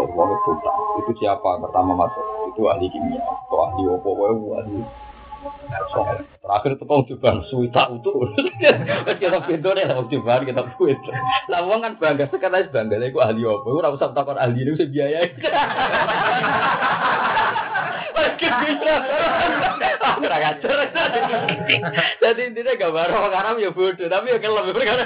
Itu. 0.05 0.53
Itu 1.01 1.13
siapa 1.17 1.57
pertama 1.65 1.97
masuk? 1.97 2.53
Itu 2.53 2.69
ahli 2.69 2.93
kimia. 2.93 3.25
Atau 3.25 3.59
ahli 3.65 3.83
opo 3.89 4.13
wae 4.13 4.37
ahli. 4.61 4.85
So, 5.89 6.05
terakhir 6.45 6.77
itu 6.77 6.85
kau 6.85 7.01
coba 7.01 7.41
suwi 7.49 7.73
tak 7.73 7.89
utuh. 7.97 8.13
Kita 9.17 9.41
pintu 9.49 9.73
nih, 9.73 9.89
mau 9.89 10.05
coba 10.05 10.45
kita 10.45 10.69
buat. 10.77 11.01
Lah 11.49 11.65
wong 11.65 11.81
kan 11.81 11.97
bangga 11.97 12.29
sekarang 12.29 12.69
bangga. 12.69 13.01
Aku 13.01 13.25
ahli 13.25 13.49
opo? 13.49 13.81
Aku 13.81 13.97
rasa 13.97 14.13
takon 14.13 14.37
ahli 14.37 14.69
Kurang 20.21 20.43
ajar. 20.43 20.79
Jadi 22.21 22.41
intinya 22.53 22.73
gambar 22.77 23.09
orang 23.09 23.35
Arab 23.35 23.57
ya 23.63 23.71
bodoh, 23.73 24.09
tapi 24.09 24.33
ya 24.33 24.39
kelem 24.43 24.73
perkara. 24.75 25.05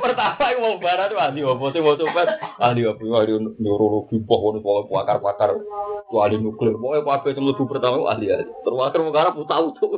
Pertama 0.00 0.44
yang 0.52 0.60
mau 0.62 0.76
barat 0.80 1.10
itu 1.12 1.18
ahli 1.20 1.40
apa 1.44 1.64
sih 1.72 1.80
mau 1.82 1.96
coba 1.98 2.22
ahli 2.60 2.82
apa 2.88 3.02
ahli 3.02 3.32
neurologi 3.60 4.16
pohon 4.24 4.60
pohon 4.64 4.88
pakar-pakar 4.88 5.56
tuh 6.06 6.18
ahli 6.22 6.38
nuklir 6.38 6.78
pokoknya 6.78 7.02
apa 7.02 7.26
yang 7.34 7.44
lebih 7.50 7.66
pertama 7.66 8.06
ahli 8.08 8.26
ahli 8.30 8.46
terwakil 8.62 9.00
mau 9.04 9.16
Arab 9.16 9.36
tahu 9.44 9.66
tuh. 9.76 9.90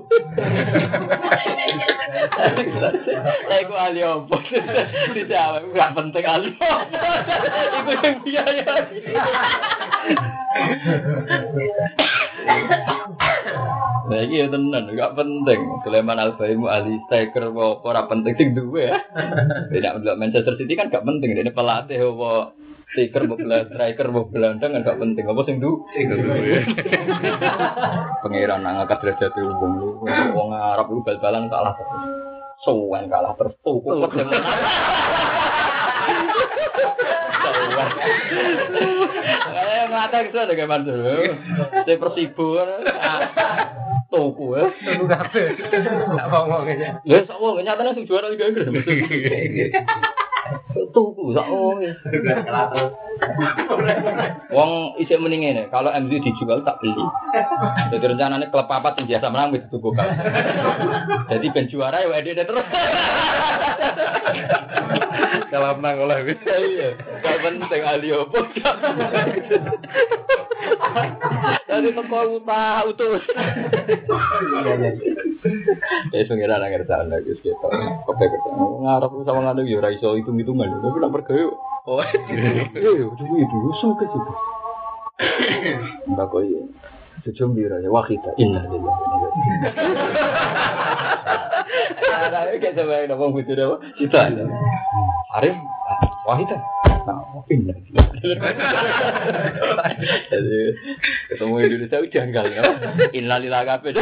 Saya 3.48 3.58
itu 3.62 3.74
ahli 3.74 4.00
apa? 4.02 4.36
Dijawab 5.14 5.62
nggak 5.70 5.90
penting 5.94 6.24
ahli 6.24 6.50
apa. 6.58 6.98
Itu 7.78 7.92
yang 8.02 8.16
biaya. 8.24 8.74
Nah 14.08 14.24
iki 14.24 14.40
ya 14.40 14.48
tenan, 14.48 14.88
gak 14.96 15.12
penting. 15.20 15.60
Sulaiman 15.84 16.16
Al-Baimu 16.16 16.64
ahli 16.64 16.96
striker 17.04 17.52
apa 17.52 17.84
ora 17.84 18.08
penting 18.08 18.32
sing 18.40 18.56
duwe 18.56 18.88
ya. 18.88 18.96
Tidak 19.68 20.00
untuk 20.00 20.16
Manchester 20.16 20.56
City 20.56 20.72
kan 20.80 20.88
gak 20.88 21.04
penting, 21.04 21.36
ini 21.36 21.52
pelatih 21.52 22.16
apa 22.16 22.56
striker 22.88 23.28
mau 23.28 23.36
belan 23.36 23.68
striker 23.68 24.08
mau 24.08 24.24
belandang 24.24 24.72
kan 24.72 24.80
gak 24.80 24.96
penting. 24.96 25.28
Apa 25.28 25.40
sing 25.44 25.60
du? 25.60 25.84
Sing 25.92 26.08
duwe. 26.08 26.64
Pangeran 28.24 28.64
nang 28.64 28.80
angkat 28.80 28.98
derajat 29.04 29.36
wong 29.36 29.72
lu. 29.76 30.00
Wong 30.08 30.56
Arab 30.56 30.88
lu 30.88 31.04
bal-balan 31.04 31.52
kalah 31.52 31.76
terus. 31.76 31.92
Kalah 33.12 33.32
terus 33.36 33.54
tuh 33.60 33.80
Eh 39.58 39.84
mata 39.90 40.18
iso 40.24 40.40
nek 40.44 40.62
man 40.68 40.82
dulu. 40.84 41.34
Te 41.86 41.92
persibo. 41.96 42.60
tuku 44.08 44.46
ya. 44.56 44.64
Tuku 44.72 45.04
kabeh. 45.04 45.48
Tak 46.16 46.32
omong 46.32 46.62
ngene. 46.64 46.88
Lah 47.04 47.22
sok 47.28 47.38
wong 47.40 47.60
nyatane 47.60 47.92
sing 47.92 48.04
juara 48.08 48.32
liga 48.32 48.48
Inggris. 48.48 48.68
Tuku 50.94 51.34
sak 51.36 51.46
wong. 51.50 51.84
Wong 54.54 54.70
isih 55.02 55.20
mending 55.20 55.44
ngene, 55.44 55.62
kalau 55.68 55.92
MU 56.00 56.16
dijual 56.22 56.64
tak 56.64 56.80
beli. 56.80 57.04
Jadi 57.92 58.04
rencananya 58.04 58.48
klub 58.48 58.66
papat 58.70 58.96
yang 59.02 59.06
biasa 59.10 59.26
menang 59.28 59.52
wis 59.52 59.66
tuku 59.68 59.90
kan. 59.92 60.08
Jadi 61.28 61.46
ben 61.52 61.68
juara 61.68 62.00
ya 62.04 62.08
ede 62.18 62.42
terus. 62.46 62.66
Dalam 65.48 65.80
nang 65.80 65.96
oleh 66.00 66.18
wis. 66.24 66.40
Iya, 66.46 66.96
gak 67.24 67.36
penting 67.44 67.82
ahli 67.84 68.08
opo. 68.14 68.38
Tadi 71.68 71.88
teko 71.92 72.18
utah 72.40 72.82
utus. 72.88 73.24
Ya 76.10 76.26
pengiran 76.26 76.58
nang 76.58 76.70
ngerti 76.74 76.92
ana 76.94 77.22
Gus 77.22 77.38
gitu. 77.42 77.66
Kope 78.06 78.24
kerja. 78.26 78.50
Ngarep 78.56 79.12
sama 79.22 79.40
nganu 79.46 79.66
yo 79.68 79.78
ora 79.78 79.94
iso 79.94 80.14
hitung-hitungan. 80.18 80.82
Tapi 80.82 80.98
nak 80.98 81.12
pergawe. 81.14 81.44
Oh. 81.88 82.02
Iya, 82.04 83.08
itu 83.08 83.24
itu 83.24 83.56
usung 83.70 83.96
ke 83.96 84.04
situ. 84.10 84.32
Mbak 86.10 86.26
kok 86.28 86.42
iya. 86.44 86.62
Sejum 87.26 87.50
bira 87.50 87.82
ya 87.82 87.90
wakita 87.90 88.30
inna 88.38 88.62
lillahi 88.70 88.86
wa 88.86 89.08
inna 89.10 89.16
ilaihi. 89.18 89.50
Ada 92.08 92.54
kayak 92.62 92.74
coba 92.78 92.94
yang 93.02 93.10
ngomong 93.14 93.42
gitu 93.42 93.52
deh, 93.58 93.66
kita. 93.98 94.20
Arif, 95.34 95.54
wahita. 96.24 96.56
Nah, 97.08 97.40
inna 97.48 97.72
Jadi 100.28 100.60
ketemu 101.32 101.54
Indonesia 101.56 101.96
udah 102.04 102.12
janggal 102.12 102.44
ya. 102.52 102.62
Inna 103.16 103.40
lillahi 103.40 103.64
kabeh. 103.64 103.92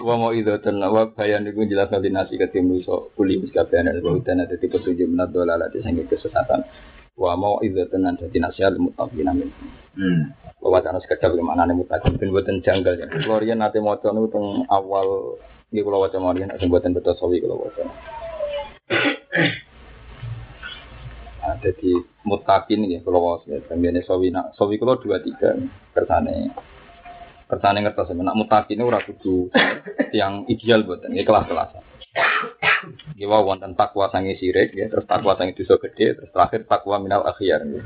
Wa 0.00 0.14
mau 0.16 0.32
itu 0.32 0.48
ten 0.64 0.80
wa 0.80 1.12
bayan 1.12 1.44
iku 1.44 1.68
jelas 1.68 1.92
nanti 1.92 2.08
nasi 2.08 2.40
ketim 2.40 2.72
so 2.80 3.12
kuli 3.20 3.36
ana 3.52 4.00
wa 4.00 4.16
udan 4.16 4.48
ada 4.48 4.56
tipe 4.56 4.80
tujuh 4.80 5.04
menat 5.12 5.28
dola 5.36 5.60
lati 5.60 5.84
sing 5.84 6.00
kesesatan. 6.08 6.64
Wa 7.12 7.36
mau 7.36 7.60
itu 7.60 7.84
tenan 7.92 8.16
dadi 8.16 8.40
nasihat 8.40 8.80
mutaqin 8.80 9.28
amin. 9.28 9.52
Hmm. 9.92 10.32
Wa 10.64 10.80
wacana 10.80 11.04
sekedar 11.04 11.36
gimana 11.36 11.68
nih 11.68 11.76
mutaqin 11.76 12.16
ben 12.16 12.32
boten 12.32 12.64
janggal 12.64 12.96
ya. 12.96 13.12
Nate 13.52 13.76
maca 13.84 14.08
niku 14.08 14.28
teng 14.32 14.64
awal 14.72 15.36
iki 15.68 15.84
kula 15.84 16.00
waca 16.08 16.16
mawon 16.16 16.48
nek 16.48 16.64
boten 16.64 16.96
betul 16.96 17.12
sawi 17.20 17.44
kula 17.44 17.60
waca. 17.60 17.84
Nah, 21.42 21.58
jadi 21.58 21.90
mutakin 22.22 22.86
ya 22.86 23.02
kalau 23.02 23.34
was 23.34 23.42
ya, 23.50 23.58
kemudian 23.66 23.98
sawi 24.06 24.30
nak 24.30 24.54
sawi 24.54 24.78
kalau 24.78 24.94
dua 25.02 25.18
tiga 25.18 25.58
kersane 25.90 26.54
kersane 27.50 27.82
ngertos 27.82 28.14
ya, 28.14 28.22
nak 28.22 28.38
mutakin 28.38 28.78
itu 28.78 28.86
ora 28.86 29.02
kudu 29.02 29.50
yang 30.14 30.46
ideal 30.46 30.86
buat 30.86 31.02
ini 31.10 31.26
kelas 31.26 31.50
kelasan. 31.50 31.82
Iki 33.18 33.26
wae 33.26 33.42
wonten 33.42 33.74
takwa 33.74 34.06
sange 34.14 34.38
sirik 34.38 34.70
ya, 34.76 34.86
terus 34.86 35.02
takwa 35.08 35.34
sange 35.34 35.58
dosa 35.58 35.78
gede, 35.82 36.14
terus 36.18 36.30
terakhir 36.30 36.62
takwa 36.70 37.02
minal 37.02 37.26
akhyar. 37.26 37.66
Ya. 37.66 37.82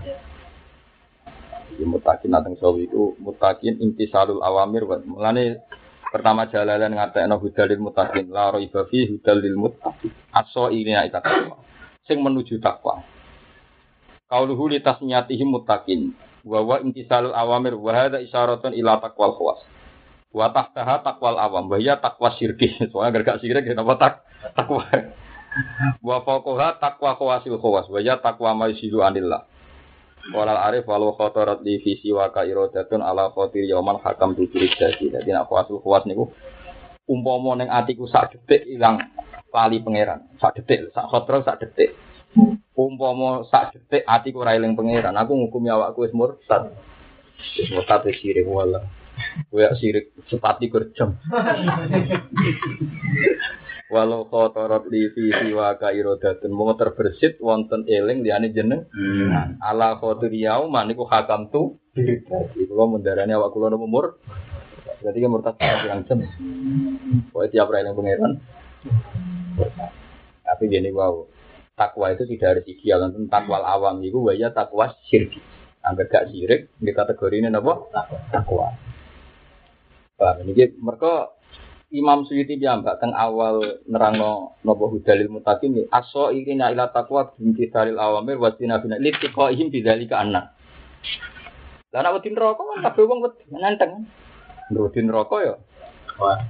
Jadi 1.73 1.85
mutakin 1.89 2.31
nateng 2.33 2.57
sawi 2.61 2.89
itu 2.93 3.16
mutakin 3.20 3.81
intisalul 3.81 4.45
awamir 4.45 4.85
wa 4.85 5.01
mulane 5.05 5.65
pertama 6.12 6.47
jalalan 6.51 6.95
ngatekno 6.95 7.37
hudalil 7.39 7.81
mutakin 7.83 8.31
la 8.31 8.55
raiba 8.55 8.87
fi 8.87 9.11
hudalil 9.11 9.57
mutakin 9.59 10.12
aso 10.31 10.70
ini 10.70 10.95
ita 10.95 11.19
takwa 11.19 11.62
sing 12.07 12.23
menuju 12.23 12.62
takwa 12.62 13.03
Kauluhu 14.27 14.66
li 14.74 14.83
tasmiyatihim 14.83 15.55
muttaqin 15.55 16.11
wa 16.43 16.59
wa 16.59 16.83
intisalul 16.83 17.31
awamir 17.31 17.78
wa 17.78 17.95
hadza 17.95 18.19
isyaratun 18.19 18.74
ila 18.74 18.99
taqwal 18.99 19.39
khawas. 19.39 19.62
Wa 20.35 20.51
tahtaha 20.51 21.07
taqwal 21.07 21.39
awam 21.39 21.70
wa 21.70 21.78
ya 21.78 21.95
taqwa 21.95 22.35
syirki. 22.35 22.74
Soalnya 22.91 23.23
gak 23.23 23.39
syirik 23.39 23.62
ya 23.62 23.78
napa 23.78 23.95
tak 24.03 24.15
takwa. 24.59 24.83
Wa 26.07 26.20
fawqaha 26.20 26.83
taqwa 26.83 27.15
khawasil 27.16 27.57
khawas 27.57 27.87
wa 27.87 28.03
ya 28.03 28.19
taqwa 28.19 28.53
ma 28.53 28.66
anillah. 28.69 29.47
Walal 30.35 30.59
arif 30.59 30.86
walau 30.89 31.15
khotorat 31.15 31.62
di 31.62 31.78
visi 31.78 32.11
wa 32.11 32.31
ka 32.35 32.43
iradatun 32.43 33.03
ala 33.03 33.31
khotir 33.31 33.62
yauman 33.66 34.03
hakam 34.03 34.35
tu 34.35 34.47
jurik 34.51 34.74
jadi. 34.74 35.20
Jadi 35.20 35.28
nak 35.31 35.47
khawasul 35.47 35.78
khawas 35.82 36.07
niku 36.07 36.32
umpama 37.07 37.55
ning 37.55 37.70
atiku 37.70 38.11
sak 38.11 38.35
detik 38.35 38.66
ilang 38.66 38.98
lali 39.55 39.78
pangeran. 39.78 40.27
Sak 40.43 40.59
detik, 40.59 40.90
sak 40.90 41.07
khotroh 41.07 41.43
sak 41.47 41.62
detik. 41.62 41.94
Umpama 42.74 43.47
sak 43.47 43.74
detik 43.74 44.03
atiku 44.07 44.43
eling 44.43 44.74
pangeran. 44.74 45.15
Aku 45.15 45.39
ngukumi 45.39 45.70
awakku 45.70 46.03
wis 46.03 46.15
murtad. 46.15 46.74
Wis 47.55 47.70
murtad 47.70 48.03
wis 48.03 48.19
sirik 48.19 48.47
wala. 48.51 48.82
Kowe 49.48 49.65
sirik 49.81 50.12
sepati 50.28 50.69
kerjam 50.69 51.16
walau 53.86 54.26
kotorot 54.26 54.90
di 54.90 55.06
visi 55.14 55.54
wa 55.54 55.78
ka 55.78 55.94
irodatun 55.94 56.50
mau 56.50 56.74
terbersit 56.74 57.38
wonten 57.38 57.86
eling 57.86 58.26
liyane 58.26 58.50
jeneng. 58.50 58.90
Ala 59.62 59.98
khotir 60.02 60.32
yauman 60.34 60.90
niku 60.90 61.06
hakam 61.06 61.48
tu. 61.54 61.78
Jadi 61.94 62.66
kula 62.68 62.84
mendarani 62.90 63.32
awak 63.32 63.54
kula 63.54 63.72
nopo 63.72 63.86
mur 63.86 64.06
berarti 64.96 65.18
kan 65.22 65.30
murtad 65.30 65.54
pirang 65.60 66.02
jam. 66.08 66.18
Kowe 67.30 67.46
tiap 67.46 67.70
ora 67.70 67.84
eling 67.84 67.94
pangeran. 67.94 68.32
Tapi 70.42 70.62
gini 70.66 70.90
wow 70.90 71.26
takwa 71.76 72.08
itu 72.10 72.24
tidak 72.24 72.48
harus 72.56 72.64
ideal 72.72 73.04
tentang 73.06 73.28
takwa 73.28 73.60
awam 73.60 74.00
itu 74.00 74.16
waya 74.16 74.48
takwa 74.48 74.96
syirki 75.06 75.38
agar 75.86 76.08
gak 76.10 76.26
sirik 76.34 76.72
di 76.80 76.90
kategori 76.90 77.36
ini 77.38 77.52
apa 77.52 77.72
takwa. 78.32 78.74
Paham? 80.16 80.48
Ini 80.48 80.80
mereka 80.80 81.35
Imam 81.97 82.28
Suyuti 82.28 82.60
jambak 82.60 83.01
teng 83.01 83.16
awal 83.16 83.81
nerangno 83.89 84.60
nopo 84.60 84.93
hudalil 84.93 85.32
mutakin 85.32 85.73
ini 85.73 85.82
aso 85.89 86.28
irina 86.28 86.68
ila 86.68 86.93
takwa 86.93 87.32
binti 87.32 87.73
dalil 87.73 87.97
awamir 87.97 88.36
wasina 88.36 88.85
bina 88.85 89.01
litiko 89.01 89.48
ihim 89.48 89.73
bidalika 89.73 90.20
anak 90.20 90.56
lah 91.97 92.05
nak 92.05 92.20
wedi 92.20 92.28
neraka 92.28 92.60
kan 92.60 92.85
kabeh 92.85 93.09
wong 93.09 93.24
wedi 93.24 93.44
nanteng. 93.56 94.05
Wedi 94.68 95.01
neraka 95.01 95.36
ya 95.40 95.55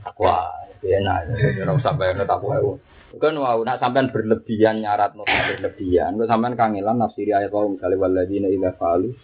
takwa 0.02 0.50
enak. 0.82 1.30
Ora 1.62 1.72
usah 1.78 1.94
bayar 1.94 2.26
takwa 2.26 2.82
Kan 3.16 3.38
wow, 3.38 3.62
nak 3.64 3.80
sampean 3.80 4.12
berlebihan 4.12 4.84
nyarat 4.84 5.16
nota 5.16 5.32
berlebihan, 5.48 6.20
kok 6.20 6.28
sampean 6.28 6.52
kangelan 6.52 7.00
nafsiri 7.00 7.32
ayat 7.32 7.48
wau 7.48 7.72
misalnya 7.72 7.96
waladina 7.96 8.50
ila 8.50 8.76
falu 8.76 9.14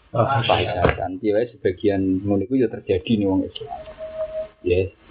fahishatan. 0.48 1.20
Dia 1.20 1.44
sebagian 1.44 2.24
ngono 2.24 2.46
iku 2.46 2.56
ya 2.56 2.72
terjadi 2.72 3.12
nih 3.20 3.26
wong 3.28 3.44
Islam. 3.44 3.68
Yes. 4.64 5.01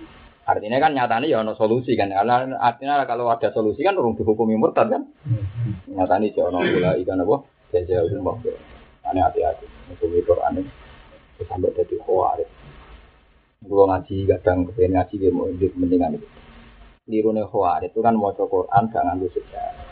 Artinya 0.52 0.84
kan 0.84 0.92
nyatanya 0.92 1.32
ya 1.32 1.40
ono 1.40 1.56
solusi 1.56 1.96
kan. 1.96 2.12
Karena 2.12 2.60
artinya 2.60 3.08
kalau 3.08 3.32
ada 3.32 3.48
solusi 3.56 3.88
kan 3.88 3.96
urung 3.96 4.20
dihukumi 4.20 4.60
murtad 4.60 4.92
kan. 4.92 5.08
Nyatanya 5.88 6.28
ya 6.36 6.44
ono 6.52 6.60
pula 6.60 6.92
ikan 7.00 7.24
apa? 7.24 7.36
Jaja 7.72 8.04
umum. 8.04 8.36
Ane 9.08 9.20
hati-hati. 9.24 9.64
Hukumi 9.96 10.20
Quran 10.28 10.60
ini 10.60 10.72
sampai 11.48 11.72
jadi 11.72 11.96
khawarij. 12.04 12.50
Gua 13.66 13.86
ngaji 13.90 14.28
kadang 14.28 14.68
kepengen 14.68 15.00
ngaji 15.00 15.16
dia 15.22 15.30
mau 15.32 15.48
mendingan 15.50 16.18
itu 16.18 16.28
nirune 17.10 17.44
khawarij 17.48 17.90
itu 17.90 18.00
kan 18.04 18.14
maca 18.14 18.44
Quran 18.46 18.84
gak 18.92 19.04
nganggo 19.08 19.28
sejarah. 19.34 19.90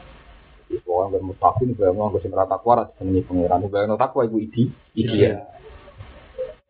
Jadi 0.70 0.86
pokoknya 0.86 1.08
nggak 1.10 1.24
mustaqim, 1.26 1.68
nggak 1.74 1.94
mau 1.98 2.14
nggak 2.14 2.22
sempat 2.22 2.46
takwa, 2.46 2.86
pangeran. 2.94 3.60
Nggak 3.66 3.90
mau 3.90 3.98
takwa 3.98 4.22
ibu 4.30 4.38
idi, 4.38 4.70
idi 4.94 5.18
ya. 5.26 5.42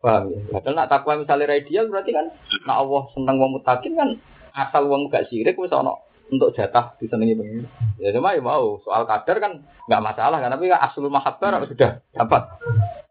Paham 0.00 0.32
ya? 0.32 0.40
Padahal 0.48 0.74
nak 0.80 0.88
takwa 0.88 1.20
misalnya 1.20 1.52
ideal 1.52 1.92
berarti 1.92 2.16
kan, 2.16 2.32
nak 2.64 2.76
Allah 2.80 3.02
seneng 3.12 3.36
wong 3.36 3.60
mutakin 3.60 3.92
kan 3.96 4.10
asal 4.56 4.88
wong 4.88 5.12
gak 5.12 5.28
sirik 5.28 5.60
wis 5.60 5.70
ono 5.70 6.00
untuk 6.32 6.56
jatah 6.56 6.96
disenengi 6.96 7.36
pangeran. 7.36 7.68
Ya 8.00 8.14
cuma 8.16 8.32
ya 8.32 8.40
mau 8.40 8.80
soal 8.80 9.04
kadar 9.04 9.36
kan 9.42 9.52
nggak 9.90 10.02
masalah 10.02 10.38
kan, 10.40 10.48
tapi 10.54 10.70
kan 10.70 10.80
aslul 10.80 11.12
mahabbar 11.12 11.60
sudah 11.68 12.00
dapat 12.16 12.42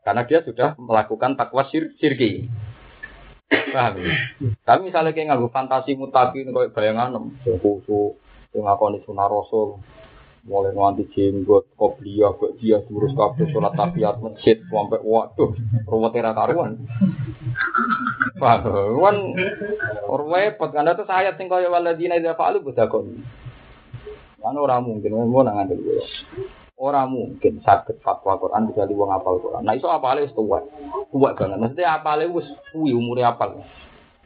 karena 0.01 0.21
dia 0.25 0.39
sudah 0.41 0.73
melakukan 0.79 1.35
takwa 1.37 1.67
sir 1.69 1.93
sirki. 1.99 2.47
Paham 3.49 4.01
ya? 4.01 4.09
Tapi 4.65 4.89
misalnya 4.89 5.13
kayak 5.13 5.35
nganggo 5.35 5.49
fantasi 5.53 5.93
mutakin 5.93 6.49
kayak 6.49 6.73
bayangan 6.73 7.17
sing 7.45 7.59
khusu, 7.61 8.17
sing 8.49 8.61
ngakoni 8.65 9.03
sunah 9.05 9.27
rasul, 9.29 9.77
mulai 10.49 10.73
nganti 10.73 11.05
jenggot, 11.13 11.69
kopiah, 11.77 12.33
buat 12.33 12.57
dia 12.57 12.81
terus 12.81 13.13
kabeh 13.13 13.45
sholat 13.53 13.77
tahiyat 13.77 14.17
masjid 14.17 14.57
sampai 14.65 14.97
waduh, 15.05 15.53
rumah 15.85 16.09
tera 16.09 16.33
karuan. 16.33 16.81
Paham? 18.41 18.97
Kan 18.97 19.17
repot 20.09 20.69
kan 20.73 20.89
itu 20.89 21.05
ayat 21.05 21.37
sing 21.37 21.45
kaya 21.45 21.69
waladina 21.69 22.17
idza 22.17 22.33
fa'alu 22.33 22.65
budakon. 22.65 23.21
Kan 24.41 24.57
ora 24.57 24.81
mungkin 24.81 25.13
mau 25.13 25.45
nang 25.45 25.61
ngandel 25.61 25.77
gue. 25.77 26.01
Ora 26.79 27.03
mungkin 27.05 27.59
sakit 27.59 27.99
fatwa 27.99 28.39
Quran 28.39 28.71
bisa 28.71 28.87
wong 28.87 29.11
apal 29.11 29.37
Quran. 29.43 29.67
Nah 29.67 29.75
iso 29.75 29.91
apale 29.91 30.23
wis 30.23 30.31
tuwa. 30.31 30.63
Tuwa 31.11 31.35
banget. 31.35 31.59
Maksudnya 31.59 31.99
apale 31.99 32.25
wis 32.31 32.47
kuwi 32.71 32.95
umure 32.95 33.27
apal. 33.27 33.59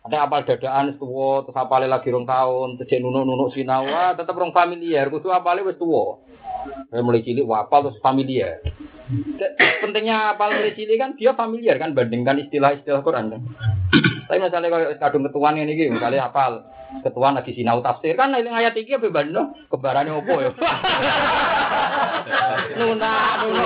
Ada 0.03 0.27
apal 0.27 0.43
dadaan 0.43 0.99
tuwa, 0.99 1.47
terus 1.47 1.55
apale 1.55 1.87
lagi 1.87 2.11
rong 2.11 2.27
tahun, 2.27 2.75
terus 2.75 2.91
nunuk-nunuk 2.99 3.55
sinau, 3.55 3.87
wah 3.87 4.11
tetep 4.11 4.35
rong 4.35 4.51
familiar. 4.51 5.07
Kudu 5.07 5.31
apale 5.31 5.63
wis 5.63 5.79
tuwa. 5.79 6.19
Saya 6.91 6.99
mulai 7.03 7.23
cilik 7.23 7.47
wapal 7.47 7.87
terus 7.87 8.03
familiar. 8.03 8.59
Pentingnya 9.79 10.35
apal 10.35 10.59
mulai 10.59 10.75
cilik 10.75 10.99
kan 10.99 11.15
dia 11.15 11.31
familiar 11.35 11.79
kan 11.79 11.95
bandingkan 11.95 12.35
istilah-istilah 12.35 12.99
Quran 12.99 13.31
kan. 13.31 13.41
Tapi 14.27 14.39
misalnya 14.43 14.67
kalau 14.71 14.85
kadung 14.99 15.23
ketuaan 15.27 15.59
ini, 15.59 15.71
gitu, 15.75 15.95
misalnya 15.95 16.27
apal 16.27 16.67
ketuaan 16.99 17.39
lagi 17.39 17.55
sinau 17.55 17.79
tafsir 17.79 18.19
kan 18.19 18.35
ini 18.35 18.51
ayat 18.51 18.75
iki 18.75 18.99
apa 18.99 19.07
bandno 19.07 19.55
kebarane 19.71 20.11
opo 20.11 20.35
ya. 20.43 20.51
Nuna, 22.75 23.13
nuna. 23.43 23.65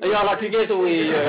Ya 0.00 0.20
lagi 0.24 0.46
ke 0.48 0.64
suwi 0.64 1.12
ya. 1.12 1.20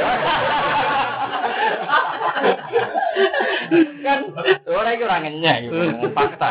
Kan 4.04 4.20
orang 4.68 4.94
itu 4.94 5.04
orang 5.06 5.24
ngenyek, 5.26 5.58
gitu. 5.68 6.08
fakta. 6.14 6.48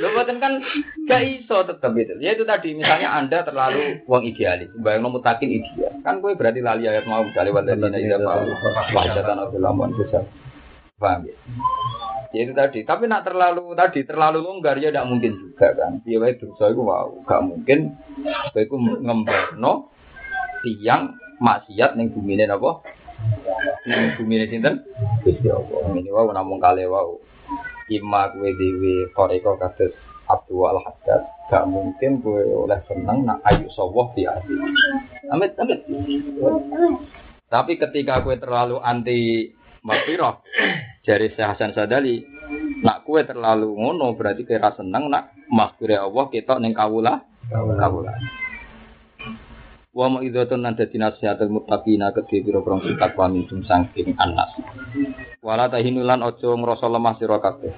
Lo 0.00 0.10
buatan 0.10 0.42
kan 0.42 0.58
gak 1.06 1.22
iso 1.22 1.62
tetap 1.68 1.92
itu. 1.94 2.18
Ya 2.18 2.34
itu 2.34 2.42
tadi 2.42 2.74
misalnya 2.74 3.14
anda 3.14 3.46
terlalu 3.46 4.02
uang 4.08 4.24
idealis, 4.26 4.72
bayang 4.80 5.06
nomor 5.06 5.22
takin 5.22 5.52
ideal. 5.52 5.94
Kan 6.02 6.18
gue 6.18 6.34
berarti 6.34 6.60
lali 6.64 6.88
ayat 6.88 7.06
mau 7.06 7.22
misalnya 7.22 7.54
wadadina 7.54 7.98
ida 8.00 8.18
wajatan 8.90 9.36
atau 9.38 9.58
lamuan 9.60 9.94
besar. 9.94 10.26
Paham 10.98 11.26
ya? 11.28 11.36
Ya 12.34 12.40
itu 12.50 12.52
tadi. 12.56 12.82
Tapi 12.82 13.06
nak 13.06 13.22
terlalu 13.22 13.78
tadi 13.78 14.02
terlalu 14.02 14.42
longgar 14.42 14.74
ya 14.82 14.90
tidak 14.90 15.06
mungkin 15.06 15.38
juga 15.38 15.70
kan. 15.78 16.02
Baik 16.02 16.42
dosa 16.42 16.74
itu 16.74 16.82
wow, 16.82 17.14
gak 17.22 17.42
mungkin. 17.46 17.94
Baik 18.50 18.74
ngembangno 18.74 19.94
tiang 20.64 21.14
maksiat 21.40 21.96
ning 21.98 22.12
bumi 22.12 22.38
ini 22.38 22.50
apa? 22.50 22.82
Ning 23.86 24.18
bumi 24.18 24.34
ini 24.38 24.46
sinten? 24.50 24.84
Gusti 25.22 25.48
Allah. 25.50 25.94
Ini 25.94 26.10
wow 26.10 26.30
namung 26.30 26.60
kale 26.62 26.84
wow. 26.86 27.14
Ima 27.92 28.32
kue 28.32 28.50
dewi 28.56 29.08
koreko 29.12 29.60
kados 29.60 29.92
Abdul 30.24 30.64
al 30.72 30.80
Haddad 30.80 31.20
gak 31.52 31.68
mungkin 31.68 32.24
kue 32.24 32.48
oleh 32.48 32.80
seneng 32.88 33.28
nak 33.28 33.44
ayu 33.44 33.68
sawah 33.76 34.08
di 34.16 34.24
hati. 34.24 34.56
Amit 35.28 35.52
amit. 35.60 35.84
Tapi 37.52 37.72
ketika 37.76 38.24
kue 38.24 38.40
terlalu 38.40 38.80
anti 38.80 39.52
Makfirah 39.84 40.40
jari 41.04 41.28
Syekh 41.36 41.44
Hasan 41.44 41.76
Sadali 41.76 42.24
nak 42.80 43.04
kue 43.04 43.20
terlalu 43.28 43.68
ngono 43.76 44.16
berarti 44.16 44.48
kira 44.48 44.72
seneng 44.72 45.12
nak 45.12 45.36
makfirah 45.52 46.08
Allah 46.08 46.24
kita 46.32 46.56
ning 46.56 46.72
kawula 46.72 47.20
kawula. 47.52 48.12
Wa 49.94 50.10
ma 50.10 50.26
idzatun 50.26 50.66
nan 50.66 50.74
dadi 50.74 50.98
nasihatul 50.98 51.54
muttaqina 51.54 52.10
kedhe 52.10 52.42
pira-pira 52.42 52.82
sikat 52.82 53.14
wa 53.14 53.30
minum 53.30 53.62
saking 53.62 54.18
anas. 54.18 54.50
Wala 55.38 55.70
tahinulan 55.70 56.18
aja 56.18 56.50
ngrasa 56.50 56.90
lemah 56.90 57.14
sira 57.14 57.38
kabeh. 57.38 57.70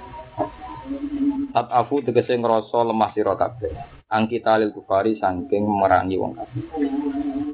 Tat 1.53 1.69
afu 1.69 2.01
tegese 2.01 2.41
ngrasa 2.41 2.89
lemah 2.89 3.13
sira 3.13 3.37
kabeh. 3.37 3.69
Angkita 4.09 4.57
lil 4.57 4.73
kufari 4.73 5.21
saking 5.21 5.69
merangi 5.69 6.17
wong 6.17 6.41
kabeh. 6.41 6.63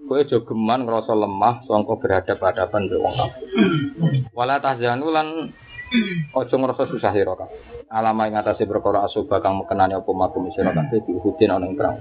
Kowe 0.06 0.22
aja 0.22 0.38
geman 0.46 0.86
ngrasa 0.86 1.10
lemah 1.10 1.66
sangka 1.66 1.98
berhadap-hadapan 1.98 2.86
mbek 2.86 3.02
wong 3.02 3.14
kabeh. 3.18 3.42
Wala 4.30 4.62
tahzanu 4.62 5.10
lan 5.10 5.50
aja 6.38 6.54
ngrasa 6.54 6.86
susah 6.86 7.10
sira 7.10 7.34
kabeh. 7.34 7.90
Alama 7.90 8.30
ing 8.30 8.38
atase 8.38 8.62
perkara 8.70 9.10
asoba 9.10 9.42
kang 9.42 9.58
mekenani 9.58 9.98
apa 9.98 10.10
makum 10.14 10.46
sira 10.54 10.70
kabeh 10.70 11.02
diuhudin 11.02 11.50
ana 11.50 11.66
ing 11.66 11.74
perang. 11.74 11.98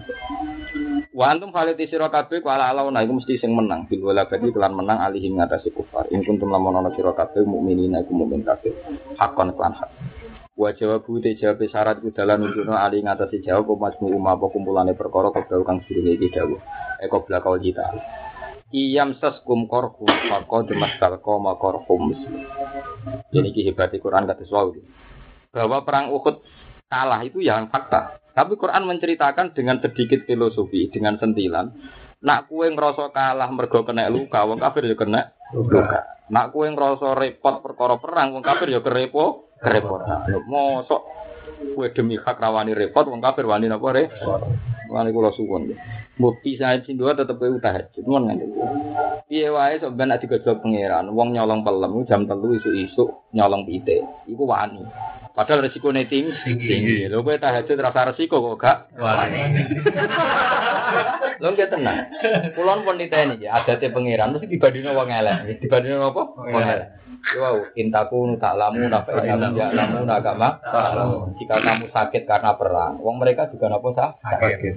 Wa 1.11 1.35
antum 1.35 1.51
khaliti 1.51 1.91
sira 1.91 2.07
kabeh 2.07 2.39
ku 2.39 2.47
ala 2.47 2.71
ala 2.71 2.87
iku 3.03 3.19
mesti 3.19 3.35
sing 3.35 3.51
menang 3.51 3.91
bil 3.91 4.07
wala 4.07 4.23
badi 4.29 4.47
kelan 4.55 4.71
menang 4.71 5.03
alihim 5.03 5.35
ngatasi 5.35 5.75
kufar. 5.75 6.07
In 6.15 6.23
kuntum 6.23 6.47
lamun 6.47 6.79
ana 6.79 6.95
sira 6.95 7.11
kabeh 7.11 7.43
mukminina 7.43 7.99
iku 8.05 8.15
mukmin 8.15 8.47
kabeh. 8.47 8.71
Hakon 9.19 9.51
kelan 9.57 9.75
hak. 9.75 9.91
Wa 10.55 10.71
jawabu 10.71 11.19
te 11.19 11.35
jawab 11.35 11.59
syarat 11.67 11.99
ku 11.99 12.15
dalan 12.15 12.47
nunjukno 12.47 12.77
ali 12.77 13.03
ngatasi 13.03 13.43
jawab 13.43 13.75
apa 13.75 13.91
majmu 13.91 14.07
umma 14.13 14.37
apa 14.37 14.45
kumpulane 14.47 14.93
perkara 14.95 15.33
kebau 15.33 15.65
kang 15.67 15.83
sirine 15.89 16.15
iki 16.15 16.31
dawuh. 16.31 16.59
Eko 17.01 17.25
blakau 17.25 17.57
kita. 17.57 17.81
Iyam 18.71 19.19
saskum 19.19 19.67
korhum 19.67 20.07
faqad 20.07 20.71
mastal 20.79 21.19
qoma 21.19 21.59
korhum. 21.59 22.15
Jadi 23.33 23.49
ki 23.51 23.61
hebat 23.67 23.91
Quran 23.97 24.29
kata 24.29 24.47
wau. 24.53 24.71
Bahwa 25.51 25.83
perang 25.83 26.15
Uhud 26.15 26.39
kalah 26.87 27.19
itu 27.27 27.43
yang 27.43 27.67
fakta. 27.67 28.20
Tapi 28.31 28.53
Quran 28.55 28.87
menceritakan 28.87 29.51
dengan 29.51 29.83
sedikit 29.83 30.23
filosofi, 30.23 30.87
dengan 30.87 31.19
sentilan. 31.19 31.67
Nak 32.21 32.47
kue 32.47 32.69
ngerasa 32.69 33.09
kalah 33.09 33.49
mergo 33.49 33.81
kena 33.81 34.05
luka, 34.07 34.45
wong 34.45 34.61
kafir 34.61 34.85
ya 34.85 34.95
kena 34.95 35.33
luka. 35.51 36.05
Nak 36.29 36.53
kue 36.53 36.69
ngerasa 36.69 37.17
repot 37.17 37.65
perkara 37.65 37.97
perang, 37.97 38.37
wong 38.37 38.43
kafir 38.45 38.69
ya 38.69 38.79
kerepo, 38.79 39.51
kerepotan. 39.57 40.29
Lho, 40.29 40.39
Mosok 40.45 41.01
kue 41.73 41.89
demi 41.91 42.15
hak 42.21 42.37
rawani 42.37 42.77
repot, 42.77 43.09
wong 43.09 43.19
kafir 43.19 43.49
wani 43.49 43.67
napa 43.67 43.89
repot. 43.89 44.41
Wani 44.91 45.09
kula 45.09 45.31
suwun. 45.33 45.71
Bukti 46.19 46.59
saya 46.59 46.83
dua 46.83 47.17
tetep 47.17 47.39
kowe 47.39 47.47
tahajud, 47.57 48.05
mon 48.05 48.27
nganti. 48.29 48.45
Piye 49.25 49.47
wae 49.49 49.79
sok 49.79 49.95
ben 49.95 50.13
digojok 50.13 50.61
pangeran, 50.61 51.09
wong 51.15 51.33
nyolong 51.33 51.63
pelem 51.65 52.03
jam 52.05 52.27
telu 52.27 52.53
isuk-isuk 52.53 53.33
nyolong 53.33 53.65
pite. 53.65 54.03
Iku 54.27 54.43
wani. 54.45 54.83
Padahal 55.31 55.63
resiko 55.63 55.95
tinggi. 55.95 56.35
tinggi. 56.43 57.07
Lho 57.07 57.23
kowe 57.23 57.39
tahajud 57.39 57.79
rasa 57.79 58.11
resiko 58.11 58.43
kok 58.43 58.59
gak. 58.59 58.77
Lho 61.39 61.47
nggih 61.55 61.71
tenang. 61.71 62.11
Kulon 62.51 62.83
pun 62.83 62.99
niteni 62.99 63.39
ya, 63.39 63.63
adate 63.63 63.89
pangeran 63.89 64.35
mesti 64.35 64.51
dibandingno 64.51 64.91
wong 64.91 65.07
elek. 65.07 65.63
Dibandingno 65.63 66.11
apa? 66.11 66.23
Wong 66.35 66.63
elek. 66.67 66.89
Wow, 67.37 67.69
intaku 67.77 68.33
tak 68.41 68.57
lamu 68.57 68.89
nafa 68.89 69.21
inamu 69.21 69.53
ya 69.53 69.69
lamu 69.71 70.03
agama. 70.09 70.57
Jika 71.37 71.61
kamu 71.61 71.93
sakit 71.93 72.25
karena 72.25 72.57
perang, 72.57 72.97
wong 72.97 73.21
mereka 73.21 73.45
juga 73.53 73.69
napa 73.69 73.87
sah? 73.93 74.11
Sakit. 74.25 74.75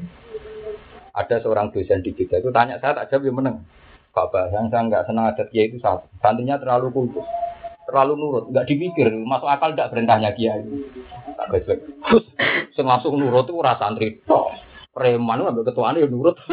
Ada 1.15 1.41
seorang 1.41 1.73
dosen 1.73 2.03
di 2.05 2.13
kita 2.13 2.43
itu 2.43 2.53
tanya 2.53 2.77
saya 2.83 3.03
tak 3.03 3.11
jawab 3.11 3.27
yang 3.27 3.37
menang. 3.39 3.57
Pak 4.15 4.31
Bahang 4.31 4.71
saya 4.71 4.87
nggak 4.87 5.11
senang 5.11 5.27
adat 5.31 5.51
kiai 5.51 5.67
itu 5.67 5.83
satu. 5.83 6.07
Santrinya 6.23 6.55
terlalu 6.59 6.95
kultus, 6.95 7.27
terlalu 7.85 8.13
nurut, 8.17 8.45
nggak 8.49 8.67
dipikir, 8.69 9.13
masuk 9.13 9.49
akal 9.49 9.73
tidak 9.73 9.93
perintahnya 9.93 10.33
kiai. 10.33 10.65
Baik 11.53 11.85
Sing 12.75 12.89
langsung 12.89 13.21
nurut 13.21 13.47
itu 13.47 13.61
rasa 13.61 13.87
santri. 13.93 14.19
tok. 14.25 14.51
Preman 14.95 15.43
itu 15.43 15.51
ambil 15.51 15.67
ketuaan 15.67 15.99
ya 15.99 16.07
nurut. 16.07 16.39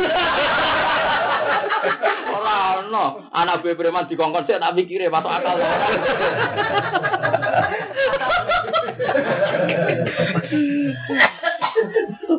Ora 2.35 2.81
ono, 2.83 3.25
anak 3.33 3.65
gue 3.65 3.73
preman 3.73 4.05
dikongkon 4.09 4.45
sik 4.45 4.61
tak 4.61 4.75
pikire 4.77 5.09
masuk 5.09 5.31
akal. 5.31 5.57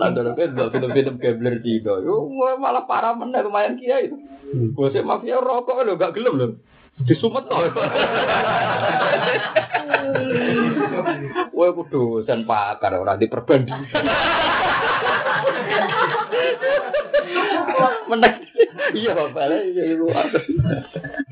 Tanda 0.02 0.34
kan 0.34 0.54
dua 0.54 0.66
film-film 0.70 1.14
gambler 1.22 1.54
Cina, 1.62 1.94
yo 2.02 2.26
malah 2.58 2.84
parah 2.86 3.14
mana 3.14 3.42
lumayan 3.42 3.78
kiai 3.78 4.10
itu. 4.10 4.16
Bosnya 4.74 5.06
mafia 5.06 5.38
rokok 5.38 5.86
lo 5.86 5.94
gak 5.96 6.14
gelem 6.18 6.34
lo. 6.36 6.46
Disumet 7.00 7.48
loh. 7.48 7.72
Wah, 11.56 11.66
aku 11.72 11.82
dosen 11.88 12.44
pakar 12.44 12.92
orang 13.00 13.16
diperbanding. 13.16 13.88
Menang. 18.12 18.34
Iya, 18.92 19.16
bapak 19.16 19.44
lah, 19.48 19.60
iya, 19.64 19.82
ibu. 19.96 20.12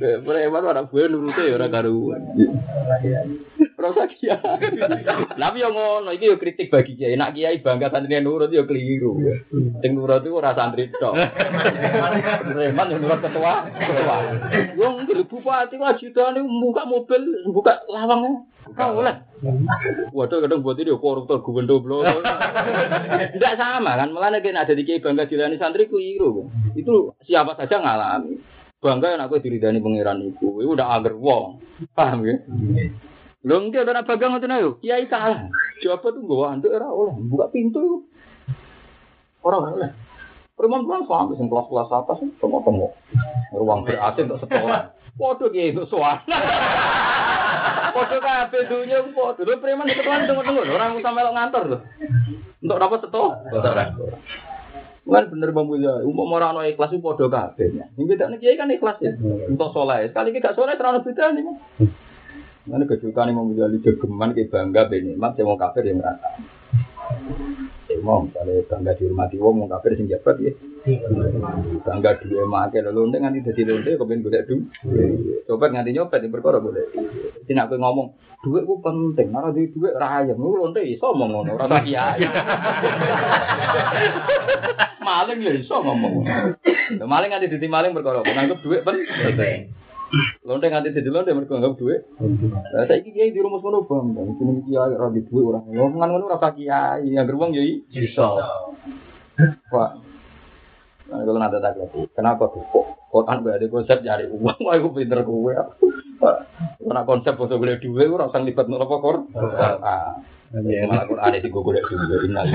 Preman 0.00 0.64
orang 0.64 0.88
gue 0.88 1.02
nurutnya 1.12 1.44
ya 1.44 1.54
orang 1.60 1.72
karuan. 1.76 2.22
Rasa 3.80 4.04
kiai. 4.12 4.36
Tapi 5.40 5.56
yang 5.64 5.72
ngono, 5.72 6.12
iki 6.12 6.28
yo 6.28 6.36
kritik 6.36 6.68
bagi 6.68 7.00
kiai. 7.00 7.16
Nak 7.16 7.32
kiai 7.32 7.64
bangga 7.64 7.88
santri 7.88 8.20
nurut 8.20 8.52
yo 8.52 8.68
keliru. 8.68 9.16
Sing 9.80 9.96
nurut 9.96 10.20
itu 10.20 10.36
ora 10.36 10.52
santri 10.52 10.92
tok. 10.92 11.16
Preman 11.16 12.92
yang 12.92 13.00
nurut 13.00 13.24
ketua, 13.24 13.64
ketua. 13.72 14.16
Wong 14.76 15.08
bupati 15.08 15.80
wajidan 15.80 16.44
buka 16.44 16.84
mobil, 16.84 17.22
buka 17.48 17.80
lawang. 17.88 18.44
Kau 18.76 19.00
oleh. 19.00 19.16
Waduh 20.12 20.44
kadang 20.44 20.60
buat 20.60 20.76
ini 20.76 20.92
koruptor 21.00 21.40
gubernur 21.40 21.80
belum. 21.80 22.20
Tidak 23.32 23.56
sama 23.56 23.96
kan, 23.96 24.12
malah 24.12 24.36
nek 24.36 24.44
ada 24.44 24.76
di 24.76 24.84
kiai 24.84 25.00
bangga 25.00 25.24
dilani 25.24 25.56
santri 25.56 25.88
keliru. 25.88 26.52
Itu 26.76 27.16
siapa 27.24 27.56
saja 27.56 27.80
ngalami. 27.80 28.60
Bangga 28.80 29.12
yang 29.12 29.20
aku 29.28 29.44
diridani 29.44 29.76
pangeran 29.76 30.24
itu, 30.24 30.64
itu 30.64 30.72
udah 30.72 30.96
agar 30.96 31.12
wong, 31.12 31.60
paham 31.92 32.24
ya? 32.24 32.40
Lho 33.40 33.56
enggak 33.56 33.88
ada 33.88 34.04
bangga 34.04 34.36
ngoten 34.36 34.52
ayo, 34.52 34.76
kiai 34.84 35.08
salah. 35.08 35.48
Siapa 35.80 36.12
tuh 36.12 36.20
gua 36.28 36.52
antuk 36.52 36.76
ora 36.76 36.92
oleh, 36.92 37.16
buka 37.24 37.48
pintu. 37.48 38.04
Orang 39.40 39.80
oleh. 39.80 39.96
Perempuan 40.52 41.08
sampai 41.08 41.40
sing 41.40 41.48
kelas-kelas 41.48 41.88
atas 41.88 42.20
tengok-tengok. 42.36 42.92
Ruang 43.56 43.88
ber-AC 43.88 44.28
untuk 44.28 44.44
sekolah. 44.44 44.92
Waduh 45.16 45.48
kiai 45.48 45.72
itu 45.72 45.88
suara. 45.88 46.20
Podo 47.96 48.20
kabeh 48.20 48.68
dunya 48.68 49.00
podo. 49.16 49.40
Lho 49.40 49.56
preman 49.56 49.88
ketuan 49.88 50.28
tunggu-tunggu 50.28 50.68
orang 50.68 51.00
sampe 51.00 51.24
lo 51.24 51.32
ngantor 51.32 51.62
lho. 51.64 51.78
Untuk 52.60 52.76
apa 52.76 52.96
seto? 53.00 53.24
Kan 55.10 55.26
bener 55.32 55.50
Bang 55.56 55.66
Mulya, 55.66 56.04
umum 56.04 56.28
orang 56.36 56.60
ono 56.60 56.68
ikhlas 56.68 56.92
itu 56.92 57.00
podo 57.00 57.32
kabeh. 57.32 57.72
Sing 57.96 58.04
bedane 58.04 58.36
kiai 58.36 58.60
kan 58.60 58.68
ikhlas 58.68 59.00
ya. 59.00 59.16
Untuk 59.48 59.72
soleh. 59.72 60.12
Sekali 60.12 60.28
iki 60.28 60.44
gak 60.44 60.60
soleh 60.60 60.76
terlalu 60.76 61.08
beda 61.08 61.32
nih. 61.32 61.44
Mana 62.70 62.86
kejukan 62.86 63.26
yang 63.26 63.42
memilih 63.42 63.82
jogeman 63.82 64.30
ke 64.30 64.46
bangga 64.46 64.86
benikmat, 64.86 65.34
saya 65.34 65.42
mau 65.42 65.58
kafir 65.58 65.90
yang 65.90 65.98
merata. 65.98 66.38
Saya 67.90 67.98
mau 67.98 68.22
misalnya 68.22 68.62
bangga 68.70 68.94
dihormati 68.94 69.42
wong 69.42 69.54
mau 69.58 69.66
kafir 69.66 69.98
sing 69.98 70.06
jabat 70.06 70.38
ya. 70.38 70.54
Bangga 71.82 72.22
dua 72.22 72.46
make 72.46 72.78
lalu 72.78 73.10
lonte 73.10 73.18
nganti 73.18 73.42
dadi 73.42 73.66
lonte 73.66 73.90
kepen 73.98 74.22
golek 74.22 74.46
du. 74.46 74.70
Coba 75.50 75.66
nganti 75.74 75.90
nyopet 75.98 76.22
yang 76.22 76.30
perkara 76.30 76.62
boleh. 76.62 76.86
Sing 77.50 77.58
aku 77.58 77.74
ngomong 77.74 78.14
duit 78.46 78.62
ku 78.62 78.78
penting, 78.78 79.34
ora 79.34 79.50
di 79.50 79.66
duit 79.74 79.90
ora 79.90 80.22
ayam. 80.22 80.38
Lu 80.38 80.54
lonte 80.54 80.86
iso 80.86 81.10
ngomong 81.10 81.42
ngono, 81.42 81.58
ora 81.58 81.66
tak 81.66 81.90
kiai. 81.90 82.22
Maling 85.02 85.38
ya 85.42 85.50
iso 85.58 85.74
ngomong. 85.82 86.22
Maling 87.02 87.30
nganti 87.34 87.50
dadi 87.50 87.66
maling 87.66 87.90
perkara 87.98 88.22
nganggep 88.22 88.62
duit 88.62 88.86
penting. 88.86 89.74
Lonte 90.42 90.66
nganti 90.66 90.90
dadi 90.90 91.10
lonte 91.10 91.30
mergo 91.30 91.54
anggap 91.54 91.78
duit. 91.78 92.02
Lah 92.74 92.84
saiki 92.90 93.14
kiai 93.14 93.30
di 93.30 93.38
ngono 93.38 93.86
bang. 93.86 94.06
Jeneng 94.38 94.58
kiai 94.66 94.92
ora 94.98 95.08
di 95.14 95.22
duit 95.22 95.44
ora. 95.46 95.60
Ngomongan 95.62 96.08
ngono 96.10 96.24
ora 96.26 96.38
usah 96.42 96.52
kiai, 96.54 97.06
yang 97.06 97.30
wong 97.30 97.54
ya 97.54 97.62
iso. 97.94 98.42
Pak. 99.70 99.90
Nah, 101.10 101.26
kalau 101.26 101.42
nanti 101.42 101.58
tak 101.58 101.74
lagi, 101.74 102.06
kenapa 102.14 102.46
tuh 102.54 102.62
kok 102.70 102.86
Quran 103.10 103.42
gak 103.42 103.58
ada 103.58 103.66
konsep 103.66 103.98
nyari 103.98 104.30
uang, 104.30 104.62
wah 104.62 104.78
aku 104.78 104.94
pinter 104.94 105.26
gue. 105.26 105.54
Karena 106.78 107.02
konsep 107.02 107.34
konsep 107.34 107.58
gue 107.58 107.82
duit, 107.82 108.06
gue 108.06 108.14
rasa 108.14 108.38
libat 108.38 108.70
nol 108.70 108.86
kor. 108.86 109.26
Ah, 109.34 110.22
malah 110.54 111.06
Quran 111.10 111.34
itu 111.42 111.50
gue 111.50 111.62
gue 111.66 111.82
duit, 111.82 112.30
innal. 112.30 112.46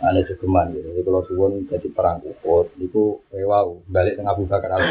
Ada 0.00 0.24
cekeman 0.32 0.72
gitu. 0.72 0.88
Jadi 0.96 1.04
kalau 1.04 1.22
suwon 1.28 1.52
jadi 1.68 1.88
perang 1.92 2.24
ukut, 2.24 2.72
itu 2.80 3.20
wow 3.44 3.68
balik 3.84 4.16
tengah 4.16 4.32
Abu 4.32 4.48
Bakar 4.48 4.72
al 4.72 4.82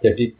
Jadi 0.00 0.32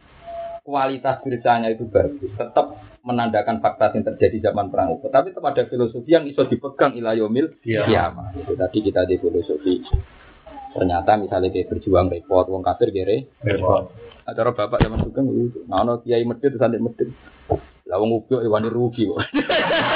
kualitas 0.64 1.20
bersanya 1.20 1.68
itu 1.68 1.84
bagus, 1.84 2.32
tetap 2.32 2.78
menandakan 3.02 3.58
fakta 3.58 3.92
yang 3.98 4.06
terjadi 4.14 4.48
zaman 4.50 4.72
perang 4.72 4.96
ukut. 4.96 5.12
Tapi 5.12 5.34
tetap 5.34 5.44
ada 5.44 5.68
filosofi 5.68 6.08
yang 6.08 6.24
bisa 6.24 6.48
dipegang 6.48 6.96
ilayomil 6.96 7.52
kiamat. 7.60 8.32
Itu 8.38 8.56
tadi 8.56 8.78
kita 8.80 9.04
di 9.04 9.20
filosofi. 9.20 9.74
Ternyata 10.72 11.20
misalnya 11.20 11.52
kayak 11.52 11.68
berjuang 11.68 12.08
repot, 12.08 12.48
wong 12.48 12.64
kafir 12.64 12.96
kere 12.96 13.28
repot. 13.44 13.92
Acara 14.24 14.56
bapak 14.56 14.80
zaman 14.80 15.04
sugeng 15.04 15.28
nah 15.68 15.84
no 15.84 16.00
kiai 16.00 16.24
medit 16.24 16.56
sampai 16.56 16.80
medit. 16.80 17.12
Lah 17.84 18.00
wong 18.00 18.24
ubyok 18.24 18.40
wani 18.48 18.68
rugi 18.72 19.04
kok. 19.04 19.20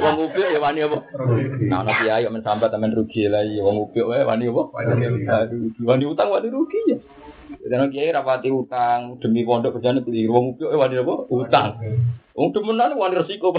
Wong 0.00 0.16
ubyok 0.30 0.48
ya 0.54 0.58
wani 0.62 0.80
apa? 0.86 0.98
Nah 1.70 1.82
ana 1.82 1.92
kiai 1.98 2.26
men 2.30 2.42
sambat 2.46 2.70
temen 2.70 2.94
rugi 2.94 3.26
lah 3.26 3.42
ya 3.42 3.62
wong 3.64 3.90
ubyok 3.90 4.06
wae 4.10 4.22
wani 4.22 4.46
apa? 4.50 4.62
Wani 5.82 6.04
utang 6.06 6.28
wani 6.30 6.48
rugi 6.50 6.80
ya. 6.90 6.98
Dan 7.64 7.90
kiai 7.90 8.12
rapati 8.12 8.52
utang 8.52 9.18
demi 9.18 9.42
pondok 9.42 9.78
kerjane 9.78 10.04
beli 10.04 10.28
wong 10.30 10.54
ubyok 10.54 10.74
wani 10.76 10.96
apa? 11.00 11.14
Utang. 11.32 11.68
Wong 12.34 12.48
demenan 12.54 12.94
wani 12.94 13.18
resiko. 13.18 13.50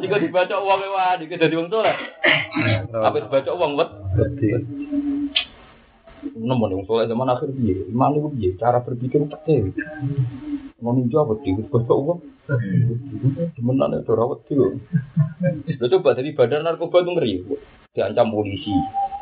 Juga 0.00 0.16
dibaca 0.16 0.56
uang 0.58 0.80
wani 0.90 1.24
kita 1.28 1.46
di 1.46 1.56
wong 1.58 1.68
soleh. 1.70 1.94
Apa 2.90 3.16
dibaca 3.20 3.50
uang 3.54 3.72
wet? 3.78 3.90
Nomor 6.36 6.68
yang 6.68 6.84
soleh 6.84 7.08
zaman 7.08 7.32
akhir 7.32 7.48
dia, 7.56 7.80
itu 7.80 8.28
dia, 8.36 8.50
cara 8.60 8.84
berpikir 8.84 9.24
pete. 9.24 9.72
Mau 10.80 10.96
ninja 10.96 11.20
apa 11.20 11.36
dia, 11.44 11.60
baca 11.60 11.92
uang. 11.92 12.20
Temenan 13.54 14.00
itu 14.00 14.12
rawat 14.16 14.42
coba 15.92 16.16
dari 16.16 16.34
bandar 16.34 16.64
narkoba 16.64 17.04
itu 17.04 17.10
ngeri, 17.14 17.32
diancam 17.94 18.32
polisi. 18.32 18.74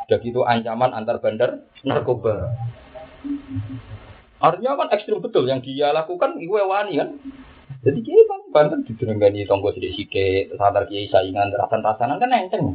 Udah 0.09 0.19
gitu 0.25 0.41
ancaman 0.47 0.97
antar 0.97 1.21
bandar 1.21 1.67
narkoba. 1.85 2.55
Artinya 4.39 4.79
kan 4.79 4.89
ekstrim 4.95 5.19
betul 5.19 5.51
yang 5.51 5.59
dia 5.61 5.91
lakukan, 5.91 6.39
gue 6.39 6.63
wani 6.63 7.03
kan. 7.03 7.11
Jadi 7.79 7.99
kiai 8.03 8.27
bang 8.27 8.43
banten 8.51 8.81
dijerenggani 8.91 9.47
tonggo 9.47 9.71
sidik 9.71 9.95
sike, 9.95 10.51
sadar 10.59 10.91
kiai 10.91 11.07
saingan 11.07 11.55
rasan 11.55 11.79
rasanan 11.79 12.19
kan 12.19 12.35
enteng. 12.35 12.75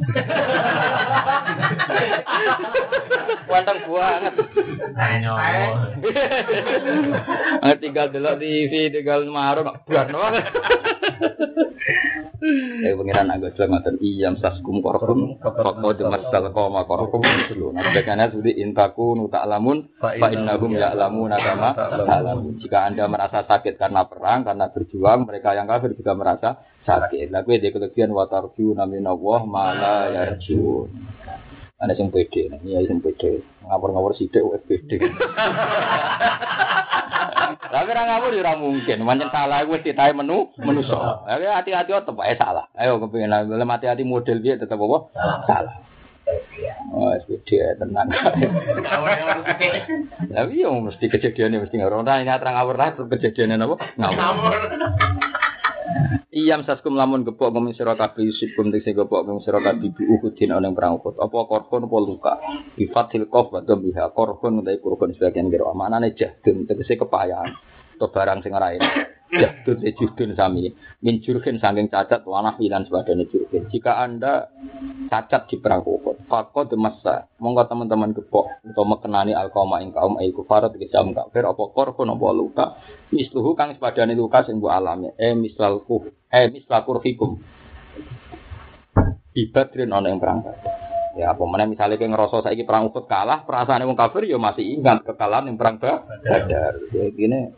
Wanteng 3.52 3.84
banget. 3.84 4.34
Nggak 7.60 7.78
tinggal 7.84 8.06
delok 8.16 8.40
TV, 8.40 8.88
tinggal 8.88 9.28
marung, 9.28 9.76
buat 9.84 10.08
banget. 10.08 10.44
Eh 12.84 12.92
pengiran 12.92 13.32
agak 13.32 13.56
jelas 13.56 13.72
ngoten 13.72 13.96
iyam 14.04 14.36
saskum 14.36 14.84
korkum 14.84 15.40
koko 15.40 15.96
demas 15.96 16.28
dal 16.28 16.52
koma 16.52 16.84
korkum 16.84 17.24
dulu. 17.48 17.72
Nah 17.72 17.88
bagiannya 17.88 18.36
sudah 18.36 18.52
intaku 18.52 19.16
nuta 19.16 19.40
alamun 19.40 19.88
fa 19.96 20.12
innahum 20.28 20.76
ya'lamun 20.76 21.32
kama 21.32 21.72
ta'lamun. 21.72 22.60
Jika 22.60 22.84
Anda 22.92 23.08
merasa 23.08 23.48
sakit 23.48 23.80
karena 23.80 24.04
perang, 24.04 24.44
karena 24.44 24.68
berjuang, 24.68 24.93
mereka 24.98 25.54
yang 25.58 25.66
kafir 25.66 25.94
juga 25.98 26.14
merasa 26.14 26.62
sakit. 26.86 27.32
Lah 27.34 27.42
kowe 27.42 27.56
kelebihan 27.58 28.14
wa 28.14 28.30
tarju 28.30 28.74
naminallah 28.78 29.40
mala 29.48 30.12
yarjun. 30.12 30.90
Ada 31.74 31.98
yang 31.98 32.08
pede, 32.14 32.48
ya 32.64 32.78
yang 32.80 33.02
pede. 33.02 33.42
Ngawur-ngawur 33.66 34.14
sidik 34.14 34.40
wes 34.46 34.62
pede. 34.64 35.02
Tapi 37.74 37.90
orang 37.90 38.06
ngawur 38.06 38.30
ya 38.30 38.40
ora 38.46 38.54
mungkin. 38.54 39.02
Pancen 39.02 39.28
salah 39.34 39.66
wis 39.66 39.82
ditahe 39.82 40.14
menu 40.14 40.54
menuso. 40.62 40.94
Ayo 41.26 41.50
hati-hati 41.50 41.90
tetep 41.90 42.14
ae 42.22 42.38
salah. 42.38 42.70
Ayo 42.78 43.02
kepengin 43.02 43.28
lha 43.34 43.66
hati-hati 43.66 44.06
model 44.06 44.38
piye 44.38 44.54
tetep 44.54 44.78
apa? 44.78 44.98
Salah. 45.50 45.74
Oh, 46.94 47.10
SPD 47.12 47.76
tenang. 47.76 48.08
Tapi 50.34 50.54
yang 50.56 50.80
mesti 50.80 51.04
kejadiannya 51.10 51.66
mesti 51.66 51.74
ngawur. 51.76 52.00
Nah, 52.00 52.22
ini 52.22 52.32
terang 52.32 52.54
ngawur 52.56 52.76
lah, 52.80 52.96
terus 52.96 53.10
kejadiannya 53.12 53.60
apa? 53.60 53.76
Ngawur. 53.98 54.54
Iyam 56.34 56.66
saskum 56.66 56.98
lamun 56.98 57.22
gepok 57.22 57.54
ngomong 57.54 57.78
sira 57.78 57.94
kabeh 57.94 58.26
yusikum 58.26 58.74
tegese 58.74 58.90
gepok 58.90 59.22
ngomong 59.22 59.46
sira 59.46 59.62
kabeh 59.62 59.94
bi 59.94 60.02
uhudin 60.02 60.50
ana 60.50 60.66
ing 60.66 60.74
perang 60.74 60.98
Uhud. 60.98 61.14
Apa 61.22 61.46
korban 61.46 61.86
apa 61.86 61.96
luka? 62.02 62.34
Bi 62.74 62.90
fathil 62.90 63.30
qaf 63.30 63.54
wa 63.54 63.62
dhambiha 63.62 64.10
korban 64.10 64.58
utawi 64.58 64.82
korban 64.82 65.14
sebagian 65.14 65.46
kira 65.46 65.70
amanane 65.70 66.10
jahdun 66.18 66.66
tegese 66.66 66.98
kepayahan. 66.98 67.54
Atau 67.94 68.10
barang 68.10 68.42
sing 68.42 68.52
ora 68.54 68.74
enak. 68.74 68.92
Jahdun 69.34 69.82
te 69.82 69.90
juhdun 69.98 70.38
sami. 70.38 70.70
Min 71.02 71.18
jurhin 71.18 71.58
saking 71.58 71.90
cacat 71.90 72.22
wanah 72.22 72.54
lan 72.58 72.86
sebagainya 72.86 73.26
jurhin. 73.30 73.66
Jika 73.66 73.98
Anda 73.98 74.46
cacat 75.10 75.50
di 75.50 75.58
perang 75.58 75.82
Uhud, 75.82 76.26
faqad 76.30 76.70
masa 76.78 77.26
monggo 77.42 77.66
teman-teman 77.66 78.14
gepok 78.14 78.62
utawa 78.62 78.94
mekenani 78.94 79.34
alqauma 79.34 79.82
ing 79.82 79.90
kaum 79.90 80.18
ai 80.22 80.30
kufar 80.30 80.70
tegese 80.70 80.94
am 80.94 81.10
kafir 81.14 81.42
apa 81.46 81.62
korban 81.74 82.14
apa 82.14 82.26
luka. 82.30 82.66
Misluhu 83.10 83.58
kang 83.58 83.74
sepadane 83.74 84.14
luka 84.14 84.46
sing 84.46 84.62
mbok 84.62 84.70
alami. 84.70 85.10
Eh 85.18 85.34
mislal 85.34 85.82
kuf 85.82 86.06
eh 86.30 86.50
misla 86.50 86.86
kurhikum 86.86 87.42
ibadrin 89.34 89.90
ana 89.90 90.10
ing 90.10 90.22
perang 90.22 90.46
ya 91.14 91.30
apa 91.30 91.42
mana 91.46 91.66
misalnya 91.66 91.94
kayak 91.94 92.10
ngerasa 92.10 92.42
saiki 92.42 92.66
perang 92.66 92.90
Uhud 92.90 93.06
kalah 93.06 93.46
perasaan 93.46 93.86
wong 93.86 93.98
kafir 93.98 94.26
ya 94.26 94.38
masih 94.38 94.78
ingat 94.78 95.06
kekalahan 95.06 95.46
yang 95.46 95.58
perang 95.58 95.78
Badar 95.78 96.74
ya 96.90 97.06
gini 97.14 97.54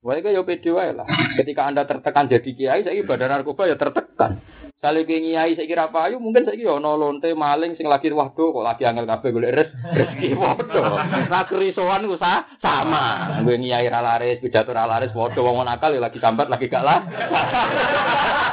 Wae 0.00 0.24
ya 0.24 0.40
pede 0.40 0.72
wae 0.72 0.96
lah. 0.96 1.04
Ketika 1.36 1.68
Anda 1.68 1.84
tertekan 1.84 2.24
jadi 2.24 2.50
kiai, 2.56 2.80
saiki 2.80 3.04
badan 3.04 3.36
narkoba 3.36 3.68
ya 3.68 3.76
tertekan. 3.76 4.40
Sale 4.80 5.04
ke 5.04 5.20
kiai 5.20 5.52
saiki 5.52 5.76
ra 5.76 5.92
payu, 5.92 6.16
mungkin 6.16 6.48
saiki 6.48 6.64
ya 6.64 6.80
ana 6.80 6.96
lonte 6.96 7.28
maling 7.36 7.76
sing 7.76 7.84
lagi 7.84 8.08
waduh 8.08 8.48
kok 8.48 8.64
lagi 8.64 8.88
angel 8.88 9.04
kabeh 9.04 9.28
golek 9.28 9.52
res 9.52 9.68
rezeki 9.92 10.32
padha. 10.40 11.04
Ra 11.28 11.44
kerisoan 11.44 12.08
ku 12.08 12.16
sama. 12.16 13.04
Gue 13.44 13.60
kiai 13.60 13.92
ra 13.92 14.00
laris, 14.00 14.40
pidato 14.40 14.72
ra 14.72 14.88
laris 14.88 15.12
padha 15.12 15.36
wong 15.44 15.68
nakal 15.68 15.92
ya 15.92 16.00
lagi 16.00 16.16
sambat 16.16 16.48
lagi 16.48 16.72
gak 16.72 16.80
lah. 16.80 17.04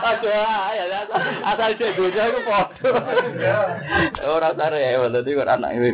Aduh, 0.00 0.32
ya 0.32 1.04
asal 1.44 1.76
cek 1.76 1.92
bojo 1.96 2.16
iku 2.16 2.40
padha. 2.48 2.90
Ora 4.24 4.50
sare 4.56 4.80
ya, 4.80 5.04
dadi 5.12 5.36
kok 5.36 5.44
anak 5.44 5.70
iki. 5.76 5.90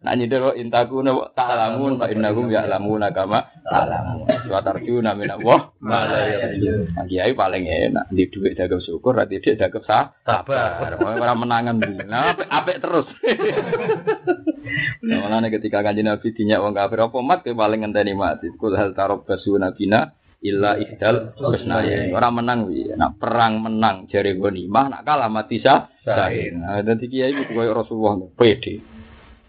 Nak 0.00 0.14
nyindir 0.16 0.40
kok 0.40 0.56
intaku 0.56 1.04
no 1.04 1.28
tak 1.36 1.52
lamun 1.52 2.00
fa 2.00 2.08
innahum 2.08 2.48
ya 2.48 2.64
lamuna 2.64 3.12
kama 3.12 3.44
alamu. 3.68 4.24
Wa 4.48 4.64
tarjuna 4.64 5.12
min 5.12 5.28
Allah 5.28 5.72
ma 5.84 6.08
la 6.08 6.20
yarjun. 6.24 6.96
Kiai 7.08 7.36
paling 7.36 7.68
enak 7.68 8.08
di 8.08 8.24
dhuwit 8.32 8.56
dagang 8.56 8.80
syukur, 8.80 9.12
ra 9.12 9.28
dagang 9.28 9.84
sah. 9.84 10.16
Sabar. 10.24 10.96
Ora 10.96 11.34
menangan. 11.36 11.76
Nah, 12.08 12.36
apik 12.36 12.80
terus. 12.80 13.06
Nah, 15.04 15.48
ketika 15.50 15.82
kanjeng 15.84 16.08
Nabi 16.08 16.32
dinyak 16.32 16.62
wong 16.62 16.72
kafir 16.72 17.02
apa 17.04 17.18
mat 17.20 17.44
paling 17.44 17.80
ngenteni 17.84 18.16
mati. 18.16 18.48
Kul 18.56 18.76
hal 18.76 18.96
tarab 18.96 19.28
basu 19.28 19.56
nabina 19.60 20.14
illa 20.40 20.80
ihdal 20.80 21.36
husnaya. 21.36 22.08
Ora 22.12 22.32
menang 22.32 22.68
wi. 22.68 22.88
Nak 22.96 23.20
perang 23.20 23.60
menang 23.60 24.08
jare 24.08 24.36
ghanimah, 24.36 24.88
nak 24.88 25.02
kalah 25.04 25.28
mati 25.28 25.60
sah. 25.60 25.88
Nah, 26.04 26.80
dadi 26.80 27.06
kiai 27.06 27.32
itu 27.36 27.52
koyo 27.52 27.76
Rasulullah 27.76 28.16
pede. 28.32 28.80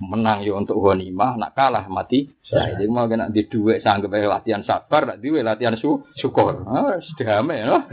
Menang 0.02 0.42
yo 0.42 0.58
untuk 0.58 0.82
ghanimah, 0.82 1.38
nak 1.38 1.54
kalah 1.54 1.86
mati 1.86 2.26
sahih. 2.42 2.74
Jadi 2.74 2.90
mau 2.90 3.06
kena 3.06 3.30
di 3.30 3.46
dhuwit 3.46 3.86
sanggep 3.86 4.10
latihan 4.10 4.66
sabar, 4.66 5.06
nak 5.06 5.22
diwe 5.22 5.46
latihan 5.46 5.78
su 5.78 6.02
syukur. 6.18 6.66
Ah, 6.66 6.98
sedame 7.06 7.62
no. 7.64 7.86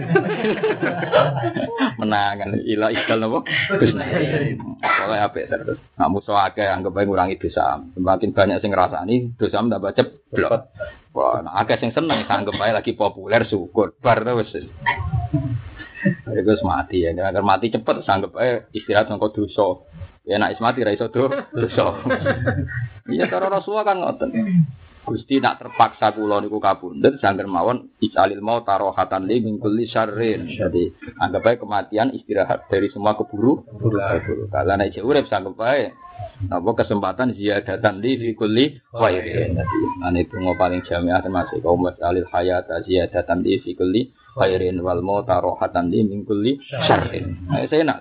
Menangan 2.01 2.57
illa 2.65 2.89
ihdal 2.89 3.20
napa? 3.20 3.45
Husnaya. 3.77 4.57
Oleh 5.05 5.20
apik 5.20 5.53
terus. 5.53 5.79
Nak 6.01 6.09
musuh 6.09 6.41
akeh 6.41 6.65
anggap 6.65 6.97
ae 6.97 7.05
ngurangi 7.05 7.37
dosa. 7.37 7.77
Semakin 7.93 8.33
banyak 8.33 8.59
sing 8.65 8.73
ngrasani, 8.73 9.37
dosa 9.37 9.61
tambah 9.61 9.93
ceblok. 9.93 10.73
Wah, 11.19 11.43
nah, 11.43 11.59
akeh 11.59 11.82
sing 11.82 11.90
seneng 11.90 12.31
sanggep 12.31 12.55
ae 12.62 12.70
lagi 12.70 12.95
populer 12.95 13.43
syukur 13.43 13.90
bar 13.99 14.23
to 14.23 14.39
wis. 14.39 14.55
Iku 16.31 16.53
mati 16.62 17.03
ya, 17.03 17.11
agar 17.11 17.43
mati 17.43 17.74
cepet 17.74 18.07
sanggep 18.07 18.39
ae 18.39 18.70
istirahat 18.70 19.11
nang 19.11 19.19
dosa. 19.19 19.82
Ya 20.23 20.39
nek 20.39 20.55
mati 20.62 20.86
ra 20.86 20.95
iso 20.95 21.11
do 21.11 21.27
dosa. 21.27 21.86
Iya 23.09 23.24
cara 23.32 23.49
Rasulullah 23.49 23.89
kan 23.89 23.99
ngoten. 24.05 24.31
Gusti 25.09 25.40
nak 25.40 25.56
terpaksa 25.56 26.12
kula 26.12 26.44
niku 26.44 26.60
kabundut 26.60 27.16
sangger 27.18 27.48
mawon 27.48 27.89
isalil 28.05 28.44
mau 28.44 28.60
tarohatan 28.60 29.24
li 29.24 29.40
min 29.40 29.56
kulli 29.56 29.89
syarrin. 29.89 30.44
Jadi 30.44 30.93
anggap 31.16 31.48
ae 31.48 31.56
kematian 31.56 32.12
istirahat 32.12 32.68
dari 32.68 32.93
semua 32.93 33.16
keburu 33.16 33.64
keburu. 33.64 34.52
Kalau 34.52 34.74
nek 34.76 34.93
urip 35.01 35.24
sanggup 35.32 35.56
ae 35.64 35.89
apa 36.52 36.70
kesempatan 36.85 37.32
ziyadatan 37.32 38.05
li 38.05 38.20
fi 38.20 38.28
kulli 38.36 38.64
khairin. 38.93 39.56
Ane 40.05 40.28
donga 40.28 40.52
paling 40.60 40.85
jamiah 40.85 41.24
termasuk 41.24 41.64
kaum 41.64 41.89
masalil 41.89 42.28
hayat 42.28 42.68
ziyadatan 42.85 43.40
li 43.40 43.64
fi 43.64 43.72
kulli 43.72 44.12
khairin 44.36 44.76
wal 44.85 45.01
mau 45.01 45.24
tarohatan 45.24 45.89
li 45.89 46.05
min 46.05 46.28
kulli 46.28 46.60
syarrin. 46.68 47.48
Nah, 47.48 47.64
saya 47.64 47.82
nak 47.89 47.98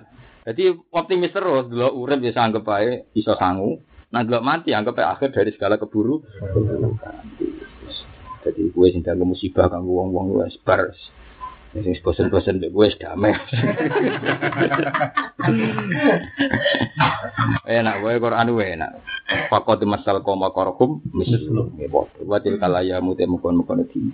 jadi 0.48 0.72
optimis 0.72 1.28
terus, 1.28 1.68
dulu 1.68 2.08
urip 2.08 2.24
bisa 2.24 2.40
anggap 2.40 2.64
ae 2.72 3.04
iso 3.12 3.36
sangu, 3.36 3.84
Gelap 4.08 4.40
mati 4.40 4.72
anggap 4.72 4.96
akhir 4.96 5.36
dari 5.36 5.52
segala 5.52 5.76
keburu. 5.76 6.24
Jadi 8.40 8.72
gue 8.72 8.86
sing 8.88 9.04
dalam 9.04 9.28
musibah 9.28 9.68
kan 9.68 9.84
wong-wong 9.84 10.40
wis 10.40 10.56
bar. 10.64 10.88
Sing 11.76 11.92
bosen-bosen 12.00 12.64
mek 12.64 12.72
gue 12.72 12.86
damai. 12.96 13.36
enak 17.68 17.94
gue 18.00 18.12
Quran 18.16 18.48
gue 18.56 18.66
enak. 18.80 18.90
Fakot 19.52 19.84
masal 19.84 20.24
koma 20.24 20.56
korkum 20.56 21.04
mislu. 21.12 21.68
Watil 22.24 22.56
kalaya 22.56 23.04
mute 23.04 23.28
mukon 23.28 23.60
mukon 23.60 23.84
di. 23.92 24.08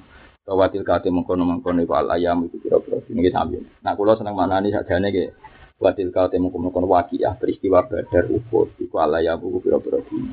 Watil 0.51 0.83
kate 0.83 1.15
mukon 1.15 1.39
mukon 1.47 1.79
iku 1.87 1.95
al 1.95 2.11
itu 2.19 2.59
kira-kira 2.59 2.99
ini 3.15 3.31
sambil. 3.31 3.63
Nah, 3.87 3.95
kalau 3.95 4.19
seneng 4.19 4.35
mana 4.35 4.59
nih 4.59 4.75
sajane 4.75 5.15
kayak 5.15 5.31
Watil 5.75 6.15
kau 6.15 6.31
temu 6.31 6.55
kono 6.55 6.71
wakiah 6.87 7.35
peristiwa 7.35 7.83
badar 7.83 8.31
ukut 8.31 8.79
iku 8.79 9.03
ala 9.03 9.19
ya 9.19 9.35
buku 9.35 9.59
piro 9.59 9.83
dino. 10.07 10.31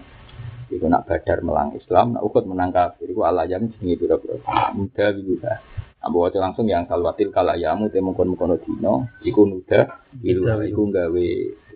Iku 0.70 0.86
nak 0.86 1.10
badar 1.10 1.42
melang 1.42 1.74
Islam, 1.74 2.14
nak 2.14 2.22
ukut 2.22 2.46
menang 2.46 2.70
kafir 2.70 3.10
iku 3.10 3.26
ala 3.26 3.50
yang 3.50 3.66
jenenge 3.74 3.98
piro 3.98 4.22
piro 4.22 4.38
Muda 4.78 5.06
biluha. 5.18 5.54
Ambo 6.02 6.26
waca 6.26 6.38
langsung 6.38 6.70
yang 6.70 6.86
salwatil 6.86 7.34
kalayamu 7.34 7.90
temu 7.90 8.14
kono 8.14 8.38
kono 8.38 8.62
dino. 8.62 9.10
Iku 9.26 9.50
nuda 9.50 10.06
biluha 10.14 10.62
iku 10.70 10.94
gawe 10.94 11.28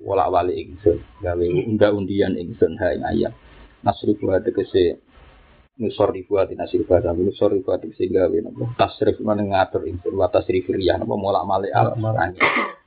wala 0.05 0.29
wali 0.29 0.61
ingsun, 0.61 1.01
gawe 1.25 1.45
unda 1.65 1.89
undian 1.89 2.37
ingsun 2.37 2.77
ha 2.77 2.93
ing 2.93 3.01
ayam. 3.01 3.33
Nasri 3.81 4.13
buat 4.13 4.45
tegese 4.45 5.01
nusor 5.81 6.15
ribuat 6.15 6.53
nasir 6.55 6.87
bahasa 6.87 7.11
nusor 7.11 7.51
ribuat 7.51 7.83
sehingga 7.99 8.31
nopo 8.31 8.71
tasrif 8.79 9.19
mana 9.19 9.43
ngatur 9.43 9.83
ingsun 9.83 10.15
wa 10.15 10.31
tasrif 10.31 10.71
riyah 10.71 10.95
nopo 10.95 11.19
molak 11.19 11.43
malik 11.43 11.75
al 11.75 11.99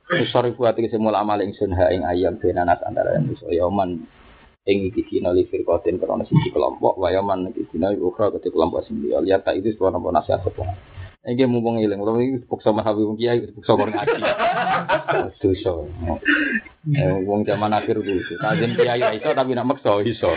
Usori 0.09 0.57
buat 0.57 0.73
iki 0.73 0.89
semula 0.89 1.21
amal 1.21 1.37
ingsun 1.37 1.69
ha 1.77 1.93
ing 1.93 2.01
ayam 2.01 2.41
benanas 2.41 2.81
antara 2.81 3.21
iso 3.29 3.45
yaman 3.53 4.01
ing 4.65 4.77
iki 4.89 5.05
dina 5.05 5.29
li 5.29 5.45
firqatin 5.45 6.01
krana 6.01 6.25
siji 6.25 6.49
kelompok 6.49 6.97
wa 6.97 7.13
yaman 7.13 7.53
iki 7.53 7.69
dina 7.69 7.93
ukhra 7.93 8.33
ketika 8.33 8.57
kelompok 8.57 8.81
sing 8.89 9.05
liya 9.05 9.37
tak 9.45 9.61
itu 9.61 9.77
sebuah 9.77 9.93
napa 9.93 10.09
nasihat 10.09 10.41
apa 10.41 10.65
Iki 11.19 11.51
mumpung 11.51 11.83
ilang, 11.83 11.99
utawa 11.99 12.23
iki 12.23 12.47
pokso 12.47 12.71
mahawi 12.71 13.03
wong 13.03 13.19
kiai 13.19 13.43
pokso 13.51 13.75
kok 13.75 13.91
ngaji. 13.91 14.23
Dosa. 15.43 15.71
Wong 17.27 17.43
zaman 17.43 17.75
akhir 17.75 17.99
dulu. 17.99 18.23
Kajin 18.39 18.71
kiai 18.79 19.19
iso 19.19 19.29
tapi 19.35 19.51
nak 19.51 19.67
maksa 19.67 19.99
iso. 20.07 20.31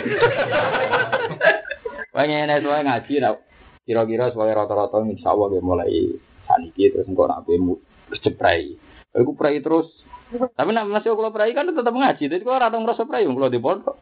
Wong 2.13 2.27
ngene 2.27 2.67
wae 2.67 2.83
ngaji 2.83 3.15
nak 3.23 3.41
kira-kira 3.87 4.35
sebagai 4.35 4.59
rata-rata 4.59 5.07
insyaallah 5.07 5.55
mulai 5.63 6.19
saniki 6.47 6.93
terus 6.93 7.09
engko 7.09 7.29
nak 7.31 7.45
bemu 7.47 7.79
ceprai. 8.21 8.77
Aku 9.13 9.37
prai 9.37 9.61
terus. 9.61 9.89
Tapi 10.33 10.73
nak 10.73 10.89
masih 10.89 11.13
kalau 11.13 11.29
prai 11.29 11.53
kan 11.53 11.69
tetap 11.69 11.93
ngaji. 11.93 12.25
Jadi 12.25 12.41
kalau 12.41 12.57
orang 12.57 12.89
merasa 12.89 13.05
prai, 13.05 13.29
kalau 13.29 13.53
di 13.53 13.61
pondok. 13.61 14.01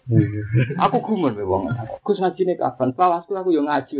Aku 0.78 1.02
gumun 1.02 1.34
be 1.34 1.42
wong. 1.42 1.66
Aku 2.02 2.14
ngaji 2.14 2.42
nih 2.46 2.54
kapan? 2.54 2.94
Pawasku 2.94 3.34
aku 3.34 3.50
yang 3.50 3.66
ngaji. 3.66 3.98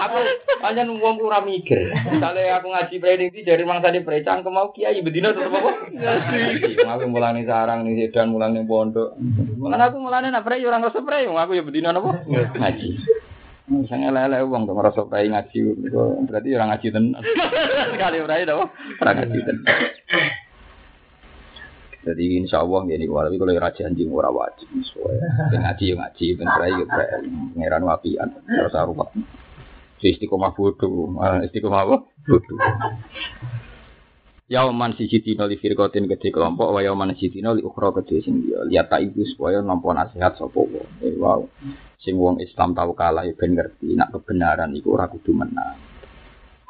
aku 0.00 0.16
hanya 0.64 0.88
wong 0.88 1.20
ora 1.20 1.44
mikir. 1.44 1.92
Misalnya 2.08 2.56
aku 2.56 2.72
ngaji 2.72 2.96
ini 2.96 3.44
dari 3.44 3.64
mangsa 3.68 3.92
di 3.92 4.00
prai 4.00 4.24
cangkem 4.24 4.56
mau 4.56 4.72
kiai 4.72 5.04
bedino 5.04 5.36
tetep 5.36 5.52
apa? 5.52 5.70
Ngaji. 5.92 6.80
Aku 6.80 7.04
mulane 7.12 7.44
sarang 7.44 7.84
nih 7.84 8.08
dan 8.08 8.32
mulane 8.32 8.64
pondok. 8.64 9.20
Mulane 9.60 9.84
aku 9.92 10.00
mulane 10.00 10.32
nak 10.32 10.48
prai 10.48 10.64
ora 10.64 10.80
ngerasa 10.80 11.04
prai, 11.04 11.28
aku 11.28 11.52
ya 11.52 11.60
bedino 11.60 11.92
napa? 11.92 12.24
Ngaji. 12.24 12.88
Misalnya 13.74 14.14
lele 14.14 14.46
uang 14.46 14.70
tuh 14.70 14.74
ngerasa 14.78 15.00
prai 15.10 15.26
ngaji, 15.26 15.58
berarti 16.30 16.48
orang 16.54 16.68
ngaji 16.70 16.88
tenan. 16.94 17.22
Sekali 17.94 18.18
prai 18.22 18.46
dong, 18.46 18.70
orang 19.02 19.14
ngaji 19.18 19.38
tenan. 19.42 19.76
Jadi 22.04 22.24
insya 22.36 22.60
Allah 22.60 22.84
jadi 22.84 23.08
walaupun 23.08 23.40
kalau 23.40 23.56
raja 23.56 23.88
anjing 23.88 24.12
ora 24.12 24.28
wajib, 24.28 24.68
soalnya 24.92 25.58
ngaji 25.72 25.84
yang 25.96 25.98
ngaji, 26.04 26.26
ben 26.36 26.48
prai 26.52 26.72
ya 26.76 26.84
prai, 26.84 27.08
pangeran 27.56 27.82
wapian, 27.88 28.28
harus 28.44 28.76
arwah. 28.76 29.08
Istiqomah 30.04 30.52
bodoh, 30.52 31.16
istiqomah 31.48 31.80
apa? 31.80 31.96
Bodoh. 32.28 32.58
Yauman 34.54 34.94
siji 34.94 35.18
dina 35.18 35.50
li 35.50 35.58
firqatin 35.58 36.06
gede 36.06 36.30
kelompok 36.30 36.70
wa 36.70 36.78
yauman 36.78 37.10
siji 37.18 37.42
dina 37.42 37.50
li 37.50 37.62
ukhra 37.66 37.90
gede 37.90 38.22
sing 38.22 38.46
dia 38.46 38.62
lihat 38.62 38.86
tak 38.86 39.02
iku 39.02 39.26
supaya 39.26 39.58
nampa 39.58 39.90
nasihat 39.90 40.38
sapa 40.38 40.54
wong. 40.54 41.02
Eh, 41.02 41.18
wow. 41.18 41.42
Sing 41.98 42.14
wong 42.14 42.38
Islam 42.38 42.70
tau 42.70 42.94
kalah 42.94 43.26
ben 43.34 43.58
ngerti 43.58 43.98
nak 43.98 44.14
kebenaran 44.14 44.70
iku 44.78 44.94
ora 44.94 45.10
kudu 45.10 45.34
menang. 45.34 45.74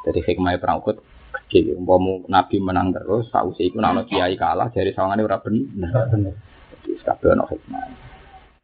Jadi 0.00 0.16
hikmah 0.24 0.56
perang 0.56 0.80
Uhud 0.80 0.96
gede 1.52 1.76
umpama 1.76 2.24
Nabi 2.24 2.56
menang 2.56 2.88
terus 2.96 3.28
sausé 3.28 3.68
iku 3.68 3.84
nek 3.84 4.08
kiai 4.08 4.32
kalah 4.40 4.72
dari 4.72 4.96
sawangane 4.96 5.20
ora 5.20 5.36
bener. 5.44 5.92
Jadi 6.72 6.88
kabeh 7.04 7.36
ono 7.36 7.44
hikmah. 7.52 7.84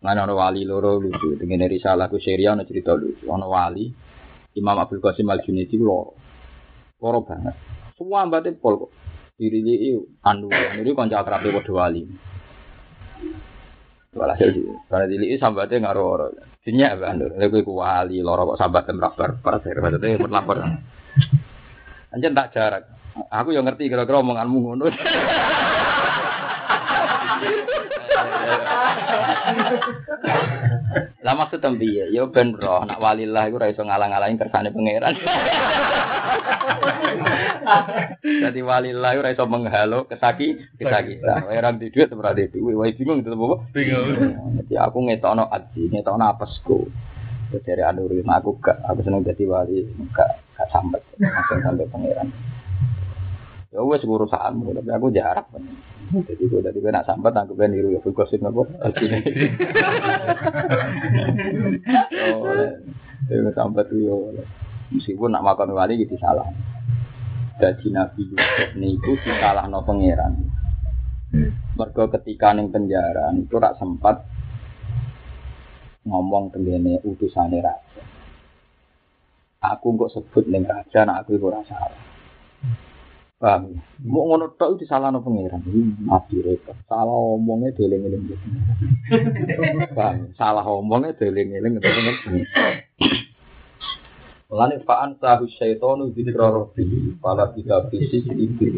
Mana 0.01 0.25
ono 0.25 0.33
wali 0.33 0.65
loro 0.65 0.97
lucu, 0.97 1.37
dengan 1.37 1.69
ku 2.09 2.17
Syria 2.17 2.57
ono 2.57 2.65
cerita 2.65 2.97
lucu. 2.97 3.29
Ono 3.29 3.53
wali 3.53 3.85
Imam 4.57 4.81
Abdul 4.81 5.05
Qasim 5.05 5.29
Al 5.29 5.45
Junaidi 5.45 5.77
loro. 5.77 6.17
Loro 7.05 7.21
banget. 7.21 7.53
Semua 8.01 8.25
mbate 8.25 8.57
pol 8.57 8.81
kok. 8.81 9.00
Diri 9.41 9.65
ini 9.65 9.97
anu, 10.21 10.53
ini 10.53 10.93
konco 10.93 11.17
akrabe 11.17 11.49
padha 11.49 11.73
wali. 11.73 12.05
Walhasil 14.13 14.53
di, 14.53 14.69
karena 14.85 15.09
dili 15.09 15.33
sambatnya 15.41 15.89
ngaruh 15.89 16.05
orang. 16.05 16.37
Dinya 16.61 16.93
apa 16.93 17.17
anu, 17.17 17.33
lha 17.33 17.49
ku 17.49 17.73
wali 17.73 18.21
loro 18.21 18.53
kok 18.53 18.61
sambat 18.61 18.93
merabar 18.93 19.41
parasir 19.41 19.81
maksudnya 19.81 20.21
lapor. 20.29 20.61
Anjen 22.13 22.37
tak 22.37 22.53
jarak. 22.53 22.85
Aku 23.33 23.57
yang 23.57 23.65
ngerti 23.65 23.89
kira-kira 23.89 24.21
omonganmu 24.21 24.59
ngono. 24.61 24.93
Lah 31.21 31.35
maksud 31.37 31.63
piye? 31.79 32.11
Ya 32.11 32.27
ben 32.27 32.57
roh 32.57 32.83
nak 32.83 32.99
walillah 32.99 33.47
iku 33.47 33.63
ora 33.63 33.71
iso 33.71 33.87
ngalang-alangi 33.87 34.41
kersane 34.41 34.75
pangeran. 34.75 35.15
Jadi 38.21 38.61
walillah 38.65 39.13
ora 39.21 39.31
iso 39.31 39.45
menghalo 39.47 40.11
kesaki 40.11 40.59
kesaki. 40.81 41.23
Orang 41.23 41.79
di 41.79 41.95
duit 41.95 42.11
ora 42.11 42.35
di 42.35 42.51
duit, 42.51 42.75
wae 42.75 42.97
bingung 42.97 43.23
itu 43.23 43.31
apa? 43.31 43.57
Bingung. 43.71 44.07
Jadi 44.65 44.75
aku 44.75 44.99
ngetokno 45.07 45.45
aji, 45.47 45.83
ngetokno 45.95 46.25
apesku. 46.27 46.89
Terus 47.51 47.67
dari 47.67 47.83
anuri 47.83 48.23
aku 48.23 48.63
gak 48.63 48.79
aku 48.87 49.03
seneng 49.03 49.27
jadi 49.27 49.43
wali, 49.47 49.83
gak 50.15 50.39
gak 50.55 50.71
sampai 50.71 51.03
langsung 51.19 51.59
sampai 51.67 51.91
pangeran. 51.91 52.31
Ya 53.71 53.83
wes 53.87 54.03
urusanmu, 54.03 54.75
tapi 54.75 54.91
aku 54.91 55.15
jarak. 55.15 55.47
Jadi 56.11 56.43
gue 56.43 56.59
tadi 56.59 56.83
gue 56.83 56.91
nak 56.91 57.07
sambat 57.07 57.31
aku 57.39 57.55
ben 57.55 57.71
niru 57.71 57.95
ya 57.95 58.03
fukosin 58.03 58.43
apa? 58.43 58.67
Oh, 62.35 62.51
ya 63.31 63.51
sambat 63.55 63.87
tuh 63.87 63.99
yo. 64.03 64.35
Meskipun 64.91 65.31
nak 65.31 65.47
makan 65.47 65.71
wali 65.71 66.03
gitu 66.03 66.19
salah. 66.19 66.51
Jadi 67.63 67.95
Nabi 67.95 68.27
Yusuf 68.27 68.75
niku 68.75 69.15
salah 69.23 69.71
no 69.71 69.87
pangeran. 69.87 70.35
Mergo 71.79 72.11
ketika 72.11 72.59
ning 72.59 72.75
penjara 72.75 73.31
itu 73.39 73.55
rak 73.55 73.79
sempat 73.79 74.27
ngomong 76.03 76.51
tengene 76.51 76.99
utusane 77.07 77.63
raja. 77.63 78.03
Aku 79.63 79.95
kok 79.95 80.11
sebut 80.11 80.49
ning 80.51 80.67
raja, 80.67 81.07
nak 81.07 81.23
aku 81.23 81.39
ora 81.39 81.63
salah. 81.69 82.03
Paham? 83.41 83.73
Mau 84.05 84.29
ngono 84.29 84.53
tok 84.53 84.77
itu 84.77 84.85
salah 84.85 85.09
no 85.09 85.25
pangeran. 85.25 85.65
Nabi 86.05 86.45
repot. 86.45 86.77
Salah 86.85 87.09
omongnya 87.09 87.73
deling-eling. 87.73 88.37
Paham? 89.97 90.37
Salah 90.37 90.61
omongnya 90.69 91.17
deling-eling. 91.17 91.81
Lani 94.51 94.77
fa'an 94.85 95.17
tahu 95.17 95.49
syaitonu 95.57 96.13
bidra 96.13 96.51
rabbi 96.53 97.17
Pala 97.23 97.55
tidak 97.55 97.89
fisik 97.89 98.29
iblis 98.29 98.77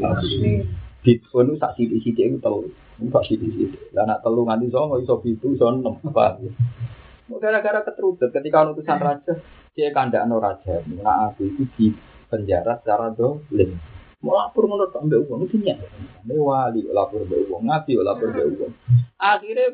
Bitfonu 1.03 1.57
sak 1.57 1.81
sidik-sidik 1.81 2.29
itu 2.29 2.39
telu 2.45 2.69
Sak 3.09 3.25
sidik-sidik 3.25 3.91
Lah 3.97 4.05
nak 4.05 4.21
telu 4.21 4.45
nganti 4.45 4.69
songo 4.69 5.01
iso 5.01 5.17
bitu 5.25 5.57
iso 5.57 5.73
enam 5.73 5.97
Paham? 6.13 6.45
Gara-gara 7.41 7.81
keterudet 7.89 8.31
ketika 8.37 8.69
utusan 8.69 9.01
raja 9.01 9.33
Dia 9.73 9.97
kandaan 9.97 10.37
raja 10.37 10.85
Nah 10.93 11.33
aku 11.33 11.49
itu 11.49 11.65
di 11.73 11.87
penjara 12.29 12.77
secara 12.85 13.09
dolim 13.17 13.73
lapor 14.23 14.70
mau 14.70 14.78
tak 14.86 15.03
ambil 15.03 15.27
uang 15.27 15.51
itu 15.51 15.59
ambil 16.23 16.39
wali 16.39 16.86
lapor 16.94 17.27
ambil 17.27 17.43
uang 17.51 17.62
ngaji 17.66 17.93
lapor 17.99 18.31
ambil 18.31 18.49
uang 18.55 18.73
akhirnya 19.19 19.66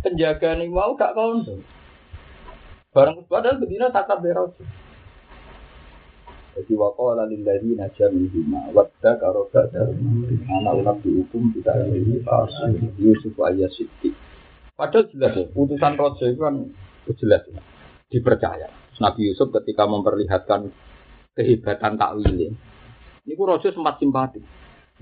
penjaga 0.00 0.56
nih 0.56 0.68
mau 0.72 0.96
gak 0.96 1.12
kondo. 1.12 1.60
Barang 2.92 3.24
padahal 3.24 3.56
bedina 3.56 3.88
takar 3.88 4.20
berojo. 4.20 4.64
Jadi 6.52 6.72
waqala 6.76 7.24
lil 7.24 7.40
ladzina 7.40 7.88
jamihuma 7.96 8.68
wadda 8.76 9.16
karoga 9.16 9.72
ana 9.72 10.76
nabi 10.84 11.08
hukum 11.24 11.48
kita 11.56 11.88
ini 11.88 12.20
Yusuf 13.00 13.32
ayat 13.40 13.72
Siddiq. 13.72 14.12
Padahal 14.76 15.08
jelas 15.08 15.32
ya, 15.32 15.44
putusan 15.48 15.96
rojo 15.96 16.24
itu 16.28 16.40
kan 16.40 16.68
jelas 17.16 17.42
ya, 17.48 17.60
dipercaya. 18.12 18.68
Nabi 19.00 19.32
Yusuf 19.32 19.48
ketika 19.56 19.88
memperlihatkan 19.88 20.68
kehebatan 21.32 21.96
takwilin, 21.96 22.52
ini 23.22 23.38
rojo 23.38 23.68
sempat 23.70 24.02
simpati. 24.02 24.42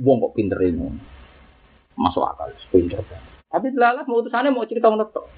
Wong 0.00 0.16
kok 0.20 0.32
pinter 0.36 0.60
ini, 0.64 0.96
masuk 1.96 2.24
akal, 2.24 2.52
pinter 2.72 3.04
Tapi 3.50 3.66
delalah 3.74 4.06
putusannya 4.06 4.54
mau 4.54 4.64
cerita 4.64 4.88
menetok. 4.88 5.28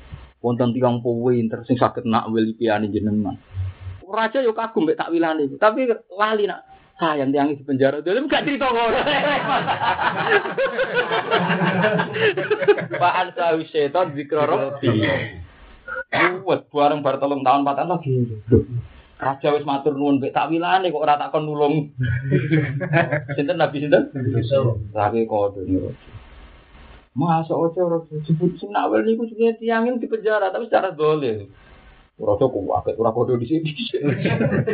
Wonten 0.43 0.75
tiang 0.75 0.99
pinter 1.03 1.63
sing 1.67 1.79
sakit 1.79 2.03
nak 2.07 2.31
wili 2.31 2.55
piani 2.55 2.91
jenengan. 2.91 3.39
Raja 4.03 4.45
yo 4.45 4.53
kagum 4.53 4.85
mbek 4.85 4.99
takwilane, 5.01 5.49
tapi 5.57 5.89
lali 6.13 6.45
nak 6.45 6.69
sayang 7.01 7.33
tiang 7.33 7.57
di 7.57 7.65
penjara 7.65 8.05
dulu 8.05 8.29
gak 8.29 8.45
cerita 8.45 8.69
ngono. 8.69 9.01
Pak 13.01 13.15
Ansa 13.17 13.57
Setan 13.73 14.13
zikra 14.13 14.45
rabbi. 14.45 14.91
Buat 16.45 16.69
bareng 16.69 17.01
bar 17.01 17.17
telung 17.17 17.41
tahun 17.41 17.65
empat 17.65 17.89
lagi. 17.89 18.29
Raja 19.23 19.55
wis 19.55 19.63
matur 19.63 19.95
nuwun 19.95 20.19
mbek 20.19 20.35
takwilane 20.35 20.91
kok 20.91 20.99
ora 20.99 21.15
takon 21.15 21.47
nulung. 21.47 21.95
Sinten 23.39 23.55
Nabi 23.55 23.87
sinten? 23.87 24.11
Tapi 24.91 25.31
kode 25.31 25.63
niku. 25.63 25.95
Masa 27.15 27.55
ojo 27.55 27.79
ojo 27.87 28.19
sebut 28.27 28.59
sing 28.59 28.75
nawel 28.75 29.07
niku 29.07 29.31
juga 29.31 29.55
tiangin 29.63 30.03
di 30.03 30.11
penjara 30.11 30.51
tapi 30.51 30.67
secara 30.67 30.91
doleh. 30.91 31.47
Rojo 32.19 32.51
kuwaket 32.51 32.99
ora 32.99 33.15
podo 33.15 33.39
di 33.39 33.47
sini. 33.47 33.71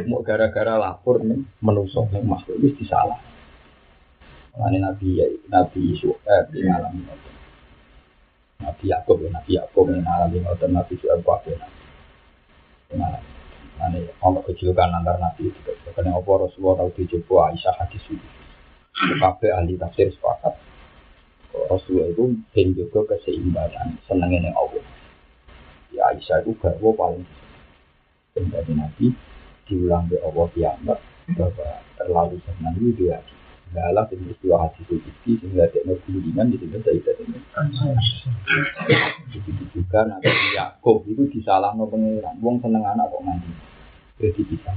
Mau 0.09 0.25
gara-gara 0.25 0.81
lapor 0.81 1.21
nih 1.21 1.45
menusuk 1.61 2.09
ning 2.09 2.25
makhluk 2.25 2.57
wis 2.65 2.73
disalah. 2.81 3.21
Ini 4.59 4.81
Nabi 4.81 5.09
ya, 5.15 5.29
Nabi 5.53 5.93
Suhaib 6.01 6.51
di 6.51 6.67
malam. 6.67 7.05
Nabi 8.59 8.85
Yakub 8.91 9.23
ya, 9.23 9.31
Nabi 9.31 9.55
Yakub 9.55 9.87
yang 9.87 10.03
alami 10.03 10.43
ngoten 10.43 10.73
Nabi 10.75 10.99
Suhaib 10.99 11.23
kabeh 11.23 11.55
Nabi. 11.55 11.83
Malam. 12.97 13.38
Ini 13.79 14.11
ono 14.19 14.43
kejulukan 14.43 14.91
antar 14.91 15.23
Nabi. 15.23 15.55
Karena 15.95 16.19
apa 16.19 16.31
Rasulullah 16.35 16.83
tahu 16.83 16.91
dicoba 16.99 17.55
Aisyah 17.55 17.75
hadis 17.79 18.03
itu. 18.11 18.29
Kabeh 19.23 19.55
ahli 19.55 19.79
tafsir 19.79 20.11
sepakat. 20.11 20.59
Rasulullah 21.71 22.11
itu 22.11 22.35
ben 22.51 22.75
juga 22.75 23.15
keseimbangan, 23.15 24.03
senengnya 24.11 24.51
yang 24.51 24.57
Allah. 24.59 24.85
Ya 25.95 26.03
Aisyah 26.11 26.43
itu 26.43 26.59
garwa 26.59 26.91
paling 26.99 27.25
dan 28.35 28.45
dari 28.55 28.73
Nabi 28.79 29.07
diulang 29.67 30.07
di 30.07 30.15
Allah 30.23 30.47
piyambak 30.55 30.99
bahwa 31.35 31.71
terlalu 31.99 32.39
senang 32.47 32.79
itu 32.79 32.95
dia 32.95 33.19
dan 33.75 33.93
istiwa 34.09 34.65
hati 34.65 34.81
itu 34.89 34.97
sehingga 35.29 35.69
dia 35.69 35.85
mau 35.85 36.01
bimbingan 36.09 36.49
jadi 36.57 36.67
bisa 36.73 36.89
tidak. 36.89 37.21
Begitu 39.29 39.65
juga 39.77 40.09
Nabi 40.09 40.33
Yakub 40.57 41.05
itu 41.05 41.29
disalah 41.29 41.77
no 41.77 41.85
pengiran. 41.85 42.41
Wong 42.41 42.65
seneng 42.65 42.81
anak 42.81 43.13
kok 43.13 43.21
nanti 43.29 43.53
jadi 44.19 44.43
bisa. 44.45 44.73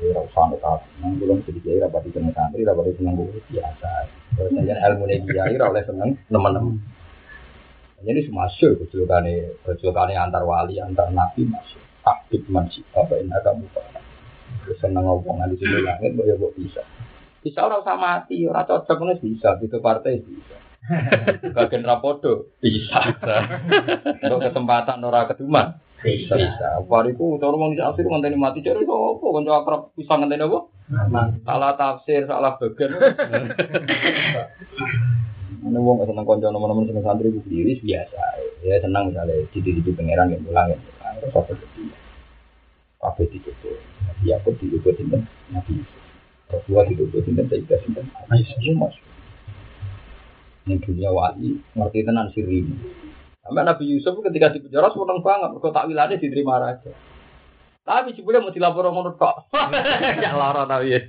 Dia 0.00 0.18
usah 0.18 0.44
nek 0.50 0.64
aku 0.64 0.86
nang 0.98 1.14
belum 1.20 1.44
sedikit 1.46 1.72
ira 1.72 1.88
pati 1.88 2.10
seneng 2.10 2.32
santri, 2.34 2.64
ira 2.64 2.74
pati 2.76 2.92
seneng 2.96 3.14
buku 3.16 3.38
biasa. 3.52 3.90
Terus 4.34 4.50
saya 4.56 4.74
ilmu 4.92 5.04
nih 5.08 5.20
dia 5.24 5.44
ira 5.52 5.68
oleh 5.68 5.84
seneng 5.84 6.16
teman-teman. 6.28 6.76
Jadi 8.02 8.20
semasuk 8.26 8.82
kecilkane 8.82 9.62
kecilkane 9.62 10.18
antar 10.18 10.42
wali 10.42 10.82
antar 10.82 11.14
nabi 11.14 11.46
masuk. 11.46 11.80
Aktif 12.02 12.42
masih 12.50 12.82
apa 12.98 13.14
ini 13.22 13.30
kamu 13.30 13.66
Terus 14.66 14.78
seneng 14.82 15.06
ngomongan 15.06 15.54
di 15.54 15.56
sini 15.58 15.86
langit, 15.86 16.12
boleh 16.18 16.34
buat 16.38 16.54
bisa. 16.58 16.82
Bisa 17.42 17.66
orang 17.66 17.82
usah 17.82 17.98
mati, 17.98 18.46
orang 18.46 18.66
cocok 18.66 18.98
nulis 19.02 19.22
bisa, 19.22 19.58
itu 19.58 19.78
partai 19.82 20.22
bisa. 20.22 20.56
Bagian 21.54 21.86
rapodo 21.86 22.50
bisa. 22.58 23.16
Untuk 24.22 24.50
kesempatan 24.50 25.02
ora 25.02 25.30
keduman 25.30 25.78
bisa. 26.02 26.34
Bisa. 26.36 26.68
Bariku 26.84 27.38
cara 27.38 27.54
wong 27.56 27.78
di 27.78 27.82
asir 27.82 28.04
ngenteni 28.04 28.36
mati 28.36 28.60
cari 28.60 28.82
kok 28.82 28.98
apa 29.18 29.24
kanca 29.32 29.52
akrab 29.62 29.82
bisa 29.96 30.14
ngenteni 30.18 30.44
apa? 30.44 30.58
Salah 31.46 31.72
tafsir, 31.78 32.26
salah 32.28 32.58
bagian. 32.58 32.92
Ini 35.62 35.78
wong 35.78 36.02
seneng 36.02 36.26
kanca 36.26 36.50
nomor-nomor 36.50 36.90
seneng 36.90 37.06
santri 37.06 37.30
itu 37.30 37.38
sendiri 37.46 37.78
biasa. 37.86 38.22
Ya 38.66 38.82
senang 38.82 39.14
misalnya 39.14 39.46
di 39.54 39.58
di 39.62 39.92
pangeran 39.94 40.34
yang 40.34 40.42
pulang 40.42 40.74
ya. 40.74 40.78
Terus 41.22 41.38
apa 41.38 41.54
Kabeh 43.02 43.26
ditutup. 43.34 43.74
Nabi 44.06 44.30
Yakub 44.30 44.54
ditutup 44.62 44.94
sinten? 44.94 45.26
Nabi 45.50 45.82
Yusuf. 45.82 46.02
Rasulullah 46.54 46.86
ditutup 46.86 47.18
sinten? 47.26 47.50
Sayyidah 47.50 47.78
sinten? 47.82 48.06
Aisyah 48.30 48.74
masuk. 48.78 49.06
Ini 50.62 50.78
dunia 50.78 51.10
wali, 51.10 51.58
ngerti 51.74 52.06
tenan 52.06 52.30
sirri 52.30 52.62
ini. 52.62 52.78
Sampai 53.42 53.66
Nabi 53.66 53.90
Yusuf 53.90 54.14
ketika 54.22 54.54
di 54.54 54.62
penjara 54.62 54.94
seneng 54.94 55.18
banget, 55.18 55.50
mereka 55.50 55.74
takwilannya 55.74 56.22
diterima 56.22 56.62
raja. 56.62 56.94
Tapi 57.82 58.14
jebule 58.14 58.38
mau 58.38 58.54
dilapor 58.54 58.86
ngono 58.86 59.18
kok. 59.18 59.50
Ya 60.22 60.38
lara 60.38 60.62
tau 60.70 60.86
ya. 60.86 61.02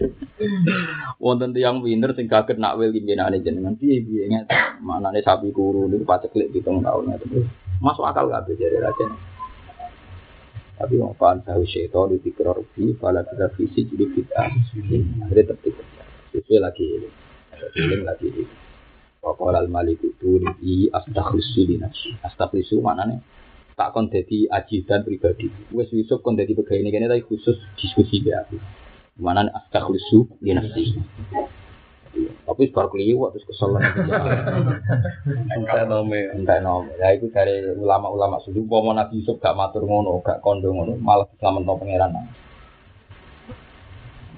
Wonten 1.22 1.54
tiyang 1.54 1.86
winter 1.86 2.18
sing 2.18 2.26
kaget 2.26 2.58
nak 2.58 2.82
wil 2.82 2.90
pimpinane 2.90 3.46
jenengan 3.46 3.78
piye 3.78 4.02
piye 4.02 4.26
nget. 4.26 4.50
Manane 4.82 5.22
sapi 5.22 5.54
kuru 5.54 5.86
niku 5.86 6.02
paceklik 6.02 6.50
pitung 6.50 6.82
taun 6.82 7.14
terus. 7.22 7.46
Masuk 7.78 8.10
akal 8.10 8.26
gak 8.34 8.50
jare 8.58 8.82
raja. 8.82 9.06
Tapi 10.82 10.98
mau 10.98 11.14
pan 11.14 11.46
tahu 11.46 11.62
syaitan 11.70 12.10
di 12.10 12.18
pikir 12.18 12.50
rugi, 12.50 12.98
pada 12.98 13.22
kita 13.22 13.54
visi 13.54 13.86
jadi 13.86 14.06
kita. 14.10 14.42
Akhirnya 15.30 15.54
tertib. 15.54 15.78
Sesuai 16.34 16.58
lagi. 16.58 16.86
Feeling 17.78 18.02
lagi. 18.02 18.28
Wakil 19.24 19.56
al 19.56 19.72
malik 19.72 20.04
itu 20.04 20.44
di 20.60 20.92
astaghlisu 20.92 21.62
di 21.64 21.80
nafsi. 21.80 22.12
Mana 22.84 23.08
nih? 23.08 23.20
Tak 23.74 23.96
kon 23.96 24.12
jadi 24.12 24.52
ajidan 24.52 25.08
pribadi. 25.08 25.48
Wes 25.72 25.88
Yusuf 25.96 26.20
kon 26.20 26.36
jadi 26.36 26.52
pegawai 26.52 26.84
ini 26.84 26.92
kayaknya 26.92 27.16
tapi 27.16 27.24
khusus 27.24 27.56
diskusi 27.80 28.20
ya. 28.20 28.44
Mana 29.16 29.48
nih 29.48 29.56
astaghlisu 29.56 30.44
di 30.44 30.52
nafsi. 30.52 31.00
Tapi 32.44 32.70
sebar 32.70 32.92
keliwat 32.94 33.34
terus 33.34 33.48
kesel 33.48 33.74
Entah 35.56 35.88
nome. 35.88 36.30
Entah 36.36 36.60
nome. 36.62 36.94
Ya 37.00 37.16
itu 37.16 37.32
dari 37.32 37.64
ulama-ulama 37.74 38.38
sudah. 38.44 38.62
Mau 38.62 38.94
Nabi 38.94 39.24
Yusuf 39.24 39.42
gak 39.42 39.58
matur 39.58 39.88
ngono, 39.88 40.22
gak 40.22 40.44
kondo 40.44 40.70
ngono, 40.70 40.94
malah 41.00 41.26
selamat 41.42 41.64
no 41.66 41.74
pangeran. 41.80 42.43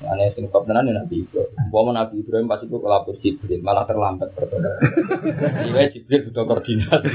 Aneh 0.06 0.32
sing 0.38 0.48
kok 0.48 0.70
tenan 0.70 0.88
Nabi 0.88 1.26
Ibrahim. 1.26 1.50
Mau 1.74 1.90
Nabi 1.90 2.22
Ibrahim 2.22 2.48
pas 2.48 2.62
itu 2.62 2.78
kelapor 2.78 3.18
Jibril, 3.20 3.60
malah 3.66 3.84
terlambat 3.90 4.32
bertobat. 4.38 4.78
Iya 5.66 5.92
Jibril 5.92 6.30
butuh 6.30 6.44
koordinasi. 6.46 7.10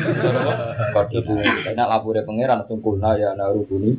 Koordinasi. 0.93 1.61
Karena 1.71 1.85
lapornya 1.87 2.27
pangeran 2.27 2.67
sungkulna 2.67 3.17
ya 3.17 3.33
narubuni. 3.39 3.97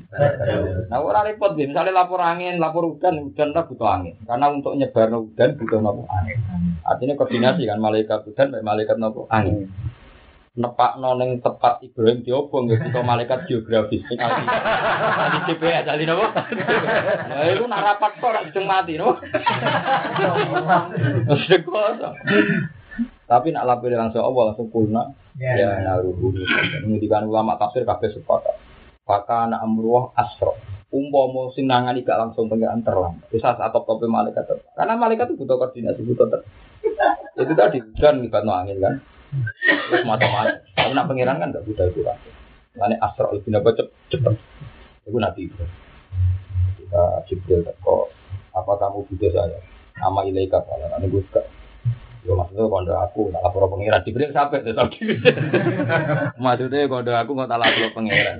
Nah 0.92 1.00
orang 1.00 1.32
repot 1.32 1.56
nih, 1.56 1.72
misalnya 1.72 2.04
lapor 2.04 2.20
angin, 2.20 2.60
lapor 2.60 2.86
hujan, 2.86 3.24
hujan 3.24 3.56
tak 3.56 3.72
butuh 3.72 3.88
angin. 3.88 4.16
Karena 4.28 4.52
untuk 4.52 4.76
nyebar 4.76 5.10
hujan 5.16 5.50
butuh 5.56 5.80
nopo 5.80 6.04
angin. 6.12 6.38
Artinya 6.84 7.16
koordinasi 7.16 7.66
kan 7.66 7.80
malaikat 7.80 8.28
hujan, 8.28 8.54
malaikat 8.62 9.00
nopo 9.00 9.26
angin 9.32 9.72
nepak 10.52 11.00
noneng 11.00 11.40
tepat 11.40 11.80
Ibrahim 11.80 12.28
diobong 12.28 12.68
ya 12.68 12.76
kita 12.76 13.00
malaikat 13.00 13.48
geografis. 13.48 14.04
Sing 14.12 14.20
aldi 14.20 14.44
aldi 14.44 15.40
GPS 15.48 15.88
aldi 15.88 16.04
nopo? 16.04 16.28
Nah 16.28 17.48
itu 17.48 17.64
nak 17.72 17.84
rapat 17.88 18.12
kok 18.20 18.28
ora 18.28 18.44
dijeng 18.44 18.68
mati 18.68 19.00
nopo? 19.00 19.24
Tapi 23.32 23.48
nak 23.56 23.64
lapor 23.64 23.96
langsung 23.96 24.28
Allah 24.28 24.44
langsung 24.52 24.68
kulna. 24.68 25.16
Ya. 25.40 25.80
Naruhu 25.88 26.36
ngendikan 26.84 27.32
ulama 27.32 27.56
tafsir 27.56 27.88
kabeh 27.88 28.12
sepakat. 28.12 28.60
Maka 29.08 29.48
anak 29.48 29.64
amruh 29.64 30.12
asro. 30.20 30.60
Umpama 30.92 31.48
sing 31.56 31.72
nangani 31.72 32.04
gak 32.04 32.20
langsung 32.20 32.52
pengiran 32.52 32.84
terlambat 32.84 33.24
bisa 33.32 33.56
saat 33.56 33.72
top 33.72 33.88
tope 33.88 34.12
malaikat. 34.12 34.44
Karena 34.76 35.00
malaikat 35.00 35.32
itu 35.32 35.48
butuh 35.48 35.56
koordinasi 35.56 36.04
butuh 36.04 36.28
ter 36.28 36.44
itu 37.40 37.54
tadi 37.56 37.78
hujan 37.80 38.22
ngibat 38.22 38.44
no 38.44 38.54
angin 38.54 38.78
kan 38.78 38.94
Terus 39.62 40.04
macam-macam. 40.04 40.60
Tapi 40.76 40.92
nak 40.92 41.08
pengiran 41.08 41.40
kan 41.40 41.48
nggak 41.56 41.64
butuh 41.64 41.88
itu 41.88 42.04
kan. 42.04 42.18
Mana 42.76 42.96
asra 43.00 43.32
lebih 43.32 43.52
dapat 43.52 43.88
cepet. 44.12 44.36
Itu 45.08 45.18
nabi 45.18 45.48
itu. 45.48 45.64
Kita 46.80 47.04
Jibril 47.28 47.64
teko. 47.64 48.12
Apa 48.52 48.76
kamu 48.80 49.08
butuh 49.08 49.32
saya? 49.32 49.60
Nama 50.00 50.20
ilaika 50.28 50.64
kalau 50.68 50.88
nanti 50.92 51.08
gue 51.08 51.24
suka. 51.32 51.44
Yo 52.22 52.38
maksudnya 52.38 52.70
kondo 52.70 52.94
aku 52.94 53.34
tak 53.34 53.42
lapor 53.42 53.66
pengiran 53.66 54.06
Jibril 54.06 54.30
sampai 54.30 54.62
tuh 54.62 54.78
Maksudnya 56.44 56.86
kondo 56.86 57.12
aku 57.16 57.32
nggak 57.34 57.50
lapor 57.50 57.90
pengiran. 57.98 58.38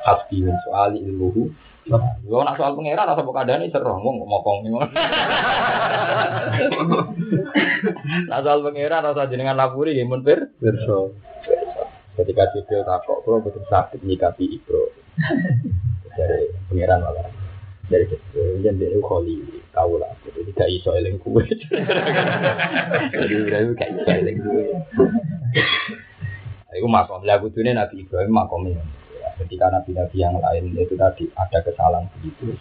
Hasbi 0.00 0.42
min 0.42 0.56
soali 0.64 0.98
ilmuhu 1.04 1.52
Yo 2.26 2.38
nak 2.46 2.54
soal 2.54 2.78
pengiran 2.78 3.10
rasa 3.10 3.26
buka 3.26 3.42
dani 3.42 3.66
seru 3.74 3.90
ngomong 3.90 4.22
ngomong 4.22 4.56
ngomong. 4.70 4.90
Nak 8.30 8.40
soal 8.46 8.60
pengiran 8.62 9.06
rasa 9.10 9.26
jenengan 9.26 9.58
lapuri 9.58 9.98
ya 9.98 10.06
mun 10.06 10.22
pir. 10.22 10.54
Berso. 10.62 11.14
Ketika 12.14 12.52
Jibril 12.52 12.84
takok, 12.84 13.24
kalau 13.24 13.40
betul 13.40 13.64
sakit 13.70 14.04
nyikapi 14.04 14.44
Ibro. 14.60 14.92
Dari 16.14 16.52
pangeran 16.68 17.00
malah 17.00 17.32
dari 17.90 18.06
Jibril, 18.06 18.60
jadi 18.60 18.76
dia 18.76 18.98
kholi 19.02 19.40
tahu 19.72 19.98
lah. 19.98 20.12
Jadi 20.22 20.52
tidak 20.52 20.68
iso 20.68 20.90
eling 20.94 21.16
kue. 21.18 21.42
Jadi 23.14 23.34
Ibrahim 23.34 23.72
gak 23.74 23.88
iso 23.88 24.10
eling 24.10 24.36
kue. 24.42 24.64
Itu 26.70 26.86
makom. 26.86 27.26
Lagu 27.26 27.50
dunia 27.50 27.74
Nabi 27.74 28.06
Ibrahim 28.06 28.30
makomnya. 28.30 28.78
Ketika 29.40 29.72
nabi-nabi 29.72 30.16
yang 30.20 30.36
lain 30.36 30.76
itu 30.76 30.94
tadi 31.00 31.24
ada 31.32 31.58
kesalahan 31.64 32.04
begitu. 32.18 32.52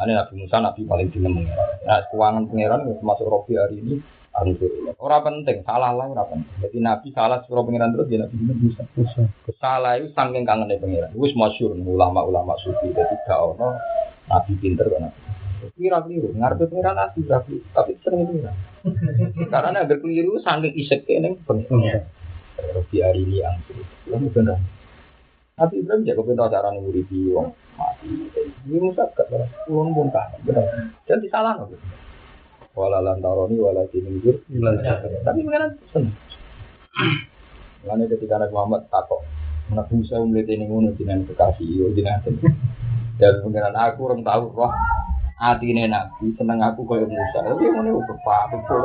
Ini 0.00 0.16
Nabi 0.16 0.32
Musa, 0.40 0.56
Nabi 0.64 0.88
paling 0.88 1.12
dinem 1.12 1.36
pengeran. 1.36 1.68
Nah, 1.84 2.00
keuangan 2.08 2.48
pengeran 2.48 2.88
termasuk 2.88 3.26
Robi 3.28 3.60
hari 3.60 3.84
ini 3.84 4.00
Alhamdulillah. 4.30 4.94
Orang 5.02 5.22
penting, 5.26 5.66
salah 5.66 5.90
lah 5.90 6.06
orang 6.06 6.28
penting. 6.30 6.56
Jadi 6.62 6.78
Nabi 6.78 7.08
salah 7.10 7.42
suruh 7.44 7.66
pengiran 7.66 7.90
terus 7.90 8.06
dia 8.06 8.22
Nabi 8.22 8.34
Musa. 8.38 8.86
Salah 9.58 9.98
itu 9.98 10.14
saking 10.14 10.46
kangen 10.46 10.70
pengiran. 10.78 11.10
Wis 11.18 11.34
masyur 11.34 11.74
ulama-ulama 11.74 12.54
sufi. 12.62 12.94
Jadi 12.94 13.14
gak 13.26 13.40
ono 13.42 13.74
Nabi 14.30 14.52
pinter 14.62 14.86
kan 14.86 15.10
Nabi. 15.10 15.20
Kira 15.76 16.00
keliru, 16.06 16.32
ngarep 16.32 16.62
pengiran 16.70 16.96
Nabi 16.96 17.20
tapi 17.28 17.54
tapi 17.74 17.92
sering 18.00 18.24
itu 18.24 18.40
Karena 19.52 19.84
agar 19.84 19.98
keliru 19.98 20.38
saking 20.40 20.72
isek 20.78 21.10
neng 21.18 21.34
pengiran. 21.42 22.06
Robi 22.60 22.96
hari 23.02 23.26
ini 23.26 23.42
yang 23.42 23.58
itu 23.66 24.28
benar. 24.30 24.62
Nabi 25.60 25.84
Ibrahim 25.84 26.08
jago 26.08 26.24
pintar 26.24 26.48
cara 26.48 26.72
nguripi 26.72 27.36
wong 27.36 27.52
mati. 27.76 28.08
Ini 28.64 28.80
Musa 28.80 29.04
gak 29.12 29.28
benar. 29.28 29.44
Ulun 29.68 29.92
pun 29.92 30.08
kan 30.08 30.32
benar. 30.40 30.64
Dan 31.04 31.20
disalah 31.20 31.60
nabi. 31.60 31.76
Wala 32.72 33.04
lantaroni 33.04 33.60
wala 33.60 33.84
dinunjur 33.92 34.40
tapi 35.26 35.42
mengenai 35.42 35.74
seneng 35.90 36.14
Lalu 37.82 38.08
ketika 38.14 38.38
Nabi 38.38 38.54
Muhammad 38.54 38.86
takut 38.88 39.20
Nabi 39.74 40.00
Musa 40.00 40.22
melihat 40.22 40.54
ini 40.54 40.64
ngono 40.64 40.94
jenengan 40.96 41.28
kekasih 41.28 41.66
yo 41.66 41.92
jenengan 41.92 42.24
dan 43.20 43.42
mengenai 43.44 43.92
aku 43.92 44.08
orang 44.08 44.24
tahu 44.24 44.48
roh. 44.56 44.72
Hati 45.36 45.76
ini 45.76 45.92
Nabi 45.92 46.32
seneng 46.40 46.64
aku 46.64 46.88
kaya 46.88 47.04
Musa. 47.04 47.38
Tapi 47.44 47.68
yang 47.68 47.84
ini 47.84 47.90
udah 47.92 48.16
pak 48.24 48.42
betul 48.54 48.82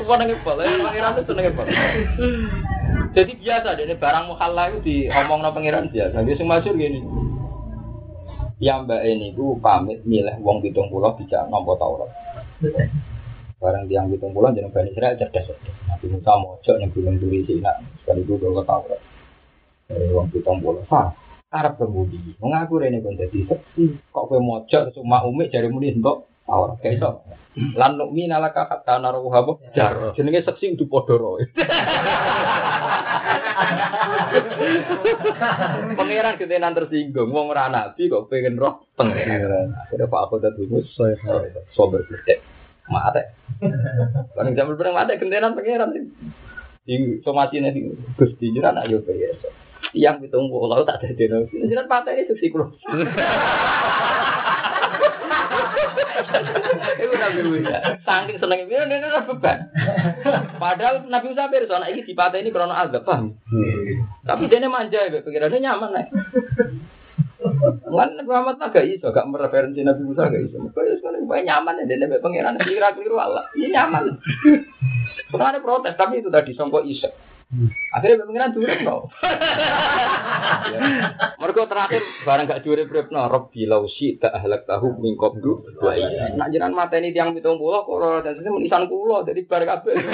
semua 0.00 0.16
nengin 0.16 0.40
bal 0.42 0.56
pangeran 0.58 1.12
itu 1.14 1.22
senengnya 1.28 1.52
bal 1.54 1.66
jadi 3.10 3.32
biasa 3.34 3.68
deh 3.74 3.98
barang 3.98 4.24
mukhalla 4.30 4.70
itu 4.70 4.78
diomong 4.86 5.42
no 5.42 5.50
pangeran 5.50 5.90
biasa 5.90 6.22
dia 6.22 6.34
sing 6.38 6.46
gini 6.78 7.00
yang 8.60 8.84
mbak 8.84 9.08
ini 9.08 9.32
ku 9.32 9.56
pamit 9.56 10.04
milih 10.04 10.36
wong 10.44 10.60
pitung 10.60 10.92
pulau 10.92 11.16
bisa 11.16 11.48
nompo 11.48 11.80
Taurat. 11.80 12.12
Barang 13.56 13.88
tiang 13.88 14.12
pitung 14.12 14.36
pulau 14.36 14.52
jadi 14.52 14.68
bani 14.68 14.92
Israel 14.92 15.16
cerdas 15.16 15.48
cerdas. 15.48 15.76
Nabi 15.88 16.12
Musa 16.12 16.36
mojok 16.36 16.76
yang 16.76 16.92
gunung 16.92 17.16
turi 17.16 17.40
Sina 17.48 17.72
sekali 18.04 18.20
gue 18.20 18.36
ke 18.36 18.62
Taurat. 18.68 19.00
Dari 19.88 20.12
wong 20.12 20.28
pitung 20.28 20.60
pulau. 20.60 20.84
Fah, 20.92 21.08
Arab 21.48 21.80
kemudi. 21.80 22.36
Mengaku 22.36 22.84
ini 22.84 23.00
pun 23.00 23.16
jadi 23.16 23.48
seksi. 23.48 24.12
Kok 24.12 24.28
gue 24.28 24.40
mojok 24.44 24.92
cuma 24.92 25.24
umik 25.24 25.48
jari 25.48 25.72
muni 25.72 25.96
untuk 26.50 26.82
Taurat. 26.82 26.82
Kayak 26.82 26.98
so. 26.98 27.10
Lan 27.78 27.98
nukmi 27.98 28.30
nalaka 28.30 28.66
kata 28.66 28.98
naruh 29.02 29.26
habo 29.34 29.58
jar. 29.74 30.14
Jenenge 30.14 30.42
seksi 30.46 30.74
untuk 30.74 30.90
podoro. 30.90 31.38
Pangeran 35.98 36.38
ketenan 36.38 36.78
tersinggung, 36.78 37.34
wong 37.34 37.50
ora 37.50 37.66
nabi 37.66 38.06
kok 38.06 38.30
pengen 38.30 38.54
roh 38.58 38.86
pangeran. 38.94 39.74
Akhirnya 39.74 40.06
Pak 40.06 40.22
aku 40.30 40.38
dadi 40.38 40.62
mus 40.70 40.86
sober 41.74 42.06
gede. 42.06 42.38
Mate. 42.90 43.34
Kan 44.34 44.54
zaman 44.54 44.78
perang 44.78 44.94
mate 44.94 45.18
kentenan 45.18 45.58
pangeran. 45.58 45.90
Di 46.86 47.18
somatine 47.26 47.74
di 47.74 47.90
Gusti 48.14 48.54
jiran 48.54 48.78
ayo 48.82 49.02
biasa. 49.02 49.48
Yang 49.90 50.30
pitung 50.30 50.54
pulau 50.54 50.86
tak 50.86 51.02
ada 51.02 51.10
dino. 51.18 51.50
Jiran 51.50 51.90
mate 51.90 52.14
ini 52.14 52.30
susi 52.30 52.46
kulo. 52.46 52.78
Iku 57.00 57.14
Nabi 57.16 57.40
Musa. 57.44 57.76
Saking 58.04 58.36
seneng 58.40 58.60
ini 58.66 58.74
ini 58.76 58.96
ora 59.04 59.22
beban. 59.24 59.58
Padahal 60.56 61.06
Nabi 61.06 61.26
Musa 61.32 61.50
pirsa 61.50 61.78
anak 61.80 61.92
iki 61.94 62.12
dipateni 62.12 62.52
krana 62.52 62.86
azab, 62.86 63.04
paham? 63.04 63.36
Tapi 64.24 64.50
dia 64.50 64.68
manja 64.68 65.06
ya, 65.06 65.20
pikirannya 65.20 65.58
nyaman 65.60 65.90
nih. 65.96 66.06
Kan 67.90 68.20
Muhammad 68.24 68.60
agak 68.60 68.84
iso, 68.84 69.08
gak 69.12 69.28
mereferensi 69.28 69.80
Nabi 69.80 70.02
Musa 70.04 70.28
gak 70.28 70.44
iso. 70.44 70.60
Mereka 70.60 70.80
ya 70.84 70.94
sekarang 71.00 71.24
banyak 71.24 71.46
nyaman 71.48 71.80
ya, 71.88 71.96
nabi 71.96 72.20
pengiran 72.20 72.60
kira 72.60 72.92
keliru 72.92 73.16
Allah. 73.16 73.44
Ini 73.56 73.72
nyaman. 73.72 74.04
Sebenarnya 75.28 75.64
protes, 75.64 75.96
tapi 75.96 76.20
itu 76.20 76.28
tadi 76.28 76.52
songkok 76.52 76.84
iso. 76.84 77.08
Akhirnya 77.90 78.22
pengiran 78.22 78.54
durip 78.54 78.78
no. 78.86 79.10
Mereka 81.42 81.66
terakhir 81.66 82.02
barang 82.22 82.46
gak 82.46 82.62
durip 82.62 82.86
durip 82.86 83.10
no. 83.10 83.26
Rob 83.26 83.50
bilau 83.50 83.90
si 83.90 84.14
tak 84.22 84.38
ahlak 84.38 84.70
tahu 84.70 84.94
mingkop 85.02 85.34
du. 85.42 85.66
Nak 86.38 86.48
jiran 86.54 86.78
mata 86.78 86.94
ini 87.02 87.10
tiang 87.10 87.34
pitung 87.34 87.58
pulau 87.58 87.82
kok 87.82 88.22
dan 88.22 88.38
sini 88.38 88.54
menisan 88.54 88.86
pulau 88.86 89.26
jadi 89.26 89.42
bar 89.50 89.66
kabel. 89.66 89.98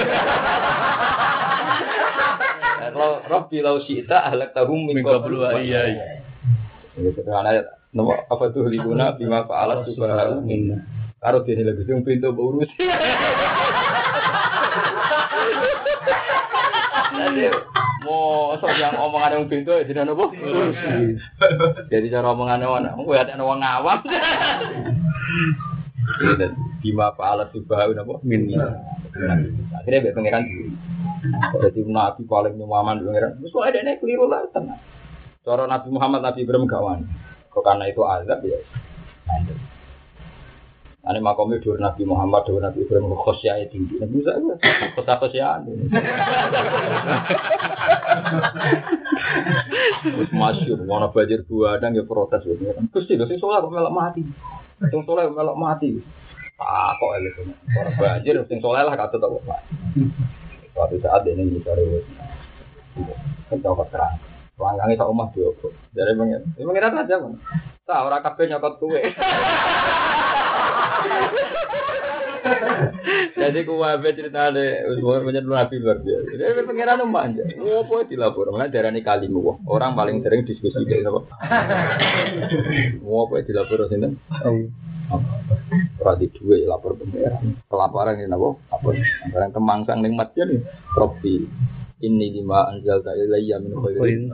Kalau 2.87 3.21
Rob 3.29 3.45
bilau 3.53 3.85
si 3.85 4.01
tak 4.09 4.33
ahlak 4.33 4.57
tahu 4.57 4.73
mingkop 4.73 5.29
du. 5.29 5.45
Iya 5.45 5.81
iya. 5.93 6.05
Karena 6.97 7.61
nomor 7.93 8.25
apa 8.33 8.49
tuh 8.49 8.65
liguna 8.65 9.13
bima 9.13 9.45
fa'alat 9.45 9.85
subhanahu 9.85 10.41
minna. 10.41 10.81
Karo 11.21 11.45
dene 11.45 11.69
lagi 11.69 11.85
sing 11.85 12.01
pintu 12.01 12.33
urus. 12.33 12.69
mau 18.05 18.55
sok 18.57 18.73
yang 18.77 18.95
omongan 18.97 19.35
yang 19.37 19.45
pintu 19.51 19.73
tidak 19.85 20.07
nopo. 20.07 20.31
Jadi 21.91 22.07
cara 22.11 22.33
omongan 22.33 22.63
mana? 22.63 22.95
Gue 22.97 23.17
ada 23.17 23.37
orang 23.37 23.59
ngawam. 23.61 23.99
Dan 26.39 26.51
bima 26.79 27.11
fa'alat 27.13 27.51
subhanahu 27.51 27.93
nopo 27.97 28.13
minna. 28.23 28.79
Akhirnya 29.81 30.05
be 30.05 30.13
pangeran 30.13 30.43
Jadi 31.63 31.79
nabi 31.89 32.21
paling 32.29 32.53
nyaman 32.55 33.01
pangeran. 33.01 33.31
Terus 33.41 33.51
kok 33.51 33.65
ada 33.65 33.79
nek 33.81 33.97
keliru 33.99 34.29
lah 34.29 34.45
tenang. 34.53 34.79
Cara 35.47 35.63
Nabi 35.63 35.87
Muhammad 35.95 36.21
Nabi 36.27 36.43
Ibrahim 36.43 36.67
kawan. 36.67 37.07
Kok 37.51 37.63
karena 37.63 37.87
itu 37.87 38.03
azab 38.03 38.43
ya. 38.43 38.59
Ane 41.07 41.23
makomnya 41.23 41.63
dur 41.63 41.79
Nabi 41.79 42.03
Muhammad, 42.03 42.43
dur 42.43 42.59
Nabi 42.59 42.83
Ibrahim, 42.83 43.15
khosya 43.15 43.63
tinggi. 43.71 43.95
Nabi 43.95 44.19
Musa 44.19 44.35
itu 44.35 44.51
khosya 44.99 45.15
khosya 45.23 45.47
Terus 50.03 50.29
masyur, 50.35 50.83
banjir 50.83 51.47
dua 51.47 51.79
dan 51.79 51.95
ya 51.95 52.03
protes. 52.03 52.43
Terus 52.43 53.07
tidak 53.07 53.31
sih 53.31 53.39
kok 53.39 53.71
melok 53.71 53.95
mati. 53.95 54.19
Sing 54.91 55.01
soleh 55.07 55.31
melok 55.31 55.55
mati. 55.55 55.95
Ah 56.59 56.91
kok 56.99 57.11
itu. 57.23 57.55
Warna 57.71 57.91
banjir, 57.95 58.35
sing 58.51 58.59
soleh 58.59 58.83
lah 58.83 58.99
kata 58.99 59.15
tak 59.15 59.31
mati. 59.47 59.71
Suatu 60.75 60.99
saat 60.99 61.23
ini 61.23 61.55
mencari 61.55 61.87
Kencang 63.47 63.79
terang. 63.87 64.19
Wangangi 64.59 64.99
tak 64.99 65.07
omah. 65.07 65.31
Dari 65.95 66.13
pengen. 66.17 66.41
Ini 66.59 66.67
pengen 66.67 66.99
aja. 66.99 67.15
Tak 67.87 68.03
orang 68.03 68.25
kafe 68.25 68.51
nyokot 68.51 68.73
kue. 68.83 68.99
Jadi 73.37 73.63
kue 73.63 73.91
be 74.03 74.09
cerita 74.11 74.51
deh. 74.51 74.83
Usmur 74.91 75.23
punya 75.23 75.39
nabi 75.39 75.79
luar 75.79 76.03
biasa. 76.03 76.35
Jadi 76.35 76.61
pengiran 76.67 77.05
manja. 77.07 77.43
Ngopo 77.55 78.03
dilapor. 78.03 78.51
Mana 78.51 78.67
darah 78.67 78.91
ini 78.91 79.01
kali 79.05 79.31
mu. 79.31 79.61
Orang 79.69 79.95
paling 79.95 80.19
sering 80.19 80.43
diskusi 80.43 80.83
deh. 80.83 81.05
Ngopo 83.01 83.39
dilapor 83.41 83.87
sini. 83.87 84.11
Radi 85.97 86.27
dua 86.35 86.75
lapor 86.75 86.99
pengiran. 86.99 87.55
Pelaporan 87.71 88.19
ini 88.19 88.27
nabo. 88.27 88.59
Apa? 88.67 88.91
Barang 89.31 89.51
kemangsang 89.55 90.03
ning 90.03 90.19
matnya 90.19 90.43
nih. 90.43 90.59
Ini 91.97 92.29
lima 92.29 92.69
anjal 92.69 93.01
tak 93.01 93.17
ilayya 93.17 93.57
min 93.57 93.73
khairin. 93.73 94.29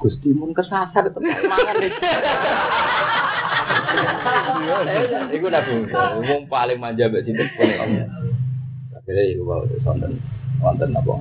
Gusti 0.00 0.32
mun 0.32 0.56
kesasar 0.56 1.04
tetep 1.04 1.20
mangan 1.20 1.76
Iku 5.36 5.52
nabi 5.52 5.84
wong 6.24 6.48
paling 6.48 6.80
manja 6.80 7.12
mbek 7.12 7.28
sinten 7.28 7.44
pun 7.60 7.68
Akhirnya 8.96 9.22
iku 9.36 9.42
bawa 9.44 9.68
sonten 9.84 10.16
wonten 10.64 10.96
apa 10.96 11.20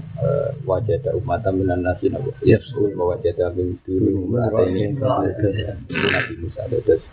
wajah 0.63 0.95
ada 1.03 1.11
umat 1.19 1.43
minan 1.51 1.83
nasi 1.83 2.07
napa? 2.07 2.31
Yes. 2.47 2.63
Wajah 2.77 3.35
ada 3.35 3.51
min 3.51 3.75
dulu 3.83 4.31
berarti 4.31 4.71
ini. 4.71 4.95
Nabi 4.95 6.33
Musa 6.39 6.63
terus 6.71 7.03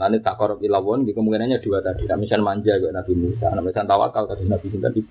Nanti 0.00 0.16
tak 0.24 0.40
korup 0.40 0.64
ilawon, 0.64 1.04
kemungkinannya 1.04 1.60
dua 1.60 1.84
tadi. 1.84 2.08
Nah, 2.08 2.16
misal 2.16 2.40
manja 2.40 2.80
gue 2.80 2.88
Nabi 2.88 3.12
Musa, 3.12 3.52
nah, 3.52 3.60
misal 3.60 3.84
tawakal 3.84 4.24
tadi 4.24 4.48
Nabi 4.48 4.72
Musa 4.72 4.88
di 4.96 5.02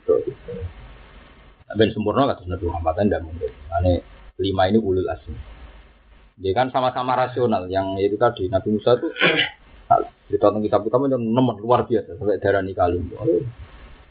ben 1.77 1.89
sempurna 1.93 2.29
kata 2.29 2.49
Nabi 2.49 2.65
Muhammad 2.65 2.93
tidak 2.97 3.21
mungkin. 3.25 3.51
Ane 3.75 3.93
lima 4.39 4.63
ini 4.71 4.79
ulul 4.79 5.09
asmi. 5.09 5.37
Dia 6.39 6.55
kan 6.55 6.71
sama-sama 6.71 7.19
rasional. 7.19 7.67
Yang 7.67 7.87
itu 8.09 8.15
tadi 8.15 8.43
Nabi 8.47 8.69
Musa 8.73 8.95
itu 8.95 9.07
cerita 10.29 10.53
tentang 10.53 10.63
kitab 10.63 10.81
kita 10.85 10.97
yang 11.09 11.21
nomor 11.21 11.57
luar 11.57 11.89
biasa 11.89 12.15
sampai 12.15 12.37
darah 12.37 12.61
nikah 12.61 12.87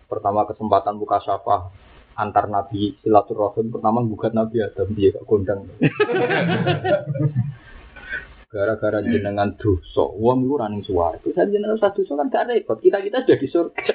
Pertama 0.09 0.49
kesempatan 0.49 0.99
buka 0.99 1.23
syafah 1.23 1.71
antar 2.19 2.51
nabi 2.51 2.99
silaturahim 2.99 3.71
pertama 3.71 4.03
bukan 4.03 4.35
nabi 4.35 4.67
Adam 4.67 4.91
dia 4.99 5.15
kondang. 5.23 5.63
Gara-gara 8.49 9.05
jenengan 9.05 9.53
dosa, 9.61 10.09
wong 10.09 10.49
iku 10.49 10.57
running 10.57 10.81
suara. 10.81 11.21
Itu 11.21 11.37
saja 11.37 11.53
jenengan 11.53 11.77
usah 11.77 11.93
dosa 11.93 12.17
kan 12.17 12.33
gak 12.33 12.49
repot. 12.49 12.81
Kita 12.81 13.05
kita 13.05 13.29
jadi 13.29 13.45
surga. 13.45 13.77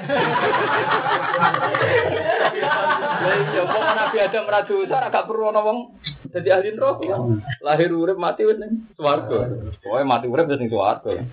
Iya, 3.23 3.63
kok 3.65 3.81
nabi 3.97 4.17
Adam 4.19 4.51
ra 4.51 4.67
dosa 4.67 4.99
ora 4.99 5.07
gak 5.09 5.25
perlu 5.25 5.49
ana 5.49 5.63
wong 5.63 5.95
dadi 6.29 6.49
ahli 6.53 6.75
neraka. 6.75 7.17
Lahir 7.63 7.89
urip 7.95 8.19
mati 8.19 8.43
wis 8.45 8.59
ning 8.59 8.85
swarga. 8.93 9.47
Pokoke 9.79 10.03
mati 10.05 10.27
urip 10.27 10.45
wis 10.51 10.59
ning 10.59 10.69
swarga. 10.69 11.23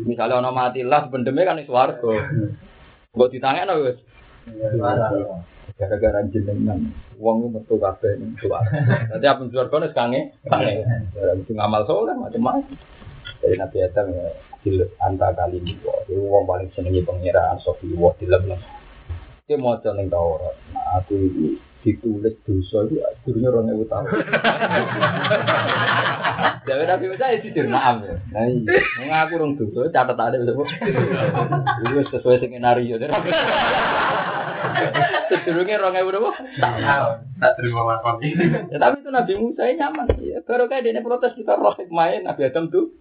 Misalnya 0.00 0.40
ana 0.40 0.54
mati 0.54 0.80
lah 0.86 1.10
bendeme 1.10 1.44
kan 1.44 1.58
ning 1.58 1.68
swarga. 1.68 2.14
Mbok 3.12 3.30
ditangekno 3.32 3.74
wis. 3.84 3.98
Gara-gara 5.74 6.22
jenengan 6.30 6.78
wong 7.18 7.50
metu 7.50 7.74
kabeh 7.82 8.14
ning 8.22 8.38
swarga. 8.38 9.10
Dadi 9.10 9.26
apa 9.26 9.42
swarga 9.50 9.76
nek 9.82 9.92
kange, 9.94 10.20
kange. 10.46 10.86
Itu 11.42 11.52
ngamal 11.54 11.82
soleh 11.90 12.14
macam-macam. 12.14 12.78
Dari 13.42 13.58
Nabi 13.58 13.76
Adam 13.82 14.06
ya, 14.14 14.28
di 14.64 14.70
anta 15.02 15.34
kali 15.34 15.60
ini, 15.60 15.76
itu 15.76 16.16
wong 16.16 16.46
paling 16.46 16.70
senengi 16.72 17.02
pengiraan 17.02 17.58
sofi 17.60 17.90
wah 17.98 18.14
di 18.16 18.24
lem 18.30 18.54
Dia 19.44 19.60
mau 19.60 19.76
ning 19.76 20.08
Taurat. 20.08 20.56
Nah, 20.72 21.02
aku 21.02 21.18
ditulis 21.84 22.32
dosa 22.48 22.88
itu 22.88 22.96
akhirnya 23.04 23.52
orang 23.52 23.68
yang 23.68 23.84
tahu. 23.84 24.06
Jadi 26.64 26.84
Nabi 26.88 27.04
Musa 27.12 27.28
ya 27.28 27.44
jujur 27.44 27.68
maaf 27.68 28.00
ya. 28.00 28.16
Nah, 28.32 28.48
iya. 28.48 28.80
ngaku 29.04 29.32
orang 29.36 29.52
dosa 29.60 29.92
catat 29.92 30.16
ada 30.16 30.40
bisa. 30.40 30.64
Itu 31.84 32.00
sesuai 32.08 32.40
skenario. 32.40 32.96
Orang 34.74 35.94
yang 35.94 36.06
berapa? 36.08 36.30
Tak 37.40 37.52
terima 37.60 37.80
lakon. 37.86 38.20
Ya, 38.72 38.78
tapi 38.80 39.02
itu 39.02 39.10
Nabi 39.10 39.32
Musa 39.38 39.62
ya 39.68 39.74
nyaman. 39.86 40.06
Ya, 40.20 40.38
baru 40.42 40.66
kayak 40.66 40.84
dia 40.86 41.02
protes 41.04 41.36
kita 41.36 41.54
roh 41.58 41.74
main 41.92 42.24
Nabi 42.24 42.48
Adam 42.48 42.72
tuh. 42.72 42.94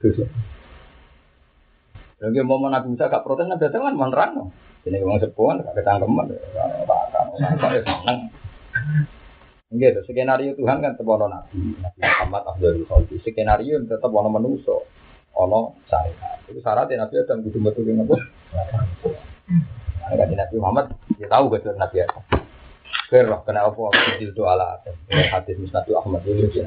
Lagi 2.24 2.40
mau 2.46 2.62
Nabi 2.62 2.88
Musa 2.94 3.12
gak 3.12 3.24
protes 3.26 3.48
Nabi 3.50 3.68
Adam 3.68 3.88
kan 3.88 3.96
menerang. 3.96 4.32
Ini 4.84 5.00
ngomong 5.00 5.24
sepuan 5.24 5.64
gak 5.64 5.80
ketangkeman. 5.80 6.36
Saya 7.40 7.80
seneng. 7.82 8.20
Enggak, 9.74 10.06
skenario 10.06 10.54
Tuhan 10.54 10.86
kan 10.86 10.94
tetap 10.94 11.18
ono 11.18 11.26
nabi, 11.26 11.74
nabi 11.82 11.98
Muhammad 11.98 12.46
Abdul 12.46 12.86
Khalid. 12.86 13.26
Skenario 13.26 13.82
tetap 13.90 14.14
ono 14.14 14.30
manusia, 14.30 14.78
ono 15.34 15.74
saya. 15.90 16.38
Itu 16.46 16.62
syaratnya 16.62 17.10
Nabi 17.10 17.18
Adam 17.18 17.42
kudu 17.42 17.58
betul 17.58 17.90
apa? 17.90 18.16
Kan 20.04 20.30
Nabi 20.36 20.56
Muhammad 20.60 20.86
dia 21.16 21.28
tahu 21.32 21.48
gak 21.54 21.64
Nabi 21.80 21.98
Adam. 22.04 22.24
Kerah 23.14 23.40
kena 23.46 23.70
apa? 23.70 23.78
Fudil 23.78 24.34
tu 24.34 24.44
ala 24.44 24.82
Adam. 24.82 24.96
Hadis 25.10 25.56
Musnad 25.62 25.86
Ahmad 25.94 26.26
dulu 26.26 26.50
ya. 26.50 26.66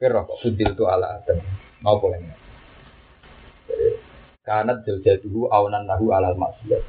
Kerah 0.00 0.24
kok 0.24 0.40
fudil 0.40 0.72
tu 0.72 0.88
ala 0.88 1.20
Adam. 1.20 1.36
Mau 1.84 2.00
boleh 2.00 2.16
Karena 4.40 4.72
jauh-jauh 4.82 5.52
awanan 5.52 5.84
nahu 5.84 6.16
alal 6.16 6.34
maksiat. 6.34 6.82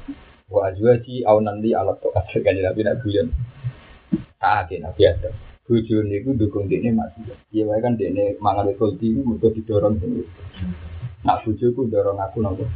Wa 0.48 0.72
azwaji 0.72 1.20
awanan 1.28 1.60
li 1.60 1.76
ala 1.76 1.94
tokat. 2.00 2.32
Kan 2.40 2.56
Nabi 2.56 2.80
Nabi 2.80 3.08
taat 4.40 4.72
ya 4.72 4.78
Nabi 4.82 5.02
Adam. 5.04 5.34
Bujur 5.62 6.02
niku 6.02 6.34
dukung 6.34 6.66
dia 6.66 6.90
masih. 6.90 7.32
Iya 7.54 7.76
kan 7.78 7.94
dia 8.00 8.10
mangan 8.42 8.72
itu 8.72 8.88
di 8.98 9.14
mergo 9.20 9.52
didorong 9.52 10.00
sini. 10.00 10.24
Nak 11.22 11.46
bujuku 11.46 11.86
dorong 11.86 12.18
aku 12.18 12.42
nopo. 12.42 12.66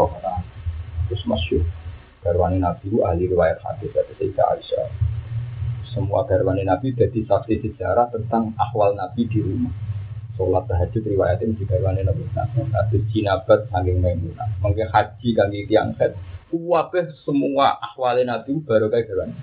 Oh, 0.00 0.08
terus 1.10 1.22
masuk. 1.28 1.60
Garwani 2.22 2.62
Nabi 2.62 2.86
itu 2.86 3.02
ahli 3.02 3.26
riwayat 3.26 3.58
hadis 3.66 3.90
dari 3.90 4.14
Sayyidah 4.14 4.46
Aisyah. 4.54 4.88
Semua 5.90 6.22
garwani 6.24 6.62
Nabi 6.62 6.94
jadi 6.94 7.20
saksi 7.26 7.60
sejarah 7.66 8.08
tentang 8.14 8.54
akwal 8.56 8.94
Nabi 8.94 9.26
di 9.26 9.42
rumah. 9.42 9.74
Sholat 10.38 10.64
tahajud 10.70 11.02
ini 11.02 11.58
juga 11.58 11.76
garwani 11.76 12.06
Nabi. 12.06 12.22
Hadis 12.72 13.02
jinabat 13.10 13.66
saking 13.68 13.98
maimunah. 13.98 14.48
Mungkin 14.62 14.86
haji 14.88 15.28
kami 15.34 15.66
tiang 15.66 15.98
set. 15.98 16.14
Semua 16.48 17.76
akwalnya 17.82 18.38
Nabi 18.38 18.54
baru 18.62 18.86
kayak 18.86 19.10
garwani. 19.10 19.34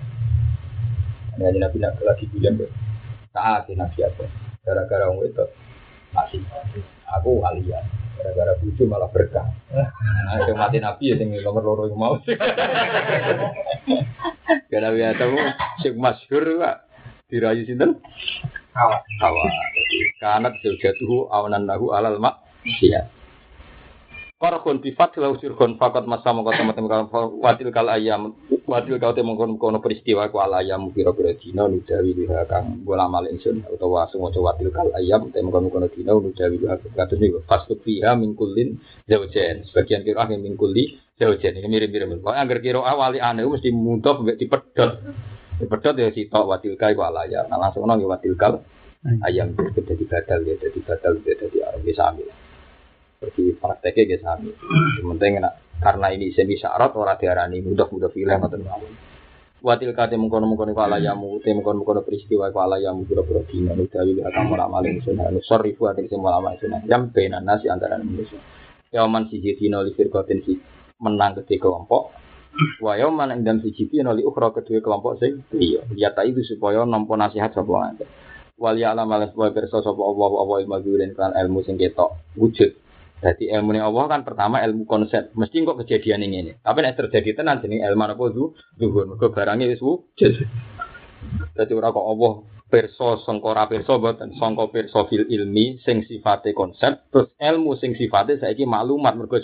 Ini 1.36 1.60
Nabi 1.60 1.78
Nabi 1.84 2.00
lagi 2.02 2.24
bilang 2.32 2.58
deh. 2.58 2.72
Taat 3.30 3.68
Nabi 3.70 3.98
apa? 4.02 4.24
Gara-gara 4.64 5.04
orang 5.08 5.28
itu 5.28 5.46
masih 6.10 6.42
aku 7.18 7.42
aliyah. 7.42 7.82
Gara-gara 8.20 8.52
bucu 8.60 8.84
malah 8.84 9.08
berkah. 9.08 9.48
Itu 10.44 10.52
mati 10.52 10.76
Nabi 10.76 11.10
ya 11.10 11.16
tinggal 11.16 11.40
nomor 11.40 11.62
loro 11.64 11.82
yang 11.88 11.96
mau. 11.96 12.14
Karena 14.68 14.92
Nabi 14.92 15.00
Adam 15.00 15.30
sing 15.80 15.96
masyhur 15.96 16.44
Pak. 16.60 16.76
Dirayu 17.30 17.62
sinten? 17.64 17.96
Hawa. 18.74 19.00
Hawa. 19.22 19.44
Kanat 20.18 20.58
zaujatuhu 20.60 21.30
awanan 21.30 21.64
lahu 21.64 21.94
alal 21.94 22.18
mak. 22.18 22.42
Iya. 22.82 23.08
Farkun 24.40 24.80
bi 24.80 24.96
fatil 24.96 25.20
au 25.28 25.36
sirkun 25.36 25.76
fakat 25.76 26.08
masa 26.08 26.32
mongko 26.32 26.56
teman-teman 26.56 27.12
watil 27.44 27.68
kal 27.68 27.92
ayam 27.92 28.32
watil 28.64 28.96
kau 28.96 29.12
te 29.12 29.20
mongkon 29.20 29.60
kono 29.60 29.84
peristiwa 29.84 30.32
ku 30.32 30.40
al 30.40 30.56
ayam 30.56 30.88
dina 30.96 31.68
nudawi 31.68 32.16
liha 32.16 32.48
kang 32.48 32.80
bola 32.80 33.04
mal 33.04 33.28
ingsun 33.28 33.68
utawa 33.68 34.08
sengaja 34.08 34.40
watil 34.40 34.72
kal 34.72 34.88
ayam 34.96 35.28
te 35.28 35.44
mongkon 35.44 35.68
kono 35.68 35.92
dina 35.92 36.16
nudawi 36.16 36.56
liha 36.56 36.80
kados 36.96 37.20
niku. 37.20 37.44
Fastu 37.44 37.84
fiha 37.84 38.16
min 38.16 38.32
kullin 38.32 38.80
zaujain 39.04 39.68
sebagian 39.68 40.08
kira 40.08 40.24
ah 40.24 40.32
min 40.32 40.56
kulli 40.56 40.96
zaujain 41.20 41.60
ini 41.60 41.68
mirip-mirip. 41.68 42.24
Kok 42.24 42.32
angger 42.32 42.64
kira 42.64 42.80
awali 42.80 43.20
ane 43.20 43.44
mesti 43.44 43.68
muntah 43.76 44.24
mbek 44.24 44.40
dipedhot. 44.40 44.92
Dipedhot 45.60 46.00
ya 46.00 46.08
sitok 46.16 46.48
watil 46.48 46.80
kai 46.80 46.96
ku 46.96 47.04
al 47.04 47.28
ayam 47.28 47.44
nah 47.44 47.60
langsung 47.60 47.84
nang 47.84 48.00
watil 48.08 48.32
kal 48.40 48.64
ayam 49.20 49.52
jadi 49.52 50.04
badal 50.08 50.40
ya 50.48 50.56
jadi 50.56 50.80
badal 50.80 51.12
ya 51.28 51.34
jadi 51.36 51.58
arep 51.60 51.84
sami 51.92 52.24
seperti 53.20 53.52
prakteknya 53.60 54.16
gak 54.16 54.20
sami. 54.24 54.48
Penting 55.04 55.44
nak 55.44 55.60
karena 55.76 56.08
ini 56.08 56.32
semi 56.32 56.56
syarat 56.56 56.96
orang 56.96 57.20
diarani 57.20 57.60
mudah-mudah 57.60 58.08
pilih 58.08 58.32
ngoten 58.32 58.64
mawon. 58.64 58.92
Watil 59.60 59.92
kate 59.92 60.16
mengkono 60.16 60.48
mengkono 60.48 60.72
kala 60.72 60.96
yamu, 60.96 61.36
te 61.44 61.52
mengkono 61.52 61.84
mengkono 61.84 62.00
peristiwa 62.00 62.48
kala 62.48 62.80
yamu 62.80 63.04
pura-pura 63.04 63.44
dina 63.44 63.76
nudawi 63.76 64.24
akan 64.24 64.56
ora 64.56 64.72
maling 64.72 65.04
sunah. 65.04 65.36
Sorry 65.44 65.76
ku 65.76 65.84
ati 65.84 66.08
sing 66.08 66.16
malam 66.16 66.48
sunah. 66.56 66.80
Jam 66.88 67.12
bena 67.12 67.44
nasi 67.44 67.68
antara 67.68 68.00
manusia. 68.00 68.40
Yaman 68.88 69.28
siji 69.28 69.52
dina 69.52 69.84
li 69.84 69.92
firqatin 69.92 70.40
si 70.40 70.56
menang 71.04 71.44
ke 71.44 71.60
kelompok. 71.60 72.16
Wa 72.80 72.96
yaman 72.96 73.36
ing 73.36 73.44
dan 73.44 73.60
siji 73.60 73.84
dina 73.84 74.16
ukhra 74.16 74.48
kedua 74.56 74.80
kelompok 74.80 75.20
sing 75.20 75.44
iya. 75.60 75.84
Lihat 75.92 76.16
itu 76.24 76.56
supaya 76.56 76.88
nampa 76.88 77.20
nasihat 77.20 77.52
sapa 77.52 77.68
wae. 77.68 78.00
Wal 78.56 78.80
ya 78.80 78.96
alam 78.96 79.12
alas 79.12 79.36
wa 79.36 79.52
pirsa 79.52 79.84
Allah 79.84 80.32
wa 80.40 80.56
ilmu 80.56 80.76
ilmu 81.36 81.60
sing 81.68 81.76
ketok 81.76 82.16
wujud. 82.40 82.88
Jadi 83.20 83.52
ilmu 83.52 83.76
ini 83.76 83.80
Allah 83.84 84.04
kan 84.08 84.20
pertama 84.24 84.64
ilmu 84.64 84.88
konsep. 84.88 85.36
Mesti 85.36 85.60
kok 85.68 85.84
kejadian 85.84 86.24
ini 86.24 86.36
ini. 86.40 86.52
Tapi 86.56 86.80
nek 86.80 86.96
terjadi 86.96 87.44
tenan 87.44 87.60
jenis 87.60 87.84
ilmu 87.84 88.02
apa 88.08 88.24
itu 88.32 88.56
zuhur. 88.80 89.04
Mergo 89.12 89.28
barangnya 89.28 89.68
wis 89.68 89.84
wujud. 89.84 90.32
Jadi 91.52 91.72
ora 91.76 91.92
kok 91.92 92.00
Allah 92.00 92.32
perso 92.64 93.20
sangkora 93.28 93.68
perso 93.68 94.00
boten 94.00 94.32
sangka 94.40 94.72
perso 94.72 95.04
fil 95.04 95.28
ilmi 95.28 95.76
sing 95.84 96.06
sifate 96.06 96.56
konsep 96.56 97.10
terus 97.12 97.28
ilmu 97.36 97.76
sing 97.76 97.92
sifate 97.92 98.40
saiki 98.40 98.64
maklumat 98.64 99.12
mergo 99.20 99.36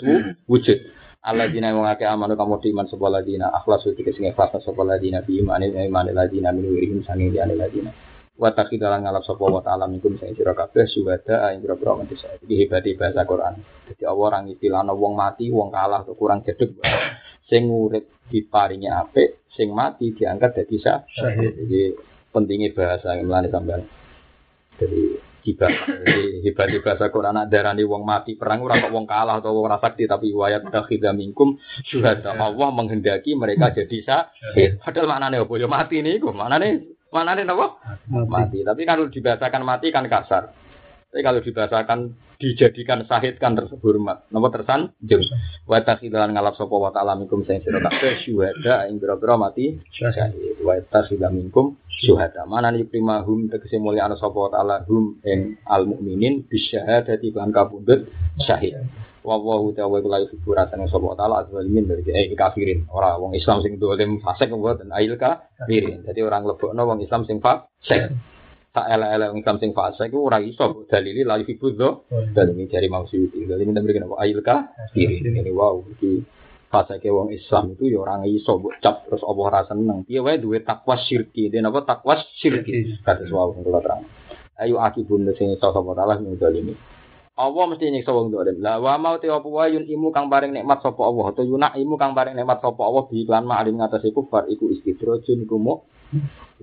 wujud. 0.49 0.79
Alladzina 1.21 1.75
wong 1.75 1.85
akeh 1.85 2.07
amanu 2.07 2.39
kamu 2.39 2.63
iman 2.71 2.87
sapa 2.89 3.13
ladina 3.13 3.51
akhlasu 3.51 3.93
iki 3.93 4.15
sing 4.15 4.25
ikhlas 4.31 4.57
sapa 4.63 4.81
ladina 4.81 5.21
bi 5.21 5.37
imani 5.37 5.69
imani 5.69 6.15
ladina 6.15 6.49
min 6.55 6.71
wirihim 6.71 7.03
di 7.03 7.37
ladina 7.37 7.91
wa 8.37 8.53
taqidalan 8.53 9.01
ngalap 9.01 9.25
sapa 9.25 9.41
wa 9.41 9.61
ta'ala 9.65 9.89
minkum 9.89 10.13
sing 10.21 10.37
sira 10.37 10.53
kabeh 10.53 10.85
syuhada 10.85 11.51
ing 11.57 11.65
pira-pira 11.65 11.97
mati 11.97 12.13
saya. 12.13 12.37
Iki 12.37 12.53
hebate 12.53 12.93
bahasa 12.93 13.25
Quran. 13.25 13.53
Jadi 13.89 14.03
Allah 14.05 14.25
orang 14.29 14.43
istilahno 14.53 14.93
wong 14.93 15.13
mati, 15.17 15.49
wong 15.49 15.73
kalah 15.73 16.05
atau 16.05 16.13
kurang 16.13 16.45
jedeg. 16.45 16.77
Sing 17.49 17.65
urip 17.65 18.29
diparingi 18.29 18.87
apik, 18.87 19.49
sing 19.49 19.73
mati 19.73 20.13
diangkat 20.13 20.53
dadi 20.53 20.77
syahid. 20.77 21.51
Jadi 21.65 21.81
pentingnya 22.29 22.69
bahasa 22.77 23.17
yang 23.17 23.25
melani 23.25 23.49
sampean. 23.49 23.81
Jadi 24.77 25.01
hibah. 25.47 25.73
Jadi 26.05 26.23
hibah 26.45 26.65
di 26.69 26.77
bahasa 26.83 27.05
Quran 27.09 27.41
darani 27.49 27.81
wong 27.87 28.03
mati 28.05 28.37
perang 28.37 28.61
ora 28.61 28.77
kok 28.77 28.93
wong 28.93 29.09
kalah 29.09 29.41
atau 29.41 29.55
wong 29.55 29.71
sakti 29.81 30.05
tapi 30.05 30.29
wayat 30.29 30.67
takhidha 30.69 31.15
minkum 31.15 31.57
syuhada. 31.87 32.37
Allah 32.37 32.69
menghendaki 32.69 33.33
mereka 33.33 33.73
jadi 33.73 33.97
syahid. 34.05 34.77
Padahal 34.83 35.09
maknane 35.09 35.41
apa? 35.41 35.53
Ya 35.57 35.65
mati 35.65 36.05
niku. 36.05 36.29
Maknane 36.35 36.96
Mana 37.11 37.35
nih 37.35 37.47
nopo? 37.47 37.79
Mati. 38.27 38.63
Tapi 38.67 38.81
kalau 38.83 39.07
dibahasakan 39.07 39.63
mati 39.63 39.91
kan 39.95 40.07
kasar. 40.11 40.51
Tapi 41.07 41.21
kalau 41.23 41.39
dibahasakan 41.39 41.99
dijadikan 42.37 43.07
sahid 43.07 43.39
kan 43.39 43.55
terhormat. 43.55 44.27
Nopo 44.29 44.51
tersan? 44.51 44.91
Jum. 44.99 45.23
Wa 45.63 45.81
takhilan 45.81 46.35
ngalap 46.35 46.59
wa 46.59 46.91
ta'ala 46.91 47.15
minkum 47.15 47.47
sing 47.47 47.63
sira 47.63 47.79
kabeh 47.79 48.21
syuhada 48.21 48.91
ing 48.91 48.99
pira-pira 48.99 49.39
mati 49.39 49.79
syahid. 49.95 50.59
Wa 50.61 50.77
takhilan 50.83 51.31
minkum 51.31 51.79
syuhada. 51.87 52.43
Mana 52.45 52.69
nih 52.75 52.85
prima 52.85 53.23
hum 53.23 53.47
tegese 53.47 53.79
mulya 53.79 54.05
ana 54.05 54.19
sapa 54.19 54.37
wa 54.37 54.51
ta'ala 54.51 54.83
hum 54.85 55.17
ing 55.23 55.57
al 55.65 55.87
mukminin 55.87 56.45
bisyahadati 56.45 57.31
kan 57.31 57.55
kabundut 57.55 58.11
syahid. 58.43 58.83
Wa 59.27 59.35
wa 59.43 59.59
utawa 59.59 59.99
iku 59.99 60.07
layu 60.07 60.31
figuratan 60.31 60.79
yang 60.79 60.87
sapa 60.87 61.11
taala 61.19 61.43
azalimin 61.43 61.83
dari 61.83 62.07
eh 62.15 62.31
kafirin. 62.31 62.87
Ora 62.87 63.19
wong 63.19 63.35
Islam 63.35 63.59
sing 63.59 63.75
dolim 63.75 64.23
fasik 64.23 64.47
mboten 64.47 64.87
ail 64.95 65.19
kafirin. 65.19 66.07
Dadi 66.07 66.23
orang 66.23 66.47
lebokno 66.47 66.87
wong 66.87 67.03
Islam 67.03 67.27
sing 67.27 67.43
fasik 67.43 68.15
tak 68.71 68.85
elek-elek 68.87 69.27
wong 69.35 69.39
Islam 69.43 69.57
sing 69.59 69.71
fasik 69.75 70.15
ku 70.15 70.31
ora 70.31 70.39
iso 70.39 70.87
dalili 70.87 71.27
layu 71.27 71.43
figurdo 71.43 72.07
dan 72.07 72.55
ini 72.55 72.71
dari 72.71 72.87
mau 72.87 73.03
Suyuti 73.03 73.43
jadi 73.43 73.67
kita 73.67 73.83
berikan 73.83 74.07
apa 74.07 74.15
ail 74.23 74.39
kafirin. 74.39 75.43
Ini 75.43 75.51
wow 75.51 75.75
iki 75.91 76.23
fasike 76.71 77.11
wong 77.11 77.35
Islam 77.35 77.75
itu 77.75 77.83
ya 77.91 78.07
orang 78.07 78.23
iso 78.31 78.55
mbok 78.63 78.79
cap. 78.79 79.11
Terus 79.11 79.27
Allah 79.27 79.43
ora 79.43 79.61
seneng? 79.67 80.07
Piye 80.07 80.23
wae 80.23 80.39
duwe 80.39 80.63
takwa 80.63 80.95
syirki? 80.95 81.51
Den 81.51 81.67
apa 81.67 81.83
takwa 81.83 82.15
syirki? 82.39 83.03
Kados 83.03 83.27
wow 83.35 83.51
kula 83.51 83.83
terang. 83.83 84.07
Ayo 84.55 84.79
akibun 84.79 85.27
sing 85.35 85.51
iso 85.51 85.67
sapa 85.67 85.91
taala 85.91 86.15
ning 86.15 86.39
dalimi 86.39 86.95
Allah 87.37 87.63
mesti 87.69 87.93
nyiksa 87.93 88.09
wong 88.09 88.33
dolim. 88.33 88.57
Lah 88.65 88.81
wa 88.81 88.97
mau 88.97 89.21
te 89.21 89.29
apa 89.29 89.45
wae 89.45 89.77
yun 89.77 89.85
imu 89.85 90.09
kang 90.09 90.25
paring 90.25 90.57
nikmat 90.57 90.81
sapa 90.81 90.97
Allah 91.05 91.29
atau 91.29 91.45
yunak 91.45 91.77
imu 91.77 91.93
kang 91.93 92.17
paring 92.17 92.33
nikmat 92.33 92.57
sapa 92.65 92.81
Allah 92.81 93.05
bi 93.05 93.21
iklan 93.21 93.45
ma'alim 93.45 93.77
ngatasi 93.77 94.09
kufar 94.09 94.49
iku 94.49 94.73
istidrojun 94.73 95.45
iku 95.45 95.55
mu 95.61 95.85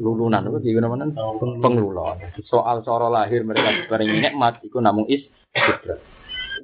lulunan 0.02 0.42
apa 0.50 0.58
iki 0.58 0.74
namanya 0.74 1.14
penglulon. 1.62 2.18
Soal 2.50 2.82
cara 2.82 3.06
lahir 3.06 3.46
mereka 3.46 3.86
paring 3.86 4.18
nikmat 4.18 4.66
iku 4.66 4.82
namung 4.82 5.06
istidraj. 5.06 6.02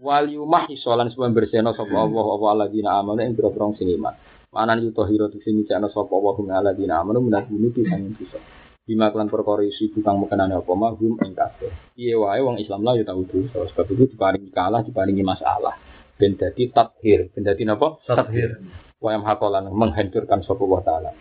Wal 0.03 0.27
yumah 0.27 0.66
isolan 0.74 1.15
sebab 1.15 1.31
bersihna 1.31 1.70
sapa 1.70 1.95
Allah 1.95 2.24
apa 2.35 2.47
alladzina 2.51 2.99
amanu 2.99 3.23
ing 3.23 3.39
boro 3.39 3.55
sing 3.78 3.95
iman. 3.95 4.19
Manan 4.51 4.82
yuto 4.82 5.07
hiro 5.07 5.31
sing 5.31 5.62
nyiksa 5.62 5.78
sapa 5.87 6.11
Allah 6.11 6.35
hum 6.35 6.51
alladzina 6.51 6.99
amanu 6.99 7.23
menawa 7.23 7.47
bunuh 7.47 7.70
sing 7.70 8.11
bisa. 8.19 8.43
Bima 8.91 9.15
klan 9.15 9.31
perkara 9.31 9.62
isi 9.62 9.87
tukang 9.95 10.19
mekenane 10.19 10.59
apa 10.59 10.73
mahum 10.75 11.15
ing 11.23 11.31
kabeh. 11.31 11.95
Piye 11.95 12.19
wae 12.19 12.43
wong 12.43 12.59
Islam 12.59 12.83
lah 12.83 12.99
ya 12.99 13.07
tau 13.07 13.23
dosa 13.23 13.62
sebab 13.71 13.87
itu 13.95 14.19
diparingi 14.19 14.51
kalah 14.51 14.83
diparingi 14.83 15.23
masalah. 15.23 15.79
Ben 16.19 16.35
dadi 16.35 16.75
tathir, 16.75 17.31
ben 17.31 17.47
dadi 17.47 17.62
napa? 17.62 18.03
Tathir. 18.03 18.59
Wa 18.99 19.15
yang 19.15 19.23
hakolan 19.23 19.71
menghancurkan 19.71 20.43
sapa 20.43 20.67
wa 20.67 20.83
taala. 20.83 21.15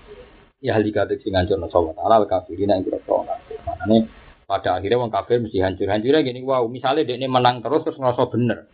Ya 0.65 0.81
ahli 0.81 0.89
kate 0.89 1.21
sing 1.21 1.37
ngancurna 1.37 1.69
sapa 1.69 1.93
taala 1.93 2.17
al 2.17 2.25
kafirina 2.25 2.73
ing 2.73 2.89
kira 2.89 3.05
Makane 3.05 4.09
pada 4.49 4.81
akhirnya 4.81 4.97
wong 4.97 5.13
kafir 5.13 5.37
mesti 5.37 5.61
hancur-hancurnya 5.61 6.25
gini 6.25 6.41
wow 6.41 6.65
misalnya 6.65 7.05
dia 7.05 7.21
ini 7.21 7.29
menang 7.29 7.61
terus 7.61 7.85
terus 7.85 8.01
ngerasa 8.01 8.33
bener 8.33 8.65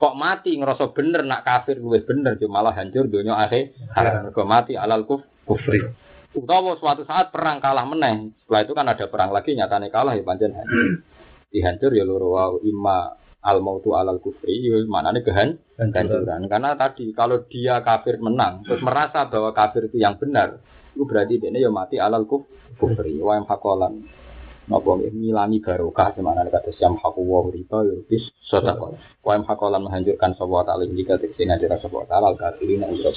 kok 0.00 0.16
mati 0.16 0.56
ngerasa 0.56 0.96
bener 0.96 1.20
nak 1.28 1.44
kafir 1.44 1.76
luwih 1.76 2.00
bener 2.00 2.40
cuma 2.40 2.64
malah 2.64 2.72
hancur 2.72 3.04
dunia 3.12 3.36
akhir 3.36 3.76
kok 4.32 4.48
mati 4.48 4.72
alal 4.80 5.04
kuf 5.04 5.20
kufri 5.44 5.84
Utawa 6.36 6.76
suatu 6.76 7.08
saat 7.08 7.32
perang 7.32 7.56
kalah 7.56 7.88
meneng. 7.88 8.36
Setelah 8.44 8.60
itu 8.68 8.72
kan 8.76 8.86
ada 8.88 9.04
perang 9.08 9.32
lagi 9.32 9.56
nyatane 9.56 9.88
kalah 9.88 10.12
ya 10.12 10.22
hancur. 10.28 10.60
Dihancur 11.48 11.90
ya 11.96 12.04
loro 12.04 12.36
wau 12.36 12.54
imma 12.60 13.16
al 13.40 13.64
mautu 13.64 13.96
alal 13.96 14.20
kufri 14.20 14.60
ya 14.60 14.76
maknane 14.84 15.24
kehan 15.24 15.56
kehancuran. 15.80 16.44
Karena 16.50 16.76
tadi 16.76 17.16
kalau 17.16 17.48
dia 17.48 17.80
kafir 17.80 18.20
menang 18.20 18.60
terus 18.66 18.84
merasa 18.84 19.24
bahwa 19.24 19.56
kafir 19.56 19.88
itu 19.88 20.04
yang 20.04 20.20
benar, 20.20 20.60
itu 20.92 21.02
berarti 21.08 21.40
dia 21.40 21.48
ya 21.56 21.70
mati 21.72 21.96
alal 21.96 22.28
kuf 22.28 22.44
kufri 22.76 23.16
wa 23.24 23.40
yang 23.40 23.48
hakolan. 23.48 24.04
Napa 24.68 25.00
ngilani 25.00 25.64
barokah 25.64 26.12
semana 26.12 26.44
kata 26.44 26.76
siam 26.76 27.00
haku 27.00 27.24
wa 27.24 27.48
riba 27.48 27.88
ya 27.88 27.96
bis 28.04 28.28
sedekah. 28.52 29.00
Wa 29.24 29.32
yang 29.32 29.48
hakolan 29.48 29.80
menghancurkan 29.80 30.36
sebuah 30.36 30.68
tali 30.68 30.92
jika 30.92 31.16
teksin 31.16 31.48
aja 31.48 31.72
sebuah 31.80 32.04
talal 32.04 32.36
kafirin 32.36 32.84
yang 32.84 32.92
sudah 33.00 33.16